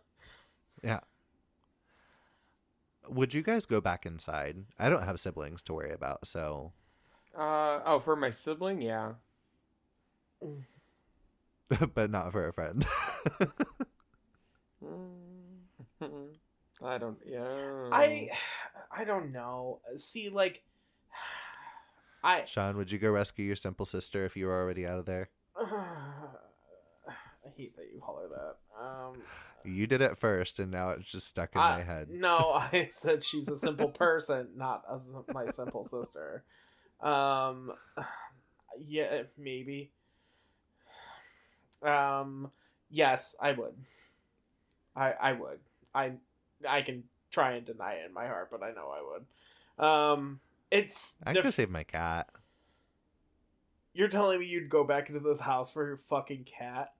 Yeah. 0.83 0.99
Would 3.07 3.33
you 3.33 3.41
guys 3.41 3.65
go 3.65 3.81
back 3.81 4.05
inside? 4.05 4.65
I 4.77 4.89
don't 4.89 5.03
have 5.03 5.19
siblings 5.19 5.61
to 5.63 5.73
worry 5.73 5.91
about, 5.91 6.27
so 6.27 6.73
Uh 7.35 7.79
oh, 7.85 7.99
for 7.99 8.15
my 8.15 8.29
sibling, 8.29 8.81
yeah. 8.81 9.13
but 11.95 12.11
not 12.11 12.31
for 12.31 12.47
a 12.47 12.53
friend. 12.53 12.85
Mm. 14.83 16.27
I 16.83 16.97
don't. 16.97 17.17
Yeah. 17.25 17.87
I 17.91 18.29
I 18.91 19.03
don't 19.05 19.31
know. 19.31 19.79
See, 19.95 20.29
like 20.29 20.61
I 22.23 22.45
Sean, 22.45 22.77
would 22.77 22.91
you 22.91 22.99
go 22.99 23.09
rescue 23.09 23.45
your 23.45 23.55
simple 23.55 23.85
sister 23.85 24.25
if 24.25 24.35
you 24.37 24.45
were 24.45 24.53
already 24.61 24.85
out 24.85 24.99
of 24.99 25.05
there? 25.05 25.29
I 27.45 27.49
hate 27.55 27.75
that 27.75 27.85
you 27.93 28.01
holler 28.01 28.27
that. 28.29 28.83
Um, 28.83 29.21
You 29.63 29.87
did 29.87 30.01
it 30.01 30.17
first, 30.17 30.59
and 30.59 30.71
now 30.71 30.89
it's 30.89 31.09
just 31.09 31.27
stuck 31.27 31.53
in 31.55 31.61
I- 31.61 31.77
my 31.77 31.83
head. 31.83 32.09
No, 32.09 32.51
I 32.73 32.87
said 32.91 33.23
she's 33.23 33.47
a 33.49 33.55
simple 33.55 33.89
person, 33.89 34.49
not 34.55 34.83
a, 34.89 34.99
my 35.33 35.47
simple 35.47 35.83
sister. 35.83 36.43
Um, 37.01 37.71
yeah, 38.87 39.23
maybe. 39.37 39.91
Um, 41.81 42.51
yes, 42.89 43.35
I 43.41 43.51
would. 43.51 43.75
I 44.95 45.11
I 45.11 45.31
would. 45.33 45.59
I 45.93 46.13
I 46.67 46.81
can 46.81 47.03
try 47.31 47.53
and 47.53 47.65
deny 47.65 47.93
it 47.95 48.05
in 48.07 48.13
my 48.13 48.27
heart, 48.27 48.49
but 48.49 48.63
I 48.63 48.71
know 48.71 48.89
I 48.91 49.01
would. 49.81 49.85
Um, 49.85 50.39
it's 50.71 51.17
I 51.25 51.33
diff- 51.33 51.43
could 51.43 51.53
save 51.53 51.69
my 51.69 51.83
cat. 51.83 52.29
You're 53.93 54.07
telling 54.09 54.39
me 54.39 54.45
you'd 54.45 54.69
go 54.69 54.83
back 54.83 55.09
into 55.09 55.21
this 55.21 55.39
house 55.39 55.71
for 55.71 55.85
your 55.87 55.97
fucking 55.97 56.45
cat? 56.45 56.93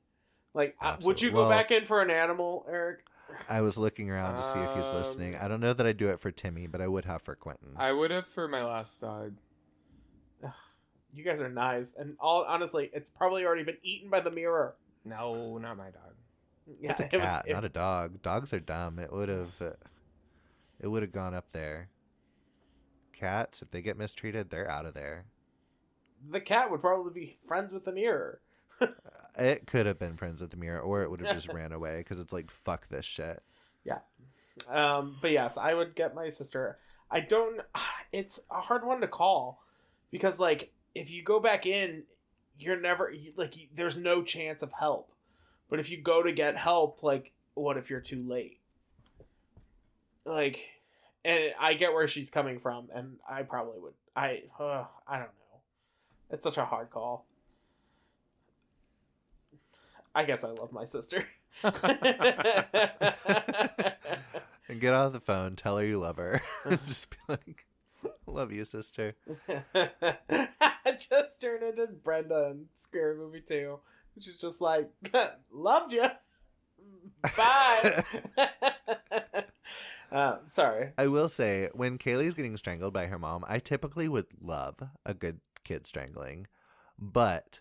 Like, 0.56 0.76
uh, 0.82 0.98
would 1.04 1.22
you 1.22 1.30
go 1.32 1.42
Well- 1.42 1.50
back 1.50 1.70
in 1.70 1.86
for 1.86 2.02
an 2.02 2.10
animal, 2.10 2.66
Erick? 2.68 3.06
I 3.50 3.62
was 3.62 3.78
looking 3.78 4.10
around 4.10 4.36
to 4.36 4.42
see 4.42 4.58
if 4.60 4.76
he's 4.76 4.90
listening. 4.90 5.36
Um, 5.36 5.42
I 5.44 5.48
don't 5.48 5.60
know 5.60 5.74
that 5.74 5.86
I'd 5.86 5.98
do 5.98 6.08
it 6.10 6.22
for 6.22 6.32
Timmy, 6.32 6.66
but 6.68 6.80
I 6.80 6.88
would 6.88 7.06
have 7.06 7.22
for 7.22 7.36
Quentin. 7.36 7.74
I 7.76 7.92
would 7.92 8.10
have 8.12 8.26
for 8.26 8.48
my 8.48 8.64
last 8.64 9.00
dog. 9.02 9.36
You 11.14 11.24
guys 11.24 11.40
are 11.40 11.50
nice, 11.50 11.94
and 11.98 12.18
all 12.20 12.44
honestly, 12.44 12.90
it's 12.94 13.10
probably 13.10 13.46
already 13.46 13.64
been 13.64 13.78
eaten 13.84 14.10
by 14.10 14.20
the 14.20 14.32
mirror. 14.32 14.76
No, 15.06 15.58
not 15.58 15.78
my 15.78 15.90
dog. 15.90 16.14
Yeah, 16.80 16.92
it's 16.92 17.00
a 17.02 17.06
it 17.16 17.20
was- 17.22 17.30
cat, 17.30 17.46
it- 17.48 17.54
not 17.54 17.64
a 17.66 17.70
dog. 17.70 18.22
Dogs 18.22 18.52
are 18.54 18.60
dumb. 18.60 19.00
It 19.00 19.12
would 19.14 19.30
have. 19.30 19.62
Uh, 19.62 19.72
it 20.80 20.88
would 20.88 21.04
have 21.04 21.14
gone 21.14 21.34
up 21.34 21.52
there. 21.52 21.90
Cats, 23.14 23.62
if 23.62 23.72
they 23.72 23.82
get 23.82 23.98
mistreated, 23.98 24.50
they're 24.50 24.70
out 24.70 24.86
of 24.86 24.94
there. 24.94 25.26
the 26.30 26.42
cat 26.42 26.70
would 26.72 26.82
probably 26.82 27.14
be 27.14 27.38
friends 27.48 27.72
with 27.72 27.86
the 27.86 27.92
mirror. 27.94 28.42
It 29.38 29.68
could 29.68 29.86
have 29.86 30.00
been 30.00 30.14
friends 30.14 30.40
with 30.40 30.52
the 30.52 30.56
mirror, 30.58 30.80
or 30.80 31.02
it 31.04 31.12
would 31.12 31.20
have 31.20 31.36
just 31.36 31.52
ran 31.52 31.74
away 31.74 31.98
because 31.98 32.22
it's 32.22 32.32
like 32.32 32.50
fuck 32.50 32.88
this 32.88 33.04
shit. 33.06 33.44
Yeah. 33.84 34.00
Um, 34.70 35.18
but 35.22 35.32
yes, 35.32 35.58
I 35.58 35.74
would 35.74 35.94
get 35.94 36.16
my 36.16 36.30
sister. 36.30 36.78
I 37.12 37.20
don't. 37.20 37.60
It's 38.14 38.40
a 38.50 38.62
hard 38.62 38.86
one 38.86 39.02
to 39.02 39.08
call 39.10 39.62
because, 40.10 40.40
like, 40.40 40.72
if 40.94 41.12
you 41.12 41.22
go 41.22 41.42
back 41.42 41.66
in, 41.66 42.04
you're 42.58 42.80
never 42.80 43.14
like. 43.36 43.58
you- 43.58 43.68
There's 43.76 43.98
no 43.98 44.24
chance 44.24 44.62
of 44.62 44.72
help. 44.72 45.12
But 45.70 45.82
if 45.82 45.90
you 45.90 45.98
go 46.02 46.24
to 46.24 46.32
get 46.32 46.56
help, 46.56 47.04
like, 47.04 47.34
what 47.56 47.76
if 47.76 47.90
you're 47.90 48.00
too 48.00 48.24
late? 48.26 48.60
Like, 50.24 50.60
and 51.26 51.52
I 51.60 51.74
get 51.74 51.92
where 51.94 52.08
she's 52.08 52.30
coming 52.30 52.60
from, 52.60 52.88
and 52.94 53.18
I 53.30 53.42
probably 53.44 53.80
would. 53.82 53.94
I. 54.16 54.44
Uh, 54.58 54.86
I 55.06 55.18
don't 55.18 55.24
know. 55.26 55.60
It's 56.32 56.44
such 56.44 56.58
a 56.58 56.64
hard 56.66 56.90
call. 56.90 57.26
I 60.16 60.24
guess 60.24 60.44
I 60.44 60.50
love 60.50 60.72
my 60.72 60.86
sister. 60.86 61.26
And 64.68 64.82
get 64.82 64.94
off 64.94 65.14
the 65.14 65.20
phone, 65.20 65.56
tell 65.56 65.78
her 65.78 65.86
you 65.86 66.00
love 66.00 66.18
her. 66.18 66.42
just 66.70 67.10
be 67.10 67.18
like, 67.28 67.66
love 68.26 68.52
you, 68.52 68.66
sister. 68.66 69.16
just 70.98 71.40
turned 71.42 71.64
into 71.64 71.88
Brenda 72.04 72.50
in 72.52 72.66
Scary 72.76 73.16
Movie 73.16 73.42
2. 73.42 73.80
She's 74.20 74.38
just 74.38 74.62
like, 74.62 74.90
loved 75.52 75.92
you. 75.92 76.08
Bye. 77.38 78.04
uh, 80.12 80.38
sorry. 80.46 80.92
I 80.98 81.08
will 81.08 81.30
say, 81.30 81.70
when 81.74 81.98
Kaylee's 81.98 82.34
getting 82.34 82.58
strangled 82.58 82.94
by 82.94 83.08
her 83.08 83.20
mom, 83.20 83.46
I 83.48 83.60
typically 83.60 84.08
would 84.08 84.28
love 84.42 84.78
a 85.06 85.14
good 85.14 85.42
kid 85.64 85.86
strangling. 85.86 86.48
But 86.98 87.60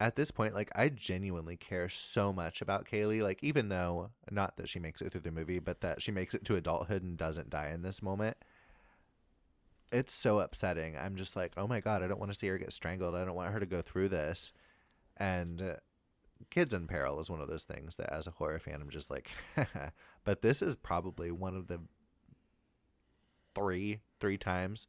at 0.00 0.16
this 0.16 0.30
point, 0.30 0.54
like, 0.54 0.70
I 0.74 0.88
genuinely 0.88 1.56
care 1.56 1.90
so 1.90 2.32
much 2.32 2.62
about 2.62 2.88
Kaylee. 2.88 3.22
Like, 3.22 3.38
even 3.42 3.68
though, 3.68 4.10
not 4.30 4.56
that 4.56 4.68
she 4.68 4.78
makes 4.78 5.02
it 5.02 5.12
through 5.12 5.20
the 5.20 5.30
movie, 5.30 5.58
but 5.58 5.82
that 5.82 6.00
she 6.00 6.10
makes 6.10 6.34
it 6.34 6.44
to 6.46 6.56
adulthood 6.56 7.02
and 7.02 7.18
doesn't 7.18 7.50
die 7.50 7.68
in 7.68 7.82
this 7.82 8.02
moment. 8.02 8.38
It's 9.92 10.14
so 10.14 10.40
upsetting. 10.40 10.96
I'm 10.96 11.16
just 11.16 11.36
like, 11.36 11.52
oh 11.58 11.66
my 11.66 11.80
God, 11.80 12.02
I 12.02 12.08
don't 12.08 12.18
want 12.18 12.32
to 12.32 12.38
see 12.38 12.46
her 12.46 12.56
get 12.56 12.72
strangled. 12.72 13.14
I 13.14 13.26
don't 13.26 13.34
want 13.34 13.52
her 13.52 13.60
to 13.60 13.66
go 13.66 13.82
through 13.82 14.08
this. 14.08 14.52
And 15.18 15.60
uh, 15.60 15.74
Kids 16.48 16.72
in 16.72 16.86
Peril 16.86 17.20
is 17.20 17.28
one 17.28 17.42
of 17.42 17.48
those 17.48 17.64
things 17.64 17.96
that, 17.96 18.10
as 18.10 18.26
a 18.26 18.30
horror 18.32 18.58
fan, 18.58 18.80
I'm 18.80 18.88
just 18.88 19.10
like, 19.10 19.30
but 20.24 20.40
this 20.40 20.62
is 20.62 20.76
probably 20.76 21.30
one 21.30 21.54
of 21.54 21.68
the 21.68 21.80
three 23.54 24.00
three 24.20 24.38
times 24.38 24.86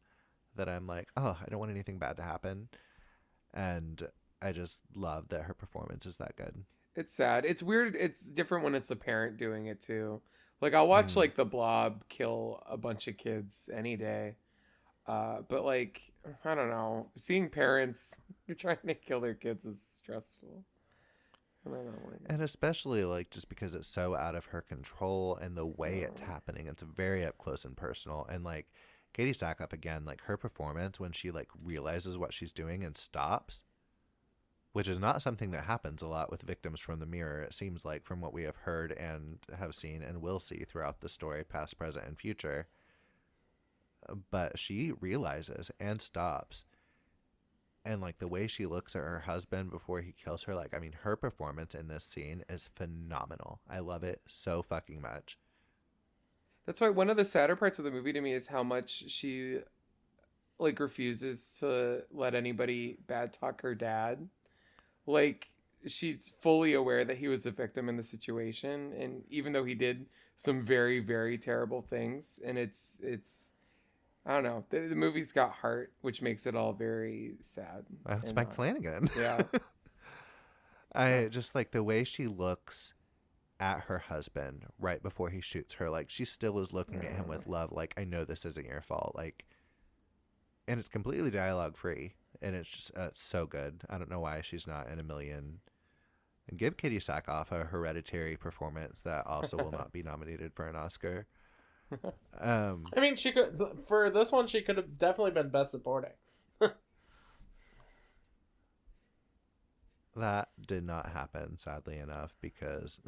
that 0.56 0.70
I'm 0.70 0.88
like, 0.88 1.10
oh, 1.18 1.36
I 1.42 1.50
don't 1.50 1.60
want 1.60 1.72
anything 1.72 1.98
bad 1.98 2.18
to 2.18 2.24
happen, 2.24 2.70
and 3.54 4.02
I 4.42 4.52
just 4.52 4.82
love 4.96 5.28
that 5.30 5.44
her 5.44 5.54
performance 5.54 6.06
is 6.06 6.18
that 6.18 6.36
good. 6.36 6.64
It's 6.96 7.14
sad. 7.14 7.46
It's 7.46 7.64
weird. 7.64 7.96
It's 7.96 8.30
different 8.30 8.64
when 8.64 8.76
it's 8.76 8.92
a 8.92 8.96
parent 8.96 9.38
doing 9.38 9.68
it 9.68 9.80
too. 9.82 10.22
Like 10.62 10.74
I'll 10.74 10.88
watch 10.88 11.14
Mhm. 11.14 11.18
like 11.18 11.36
the 11.36 11.46
Blob 11.46 12.04
kill 12.10 12.62
a 12.68 12.78
bunch 12.78 13.08
of 13.08 13.18
kids 13.18 13.70
any 13.74 13.96
day, 13.96 14.36
uh, 15.08 15.42
but 15.48 15.64
like 15.66 16.02
I 16.46 16.54
don't 16.54 16.70
know, 16.70 17.10
seeing 17.16 17.50
parents 17.50 18.22
trying 18.58 18.78
to 18.86 18.94
kill 18.94 19.22
their 19.22 19.34
kids 19.34 19.66
is 19.66 19.82
stressful. 19.82 20.64
I 21.66 21.70
don't 21.70 21.86
know. 21.86 22.10
Like, 22.12 22.20
And 22.26 22.42
especially 22.42 23.06
like 23.06 23.30
just 23.30 23.48
because 23.50 23.74
it's 23.76 23.88
so 23.88 24.16
out 24.16 24.36
of 24.36 24.46
her 24.48 24.62
control 24.62 25.36
and 25.36 25.56
the 25.56 25.66
way 25.66 26.00
it's 26.00 26.22
happening, 26.22 26.68
it's 26.68 26.84
very 26.84 27.24
up 27.26 27.38
close 27.38 27.66
and 27.66 27.76
personal. 27.78 28.26
And 28.30 28.44
like 28.44 28.68
Katee 29.14 29.32
Sackhoff 29.32 29.74
again, 29.74 30.06
like 30.06 30.22
her 30.24 30.38
performance 30.38 31.00
when 31.00 31.12
she 31.12 31.32
like 31.32 31.50
realizes 31.64 32.18
what 32.18 32.34
she's 32.34 32.52
doing 32.52 32.84
and 32.84 32.96
stops, 32.98 33.64
which 34.73 34.88
is 34.88 34.99
not 34.99 35.22
something 35.22 35.52
that 35.52 35.65
happens 35.65 36.02
a 36.02 36.07
lot 36.07 36.31
with 36.31 36.41
victims 36.43 36.80
from 36.80 36.99
the 36.99 37.06
mirror. 37.06 37.41
It 37.41 37.53
seems 37.53 37.84
like 37.84 38.03
from 38.06 38.22
what 38.22 38.34
we 38.34 38.43
have 38.43 38.57
heard 38.57 38.91
and 38.93 39.39
have 39.57 39.76
seen 39.76 40.02
and 40.02 40.22
will 40.22 40.39
see 40.39 40.64
throughout 40.68 41.02
the 41.02 41.10
story, 41.10 41.43
past, 41.43 41.77
present, 41.77 42.07
and 42.07 42.18
future. 42.18 42.68
But 44.31 44.57
she 44.57 44.93
realizes 44.99 45.72
and 45.80 46.02
stops 46.02 46.65
and 47.84 48.02
like 48.02 48.19
the 48.19 48.27
way 48.27 48.48
she 48.48 48.65
looks 48.65 48.95
at 48.95 49.02
her 49.02 49.22
husband 49.22 49.72
before 49.72 50.02
he 50.02 50.11
kills 50.11 50.43
her 50.43 50.53
like 50.53 50.73
i 50.76 50.80
mean 50.80 50.93
her 51.02 51.15
performance 51.15 51.73
in 51.73 51.88
this 51.88 52.03
scene 52.03 52.43
is 52.48 52.69
phenomenal 52.76 53.60
i 53.69 53.80
love 53.80 54.03
it 54.03 54.22
so 54.27 54.61
fucking 54.61 55.02
much 55.02 55.38
That's 56.65 56.80
why 56.80 56.89
one 56.89 57.10
of 57.10 57.18
the 57.18 57.26
sadder 57.26 57.56
parts 57.56 57.80
of 57.80 57.85
the 57.85 57.91
movie 57.91 58.14
to 58.14 58.22
me 58.22 58.34
is 58.34 58.48
how 58.48 58.61
much 58.64 59.10
she 59.10 59.60
like 60.60 60.80
refuses 60.80 61.57
to 61.60 62.03
let 62.11 62.35
anybody 62.35 62.98
bad 63.07 63.34
talk 63.34 63.61
her 63.61 63.73
dad. 63.73 64.30
Like 65.06 65.49
she's 65.88 66.32
fully 66.41 66.73
aware 66.73 67.03
that 67.06 67.18
he 67.18 67.28
was 67.28 67.45
a 67.45 67.52
victim 67.52 67.90
in 67.90 67.98
the 67.98 68.03
situation 68.03 68.94
and 68.99 69.23
even 69.30 69.52
though 69.52 69.64
he 69.64 69.73
did 69.73 70.06
some 70.36 70.61
very 70.61 70.99
very 70.99 71.38
terrible 71.40 71.82
things 71.82 72.40
and 72.45 72.57
it's 72.57 72.99
it's 73.03 73.53
I 74.23 74.34
don't 74.36 74.44
know. 74.44 74.64
The, 74.69 74.82
the 74.82 74.95
movie's 74.95 75.32
got 75.32 75.52
heart, 75.52 75.91
which 76.02 76.22
makes 76.22 76.45
it 76.45 76.56
all 76.56 76.73
very 76.73 77.34
sad. 77.41 77.86
that's 78.06 78.36
mike 78.36 78.49
not- 78.49 78.56
flanagan 78.56 79.10
Yeah. 79.18 79.41
i 80.94 81.28
just 81.32 81.56
like 81.56 81.72
the 81.72 81.84
way 81.84 82.03
she 82.03 82.28
looks 82.28 82.94
at 83.60 83.82
her 83.82 83.99
husband 83.99 84.64
right 84.80 85.02
before 85.02 85.30
he 85.30 85.40
shoots 85.41 85.76
her 85.76 85.90
like 85.90 86.10
she 86.10 86.26
still 86.26 86.60
is 86.60 86.73
looking 86.73 86.98
at 87.06 87.14
him 87.14 87.28
with 87.28 87.48
love 87.48 87.72
like 87.72 87.94
i 87.98 88.03
know 88.03 88.26
this 88.26 88.44
isn't 88.45 88.65
your 88.68 88.82
fault 88.82 89.14
like 89.15 89.45
and 90.68 90.80
it's 90.80 90.90
completely 90.90 91.30
dialogue 91.32 91.78
free 91.78 92.14
and 92.42 92.56
it's 92.56 92.70
just 92.70 92.92
uh, 92.98 93.04
it's 93.04 93.22
so 93.22 93.46
good 93.46 93.84
i 93.90 93.98
don't 93.98 94.10
know 94.10 94.20
why 94.20 94.42
she's 94.42 94.68
not 94.68 94.90
in 94.90 95.00
a 95.00 95.04
million 95.04 95.60
and 96.52 96.60
give 96.60 96.78
Katee 96.78 96.98
Sackhoff 96.98 97.52
a 97.52 97.66
hereditary 97.66 98.38
performance 98.38 99.02
that 99.02 99.26
also 99.26 99.58
will 99.58 99.72
not 99.72 99.92
be 99.92 100.04
nominated 100.12 100.54
for 100.54 100.68
an 100.68 100.76
Oscar. 100.76 101.26
Um, 102.40 102.86
I 102.96 103.02
mean, 103.02 103.18
she 103.18 103.34
could 103.34 103.62
for 103.86 104.10
this 104.10 104.32
one. 104.32 104.48
She 104.48 104.62
could 104.62 104.78
have 104.78 104.98
definitely 104.98 105.32
been 105.32 105.50
best 105.50 105.72
supporting. 105.72 106.14
that 110.16 110.48
did 110.66 110.86
not 110.86 111.10
happen, 111.10 111.58
sadly 111.58 111.98
enough, 111.98 112.38
because 112.40 113.02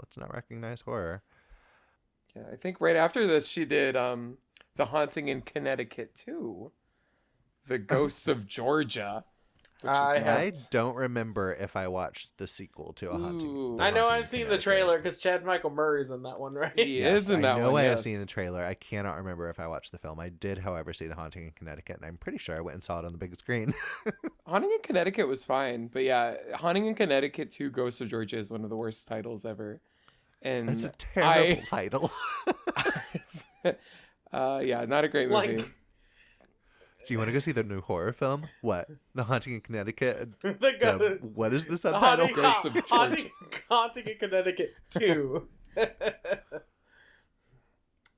let's 0.00 0.18
not 0.18 0.34
recognize 0.34 0.80
horror. 0.80 1.22
Yeah, 2.34 2.42
I 2.52 2.56
think 2.56 2.80
right 2.80 2.96
after 2.96 3.24
this 3.24 3.48
she 3.48 3.64
did 3.64 3.94
um 3.94 4.38
The 4.74 4.86
Haunting 4.86 5.28
in 5.28 5.42
Connecticut 5.42 6.16
too. 6.16 6.72
The 7.66 7.78
Ghosts 7.78 8.28
of 8.28 8.46
Georgia. 8.46 9.24
which 9.80 9.90
I 9.92 10.16
is 10.16 10.22
have- 10.24 10.38
I 10.38 10.52
don't 10.70 10.96
remember 10.96 11.52
if 11.54 11.76
I 11.76 11.88
watched 11.88 12.38
the 12.38 12.46
sequel 12.46 12.92
to 12.94 13.10
A 13.10 13.18
Haunting. 13.18 13.48
Ooh. 13.50 13.78
I 13.80 13.90
know 13.90 14.00
Haunting 14.00 14.14
I've 14.14 14.28
seen 14.28 14.48
the 14.48 14.56
trailer 14.56 14.96
because 14.96 15.18
Chad 15.18 15.44
Michael 15.44 15.70
Murray's 15.70 16.10
in 16.10 16.22
that 16.22 16.40
one, 16.40 16.54
right? 16.54 16.72
He 16.74 17.00
Yes, 17.00 17.24
is 17.24 17.30
in 17.30 17.42
that 17.42 17.56
I 17.56 17.58
know 17.58 17.72
one. 17.72 17.84
I 17.84 17.88
have 17.88 18.00
seen 18.00 18.18
the 18.18 18.24
trailer. 18.26 18.64
I 18.64 18.72
cannot 18.74 19.16
remember 19.16 19.50
if 19.50 19.60
I 19.60 19.66
watched 19.66 19.92
the 19.92 19.98
film. 19.98 20.18
I 20.20 20.30
did, 20.30 20.56
however, 20.58 20.94
see 20.94 21.06
The 21.06 21.14
Haunting 21.14 21.44
in 21.44 21.50
Connecticut, 21.50 21.96
and 21.96 22.06
I'm 22.06 22.16
pretty 22.16 22.38
sure 22.38 22.56
I 22.56 22.60
went 22.60 22.76
and 22.76 22.84
saw 22.84 22.98
it 23.00 23.04
on 23.04 23.12
the 23.12 23.18
big 23.18 23.36
screen. 23.36 23.74
Haunting 24.46 24.70
in 24.72 24.80
Connecticut 24.82 25.28
was 25.28 25.44
fine, 25.44 25.88
but 25.88 26.02
yeah, 26.02 26.36
Haunting 26.54 26.86
in 26.86 26.94
Connecticut 26.94 27.50
2 27.50 27.68
Ghosts 27.70 28.00
of 28.00 28.08
Georgia 28.08 28.38
is 28.38 28.50
one 28.50 28.64
of 28.64 28.70
the 28.70 28.76
worst 28.76 29.06
titles 29.06 29.44
ever. 29.44 29.80
And 30.40 30.70
It's 30.70 30.84
a 30.84 30.92
terrible 30.96 31.62
I- 31.62 31.64
title. 31.68 32.10
Uh, 34.32 34.60
yeah, 34.64 34.84
not 34.84 35.04
a 35.04 35.08
great 35.08 35.28
movie. 35.30 35.58
Like 35.58 35.70
Do 37.06 37.14
you 37.14 37.18
want 37.18 37.28
to 37.28 37.32
go 37.32 37.38
see 37.38 37.52
the 37.52 37.62
new 37.64 37.80
horror 37.80 38.12
film? 38.12 38.44
What? 38.62 38.88
The 39.14 39.24
Haunting 39.24 39.54
in 39.54 39.60
Connecticut. 39.60 40.30
the, 40.42 40.52
The- 40.60 41.18
what 41.34 41.52
is 41.52 41.64
the 41.64 41.72
the 41.72 41.76
subtitle? 41.76 42.26
haunting, 42.26 42.34
Ghosts 42.36 42.64
of 42.64 42.76
haunting, 42.88 43.30
haunting 43.68 44.06
in 44.06 44.18
Connecticut 44.18 44.74
two. 44.90 45.48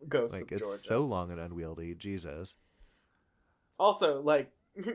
Ghosts 0.08 0.40
Like 0.40 0.52
of 0.52 0.58
it's 0.58 0.68
Georgia. 0.68 0.82
so 0.82 1.04
long 1.04 1.30
and 1.32 1.40
unwieldy. 1.40 1.94
Jesus. 1.94 2.54
Also, 3.78 4.20
like 4.22 4.52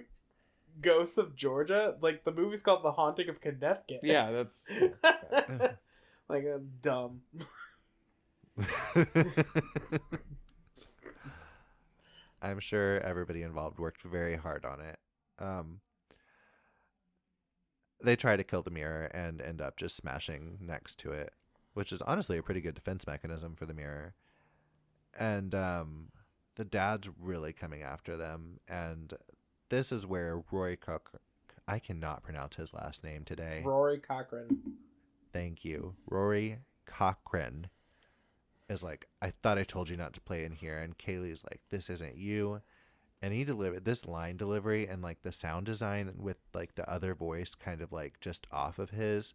Ghosts 0.81 1.17
of 1.17 1.35
Georgia, 1.35 1.95
like 2.01 2.23
the 2.23 2.31
movie's 2.31 2.61
called 2.61 2.83
The 2.83 2.91
Haunting 2.93 3.27
of 3.29 3.41
Connecticut. 3.41 3.99
yeah, 4.03 4.31
that's 4.31 4.69
like 6.29 6.45
uh, 6.45 6.59
dumb. 6.81 7.21
I'm 12.41 12.59
sure 12.59 12.99
everybody 13.01 13.43
involved 13.43 13.79
worked 13.79 14.01
very 14.01 14.35
hard 14.35 14.65
on 14.65 14.79
it. 14.79 14.99
Um, 15.39 15.81
they 18.03 18.15
try 18.15 18.35
to 18.35 18.43
kill 18.43 18.63
the 18.63 18.71
mirror 18.71 19.05
and 19.13 19.41
end 19.41 19.61
up 19.61 19.77
just 19.77 19.95
smashing 19.95 20.57
next 20.59 20.97
to 20.99 21.11
it, 21.11 21.33
which 21.73 21.91
is 21.91 22.01
honestly 22.01 22.37
a 22.37 22.43
pretty 22.43 22.61
good 22.61 22.75
defense 22.75 23.05
mechanism 23.05 23.55
for 23.55 23.65
the 23.65 23.73
mirror. 23.73 24.15
And 25.17 25.53
um, 25.53 26.07
the 26.55 26.65
dad's 26.65 27.09
really 27.19 27.53
coming 27.53 27.83
after 27.83 28.17
them, 28.17 28.59
and 28.67 29.13
this 29.69 29.91
is 29.91 30.07
where 30.07 30.41
Roy 30.51 30.75
Cook. 30.75 31.11
I 31.67 31.79
cannot 31.79 32.23
pronounce 32.23 32.55
his 32.55 32.73
last 32.73 33.03
name 33.03 33.23
today. 33.23 33.61
Rory 33.63 33.99
Cochrane. 33.99 34.61
Thank 35.31 35.63
you. 35.63 35.95
Rory 36.09 36.57
Cochrane 36.85 37.69
is 38.71 38.83
like, 38.83 39.07
I 39.21 39.31
thought 39.31 39.57
I 39.57 39.63
told 39.63 39.89
you 39.89 39.97
not 39.97 40.13
to 40.13 40.21
play 40.21 40.43
in 40.43 40.53
here. 40.53 40.77
And 40.77 40.97
Kaylee's 40.97 41.43
like, 41.43 41.61
this 41.69 41.89
isn't 41.89 42.17
you. 42.17 42.61
And 43.21 43.33
he 43.33 43.43
delivered 43.43 43.85
this 43.85 44.05
line 44.07 44.37
delivery 44.37 44.87
and 44.87 45.01
like 45.01 45.21
the 45.21 45.31
sound 45.31 45.67
design 45.67 46.11
with 46.17 46.39
like 46.53 46.75
the 46.75 46.89
other 46.89 47.13
voice 47.13 47.53
kind 47.53 47.81
of 47.81 47.91
like 47.93 48.19
just 48.19 48.47
off 48.51 48.79
of 48.79 48.89
his. 48.89 49.33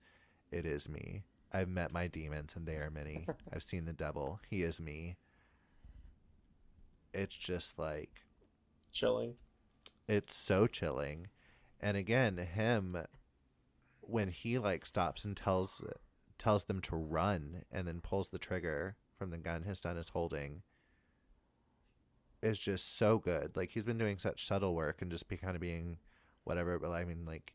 It 0.51 0.67
is 0.67 0.89
me. 0.89 1.23
I've 1.53 1.69
met 1.69 1.93
my 1.93 2.09
demons 2.09 2.55
and 2.57 2.67
they 2.67 2.75
are 2.77 2.91
many. 2.91 3.27
I've 3.53 3.63
seen 3.63 3.85
the 3.85 3.93
devil. 3.93 4.41
He 4.51 4.63
is 4.63 4.81
me. 4.81 5.17
It's 7.15 7.37
just 7.37 7.79
like, 7.79 8.23
Chilling. 8.93 9.35
it's 10.09 10.35
so 10.35 10.67
chilling 10.67 11.27
and 11.81 11.97
again 11.99 12.39
him 12.39 12.97
when 14.01 14.29
he 14.29 14.59
like 14.59 14.87
stops 14.87 15.25
and 15.25 15.37
tells 15.37 15.83
tells 16.39 16.65
them 16.65 16.81
to 16.81 16.97
run 16.97 17.63
and 17.71 17.87
then 17.87 18.01
pulls 18.01 18.31
the 18.31 18.39
trigger 18.39 18.97
from 19.17 19.31
the 19.31 19.39
gun 19.39 19.63
his 19.63 19.79
son 19.79 19.97
is 19.97 20.11
holding 20.11 20.63
is 22.43 22.59
just 22.59 22.97
so 22.97 23.19
good 23.19 23.57
like 23.57 23.71
he's 23.71 23.85
been 23.85 23.99
doing 23.99 24.19
such 24.19 24.47
subtle 24.47 24.75
work 24.75 25.03
and 25.03 25.11
just 25.11 25.29
be 25.29 25.37
kind 25.37 25.55
of 25.55 25.61
being 25.61 25.99
whatever 26.45 26.79
but 26.79 26.91
i 26.91 27.05
mean 27.05 27.25
like 27.27 27.55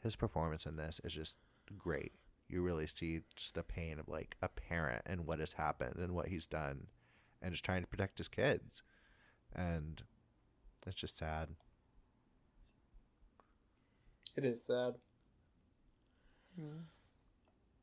his 0.00 0.16
performance 0.16 0.66
in 0.66 0.76
this 0.76 1.00
is 1.04 1.12
just 1.12 1.38
great 1.78 2.12
you 2.48 2.62
really 2.62 2.86
see 2.86 3.20
just 3.34 3.54
the 3.54 3.62
pain 3.62 3.98
of 3.98 4.08
like 4.08 4.36
a 4.42 4.48
parent 4.48 5.02
and 5.06 5.26
what 5.26 5.38
has 5.38 5.54
happened 5.54 5.96
and 5.96 6.14
what 6.14 6.28
he's 6.28 6.46
done 6.46 6.86
and 7.40 7.52
just 7.52 7.64
trying 7.64 7.80
to 7.80 7.88
protect 7.88 8.18
his 8.18 8.28
kids 8.28 8.82
and 9.54 10.02
it's 10.86 10.96
just 10.96 11.16
sad 11.16 11.48
It 14.36 14.44
is 14.44 14.62
sad. 14.62 14.94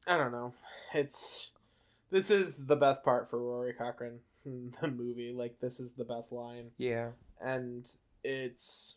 I 0.05 0.17
don't 0.17 0.31
know. 0.31 0.53
It's 0.93 1.51
this 2.13 2.29
is 2.29 2.65
the 2.67 2.75
best 2.75 3.03
part 3.03 3.27
for 3.29 3.41
Rory 3.41 3.73
Cochrane 3.73 4.19
in 4.45 4.73
the 4.79 4.87
movie. 4.87 5.33
Like 5.35 5.59
this 5.59 5.79
is 5.79 5.93
the 5.93 6.05
best 6.05 6.31
line, 6.31 6.69
yeah. 6.77 7.09
and 7.41 7.89
it's 8.23 8.95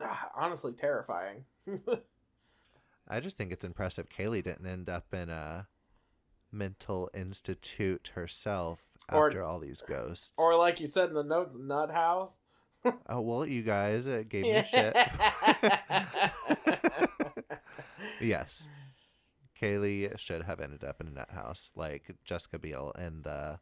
ah, 0.00 0.30
honestly 0.34 0.72
terrifying. 0.72 1.44
I 3.08 3.20
just 3.20 3.36
think 3.36 3.52
it's 3.52 3.64
impressive 3.64 4.08
Kaylee 4.08 4.42
didn't 4.42 4.66
end 4.66 4.88
up 4.88 5.12
in 5.12 5.28
a 5.28 5.68
mental 6.50 7.10
institute 7.12 8.12
herself 8.14 8.80
Or- 9.12 9.26
after 9.26 9.42
all 9.42 9.58
these 9.58 9.82
ghosts. 9.82 10.32
or 10.38 10.56
like 10.56 10.80
you 10.80 10.86
said 10.86 11.10
in 11.10 11.14
the 11.14 11.22
notes, 11.22 11.54
nut 11.58 11.90
house. 11.90 12.38
oh 13.08 13.20
well, 13.20 13.46
you 13.46 13.62
guys 13.62 14.06
uh, 14.06 14.22
gave 14.28 14.44
me 14.44 14.62
shit. 14.62 14.94
yes, 18.20 18.66
Kaylee 19.64 20.18
should 20.18 20.42
have 20.42 20.60
ended 20.60 20.84
up 20.84 21.00
in 21.00 21.08
a 21.08 21.10
nut 21.10 21.30
house 21.30 21.70
like 21.74 22.14
Jessica 22.24 22.58
Biel 22.58 22.92
in 22.98 23.22
the 23.22 23.60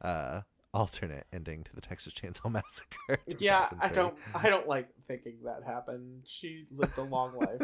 uh, 0.00 0.42
alternate 0.72 1.26
ending 1.32 1.64
to 1.64 1.74
the 1.74 1.80
Texas 1.80 2.12
Chainsaw 2.14 2.50
Massacre. 2.50 3.18
yeah, 3.38 3.68
I 3.80 3.88
don't. 3.88 4.14
I 4.34 4.48
don't 4.48 4.66
like 4.66 4.88
thinking 5.06 5.34
that 5.44 5.62
happened. 5.66 6.22
She 6.26 6.66
lived 6.74 6.96
a 6.98 7.02
long 7.02 7.34
life. 7.38 7.60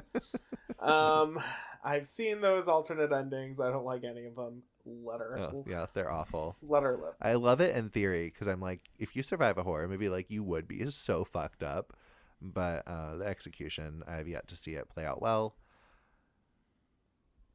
Um, 0.81 1.41
I've 1.83 2.07
seen 2.07 2.41
those 2.41 2.69
alternate 2.69 3.13
endings. 3.13 3.61
I 3.61 3.71
don't 3.71 3.85
like 3.85 4.05
any 4.05 4.27
of 4.27 4.37
them. 4.37 4.63
Let 4.85 5.21
her. 5.21 5.39
Oh, 5.39 5.65
yeah, 5.69 5.87
they're 5.93 6.11
awful. 6.11 6.57
Let 6.63 6.83
her 6.83 6.97
live. 6.97 7.15
I 7.21 7.35
love 7.35 7.61
it 7.61 7.77
in 7.77 7.91
theory 7.91 8.31
because 8.33 8.49
I'm 8.49 8.61
like, 8.61 8.81
if 8.99 9.17
you 9.17 9.23
survive 9.23 9.59
a 9.59 9.63
horror 9.63 9.89
movie, 9.89 10.09
like 10.09 10.31
you 10.31 10.43
would 10.45 10.67
be 10.69 10.77
is 10.77 10.95
so 10.95 11.25
fucked 11.25 11.63
up. 11.63 11.95
But 12.41 12.87
uh, 12.87 13.17
the 13.17 13.27
execution, 13.27 14.03
I 14.07 14.17
have 14.17 14.29
yet 14.29 14.47
to 14.49 14.57
see 14.57 14.75
it 14.75 14.89
play 14.89 15.05
out 15.05 15.21
well. 15.21 15.57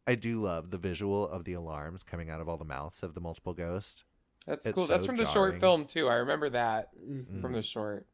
I 0.06 0.16
do 0.16 0.42
love 0.42 0.70
the 0.72 0.78
visual 0.78 1.28
of 1.28 1.46
the 1.46 1.54
alarms 1.54 2.04
coming 2.04 2.30
out 2.30 2.42
of 2.42 2.50
all 2.50 2.58
the 2.58 2.66
mouths 2.66 3.04
of 3.04 3.14
the 3.14 3.22
multiple 3.22 3.54
ghosts. 3.54 4.04
That's 4.46 4.66
It's 4.66 4.76
cool. 4.76 4.86
That's 4.88 5.04
so 5.04 5.08
from 5.08 5.16
the 5.16 5.24
jarring. 5.24 5.52
short 5.52 5.60
film 5.62 5.86
too. 5.86 6.10
I 6.10 6.16
remember 6.16 6.50
that 6.50 6.90
Mhm. 6.98 7.42
from 7.42 7.54
the 7.54 7.62
short. 7.62 8.06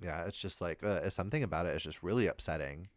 Yeah, 0.00 0.24
it's 0.26 0.40
just 0.40 0.60
like 0.60 0.82
uh, 0.84 1.08
something 1.10 1.42
about 1.42 1.66
it 1.66 1.74
is 1.74 1.82
just 1.82 2.02
really 2.02 2.26
upsetting, 2.26 2.88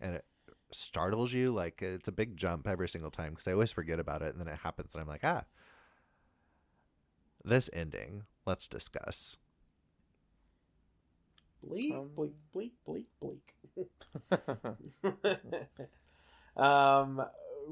and 0.00 0.16
it 0.16 0.24
startles 0.72 1.32
you. 1.32 1.52
Like 1.52 1.82
it's 1.82 2.08
a 2.08 2.12
big 2.12 2.36
jump 2.36 2.66
every 2.66 2.88
single 2.88 3.10
time 3.10 3.30
because 3.30 3.46
I 3.46 3.52
always 3.52 3.72
forget 3.72 4.00
about 4.00 4.22
it, 4.22 4.34
and 4.34 4.40
then 4.40 4.48
it 4.52 4.58
happens, 4.60 4.94
and 4.94 5.02
I'm 5.02 5.08
like, 5.08 5.24
ah. 5.24 5.44
This 7.44 7.70
ending, 7.72 8.24
let's 8.44 8.66
discuss. 8.66 9.36
Bleak, 11.62 11.94
bleak, 12.16 12.34
bleak, 12.52 12.72
bleak, 12.84 13.06
bleak. 13.20 13.92
Um, 16.56 17.24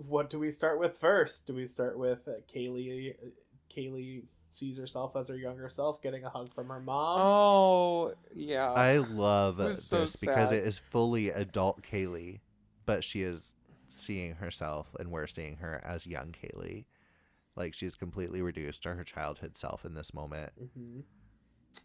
what 0.06 0.30
do 0.30 0.38
we 0.38 0.50
start 0.50 0.78
with 0.78 0.96
first? 0.98 1.46
Do 1.46 1.54
we 1.54 1.66
start 1.66 1.98
with 1.98 2.26
uh, 2.28 2.32
Kaylee? 2.52 3.14
Kaylee 3.74 4.24
sees 4.50 4.78
herself 4.78 5.16
as 5.16 5.28
her 5.28 5.36
younger 5.36 5.68
self, 5.68 6.00
getting 6.00 6.24
a 6.24 6.30
hug 6.30 6.52
from 6.52 6.68
her 6.68 6.80
mom. 6.80 7.20
oh 7.20 8.14
yeah. 8.34 8.72
I 8.72 8.98
love 8.98 9.58
It 9.60 9.64
was 9.64 9.84
so 9.84 10.00
this 10.00 10.16
because 10.16 10.52
it 10.52 10.64
is 10.64 10.78
fully 10.78 11.30
adult 11.30 11.82
Kaylee, 11.82 12.40
but 12.86 13.02
she 13.04 13.22
is 13.22 13.56
seeing 13.86 14.36
herself 14.36 14.94
and 14.98 15.10
we're 15.10 15.26
seeing 15.26 15.56
her 15.56 15.80
as 15.84 16.06
young 16.06 16.32
Kaylee. 16.32 16.84
Like 17.56 17.74
she's 17.74 17.94
completely 17.94 18.42
reduced 18.42 18.82
to 18.84 18.94
her 18.94 19.04
childhood 19.04 19.56
self 19.56 19.84
in 19.84 19.94
this 19.94 20.12
moment. 20.14 20.52
hmm 20.76 21.00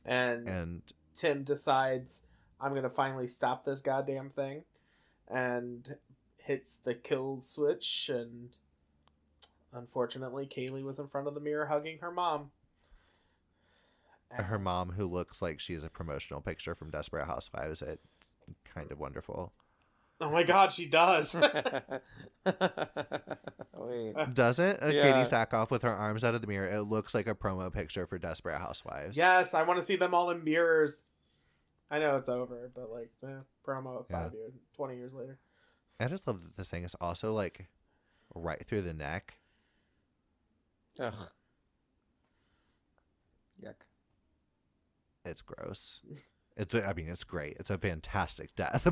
And, 0.06 0.48
And 0.48 0.82
Tim 1.14 1.44
decides, 1.44 2.24
I'm 2.60 2.74
gonna 2.74 2.90
finally 2.90 3.28
stop 3.28 3.66
this 3.66 3.82
goddamn 3.82 4.30
thing, 4.30 4.64
and 5.28 5.96
hits 6.44 6.76
the 6.76 6.94
kill 6.94 7.40
switch. 7.40 8.10
And 8.14 8.50
unfortunately, 9.74 10.48
Kaylee 10.48 10.84
was 10.84 11.00
in 11.00 11.08
front 11.08 11.28
of 11.28 11.34
the 11.36 11.40
mirror 11.40 11.66
hugging 11.68 12.00
her 12.00 12.12
mom. 12.12 12.52
her 14.32 14.60
mom, 14.60 14.92
who 14.92 15.08
looks 15.08 15.42
like 15.42 15.60
she's 15.60 15.84
a 15.84 15.90
promotional 15.90 16.42
picture 16.42 16.76
from 16.76 16.92
Desperate 16.92 17.26
Housewives, 17.26 17.82
it's 17.82 18.30
kind 18.66 18.92
of 18.92 19.00
wonderful. 19.00 19.54
Oh 20.22 20.30
my 20.30 20.44
god, 20.44 20.74
she 20.74 20.86
does. 20.86 21.34
Wait. 23.74 24.14
Doesn't 24.34 24.84
uh, 24.84 24.88
Yeah. 24.94 25.14
Katee 25.14 25.28
Sackhoff 25.48 25.72
with 25.72 25.82
her 25.84 25.94
arms 25.96 26.24
out 26.24 26.36
of 26.36 26.42
the 26.42 26.48
mirror? 26.48 26.68
It 26.68 26.82
looks 26.84 27.16
like 27.16 27.28
a 27.28 27.36
promo 27.36 27.72
picture 27.72 28.06
for 28.06 28.18
Desperate 28.18 28.58
Housewives. 28.60 29.16
yes, 29.18 29.54
I 29.54 29.64
want 29.64 29.80
to 29.80 29.86
see 29.86 29.96
them 29.96 30.14
all 30.14 30.30
in 30.30 30.44
mirrors. 30.44 31.06
I 31.90 32.00
know 32.00 32.18
it's 32.18 32.30
over, 32.30 32.70
but 32.76 32.92
like, 32.92 33.10
eh, 33.24 33.28
promo 33.66 34.06
Yeah. 34.10 34.24
five 34.24 34.34
years, 34.34 34.54
twenty 34.76 34.96
years 34.98 35.14
later. 35.14 35.38
I 36.00 36.08
just 36.08 36.28
love 36.28 36.44
that 36.44 36.56
this 36.56 36.70
thing 36.70 36.84
is 36.84 36.96
also 37.02 37.34
like 37.34 37.68
right 38.34 38.64
through 38.66 38.84
the 38.84 38.94
neck. 38.94 39.36
Ugh. 41.00 41.14
Yuck. 43.64 43.76
It's 45.26 45.42
gross. 45.42 46.02
It's 46.58 46.76
a, 46.76 46.86
I 46.86 46.92
mean 46.92 47.08
it's 47.08 47.24
great. 47.24 47.56
It's 47.58 47.70
a 47.70 47.78
fantastic 47.78 48.54
death. 48.58 48.86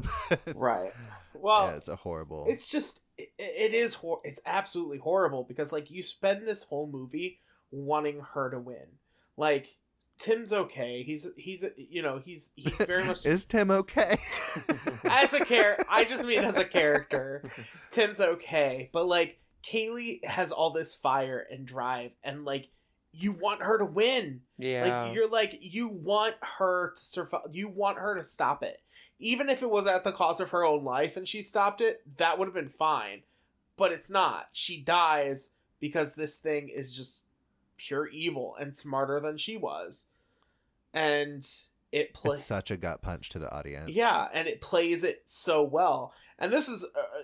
right. 0.56 0.94
Well, 1.34 1.68
yeah, 1.68 1.76
it's 1.76 1.90
a 1.90 1.98
horrible. 1.98 2.46
it's 2.48 2.70
just 2.70 3.02
it, 3.18 3.28
it 3.38 3.74
is 3.74 3.94
hor- 3.94 4.22
it's 4.24 4.40
absolutely 4.46 5.00
horrible 5.00 5.44
because 5.44 5.74
like 5.74 5.92
you 5.92 6.02
spend 6.02 6.48
this 6.48 6.64
whole 6.64 6.88
movie 6.90 7.42
wanting 7.70 8.22
her 8.34 8.50
to 8.52 8.60
win. 8.60 8.86
Like 9.36 9.76
Tim's 10.18 10.52
okay. 10.52 11.04
He's 11.04 11.28
he's 11.38 11.64
you 11.78 12.02
know 12.02 12.20
he's 12.24 12.52
he's 12.56 12.78
very 12.78 13.04
much 13.08 13.26
Is 13.26 13.46
Tim 13.46 13.70
okay? 13.70 14.18
as 15.06 15.34
a 15.34 15.44
character. 15.46 15.86
I 15.90 16.06
just 16.06 16.26
mean 16.26 16.44
as 16.44 16.58
a 16.58 16.66
character, 16.66 17.50
Tim's 17.92 18.20
okay. 18.20 18.90
But 18.92 19.08
like 19.08 19.40
Kaylee 19.64 20.24
has 20.26 20.52
all 20.52 20.72
this 20.72 20.96
fire 20.96 21.46
and 21.52 21.66
drive, 21.66 22.12
and 22.24 22.46
like 22.46 22.70
you 23.12 23.32
want 23.32 23.62
her 23.62 23.78
to 23.78 23.86
win. 23.86 24.42
Yeah. 24.58 25.06
Like 25.06 25.16
you're 25.16 25.30
like 25.30 25.60
you 25.62 25.88
want 25.88 26.36
her 26.42 26.94
to 26.96 27.02
survive. 27.02 27.42
You 27.52 27.68
want 27.68 28.00
her 28.00 28.16
to 28.16 28.24
stop 28.24 28.64
it, 28.64 28.82
even 29.20 29.50
if 29.50 29.62
it 29.62 29.70
was 29.70 29.88
at 29.88 30.04
the 30.04 30.12
cost 30.12 30.42
of 30.42 30.50
her 30.50 30.66
own 30.66 30.84
life, 30.84 31.16
and 31.16 31.28
she 31.28 31.42
stopped 31.44 31.82
it. 31.82 32.02
That 32.18 32.40
would 32.40 32.46
have 32.46 32.56
been 32.56 32.70
fine, 32.70 33.22
but 33.76 33.92
it's 33.92 34.10
not. 34.10 34.48
She 34.52 34.82
dies 34.82 35.52
because 35.80 36.16
this 36.16 36.38
thing 36.38 36.70
is 36.70 36.96
just 36.96 37.26
pure 37.78 38.08
evil 38.08 38.56
and 38.60 38.76
smarter 38.76 39.20
than 39.20 39.38
she 39.38 39.58
was, 39.58 40.06
and 40.94 41.48
it 41.92 42.14
plays. 42.14 42.44
such 42.44 42.72
a 42.72 42.78
gut 42.78 43.02
punch 43.02 43.30
to 43.30 43.40
the 43.40 43.52
audience. 43.52 43.92
Yeah, 43.92 44.28
and 44.34 44.48
it 44.48 44.62
plays 44.62 45.04
it 45.04 45.24
so 45.26 45.64
well. 45.64 46.14
And 46.40 46.52
this 46.52 46.68
is 46.68 46.84
uh, 46.84 47.24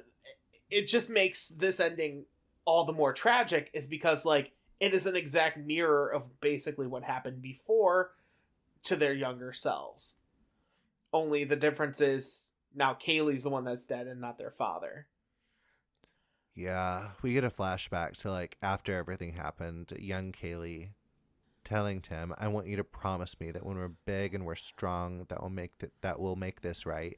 it 0.70 0.88
just 0.88 1.10
makes 1.10 1.50
this 1.50 1.80
ending 1.80 2.26
all 2.66 2.86
the 2.86 2.94
more 2.94 3.14
tragic 3.14 3.70
is 3.74 3.88
because 3.88 4.26
like 4.26 4.52
it 4.80 4.94
is 4.94 5.06
an 5.06 5.16
exact 5.16 5.58
mirror 5.58 6.10
of 6.10 6.42
basically 6.42 6.88
what 6.88 7.04
happened 7.04 7.42
before 7.42 8.12
to 8.84 8.96
their 8.96 9.14
younger 9.14 9.54
selves. 9.54 10.16
Only 11.12 11.44
the 11.44 11.56
difference 11.56 12.02
is 12.02 12.54
now 12.76 12.96
Kaylee's 12.96 13.44
the 13.44 13.50
one 13.50 13.66
that's 13.66 13.86
dead 13.86 14.08
and 14.08 14.20
not 14.20 14.38
their 14.38 14.52
father. 14.52 15.08
Yeah, 16.56 17.10
we 17.22 17.34
get 17.34 17.44
a 17.44 17.50
flashback 17.50 18.18
to 18.22 18.32
like 18.32 18.58
after 18.62 18.96
everything 18.96 19.34
happened, 19.34 19.92
young 19.98 20.32
Kaylee 20.32 20.90
telling 21.64 22.02
Tim, 22.02 22.34
"I 22.38 22.48
want 22.48 22.68
you 22.68 22.76
to 22.76 22.84
promise 22.84 23.40
me 23.40 23.52
that 23.52 23.66
when 23.66 23.78
we're 23.78 23.90
big 24.06 24.36
and 24.36 24.46
we're 24.46 24.56
strong, 24.56 25.26
that 25.30 25.42
will 25.42 25.50
make 25.50 25.78
th- 25.80 25.94
that 26.02 26.20
will 26.20 26.36
make 26.36 26.62
this 26.62 26.86
right. 26.86 27.18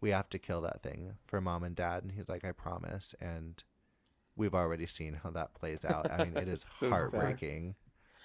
We 0.00 0.10
have 0.10 0.28
to 0.30 0.38
kill 0.38 0.60
that 0.60 0.82
thing 0.82 1.16
for 1.26 1.40
mom 1.40 1.64
and 1.64 1.74
dad." 1.74 2.04
And 2.04 2.12
he's 2.12 2.28
like, 2.28 2.44
"I 2.44 2.52
promise." 2.52 3.14
And 3.20 3.62
we've 4.36 4.54
already 4.54 4.86
seen 4.86 5.14
how 5.14 5.30
that 5.30 5.54
plays 5.54 5.84
out. 5.84 6.10
I 6.10 6.24
mean, 6.24 6.36
it 6.36 6.48
is 6.48 6.64
So 6.68 6.90
sad. 7.10 7.40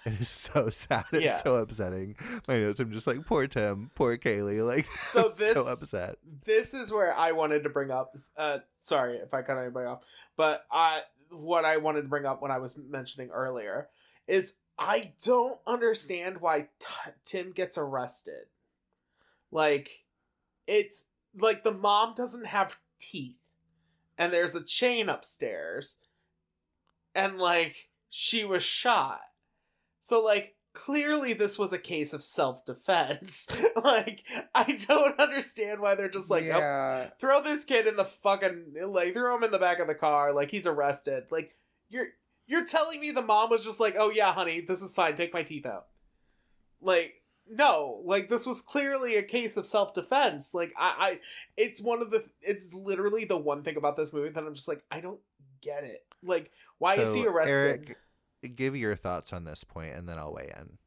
It 0.14 0.20
is 0.20 0.28
so 0.28 0.68
sad 0.68 1.06
and 1.12 1.22
Yeah. 1.22 1.30
so 1.36 1.56
upsetting. 1.56 2.14
My 2.46 2.58
notes, 2.60 2.78
I'm 2.80 2.92
just 2.92 3.06
like, 3.06 3.24
poor 3.24 3.46
Tim, 3.46 3.90
poor 3.94 4.16
Kaylee, 4.18 4.66
like 4.66 4.84
So 4.84 5.28
so, 5.28 5.66
upset. 5.66 6.16
this 6.44 6.74
is 6.74 6.92
where 6.92 7.14
I 7.14 7.32
wanted 7.32 7.62
to 7.62 7.70
bring 7.70 7.90
up. 7.90 8.14
Uh, 8.36 8.58
sorry 8.80 9.16
if 9.16 9.32
I 9.32 9.42
cut 9.42 9.56
anybody 9.58 9.86
off, 9.86 10.02
but 10.36 10.64
I 10.70 11.00
what 11.30 11.64
I 11.64 11.78
wanted 11.78 12.02
to 12.02 12.08
bring 12.08 12.26
up 12.26 12.42
when 12.42 12.50
I 12.50 12.58
was 12.58 12.76
mentioning 12.76 13.30
earlier 13.30 13.88
is 14.28 14.54
I 14.78 15.12
don't 15.24 15.58
understand 15.66 16.40
why 16.40 16.68
T- 16.80 16.86
Tim 17.24 17.52
gets 17.52 17.78
arrested. 17.78 18.46
Like, 19.50 20.04
it's 20.66 21.04
like 21.38 21.64
the 21.64 21.72
mom 21.72 22.14
doesn't 22.14 22.46
have 22.46 22.76
teeth, 22.98 23.36
and 24.18 24.32
there's 24.32 24.54
a 24.54 24.62
chain 24.62 25.08
upstairs, 25.08 25.96
and 27.14 27.38
like 27.38 27.88
she 28.10 28.44
was 28.44 28.62
shot. 28.62 29.20
So 30.04 30.22
like 30.22 30.54
clearly 30.74 31.32
this 31.32 31.58
was 31.58 31.72
a 31.72 31.78
case 31.78 32.12
of 32.12 32.22
self-defense. 32.22 33.48
like 33.84 34.22
I 34.54 34.78
don't 34.86 35.18
understand 35.18 35.80
why 35.80 35.94
they're 35.94 36.08
just 36.10 36.30
like, 36.30 36.44
"Oh, 36.44 36.58
throw 37.18 37.42
this 37.42 37.64
kid 37.64 37.86
in 37.86 37.96
the 37.96 38.04
fucking 38.04 38.74
like 38.86 39.14
throw 39.14 39.36
him 39.36 39.44
in 39.44 39.50
the 39.50 39.58
back 39.58 39.78
of 39.78 39.86
the 39.86 39.94
car 39.94 40.32
like 40.32 40.50
he's 40.50 40.66
arrested. 40.66 41.24
Like 41.30 41.54
you're 41.88 42.08
you're 42.46 42.66
telling 42.66 43.00
me 43.00 43.10
the 43.10 43.22
mom 43.22 43.48
was 43.48 43.64
just 43.64 43.80
like 43.80 43.96
oh 43.98 44.10
yeah 44.10 44.32
honey 44.32 44.60
this 44.60 44.82
is 44.82 44.92
fine 44.92 45.16
take 45.16 45.32
my 45.32 45.42
teeth 45.42 45.64
out. 45.64 45.86
Like 46.82 47.14
no 47.50 48.02
like 48.04 48.28
this 48.28 48.44
was 48.46 48.60
clearly 48.60 49.16
a 49.16 49.22
case 49.22 49.56
of 49.56 49.64
self-defense. 49.64 50.52
Like 50.52 50.74
i 50.78 50.94
i 50.98 51.18
it's 51.56 51.80
one 51.80 52.02
of 52.02 52.10
the 52.10 52.24
it's 52.42 52.74
literally 52.74 53.24
the 53.24 53.38
one 53.38 53.62
thing 53.62 53.76
about 53.76 53.96
this 53.96 54.12
movie 54.12 54.30
that 54.30 54.44
i'm 54.44 54.54
just 54.54 54.68
like 54.68 54.82
i 54.90 55.00
don't 55.00 55.20
get 55.62 55.84
it. 55.84 56.04
Like 56.22 56.50
why 56.78 56.96
is 56.96 57.14
he 57.14 57.26
arrested? 57.26 57.52
Erick, 57.52 57.96
give 58.48 58.76
your 58.76 58.96
thoughts 58.96 59.32
on 59.32 59.44
this 59.44 59.64
point, 59.64 59.94
and 59.94 60.08
then 60.08 60.18
I'll 60.18 60.32
weigh 60.34 60.52
in. 60.56 60.78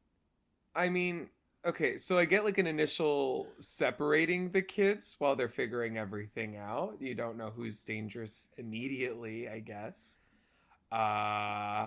I 0.74 0.88
mean, 0.88 1.28
okay, 1.64 1.96
so 1.98 2.18
I 2.18 2.24
get 2.24 2.44
like 2.44 2.58
an 2.58 2.66
initial 2.66 3.48
separating 3.60 4.50
the 4.50 4.62
kids 4.62 5.16
while 5.18 5.36
they're 5.36 5.48
figuring 5.48 5.96
everything 5.98 6.56
out. 6.56 6.96
You 7.00 7.14
don't 7.14 7.36
know 7.36 7.50
who's 7.50 7.82
dangerous 7.84 8.48
immediately, 8.56 9.48
I 9.48 9.60
guess. 9.60 10.18
Uh 10.92 11.86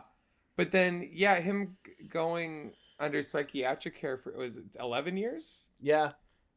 but 0.58 0.72
then 0.72 1.10
yeah, 1.14 1.40
him 1.42 1.78
g- 1.86 2.08
going 2.08 2.74
under 3.00 3.24
psychiatric 3.24 3.96
care 4.00 4.18
for 4.18 4.34
was 4.38 4.58
it 4.58 4.66
11 4.80 5.18
years? 5.18 5.70
yeah 5.82 6.12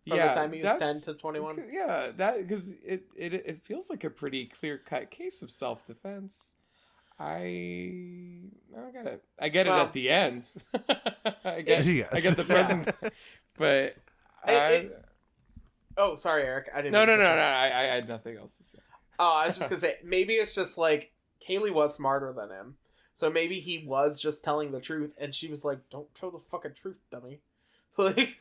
from 0.09 0.23
the 0.23 0.29
time 0.31 0.53
he 0.53 0.61
was 0.63 0.75
10 0.75 1.01
to 1.03 1.15
21 1.15 1.57
Yeah, 1.71 2.11
that 2.17 2.39
because 2.47 2.73
it, 2.85 3.05
it 3.17 3.35
it 3.35 3.63
feels 3.63 3.91
like 3.91 4.05
a 4.05 4.11
pretty 4.11 4.47
clear 4.47 4.79
cut 4.79 5.11
case 5.11 5.43
of 5.43 5.51
self 5.51 5.85
defense. 5.87 6.55
I 7.19 8.41
I 8.77 8.91
get 8.93 9.07
it. 9.07 9.25
I 9.39 9.49
get 9.49 9.67
Well- 9.67 9.79
it 9.81 9.83
at 9.83 9.93
the 9.93 10.11
end. 10.11 10.51
I 11.45 11.61
get 11.63 11.85
Yes. 11.85 12.09
I 12.13 12.21
get 12.21 12.37
the 12.37 12.45
present, 12.45 12.89
but 13.57 13.97
I, 14.45 14.53
it- 14.73 15.05
oh 15.97 16.17
sorry 16.17 16.43
erick 16.43 16.69
i 16.75 16.79
didn't 16.83 16.93
no 16.93 17.05
no 17.05 17.17
no 17.17 17.25
cut 17.25 17.37
no. 17.37 17.43
I, 17.43 17.67
I 17.67 17.83
had 17.85 18.09
nothing 18.09 18.37
else 18.37 18.59
to 18.59 18.65
say. 18.65 18.79
Oh, 19.19 19.33
I 19.33 19.47
was 19.47 19.57
just 19.59 19.71
gonna 19.71 19.81
say 19.81 19.97
maybe 20.05 20.35
it's 20.35 20.55
just 20.55 20.77
like 20.77 21.13
Kaylee 21.49 21.73
was 21.73 21.95
smarter 21.95 22.33
than 22.33 22.51
him, 22.51 22.77
so 23.15 23.31
maybe 23.31 23.61
he 23.61 23.85
was 23.87 24.21
just 24.21 24.43
telling 24.43 24.73
the 24.73 24.81
truth, 24.81 25.13
and 25.19 25.35
she 25.35 25.49
was 25.49 25.65
like, 25.65 25.79
"Don't 25.91 26.13
tell 26.15 26.31
the 26.31 26.39
fucking 26.39 26.73
truth, 26.81 26.97
dummy." 27.11 27.41
Like, 27.97 28.41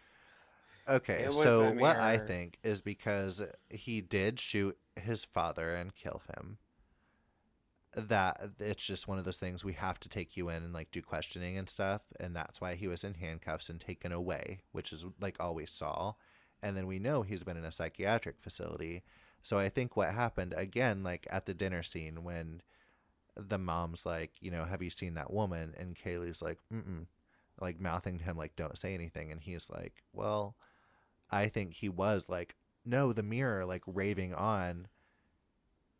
Okay, 0.89 1.27
so 1.31 1.71
what 1.73 1.97
I 1.97 2.17
think 2.17 2.57
is 2.63 2.81
because 2.81 3.43
he 3.69 4.01
did 4.01 4.39
shoot 4.39 4.75
his 4.99 5.23
father 5.23 5.75
and 5.75 5.93
kill 5.93 6.23
him. 6.35 6.57
That 7.95 8.51
it's 8.59 8.83
just 8.83 9.07
one 9.07 9.19
of 9.19 9.25
those 9.25 9.37
things 9.37 9.63
we 9.63 9.73
have 9.73 9.99
to 9.99 10.09
take 10.09 10.35
you 10.35 10.49
in 10.49 10.63
and 10.63 10.73
like 10.73 10.91
do 10.91 11.01
questioning 11.01 11.57
and 11.57 11.69
stuff, 11.69 12.11
and 12.19 12.35
that's 12.35 12.59
why 12.59 12.75
he 12.75 12.87
was 12.87 13.03
in 13.03 13.15
handcuffs 13.15 13.69
and 13.69 13.79
taken 13.79 14.11
away, 14.11 14.61
which 14.71 14.91
is 14.91 15.05
like 15.21 15.37
all 15.39 15.53
we 15.55 15.65
saw. 15.65 16.13
And 16.61 16.77
then 16.77 16.87
we 16.87 16.97
know 16.97 17.23
he's 17.23 17.43
been 17.43 17.57
in 17.57 17.65
a 17.65 17.71
psychiatric 17.71 18.37
facility. 18.39 19.03
So 19.41 19.59
I 19.59 19.67
think 19.69 19.97
what 19.97 20.13
happened 20.13 20.53
again, 20.55 21.03
like 21.03 21.27
at 21.29 21.45
the 21.45 21.53
dinner 21.53 21.83
scene 21.83 22.23
when 22.23 22.61
the 23.35 23.57
mom's 23.57 24.05
like, 24.05 24.31
you 24.39 24.49
know, 24.49 24.63
have 24.63 24.81
you 24.81 24.89
seen 24.89 25.15
that 25.15 25.33
woman? 25.33 25.73
And 25.77 25.95
Kaylee's 25.95 26.41
like, 26.41 26.59
mm 26.73 26.83
mm, 26.83 27.05
like 27.59 27.79
mouthing 27.79 28.17
to 28.17 28.23
him 28.23 28.37
like 28.37 28.55
don't 28.55 28.77
say 28.77 28.93
anything 28.93 29.31
and 29.31 29.41
he's 29.41 29.69
like 29.69 30.03
well 30.11 30.55
i 31.31 31.47
think 31.47 31.73
he 31.73 31.89
was 31.89 32.27
like 32.29 32.55
no 32.85 33.13
the 33.13 33.23
mirror 33.23 33.65
like 33.65 33.83
raving 33.85 34.33
on 34.33 34.87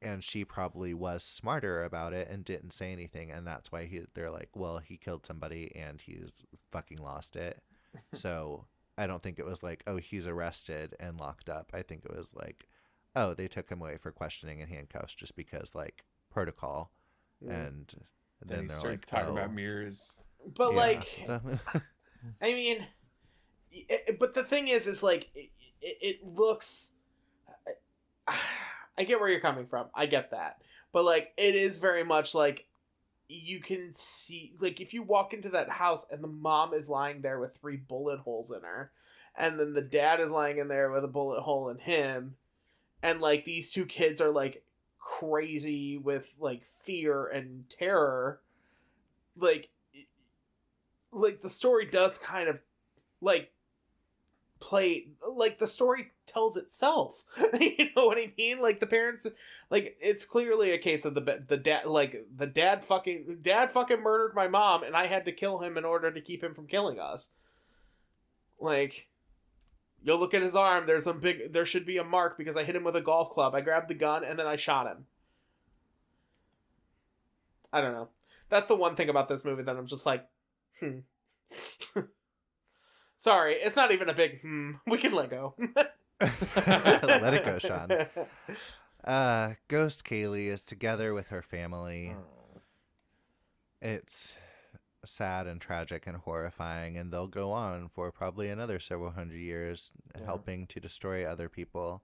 and 0.03 0.23
she 0.23 0.43
probably 0.43 0.93
was 0.93 1.23
smarter 1.23 1.84
about 1.84 2.13
it 2.13 2.30
and 2.30 2.43
didn't 2.45 2.71
say 2.71 2.91
anything 2.91 3.31
and 3.31 3.45
that's 3.47 3.71
why 3.71 3.85
he 3.85 4.01
they're 4.13 4.31
like 4.31 4.49
well 4.55 4.80
he 4.80 4.97
killed 4.97 5.25
somebody 5.25 5.71
and 5.75 6.01
he's 6.01 6.43
fucking 6.71 6.97
lost 6.97 7.35
it 7.35 7.61
so 8.13 8.65
i 8.97 9.07
don't 9.07 9.23
think 9.23 9.39
it 9.39 9.45
was 9.45 9.63
like 9.63 9.84
oh 9.88 9.97
he's 9.97 10.27
arrested 10.27 10.95
and 10.99 11.19
locked 11.19 11.49
up 11.49 11.71
i 11.73 11.81
think 11.81 12.03
it 12.05 12.15
was 12.15 12.34
like 12.34 12.67
oh 13.15 13.34
they 13.34 13.47
took 13.47 13.69
him 13.69 13.81
away 13.81 13.97
for 13.97 14.11
questioning 14.11 14.61
and 14.61 14.69
handcuffs 14.71 15.15
just 15.15 15.35
because 15.35 15.73
like 15.73 16.03
protocol 16.30 16.91
and 17.49 17.93
Then, 18.45 18.67
then, 18.67 18.67
they're 18.67 18.91
like 18.91 19.05
talking 19.05 19.30
oh, 19.30 19.34
about 19.34 19.53
mirrors. 19.53 20.25
but 20.55 20.73
yeah. 20.73 20.80
like, 20.80 21.03
I 22.41 22.53
mean, 22.53 22.85
it, 23.71 24.03
eh, 24.07 24.11
but 24.19 24.34
the 24.34 24.43
thing 24.43 24.67
is, 24.67 24.88
is 24.88 25.03
like, 25.03 25.30
it, 25.35 25.49
it, 25.81 25.97
it 26.01 26.25
looks. 26.25 26.93
I 28.98 29.03
get 29.03 29.20
where 29.20 29.30
you're 29.30 29.40
coming 29.40 29.65
from. 29.65 29.88
I 29.95 30.06
get 30.06 30.32
that, 30.32 30.61
but 30.91 31.03
like, 31.03 31.34
it 31.38 31.56
is 31.56 31.78
very 31.78 32.03
much 32.03 32.36
like 32.36 32.68
you 33.30 33.60
can 33.60 33.94
see, 33.95 34.53
like, 34.60 34.80
if 34.80 34.94
you 34.94 35.02
walk 35.02 35.34
into 35.34 35.49
that 35.49 35.70
house 35.70 36.06
and 36.11 36.24
the 36.24 36.28
mom 36.28 36.74
is 36.74 36.90
lying 36.90 37.22
there 37.22 37.40
with 37.40 37.56
three 37.56 37.78
bullet 37.78 38.20
holes 38.20 38.52
in 38.52 38.61
her, 38.61 38.91
and 39.36 39.60
then 39.60 39.74
the 39.74 39.82
dad 39.82 40.20
is 40.20 40.30
lying 40.30 40.60
in 40.60 40.68
there 40.68 40.91
with 40.91 41.03
a 41.03 41.07
bullet 41.07 41.41
hole 41.41 41.70
in 41.70 41.80
him, 41.80 42.36
and 43.02 43.22
like 43.22 43.45
these 43.45 43.72
two 43.72 43.86
kids 43.86 44.22
are 44.22 44.32
like 44.32 44.64
crazy 44.99 45.98
with 45.98 46.32
like 46.40 46.61
fear 46.84 47.28
and 47.28 47.68
terror, 47.70 48.40
like 49.38 49.70
like 51.11 51.41
the 51.41 51.49
story 51.49 51.86
does 51.86 52.18
kind 52.18 52.49
of 52.49 52.60
like 53.22 53.52
play 54.60 55.07
like 55.28 55.60
the 55.60 55.68
story 55.68 56.11
tells 56.25 56.57
itself 56.57 57.23
you 57.59 57.89
know 57.95 58.05
what 58.05 58.17
i 58.17 58.31
mean 58.37 58.61
like 58.61 58.79
the 58.79 58.87
parents 58.87 59.27
like 59.69 59.97
it's 60.01 60.25
clearly 60.25 60.71
a 60.71 60.77
case 60.77 61.05
of 61.05 61.13
the 61.13 61.43
the 61.47 61.57
dad 61.57 61.85
like 61.85 62.25
the 62.35 62.47
dad 62.47 62.83
fucking 62.83 63.39
dad 63.41 63.71
fucking 63.71 64.01
murdered 64.01 64.33
my 64.33 64.47
mom 64.47 64.83
and 64.83 64.95
i 64.95 65.07
had 65.07 65.25
to 65.25 65.31
kill 65.31 65.59
him 65.59 65.77
in 65.77 65.85
order 65.85 66.11
to 66.11 66.21
keep 66.21 66.43
him 66.43 66.53
from 66.53 66.67
killing 66.67 66.99
us 66.99 67.29
like 68.59 69.07
You'll 70.03 70.19
look 70.19 70.33
at 70.33 70.41
his 70.41 70.55
arm. 70.55 70.85
There's 70.85 71.07
a 71.07 71.13
big. 71.13 71.53
There 71.53 71.65
should 71.65 71.85
be 71.85 71.97
a 71.97 72.03
mark 72.03 72.37
because 72.37 72.57
I 72.57 72.65
hit 72.65 72.75
him 72.75 72.83
with 72.83 72.97
a 72.97 73.01
golf 73.01 73.31
club. 73.31 73.55
I 73.55 73.61
grabbed 73.61 73.89
the 73.89 73.93
gun 73.93 74.25
and 74.25 74.37
then 74.37 74.45
I 74.45 74.57
shot 74.57 74.87
him. 74.87 75.05
I 77.71 77.79
don't 77.79 77.93
know. 77.93 78.09
That's 78.49 78.67
the 78.67 78.75
one 78.75 78.95
thing 78.95 79.09
about 79.09 79.29
this 79.29 79.45
movie 79.45 79.63
that 79.63 79.75
I'm 79.75 79.87
just 79.87 80.05
like, 80.05 80.27
hmm. 80.79 80.99
Sorry, 83.17 83.55
it's 83.55 83.77
not 83.77 83.91
even 83.91 84.09
a 84.09 84.13
big 84.13 84.41
hmm. 84.41 84.71
We 84.87 84.97
can 84.97 85.13
let 85.13 85.29
go. 85.29 85.55
Let 86.65 87.33
it 87.33 87.43
go, 87.43 87.59
Sean. 87.59 87.89
Uh, 89.03 89.55
Ghost 89.67 90.05
Kaylee 90.05 90.45
is 90.47 90.63
together 90.63 91.13
with 91.13 91.27
her 91.27 91.41
family. 91.41 92.15
It's 93.81 94.37
sad 95.03 95.45
and 95.45 95.59
tragic 95.59 96.07
and 96.07 96.15
horrifying, 96.15 96.97
and 96.97 97.11
they'll 97.11 97.27
go 97.27 97.51
on 97.51 97.89
for 97.89 98.13
probably 98.13 98.47
another 98.47 98.79
several 98.79 99.11
hundred 99.11 99.39
years, 99.39 99.91
Yeah. 100.17 100.23
helping 100.23 100.67
to 100.67 100.79
destroy 100.79 101.25
other 101.25 101.49
people. 101.49 102.01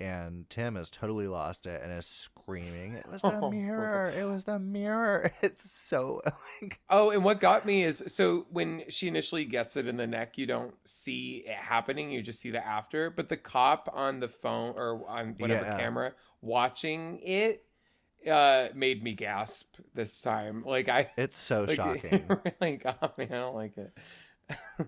And 0.00 0.48
Tim 0.48 0.76
has 0.76 0.88
totally 0.88 1.26
lost 1.28 1.66
it 1.66 1.82
and 1.82 1.92
is 1.92 2.06
screaming, 2.06 2.94
"It 2.94 3.06
was 3.06 3.20
the 3.22 3.28
Oh, 3.42 3.50
mirror! 3.50 4.10
It 4.10 4.24
was 4.24 4.44
the 4.44 4.58
mirror!" 4.58 5.30
It's 5.42 5.70
so 5.70 6.22
Oh, 6.88 7.10
and 7.10 7.22
what 7.24 7.40
got 7.40 7.66
me 7.66 7.82
is 7.84 8.02
so 8.06 8.46
when 8.50 8.84
she 8.88 9.08
initially 9.08 9.44
gets 9.44 9.76
it 9.76 9.86
in 9.86 9.96
the 9.96 10.06
neck, 10.06 10.38
you 10.38 10.46
don't 10.46 10.74
see 10.88 11.44
it 11.46 11.54
happening. 11.54 12.10
You 12.10 12.22
just 12.22 12.40
see 12.40 12.50
the 12.50 12.64
after. 12.66 13.10
But 13.10 13.28
the 13.28 13.36
cop 13.36 13.90
on 13.92 14.20
the 14.20 14.28
phone 14.28 14.74
or 14.76 15.06
on 15.08 15.34
whatever 15.38 15.64
Yeah. 15.64 15.76
camera 15.76 16.12
watching 16.40 17.18
it 17.22 17.64
uh 18.30 18.68
made 18.74 19.02
me 19.02 19.14
gasp 19.14 19.76
this 19.94 20.20
time. 20.22 20.62
Like 20.64 20.88
I 20.88 21.10
it's 21.16 21.38
so 21.38 21.66
like, 21.66 21.76
shocking. 21.76 22.24
it 22.30 22.54
really 22.60 22.76
got 22.76 23.16
me. 23.18 23.24
I 23.24 23.28
don't 23.28 23.54
like 23.54 23.76
it. 23.78 23.92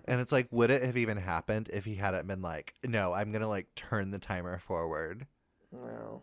And 0.07 0.19
it's 0.19 0.31
like, 0.31 0.47
would 0.51 0.69
it 0.69 0.83
have 0.83 0.97
even 0.97 1.17
happened 1.17 1.69
if 1.71 1.85
he 1.85 1.95
hadn't 1.95 2.27
been 2.27 2.41
like, 2.41 2.73
"No, 2.83 3.13
I'm 3.13 3.31
gonna 3.31 3.47
like 3.49 3.73
turn 3.75 4.11
the 4.11 4.19
timer 4.19 4.59
forward." 4.59 5.27
No. 5.71 6.21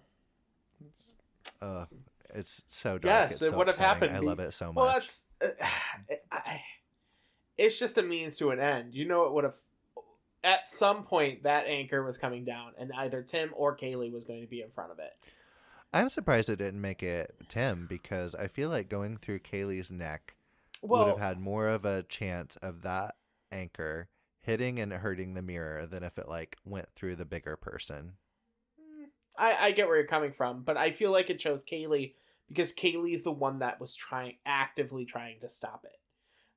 It's 0.87 1.15
Ugh, 1.63 1.87
it's 2.35 2.63
so 2.69 2.99
dark. 2.99 3.05
Yes, 3.05 3.33
it's 3.33 3.43
it 3.43 3.51
so 3.51 3.59
would 3.59 3.67
have 3.67 3.79
happened 3.79 4.17
I 4.17 4.21
love 4.21 4.41
it 4.41 4.53
so 4.53 4.73
much. 4.73 4.77
well, 4.77 4.93
that's. 4.93 5.27
Uh, 5.43 5.49
I, 6.33 6.63
it's 7.59 7.79
just 7.79 7.99
a 7.99 8.03
means 8.03 8.39
to 8.39 8.51
an 8.51 8.61
end. 8.61 8.95
You 8.95 9.07
know, 9.07 9.25
it 9.25 9.33
would 9.33 9.45
have. 9.45 9.55
At 10.43 10.67
some 10.67 11.05
point, 11.05 11.43
that 11.43 11.67
anchor 11.67 12.03
was 12.03 12.17
coming 12.17 12.47
down, 12.47 12.73
and 12.79 12.91
either 12.97 13.23
Tim 13.23 13.51
or 13.55 13.77
Kaylee 13.77 14.11
was 14.11 14.25
going 14.25 14.41
to 14.41 14.47
be 14.47 14.63
in 14.63 14.71
front 14.71 14.91
of 14.91 14.99
it. 14.99 15.13
I'm 15.93 16.09
surprised 16.09 16.49
it 16.49 16.57
didn't 16.57 16.81
make 16.81 17.03
it 17.03 17.35
Tim 17.49 17.87
because 17.87 18.35
I 18.35 18.47
feel 18.47 18.71
like 18.71 18.89
going 18.89 19.19
through 19.19 19.41
Kaylee's 19.41 19.93
neck 19.93 20.35
Well, 20.81 21.05
would 21.05 21.11
have 21.11 21.19
had 21.19 21.41
more 21.41 21.69
of 21.69 21.85
a 21.85 22.05
chance 22.05 22.57
of 22.57 22.81
that 22.83 23.17
anchor 23.53 24.09
hitting 24.39 24.79
and 24.79 24.93
hurting 24.93 25.35
the 25.35 25.43
mirror 25.43 25.87
than 25.87 26.03
if 26.03 26.19
it 26.19 26.29
like 26.29 26.57
went 26.65 26.89
through 26.95 27.17
the 27.17 27.25
bigger 27.25 27.57
person. 27.57 28.13
I, 29.39 29.67
I 29.67 29.71
get 29.73 29.87
where 29.87 29.97
you're 29.97 30.07
coming 30.07 30.33
from, 30.33 30.63
but 30.63 30.77
I 30.77 30.91
feel 30.91 31.13
like 31.13 31.31
it 31.31 31.39
chose 31.39 31.65
Kaylee 31.65 32.15
because 32.49 32.73
Kaylee 32.75 33.15
is 33.15 33.25
the 33.25 33.31
one 33.31 33.61
that 33.61 33.81
was 33.81 33.95
trying 33.95 34.35
actively 34.45 35.05
trying 35.05 35.41
to 35.41 35.49
stop 35.49 35.85
it. 35.85 35.99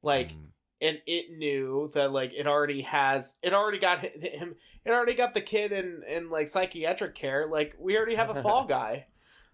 Like, 0.01 0.29
Mm. 0.31 0.47
and 0.81 0.97
it 1.05 1.37
knew 1.37 1.91
that 1.93 2.11
like 2.11 2.31
it 2.35 2.47
already 2.47 2.81
has 2.81 3.37
it 3.41 3.53
already 3.53 3.77
got 3.79 3.99
hi- 3.99 4.11
him 4.19 4.55
it 4.85 4.91
already 4.91 5.13
got 5.13 5.33
the 5.33 5.39
kid 5.41 5.71
in 5.71 6.01
in 6.07 6.29
like 6.29 6.47
psychiatric 6.47 7.15
care. 7.15 7.47
Like 7.47 7.75
we 7.79 7.95
already 7.95 8.15
have 8.15 8.29
a 8.35 8.41
fall 8.41 8.65
guy. 8.67 9.05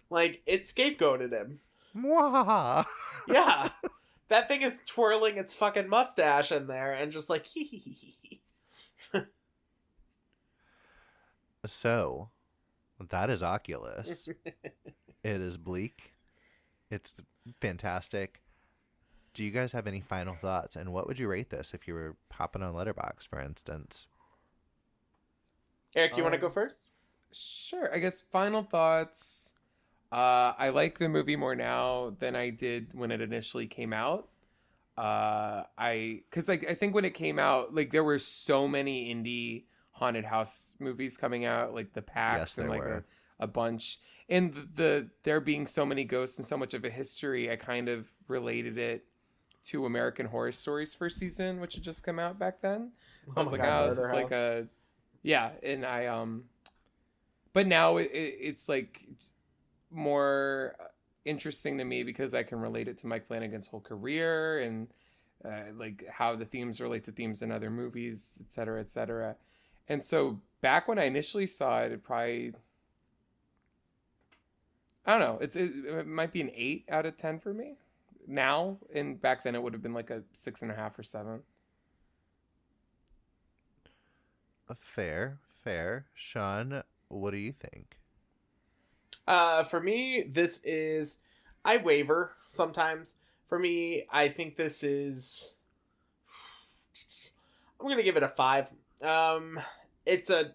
Like 0.08 0.42
it 0.46 0.64
scapegoated 0.64 1.30
him. 1.32 1.60
Yeah. 3.28 3.68
that 4.30 4.48
thing 4.48 4.62
is 4.62 4.80
twirling 4.86 5.36
its 5.36 5.54
fucking 5.54 5.88
mustache 5.88 6.50
in 6.50 6.66
there 6.66 6.92
and 6.94 7.12
just 7.12 7.28
like 7.30 7.46
hee 7.54 7.64
hee 7.64 7.78
hee 7.78 8.16
hee. 8.22 8.40
hee. 9.12 9.20
So, 11.66 12.30
that 13.10 13.28
is 13.30 13.42
Oculus. 13.42 14.28
it 14.44 15.40
is 15.40 15.56
bleak. 15.58 16.14
It's 16.90 17.20
fantastic. 17.60 18.40
Do 19.34 19.44
you 19.44 19.50
guys 19.50 19.72
have 19.72 19.86
any 19.86 20.00
final 20.00 20.34
thoughts? 20.34 20.74
And 20.74 20.92
what 20.92 21.06
would 21.06 21.18
you 21.18 21.28
rate 21.28 21.50
this 21.50 21.74
if 21.74 21.86
you 21.86 21.94
were 21.94 22.16
popping 22.30 22.62
on 22.62 22.74
Letterboxd, 22.74 23.28
for 23.28 23.40
instance? 23.40 24.06
Erick, 25.94 26.16
you 26.16 26.22
want 26.22 26.32
to 26.32 26.38
Um, 26.38 26.42
go 26.48 26.50
first? 26.50 26.78
Sure. 27.32 27.94
I 27.94 27.98
guess 27.98 28.22
final 28.22 28.62
thoughts. 28.62 29.54
Uh, 30.12 30.52
I 30.58 30.70
like 30.70 30.98
the 30.98 31.08
movie 31.08 31.36
more 31.36 31.54
now 31.54 32.16
than 32.18 32.34
I 32.34 32.50
did 32.50 32.88
when 32.92 33.10
it 33.10 33.20
initially 33.20 33.66
came 33.66 33.92
out. 33.92 34.28
Uh, 34.98 35.64
I 35.78 36.22
because 36.28 36.48
like 36.48 36.68
I 36.68 36.74
think 36.74 36.94
when 36.94 37.04
it 37.04 37.14
came 37.14 37.38
out, 37.38 37.74
like 37.74 37.90
there 37.90 38.04
were 38.04 38.18
so 38.18 38.66
many 38.66 39.14
indie 39.14 39.64
haunted 39.92 40.24
house 40.24 40.74
movies 40.78 41.16
coming 41.16 41.44
out, 41.44 41.74
like 41.74 41.92
the 41.92 42.02
packs 42.02 42.56
Yes, 42.56 42.58
and 42.58 42.68
like 42.68 42.82
a, 42.82 43.04
a 43.38 43.46
bunch. 43.46 43.98
And 44.28 44.52
the, 44.54 44.68
the 44.74 45.08
there 45.22 45.40
being 45.40 45.66
so 45.66 45.86
many 45.86 46.04
ghosts 46.04 46.38
and 46.38 46.46
so 46.46 46.56
much 46.56 46.74
of 46.74 46.84
a 46.84 46.90
history, 46.90 47.50
I 47.50 47.56
kind 47.56 47.88
of 47.88 48.08
related 48.28 48.78
it 48.78 49.04
to 49.64 49.86
American 49.86 50.26
Horror 50.26 50.52
Stories 50.52 50.94
first 50.94 51.18
season, 51.18 51.60
which 51.60 51.74
had 51.74 51.84
just 51.84 52.02
come 52.02 52.18
out 52.18 52.38
back 52.38 52.60
then. 52.60 52.92
I 53.36 53.40
was 53.40 53.52
like, 53.52 53.62
God, 53.62 53.84
oh, 53.84 53.86
this 53.88 53.98
Murder 53.98 54.08
is 54.08 54.22
like 54.22 54.32
a, 54.32 54.66
yeah, 55.22 55.50
and 55.62 55.84
I 55.84 56.06
um, 56.06 56.44
but 57.52 57.66
now 57.66 57.98
it, 57.98 58.10
it, 58.12 58.36
it's 58.40 58.68
like 58.68 59.02
more 59.90 60.76
interesting 61.24 61.78
to 61.78 61.84
me 61.84 62.02
because 62.02 62.34
I 62.34 62.42
can 62.42 62.60
relate 62.60 62.88
it 62.88 62.98
to 62.98 63.06
Mike 63.06 63.26
Flanagan's 63.26 63.68
whole 63.68 63.80
career 63.80 64.60
and 64.60 64.88
uh, 65.44 65.72
like 65.74 66.04
how 66.10 66.36
the 66.36 66.44
themes 66.44 66.80
relate 66.80 67.04
to 67.04 67.12
themes 67.12 67.42
in 67.42 67.52
other 67.52 67.70
movies, 67.70 68.38
et 68.40 68.52
cetera, 68.52 68.80
et 68.80 68.88
cetera. 68.88 69.36
And 69.88 70.02
so 70.04 70.40
back 70.60 70.88
when 70.88 70.98
I 70.98 71.04
initially 71.04 71.46
saw 71.46 71.80
it, 71.80 71.92
it 71.92 72.04
probably. 72.04 72.54
I 75.06 75.18
don't 75.18 75.20
know. 75.20 75.38
It's 75.40 75.56
it, 75.56 75.72
it 75.86 76.06
might 76.06 76.32
be 76.32 76.40
an 76.40 76.50
eight 76.54 76.84
out 76.90 77.06
of 77.06 77.16
ten 77.16 77.38
for 77.38 77.54
me 77.54 77.76
now, 78.26 78.76
and 78.94 79.20
back 79.20 79.42
then 79.42 79.54
it 79.54 79.62
would 79.62 79.72
have 79.72 79.82
been 79.82 79.94
like 79.94 80.10
a 80.10 80.22
six 80.32 80.62
and 80.62 80.70
a 80.70 80.74
half 80.74 80.98
or 80.98 81.02
seven. 81.02 81.40
Fair, 84.78 85.38
fair. 85.64 86.06
Sean, 86.14 86.82
what 87.08 87.32
do 87.32 87.38
you 87.38 87.50
think? 87.50 87.99
Uh, 89.30 89.62
for 89.62 89.80
me, 89.80 90.24
this 90.28 90.60
is. 90.64 91.20
I 91.64 91.76
waver 91.76 92.32
sometimes. 92.48 93.14
For 93.48 93.60
me, 93.60 94.04
I 94.10 94.28
think 94.28 94.56
this 94.56 94.82
is. 94.82 95.54
I'm 97.80 97.88
gonna 97.88 98.02
give 98.02 98.16
it 98.16 98.24
a 98.24 98.28
five. 98.28 98.66
Um, 99.00 99.60
it's 100.04 100.30
a. 100.30 100.50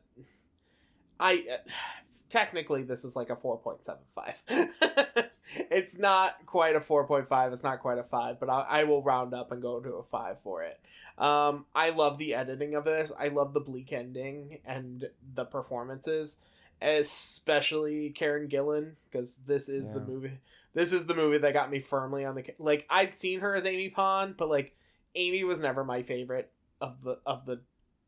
I 1.21 1.45
uh, 1.49 1.69
technically 2.29 2.83
this 2.83 3.05
is 3.05 3.15
like 3.15 3.29
a 3.29 3.37
four 3.37 3.57
point 3.57 3.85
seven 3.85 4.01
five. 4.13 4.43
it's 5.71 5.97
not 5.97 6.45
quite 6.45 6.75
a 6.75 6.81
four 6.81 7.07
point 7.07 7.29
five. 7.29 7.53
It's 7.53 7.63
not 7.63 7.79
quite 7.79 7.97
a 7.97 8.03
five, 8.03 8.41
but 8.41 8.49
I, 8.49 8.61
I 8.61 8.83
will 8.83 9.01
round 9.01 9.33
up 9.33 9.53
and 9.53 9.61
go 9.61 9.79
to 9.79 9.93
a 9.93 10.03
five 10.03 10.41
for 10.41 10.63
it. 10.63 10.81
Um, 11.17 11.63
I 11.73 11.91
love 11.91 12.17
the 12.17 12.33
editing 12.33 12.75
of 12.75 12.83
this. 12.83 13.09
I 13.17 13.29
love 13.29 13.53
the 13.53 13.61
bleak 13.61 13.93
ending 13.93 14.59
and 14.65 15.07
the 15.33 15.45
performances 15.45 16.39
especially 16.81 18.09
Karen 18.09 18.47
Gillan 18.47 18.91
because 19.11 19.37
this 19.47 19.69
is 19.69 19.85
the 19.93 19.99
movie. 19.99 20.31
This 20.73 20.91
is 20.91 21.05
the 21.05 21.15
movie 21.15 21.37
that 21.37 21.53
got 21.53 21.71
me 21.71 21.79
firmly 21.79 22.25
on 22.25 22.35
the 22.35 22.43
like. 22.59 22.85
I'd 22.89 23.15
seen 23.15 23.39
her 23.39 23.55
as 23.55 23.65
Amy 23.65 23.89
Pond, 23.89 24.35
but 24.37 24.49
like 24.49 24.75
Amy 25.15 25.43
was 25.43 25.61
never 25.61 25.83
my 25.83 26.03
favorite 26.03 26.51
of 26.81 27.01
the 27.03 27.17
of 27.25 27.45
the 27.45 27.61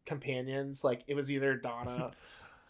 companions. 0.06 0.84
Like 0.84 1.02
it 1.08 1.16
was 1.16 1.32
either 1.32 1.56
Donna. 1.56 2.12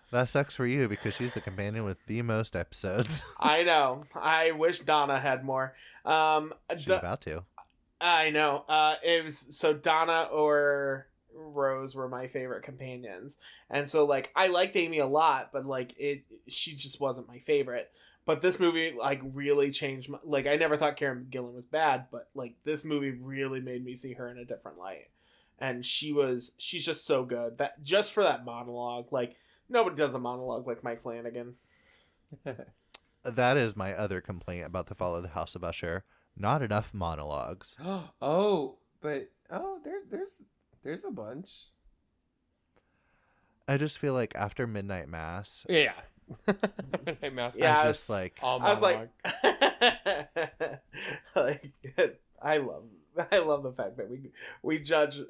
That 0.10 0.30
sucks 0.30 0.56
for 0.56 0.65
you 0.65 0.88
because 0.88 1.15
she's 1.15 1.34
the 1.34 1.41
companion 1.41 1.84
with 1.84 1.98
the 2.07 2.22
most 2.22 2.56
episodes. 2.56 3.26
I 3.38 3.64
know. 3.64 4.06
I 4.15 4.52
wish 4.52 4.80
Donna 4.80 5.19
had 5.19 5.44
more. 5.44 5.76
Um, 6.06 6.53
She's 6.72 6.86
Da- 6.86 6.99
about 6.99 7.19
to. 7.24 7.44
I 7.99 8.30
know. 8.30 8.64
Uh, 8.69 8.95
it 9.03 9.26
was 9.26 9.38
so 9.38 9.74
Donna 9.74 10.30
or 10.32 11.07
Rose 11.38 11.95
were 11.95 12.09
my 12.09 12.27
favorite 12.27 12.64
companions, 12.64 13.38
and 13.69 13.89
so 13.89 14.05
like 14.05 14.31
I 14.35 14.47
liked 14.47 14.76
Amy 14.76 14.99
a 14.99 15.07
lot, 15.07 15.49
but 15.53 15.65
like 15.65 15.93
it, 15.97 16.23
she 16.47 16.76
just 16.76 16.99
wasn't 16.99 17.27
my 17.27 17.39
favorite. 17.39 17.91
But 18.26 18.41
this 18.41 18.59
movie 18.59 18.93
like 18.97 19.22
really 19.34 19.72
changed 19.72 20.09
my 20.09 20.19
like 20.23 20.47
I 20.47 20.55
never 20.55 20.77
thought 20.77 20.97
Karen 20.97 21.27
Gillan 21.30 21.53
was 21.53 21.65
bad, 21.65 22.07
but 22.11 22.30
like 22.35 22.55
this 22.64 22.84
movie 22.84 23.11
really 23.11 23.61
made 23.61 23.85
me 23.85 23.95
see 23.95 24.14
her 24.14 24.30
in 24.30 24.38
a 24.38 24.45
different 24.45 24.77
light, 24.77 25.09
and 25.59 25.85
she 25.85 26.11
was 26.11 26.51
she's 26.57 26.85
just 26.85 27.05
so 27.05 27.23
good 27.23 27.57
that 27.59 27.84
just 27.84 28.11
for 28.11 28.23
that 28.23 28.45
monologue 28.45 29.11
like 29.11 29.35
nobody 29.69 29.95
does 29.95 30.14
a 30.14 30.19
monologue 30.19 30.68
like 30.68 30.84
Mike 30.84 31.03
Flanagan. 31.03 31.55
That 33.35 33.57
is 33.57 33.76
my 33.76 33.93
other 33.93 34.22
complaint 34.22 34.65
about 34.65 34.88
the 34.88 34.95
Fall 34.95 35.15
of 35.15 35.23
the 35.23 35.30
House 35.30 35.55
of 35.55 35.64
Usher. 35.64 36.05
Not 36.38 36.61
enough 36.61 36.93
monologues. 36.93 37.76
oh, 38.22 38.77
but 39.01 39.30
oh, 39.51 39.80
there's 39.84 40.03
there's 40.09 40.43
there's 40.84 41.04
a 41.06 41.12
bunch. 41.12 41.66
I 43.68 43.78
just 43.78 43.99
feel 43.99 44.14
like 44.14 44.34
after 44.36 44.66
Midnight 44.68 45.10
Mass, 45.10 45.66
Yeah. 45.70 45.94
Midnight 47.06 47.34
Mass. 47.34 47.58
Yeah, 47.58 47.80
I'm 47.80 47.88
just 47.88 48.10
like, 48.10 48.38
all 48.41 48.62
I 48.62 48.74
was 48.74 48.82
like, 48.82 49.10
like 51.36 51.74
I 52.41 52.58
love, 52.58 52.84
I 53.32 53.38
love 53.40 53.64
the 53.64 53.72
fact 53.72 53.98
that 53.98 54.10
we 54.10 54.32
we 54.62 54.80
judge 54.80 55.20
uh, 55.20 55.24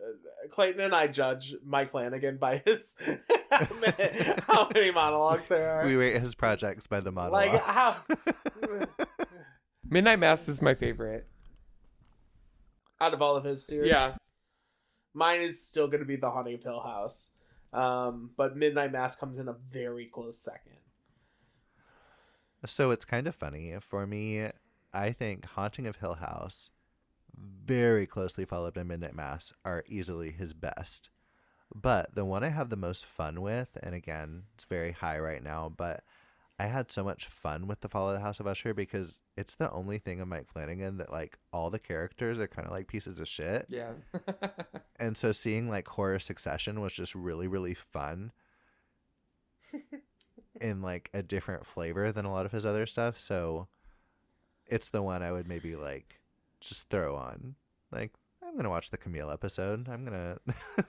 Clayton 0.52 0.82
and 0.82 0.96
I 0.96 1.08
judge 1.08 1.56
Mike 1.66 1.92
Flanagan 1.92 2.38
by 2.38 2.62
his 2.66 2.96
how, 3.50 3.68
many, 3.82 4.24
how 4.48 4.70
many 4.74 4.92
monologues 4.92 5.48
there 5.48 5.70
are. 5.70 5.86
We 5.86 5.96
rate 5.96 6.20
his 6.20 6.36
projects 6.36 6.88
by 6.88 7.00
the 7.00 7.12
monologues. 7.12 7.54
like 7.54 7.62
how 7.64 7.96
Midnight 9.90 10.20
Mass 10.20 10.50
is 10.50 10.62
my 10.62 10.74
favorite. 10.76 11.28
out 13.00 13.14
of 13.14 13.22
all 13.22 13.36
of 13.36 13.44
his 13.44 13.66
series. 13.66 13.90
Yeah. 13.90 14.16
Mine 15.18 15.42
is 15.42 15.66
still 15.66 15.88
going 15.88 16.02
to 16.02 16.06
be 16.06 16.16
The 16.16 16.30
Haunting 16.30 16.54
of 16.54 16.62
Hill 16.62 16.80
House. 16.80 17.32
Um, 17.74 18.30
but 18.38 18.56
Midnight 18.56 18.92
Mass 18.92 19.16
comes 19.16 19.40
in 19.40 19.48
a 19.48 19.56
very 19.72 20.06
close 20.06 20.38
second. 20.38 20.78
So 22.66 22.92
it's 22.92 23.04
kind 23.04 23.26
of 23.26 23.34
funny 23.34 23.74
for 23.80 24.06
me. 24.06 24.50
I 24.94 25.12
think 25.12 25.46
Haunting 25.46 25.88
of 25.88 25.96
Hill 25.96 26.16
House, 26.16 26.70
very 27.36 28.06
closely 28.06 28.46
followed 28.46 28.76
by 28.76 28.84
Midnight 28.84 29.16
Mass, 29.16 29.54
are 29.66 29.84
easily 29.88 30.30
his 30.30 30.54
best. 30.54 31.10
But 31.74 32.14
the 32.14 32.24
one 32.24 32.44
I 32.44 32.50
have 32.50 32.70
the 32.70 32.76
most 32.76 33.08
fun 33.08 33.42
with, 33.42 33.76
and 33.82 33.96
again, 33.96 34.44
it's 34.54 34.66
very 34.66 34.92
high 34.92 35.18
right 35.18 35.44
now, 35.44 35.74
but 35.76 36.04
I 36.60 36.66
had 36.66 36.92
so 36.92 37.04
much 37.04 37.26
fun 37.28 37.68
with 37.68 37.82
the 37.82 37.90
Fall 37.90 38.10
of 38.10 38.16
the 38.16 38.22
House 38.22 38.40
of 38.40 38.48
Usher 38.48 38.74
because 38.74 39.22
it's 39.36 39.54
the 39.54 39.72
only 39.72 40.00
thing 40.00 40.20
of 40.20 40.28
Mike 40.28 40.48
Flanagan 40.48 40.98
that 40.98 41.12
like 41.12 41.38
all 41.54 41.70
the 41.70 41.78
characters 41.78 42.40
are 42.40 42.48
kind 42.48 42.66
of 42.66 42.74
like 42.74 42.88
pieces 42.88 43.20
of 43.20 43.28
shit. 43.28 43.66
Yeah. 43.70 43.92
And 45.00 45.16
so 45.16 45.32
seeing 45.32 45.70
like 45.70 45.88
horror 45.88 46.18
succession 46.18 46.82
was 46.82 46.92
just 46.92 47.14
really, 47.14 47.48
really 47.48 47.76
fun. 47.76 48.32
in 50.62 50.82
like 50.82 51.10
a 51.14 51.22
different 51.22 51.66
flavor 51.66 52.12
than 52.12 52.26
a 52.26 52.32
lot 52.32 52.46
of 52.46 52.52
his 52.52 52.66
other 52.66 52.86
stuff. 52.86 53.20
So 53.20 53.68
it's 54.68 54.90
the 54.90 55.02
one 55.02 55.24
I 55.24 55.32
would 55.32 55.48
maybe 55.48 55.76
like 55.76 56.20
just 56.60 56.90
throw 56.90 57.16
on. 57.16 57.56
Like, 57.92 58.14
I'm 58.44 58.56
gonna 58.56 58.70
watch 58.70 58.90
the 58.90 58.98
Camille 58.98 59.30
episode. 59.30 59.88
I'm 59.88 60.04
gonna 60.04 60.38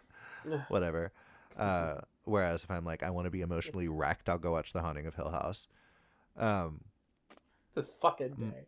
whatever. 0.69 1.13
Uh 1.57 1.97
whereas 2.29 2.65
if 2.65 2.71
I'm 2.71 2.85
like 2.85 3.03
I 3.03 3.11
want 3.11 3.27
to 3.27 3.31
be 3.31 3.41
emotionally 3.41 3.89
wrecked, 3.89 4.29
I'll 4.29 4.39
go 4.39 4.53
watch 4.53 4.73
The 4.73 4.83
Haunting 4.83 5.07
of 5.07 5.15
Hill 5.15 5.31
House. 5.31 5.67
Um 6.37 6.83
This 7.75 7.91
fucking 8.01 8.35
day. 8.35 8.67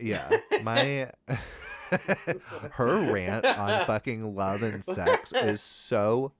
yeah, 0.00 0.28
my 0.62 1.10
her 2.72 3.12
rant 3.12 3.44
on 3.44 3.86
fucking 3.86 4.34
love 4.34 4.62
and 4.62 4.84
sex 4.84 5.32
is 5.32 5.60
so 5.60 6.32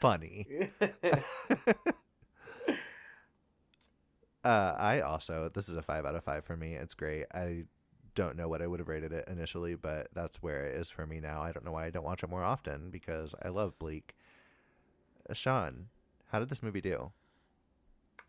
funny. 0.00 0.46
Uh, 4.44 4.74
I 4.76 5.00
also 5.00 5.50
this 5.54 5.68
is 5.68 5.76
a 5.76 5.82
five 5.82 6.04
out 6.04 6.16
of 6.16 6.24
five 6.24 6.44
for 6.44 6.56
me. 6.56 6.74
It's 6.74 6.94
great. 6.94 7.26
I 7.32 7.64
don't 8.14 8.36
know 8.36 8.48
what 8.48 8.60
I 8.60 8.66
would 8.66 8.80
have 8.80 8.88
rated 8.88 9.12
it 9.12 9.28
initially, 9.28 9.74
but 9.74 10.08
that's 10.14 10.42
where 10.42 10.66
it 10.66 10.76
is 10.76 10.90
for 10.90 11.06
me 11.06 11.20
now. 11.20 11.42
I 11.42 11.52
don't 11.52 11.64
know 11.64 11.72
why 11.72 11.86
I 11.86 11.90
don't 11.90 12.04
watch 12.04 12.22
it 12.22 12.30
more 12.30 12.42
often 12.42 12.90
because 12.90 13.34
I 13.42 13.48
love 13.48 13.78
Bleak. 13.78 14.14
Sean, 15.32 15.88
how 16.30 16.38
did 16.38 16.48
this 16.48 16.62
movie 16.62 16.80
do? 16.80 17.12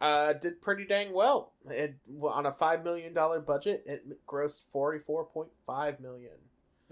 uh, 0.01 0.33
did 0.33 0.61
pretty 0.61 0.85
dang 0.85 1.13
well. 1.13 1.53
It 1.69 1.95
on 2.21 2.45
a 2.45 2.51
five 2.51 2.83
million 2.83 3.13
dollar 3.13 3.39
budget, 3.39 3.83
it 3.85 4.05
grossed 4.27 4.63
forty 4.71 4.99
four 4.99 5.25
point 5.25 5.49
five 5.65 5.99
million. 5.99 6.33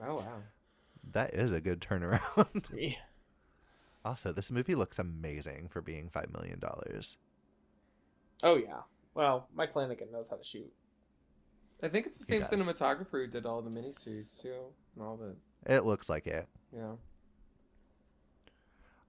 oh 0.02 0.15
wow. 0.15 0.44
That 1.11 1.34
is 1.34 1.52
a 1.52 1.60
good 1.60 1.82
turnaround. 1.82 2.69
yeah. 2.73 2.94
also, 4.06 4.32
this 4.32 4.52
movie 4.52 4.76
looks 4.76 4.98
amazing 4.98 5.68
for 5.69 5.82
being 5.82 6.10
five 6.10 6.32
million 6.32 6.60
dollars. 6.60 7.18
oh 8.44 8.56
yeah. 8.56 8.82
Well, 9.14 9.49
Mike 9.53 9.73
Flanagan 9.73 10.10
knows 10.11 10.30
how 10.30 10.38
to 10.38 10.44
shoot. 10.44 10.72
I 11.84 11.90
think 11.90 12.06
it's 12.06 12.18
the 12.18 12.23
same 12.23 12.44
cinematographer 12.44 13.11
who 13.11 13.28
did 13.28 13.45
all 13.45 13.61
the 13.61 13.69
miniseries 13.69 14.41
too, 14.41 14.56
and 14.95 15.03
all 15.03 15.18
the 15.18 15.36
It 15.65 15.84
looks 15.84 16.10
like 16.10 16.28
it. 16.28 16.48
yeah. 16.73 16.94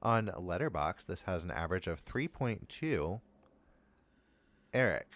On 0.03 0.27
Letterboxd, 0.27 1.07
this 1.07 1.23
has 1.23 1.45
an 1.45 1.53
average 1.53 1.87
of 1.87 2.01
three 2.01 2.27
point 2.27 2.69
two. 2.69 3.21
Erick, 4.75 5.09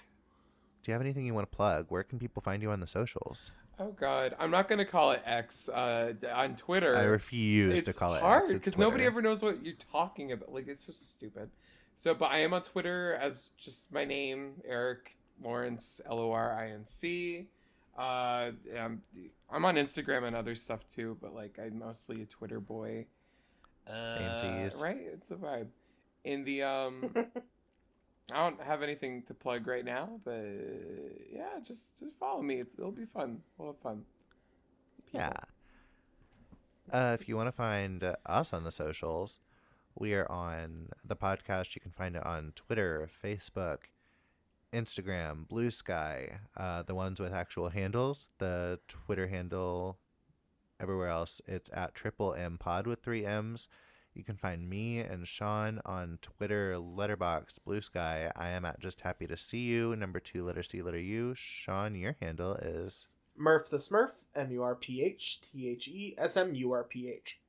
do 0.83 0.91
you 0.91 0.93
have 0.93 1.01
anything 1.01 1.27
you 1.27 1.35
want 1.35 1.51
to 1.51 1.57
plug? 1.57 1.87
Where 1.89 2.05
can 2.05 2.21
people 2.21 2.41
find 2.41 2.63
you 2.63 2.71
on 2.71 2.79
the 2.79 2.87
socials? 2.87 3.51
Oh 3.81 3.91
God, 3.91 4.37
I'm 4.39 4.51
not 4.51 4.69
gonna 4.69 4.85
call 4.85 5.11
it 5.11 5.23
X 5.27 5.69
uh, 5.69 6.15
on 6.33 6.55
Twitter. 6.55 6.97
I 6.97 7.03
refuse 7.03 7.81
it's 7.81 7.93
to 7.93 7.99
call 7.99 8.15
it 8.15 8.23
hard 8.23 8.45
X, 8.45 8.53
it's 8.53 8.59
because 8.61 8.79
nobody 8.79 9.05
ever 9.05 9.21
knows 9.21 9.43
what 9.43 9.65
you're 9.65 9.75
talking 9.75 10.31
about. 10.31 10.53
Like 10.53 10.69
it's 10.69 10.87
so 10.87 10.93
stupid. 10.93 11.51
So, 11.97 12.15
but 12.15 12.31
I 12.31 12.39
am 12.39 12.55
on 12.55 12.63
Twitter 12.63 13.15
as 13.21 13.51
just 13.59 13.93
my 13.93 14.05
name, 14.05 14.63
Erick 14.67 15.15
Lorinc, 15.43 15.81
L 16.07 16.21
O 16.21 16.31
R 16.31 16.57
I 16.57 16.71
N 16.71 16.87
C. 16.87 17.49
Uh, 17.99 18.53
I'm, 18.79 19.03
I'm 19.51 19.65
on 19.65 19.77
Instagram 19.77 20.25
and 20.25 20.37
other 20.37 20.55
stuff 20.55 20.87
too, 20.87 21.17
but 21.21 21.35
like 21.35 21.59
I'm 21.59 21.79
mostly 21.79 22.23
a 22.23 22.27
Twitter 22.27 22.61
boy. 22.61 23.07
Uh, 23.87 24.71
right? 24.81 24.99
It's 25.13 25.31
a 25.31 25.37
vibe. 25.37 25.69
In 26.25 26.45
the 26.45 26.63
um, 26.63 27.15
I 28.33 28.43
don't 28.43 28.61
have 28.63 28.83
anything 28.83 29.23
to 29.23 29.35
plug 29.35 29.67
right 29.67 29.85
now, 29.85 30.21
but 30.25 30.45
yeah, 31.33 31.61
just 31.65 32.01
just 32.01 32.19
follow 32.19 32.43
me. 32.43 32.57
It's 32.57 32.77
it'll 32.77 32.91
be 32.91 33.05
fun. 33.05 33.43
We'll 33.57 33.69
have 33.69 33.79
fun. 33.79 34.05
Yeah. 35.13 35.33
Uh, 36.93 37.17
if 37.19 37.29
you 37.29 37.37
want 37.37 37.49
to 37.49 37.53
find 37.53 38.03
uh, 38.03 38.17
us 38.27 38.53
on 38.53 38.65
the 38.65 38.71
socials, 38.71 39.39
we 39.95 40.15
are 40.15 40.31
on 40.31 40.91
the 41.05 41.17
podcast. 41.17 41.75
You 41.75 41.81
can 41.81 41.91
find 41.91 42.17
it 42.17 42.25
on 42.25 42.53
Twitter, 42.55 43.09
Facebook, 43.25 43.79
Instagram, 44.73 45.47
Bluesky, 45.49 46.39
uh, 46.57 46.83
the 46.83 46.95
ones 46.95 47.21
with 47.21 47.33
actual 47.33 47.71
handles. 47.71 48.29
The 48.39 48.79
Twitter 48.89 49.29
handle, 49.29 49.99
everywhere 50.81 51.09
else, 51.09 51.41
it's 51.47 51.71
at 51.73 51.95
Triple 51.95 52.35
M 52.35 52.59
Pod 52.59 52.87
with 52.87 53.03
three 53.03 53.25
M's. 53.25 53.69
You 54.15 54.25
can 54.25 54.37
find 54.37 54.69
me 54.69 54.99
and 55.01 55.29
Sean 55.29 55.81
on 55.85 56.19
Twitter, 56.23 56.77
Letterboxd, 56.79 57.59
Blue 57.67 57.83
Sky. 57.83 58.31
I 58.35 58.49
am 58.49 58.65
at 58.65 58.81
Just 58.81 59.03
Happy 59.03 59.27
to 59.27 59.37
See 59.37 59.59
You. 59.65 59.95
Number 59.95 60.21
two, 60.21 60.45
letter 60.47 60.63
C, 60.63 60.81
letter 60.81 60.99
U. 60.99 61.35
Sean, 61.35 61.95
your 61.95 62.17
handle 62.21 62.55
is. 62.55 63.09
Murph 63.37 63.69
the 63.69 63.77
Smurf, 63.77 64.13
M 64.35 64.51
U 64.53 64.63
R 64.63 64.75
P 64.75 65.03
H 65.03 65.41
T 65.43 65.69
H 65.69 65.89
E 65.89 66.15
S 66.17 66.37
M 66.37 66.55
U 66.55 66.73
R 66.73 66.85
P 66.85 67.11
H. 67.11 67.41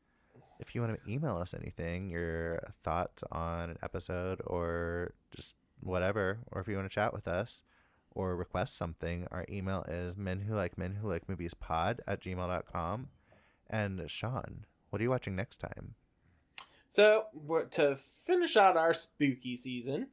if 0.59 0.75
you 0.75 0.81
want 0.81 1.01
to 1.01 1.09
email 1.11 1.37
us 1.37 1.53
anything, 1.53 2.09
your 2.09 2.59
thoughts 2.83 3.23
on 3.31 3.69
an 3.69 3.77
episode 3.81 4.41
or 4.45 5.13
just 5.31 5.55
whatever, 5.79 6.39
or 6.51 6.59
if 6.59 6.67
you 6.67 6.75
want 6.75 6.89
to 6.89 6.93
chat 6.93 7.13
with 7.13 7.27
us 7.27 7.61
or 8.11 8.35
request 8.35 8.75
something, 8.75 9.27
our 9.31 9.45
email 9.49 9.83
is 9.87 10.17
men 10.17 10.41
who 10.41 10.55
like 10.55 10.77
men 10.77 10.95
who 10.95 11.07
like 11.07 11.29
movies 11.29 11.53
pod 11.53 12.01
at 12.07 12.21
gmail.com. 12.21 13.07
And 13.69 14.09
Sean, 14.09 14.65
what 14.89 14.99
are 14.99 15.03
you 15.03 15.09
watching 15.09 15.35
next 15.35 15.57
time? 15.57 15.95
So 16.89 17.25
we're, 17.33 17.65
to 17.65 17.97
finish 18.25 18.55
out 18.55 18.77
our 18.77 18.93
spooky 18.93 19.55
season, 19.55 20.07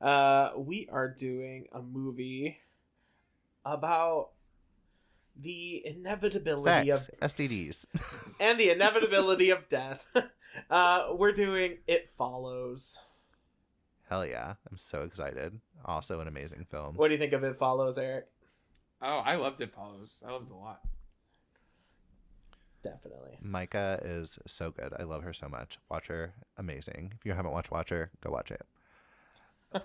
uh, 0.00 0.50
we 0.56 0.88
are 0.90 1.08
doing 1.08 1.66
a 1.72 1.82
movie 1.82 2.58
about 3.64 4.30
the 5.40 5.82
inevitability 5.84 6.90
Sex, 6.90 7.10
of 7.20 7.30
STDs. 7.30 7.86
and 8.40 8.58
the 8.58 8.70
inevitability 8.70 9.50
of 9.50 9.68
death. 9.68 10.04
Uh, 10.70 11.08
we're 11.10 11.32
doing 11.32 11.78
It 11.88 12.10
Follows. 12.16 13.06
Hell 14.08 14.24
yeah. 14.24 14.54
I'm 14.70 14.76
so 14.76 15.02
excited. 15.02 15.58
Also 15.84 16.20
an 16.20 16.28
amazing 16.28 16.64
film. 16.70 16.94
What 16.94 17.08
do 17.08 17.14
you 17.14 17.18
think 17.18 17.32
of 17.32 17.42
It 17.42 17.56
Follows, 17.56 17.98
Erick? 17.98 18.28
Oh, 19.02 19.18
I 19.18 19.34
loved 19.34 19.60
it. 19.60 19.74
Follows. 19.74 20.22
I 20.24 20.30
loved 20.30 20.48
it 20.48 20.52
a 20.52 20.56
lot. 20.56 20.80
Definitely. 22.84 23.38
Maika 23.42 23.98
is 24.04 24.38
so 24.46 24.70
good. 24.70 24.92
I 24.98 25.04
love 25.04 25.22
her 25.22 25.32
so 25.32 25.48
much. 25.48 25.78
Watch 25.90 26.08
her. 26.08 26.34
Amazing. 26.58 27.14
If 27.16 27.24
you 27.24 27.32
haven't 27.32 27.52
watched 27.52 27.70
Watcher, 27.70 28.10
go 28.20 28.30
watch 28.30 28.50
it. 28.50 28.66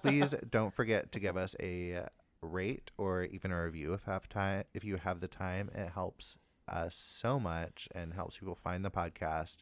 Please 0.02 0.36
don't 0.52 0.74
forget 0.74 1.12
to 1.14 1.20
give 1.20 1.38
us 1.38 1.56
a 1.62 2.06
rate 2.42 2.92
or 2.98 3.24
even 3.24 3.52
a 3.52 3.64
review 3.64 3.94
if 3.94 4.04
have 4.04 4.28
time 4.30 4.64
if 4.74 4.84
you 4.84 4.98
have 4.98 5.22
the 5.22 5.30
time. 5.30 5.72
It 5.74 5.92
helps 5.94 6.38
us 6.68 6.94
so 6.94 7.40
much 7.40 7.88
and 7.96 8.14
helps 8.14 8.38
people 8.38 8.56
find 8.56 8.84
the 8.84 8.92
podcast. 8.92 9.60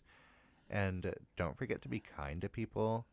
And 0.68 1.14
don't 1.38 1.58
forget 1.58 1.84
to 1.84 1.88
be 1.88 2.00
kind 2.00 2.42
to 2.42 2.50
people. 2.50 3.06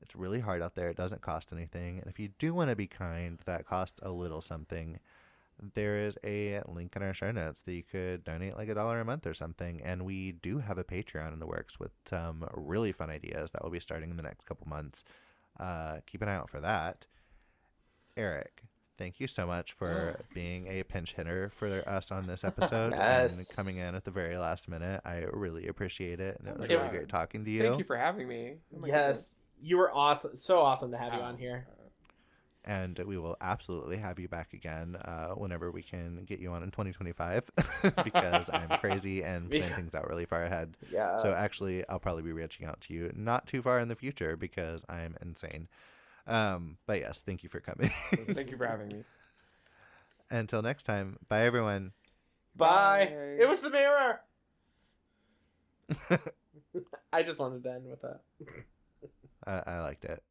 It's 0.00 0.16
really 0.16 0.40
hard 0.40 0.62
out 0.62 0.74
there. 0.74 0.88
It 0.88 0.96
doesn't 0.96 1.20
cost 1.20 1.52
anything. 1.52 1.98
And 1.98 2.06
if 2.06 2.18
you 2.18 2.30
do 2.38 2.54
want 2.54 2.70
to 2.70 2.76
be 2.76 2.86
kind, 2.86 3.38
that 3.44 3.66
costs 3.66 4.00
a 4.02 4.10
little 4.10 4.40
something 4.40 4.98
there 5.74 5.98
is 6.06 6.18
a 6.24 6.60
link 6.68 6.94
in 6.96 7.02
our 7.02 7.14
show 7.14 7.32
notes 7.32 7.62
that 7.62 7.72
you 7.72 7.82
could 7.82 8.24
donate 8.24 8.56
like 8.56 8.68
a 8.68 8.74
dollar 8.74 9.00
a 9.00 9.04
month 9.04 9.26
or 9.26 9.34
something. 9.34 9.80
And 9.82 10.04
we 10.04 10.32
do 10.32 10.58
have 10.58 10.78
a 10.78 10.84
Patreon 10.84 11.32
in 11.32 11.38
the 11.38 11.46
works 11.46 11.80
with 11.80 11.92
some 12.04 12.46
really 12.54 12.92
fun 12.92 13.08
ideas 13.10 13.50
that 13.52 13.62
will 13.64 13.70
be 13.70 13.80
starting 13.80 14.10
in 14.10 14.16
the 14.16 14.22
next 14.22 14.44
couple 14.44 14.66
months. 14.68 15.02
Uh, 15.58 15.98
keep 16.06 16.20
an 16.22 16.28
eye 16.28 16.34
out 16.36 16.50
for 16.50 16.60
that. 16.60 17.06
Erick, 18.16 18.62
thank 18.98 19.20
you 19.20 19.26
so 19.26 19.46
much 19.46 19.72
for 19.72 20.18
being 20.34 20.66
a 20.68 20.82
pinch 20.82 21.14
hitter 21.14 21.48
for 21.50 21.82
us 21.88 22.10
on 22.10 22.26
this 22.26 22.44
episode 22.44 22.92
Yes. 22.92 23.38
and 23.50 23.56
coming 23.56 23.76
in 23.78 23.94
at 23.94 24.04
the 24.04 24.10
very 24.10 24.36
last 24.38 24.68
minute. 24.68 25.00
I 25.04 25.24
really 25.32 25.68
appreciate 25.68 26.20
it. 26.20 26.38
And 26.38 26.48
it 26.48 26.58
was 26.58 26.68
It 26.68 26.76
really 26.78 26.88
great 26.90 27.08
talking 27.08 27.44
to 27.44 27.50
you. 27.50 27.62
Thank 27.62 27.78
you 27.78 27.84
for 27.84 27.96
having 27.96 28.28
me. 28.28 28.54
Oh 28.74 28.80
my 28.80 28.88
yes. 28.88 29.36
You 29.60 29.78
were 29.78 29.90
awesome. 29.90 30.36
So 30.36 30.60
awesome 30.60 30.90
to 30.90 30.98
have 30.98 31.14
you 31.14 31.20
Oh. 31.20 31.24
on 31.24 31.38
here. 31.38 31.66
And 32.66 32.98
we 33.06 33.16
will 33.16 33.36
absolutely 33.40 33.96
have 33.96 34.18
you 34.18 34.28
back 34.28 34.52
again 34.52 34.96
uh, 34.96 35.28
whenever 35.30 35.70
we 35.70 35.82
can 35.82 36.24
get 36.24 36.40
you 36.40 36.50
on 36.50 36.62
in 36.62 36.70
2025 36.70 37.50
because 38.04 38.50
I'm 38.52 38.76
crazy 38.78 39.22
and 39.24 39.48
plan 39.50 39.70
Yeah. 39.70 39.76
things 39.76 39.94
out 39.94 40.08
really 40.08 40.26
far 40.26 40.42
ahead. 40.44 40.76
Yeah. 40.92 41.22
So 41.22 41.32
actually, 41.32 41.86
I'll 41.88 41.98
probably 42.00 42.22
be 42.22 42.32
reaching 42.32 42.66
out 42.66 42.80
to 42.82 42.94
you 42.94 43.12
not 43.14 43.46
too 43.46 43.62
far 43.62 43.78
in 43.80 43.88
the 43.88 43.94
future 43.94 44.36
because 44.36 44.84
I'm 44.88 45.16
insane. 45.22 45.68
Um, 46.26 46.78
but 46.86 46.98
yes, 46.98 47.22
thank 47.22 47.42
you 47.44 47.48
for 47.48 47.60
coming. 47.60 47.90
Thank 48.34 48.50
you 48.50 48.56
for 48.56 48.66
having 48.66 48.88
me. 48.88 49.04
Until 50.30 50.60
next 50.60 50.82
time, 50.82 51.18
bye 51.28 51.42
everyone. 51.42 51.92
Bye. 52.56 53.12
Bye. 53.12 53.42
It 53.42 53.48
was 53.48 53.60
the 53.60 53.70
mirror. 53.70 54.20
I 57.12 57.22
just 57.22 57.38
wanted 57.38 57.62
to 57.62 57.72
end 57.72 57.86
with 57.88 58.02
that. 58.02 58.20
I, 59.46 59.62
I 59.66 59.80
liked 59.82 60.04
it. 60.04 60.22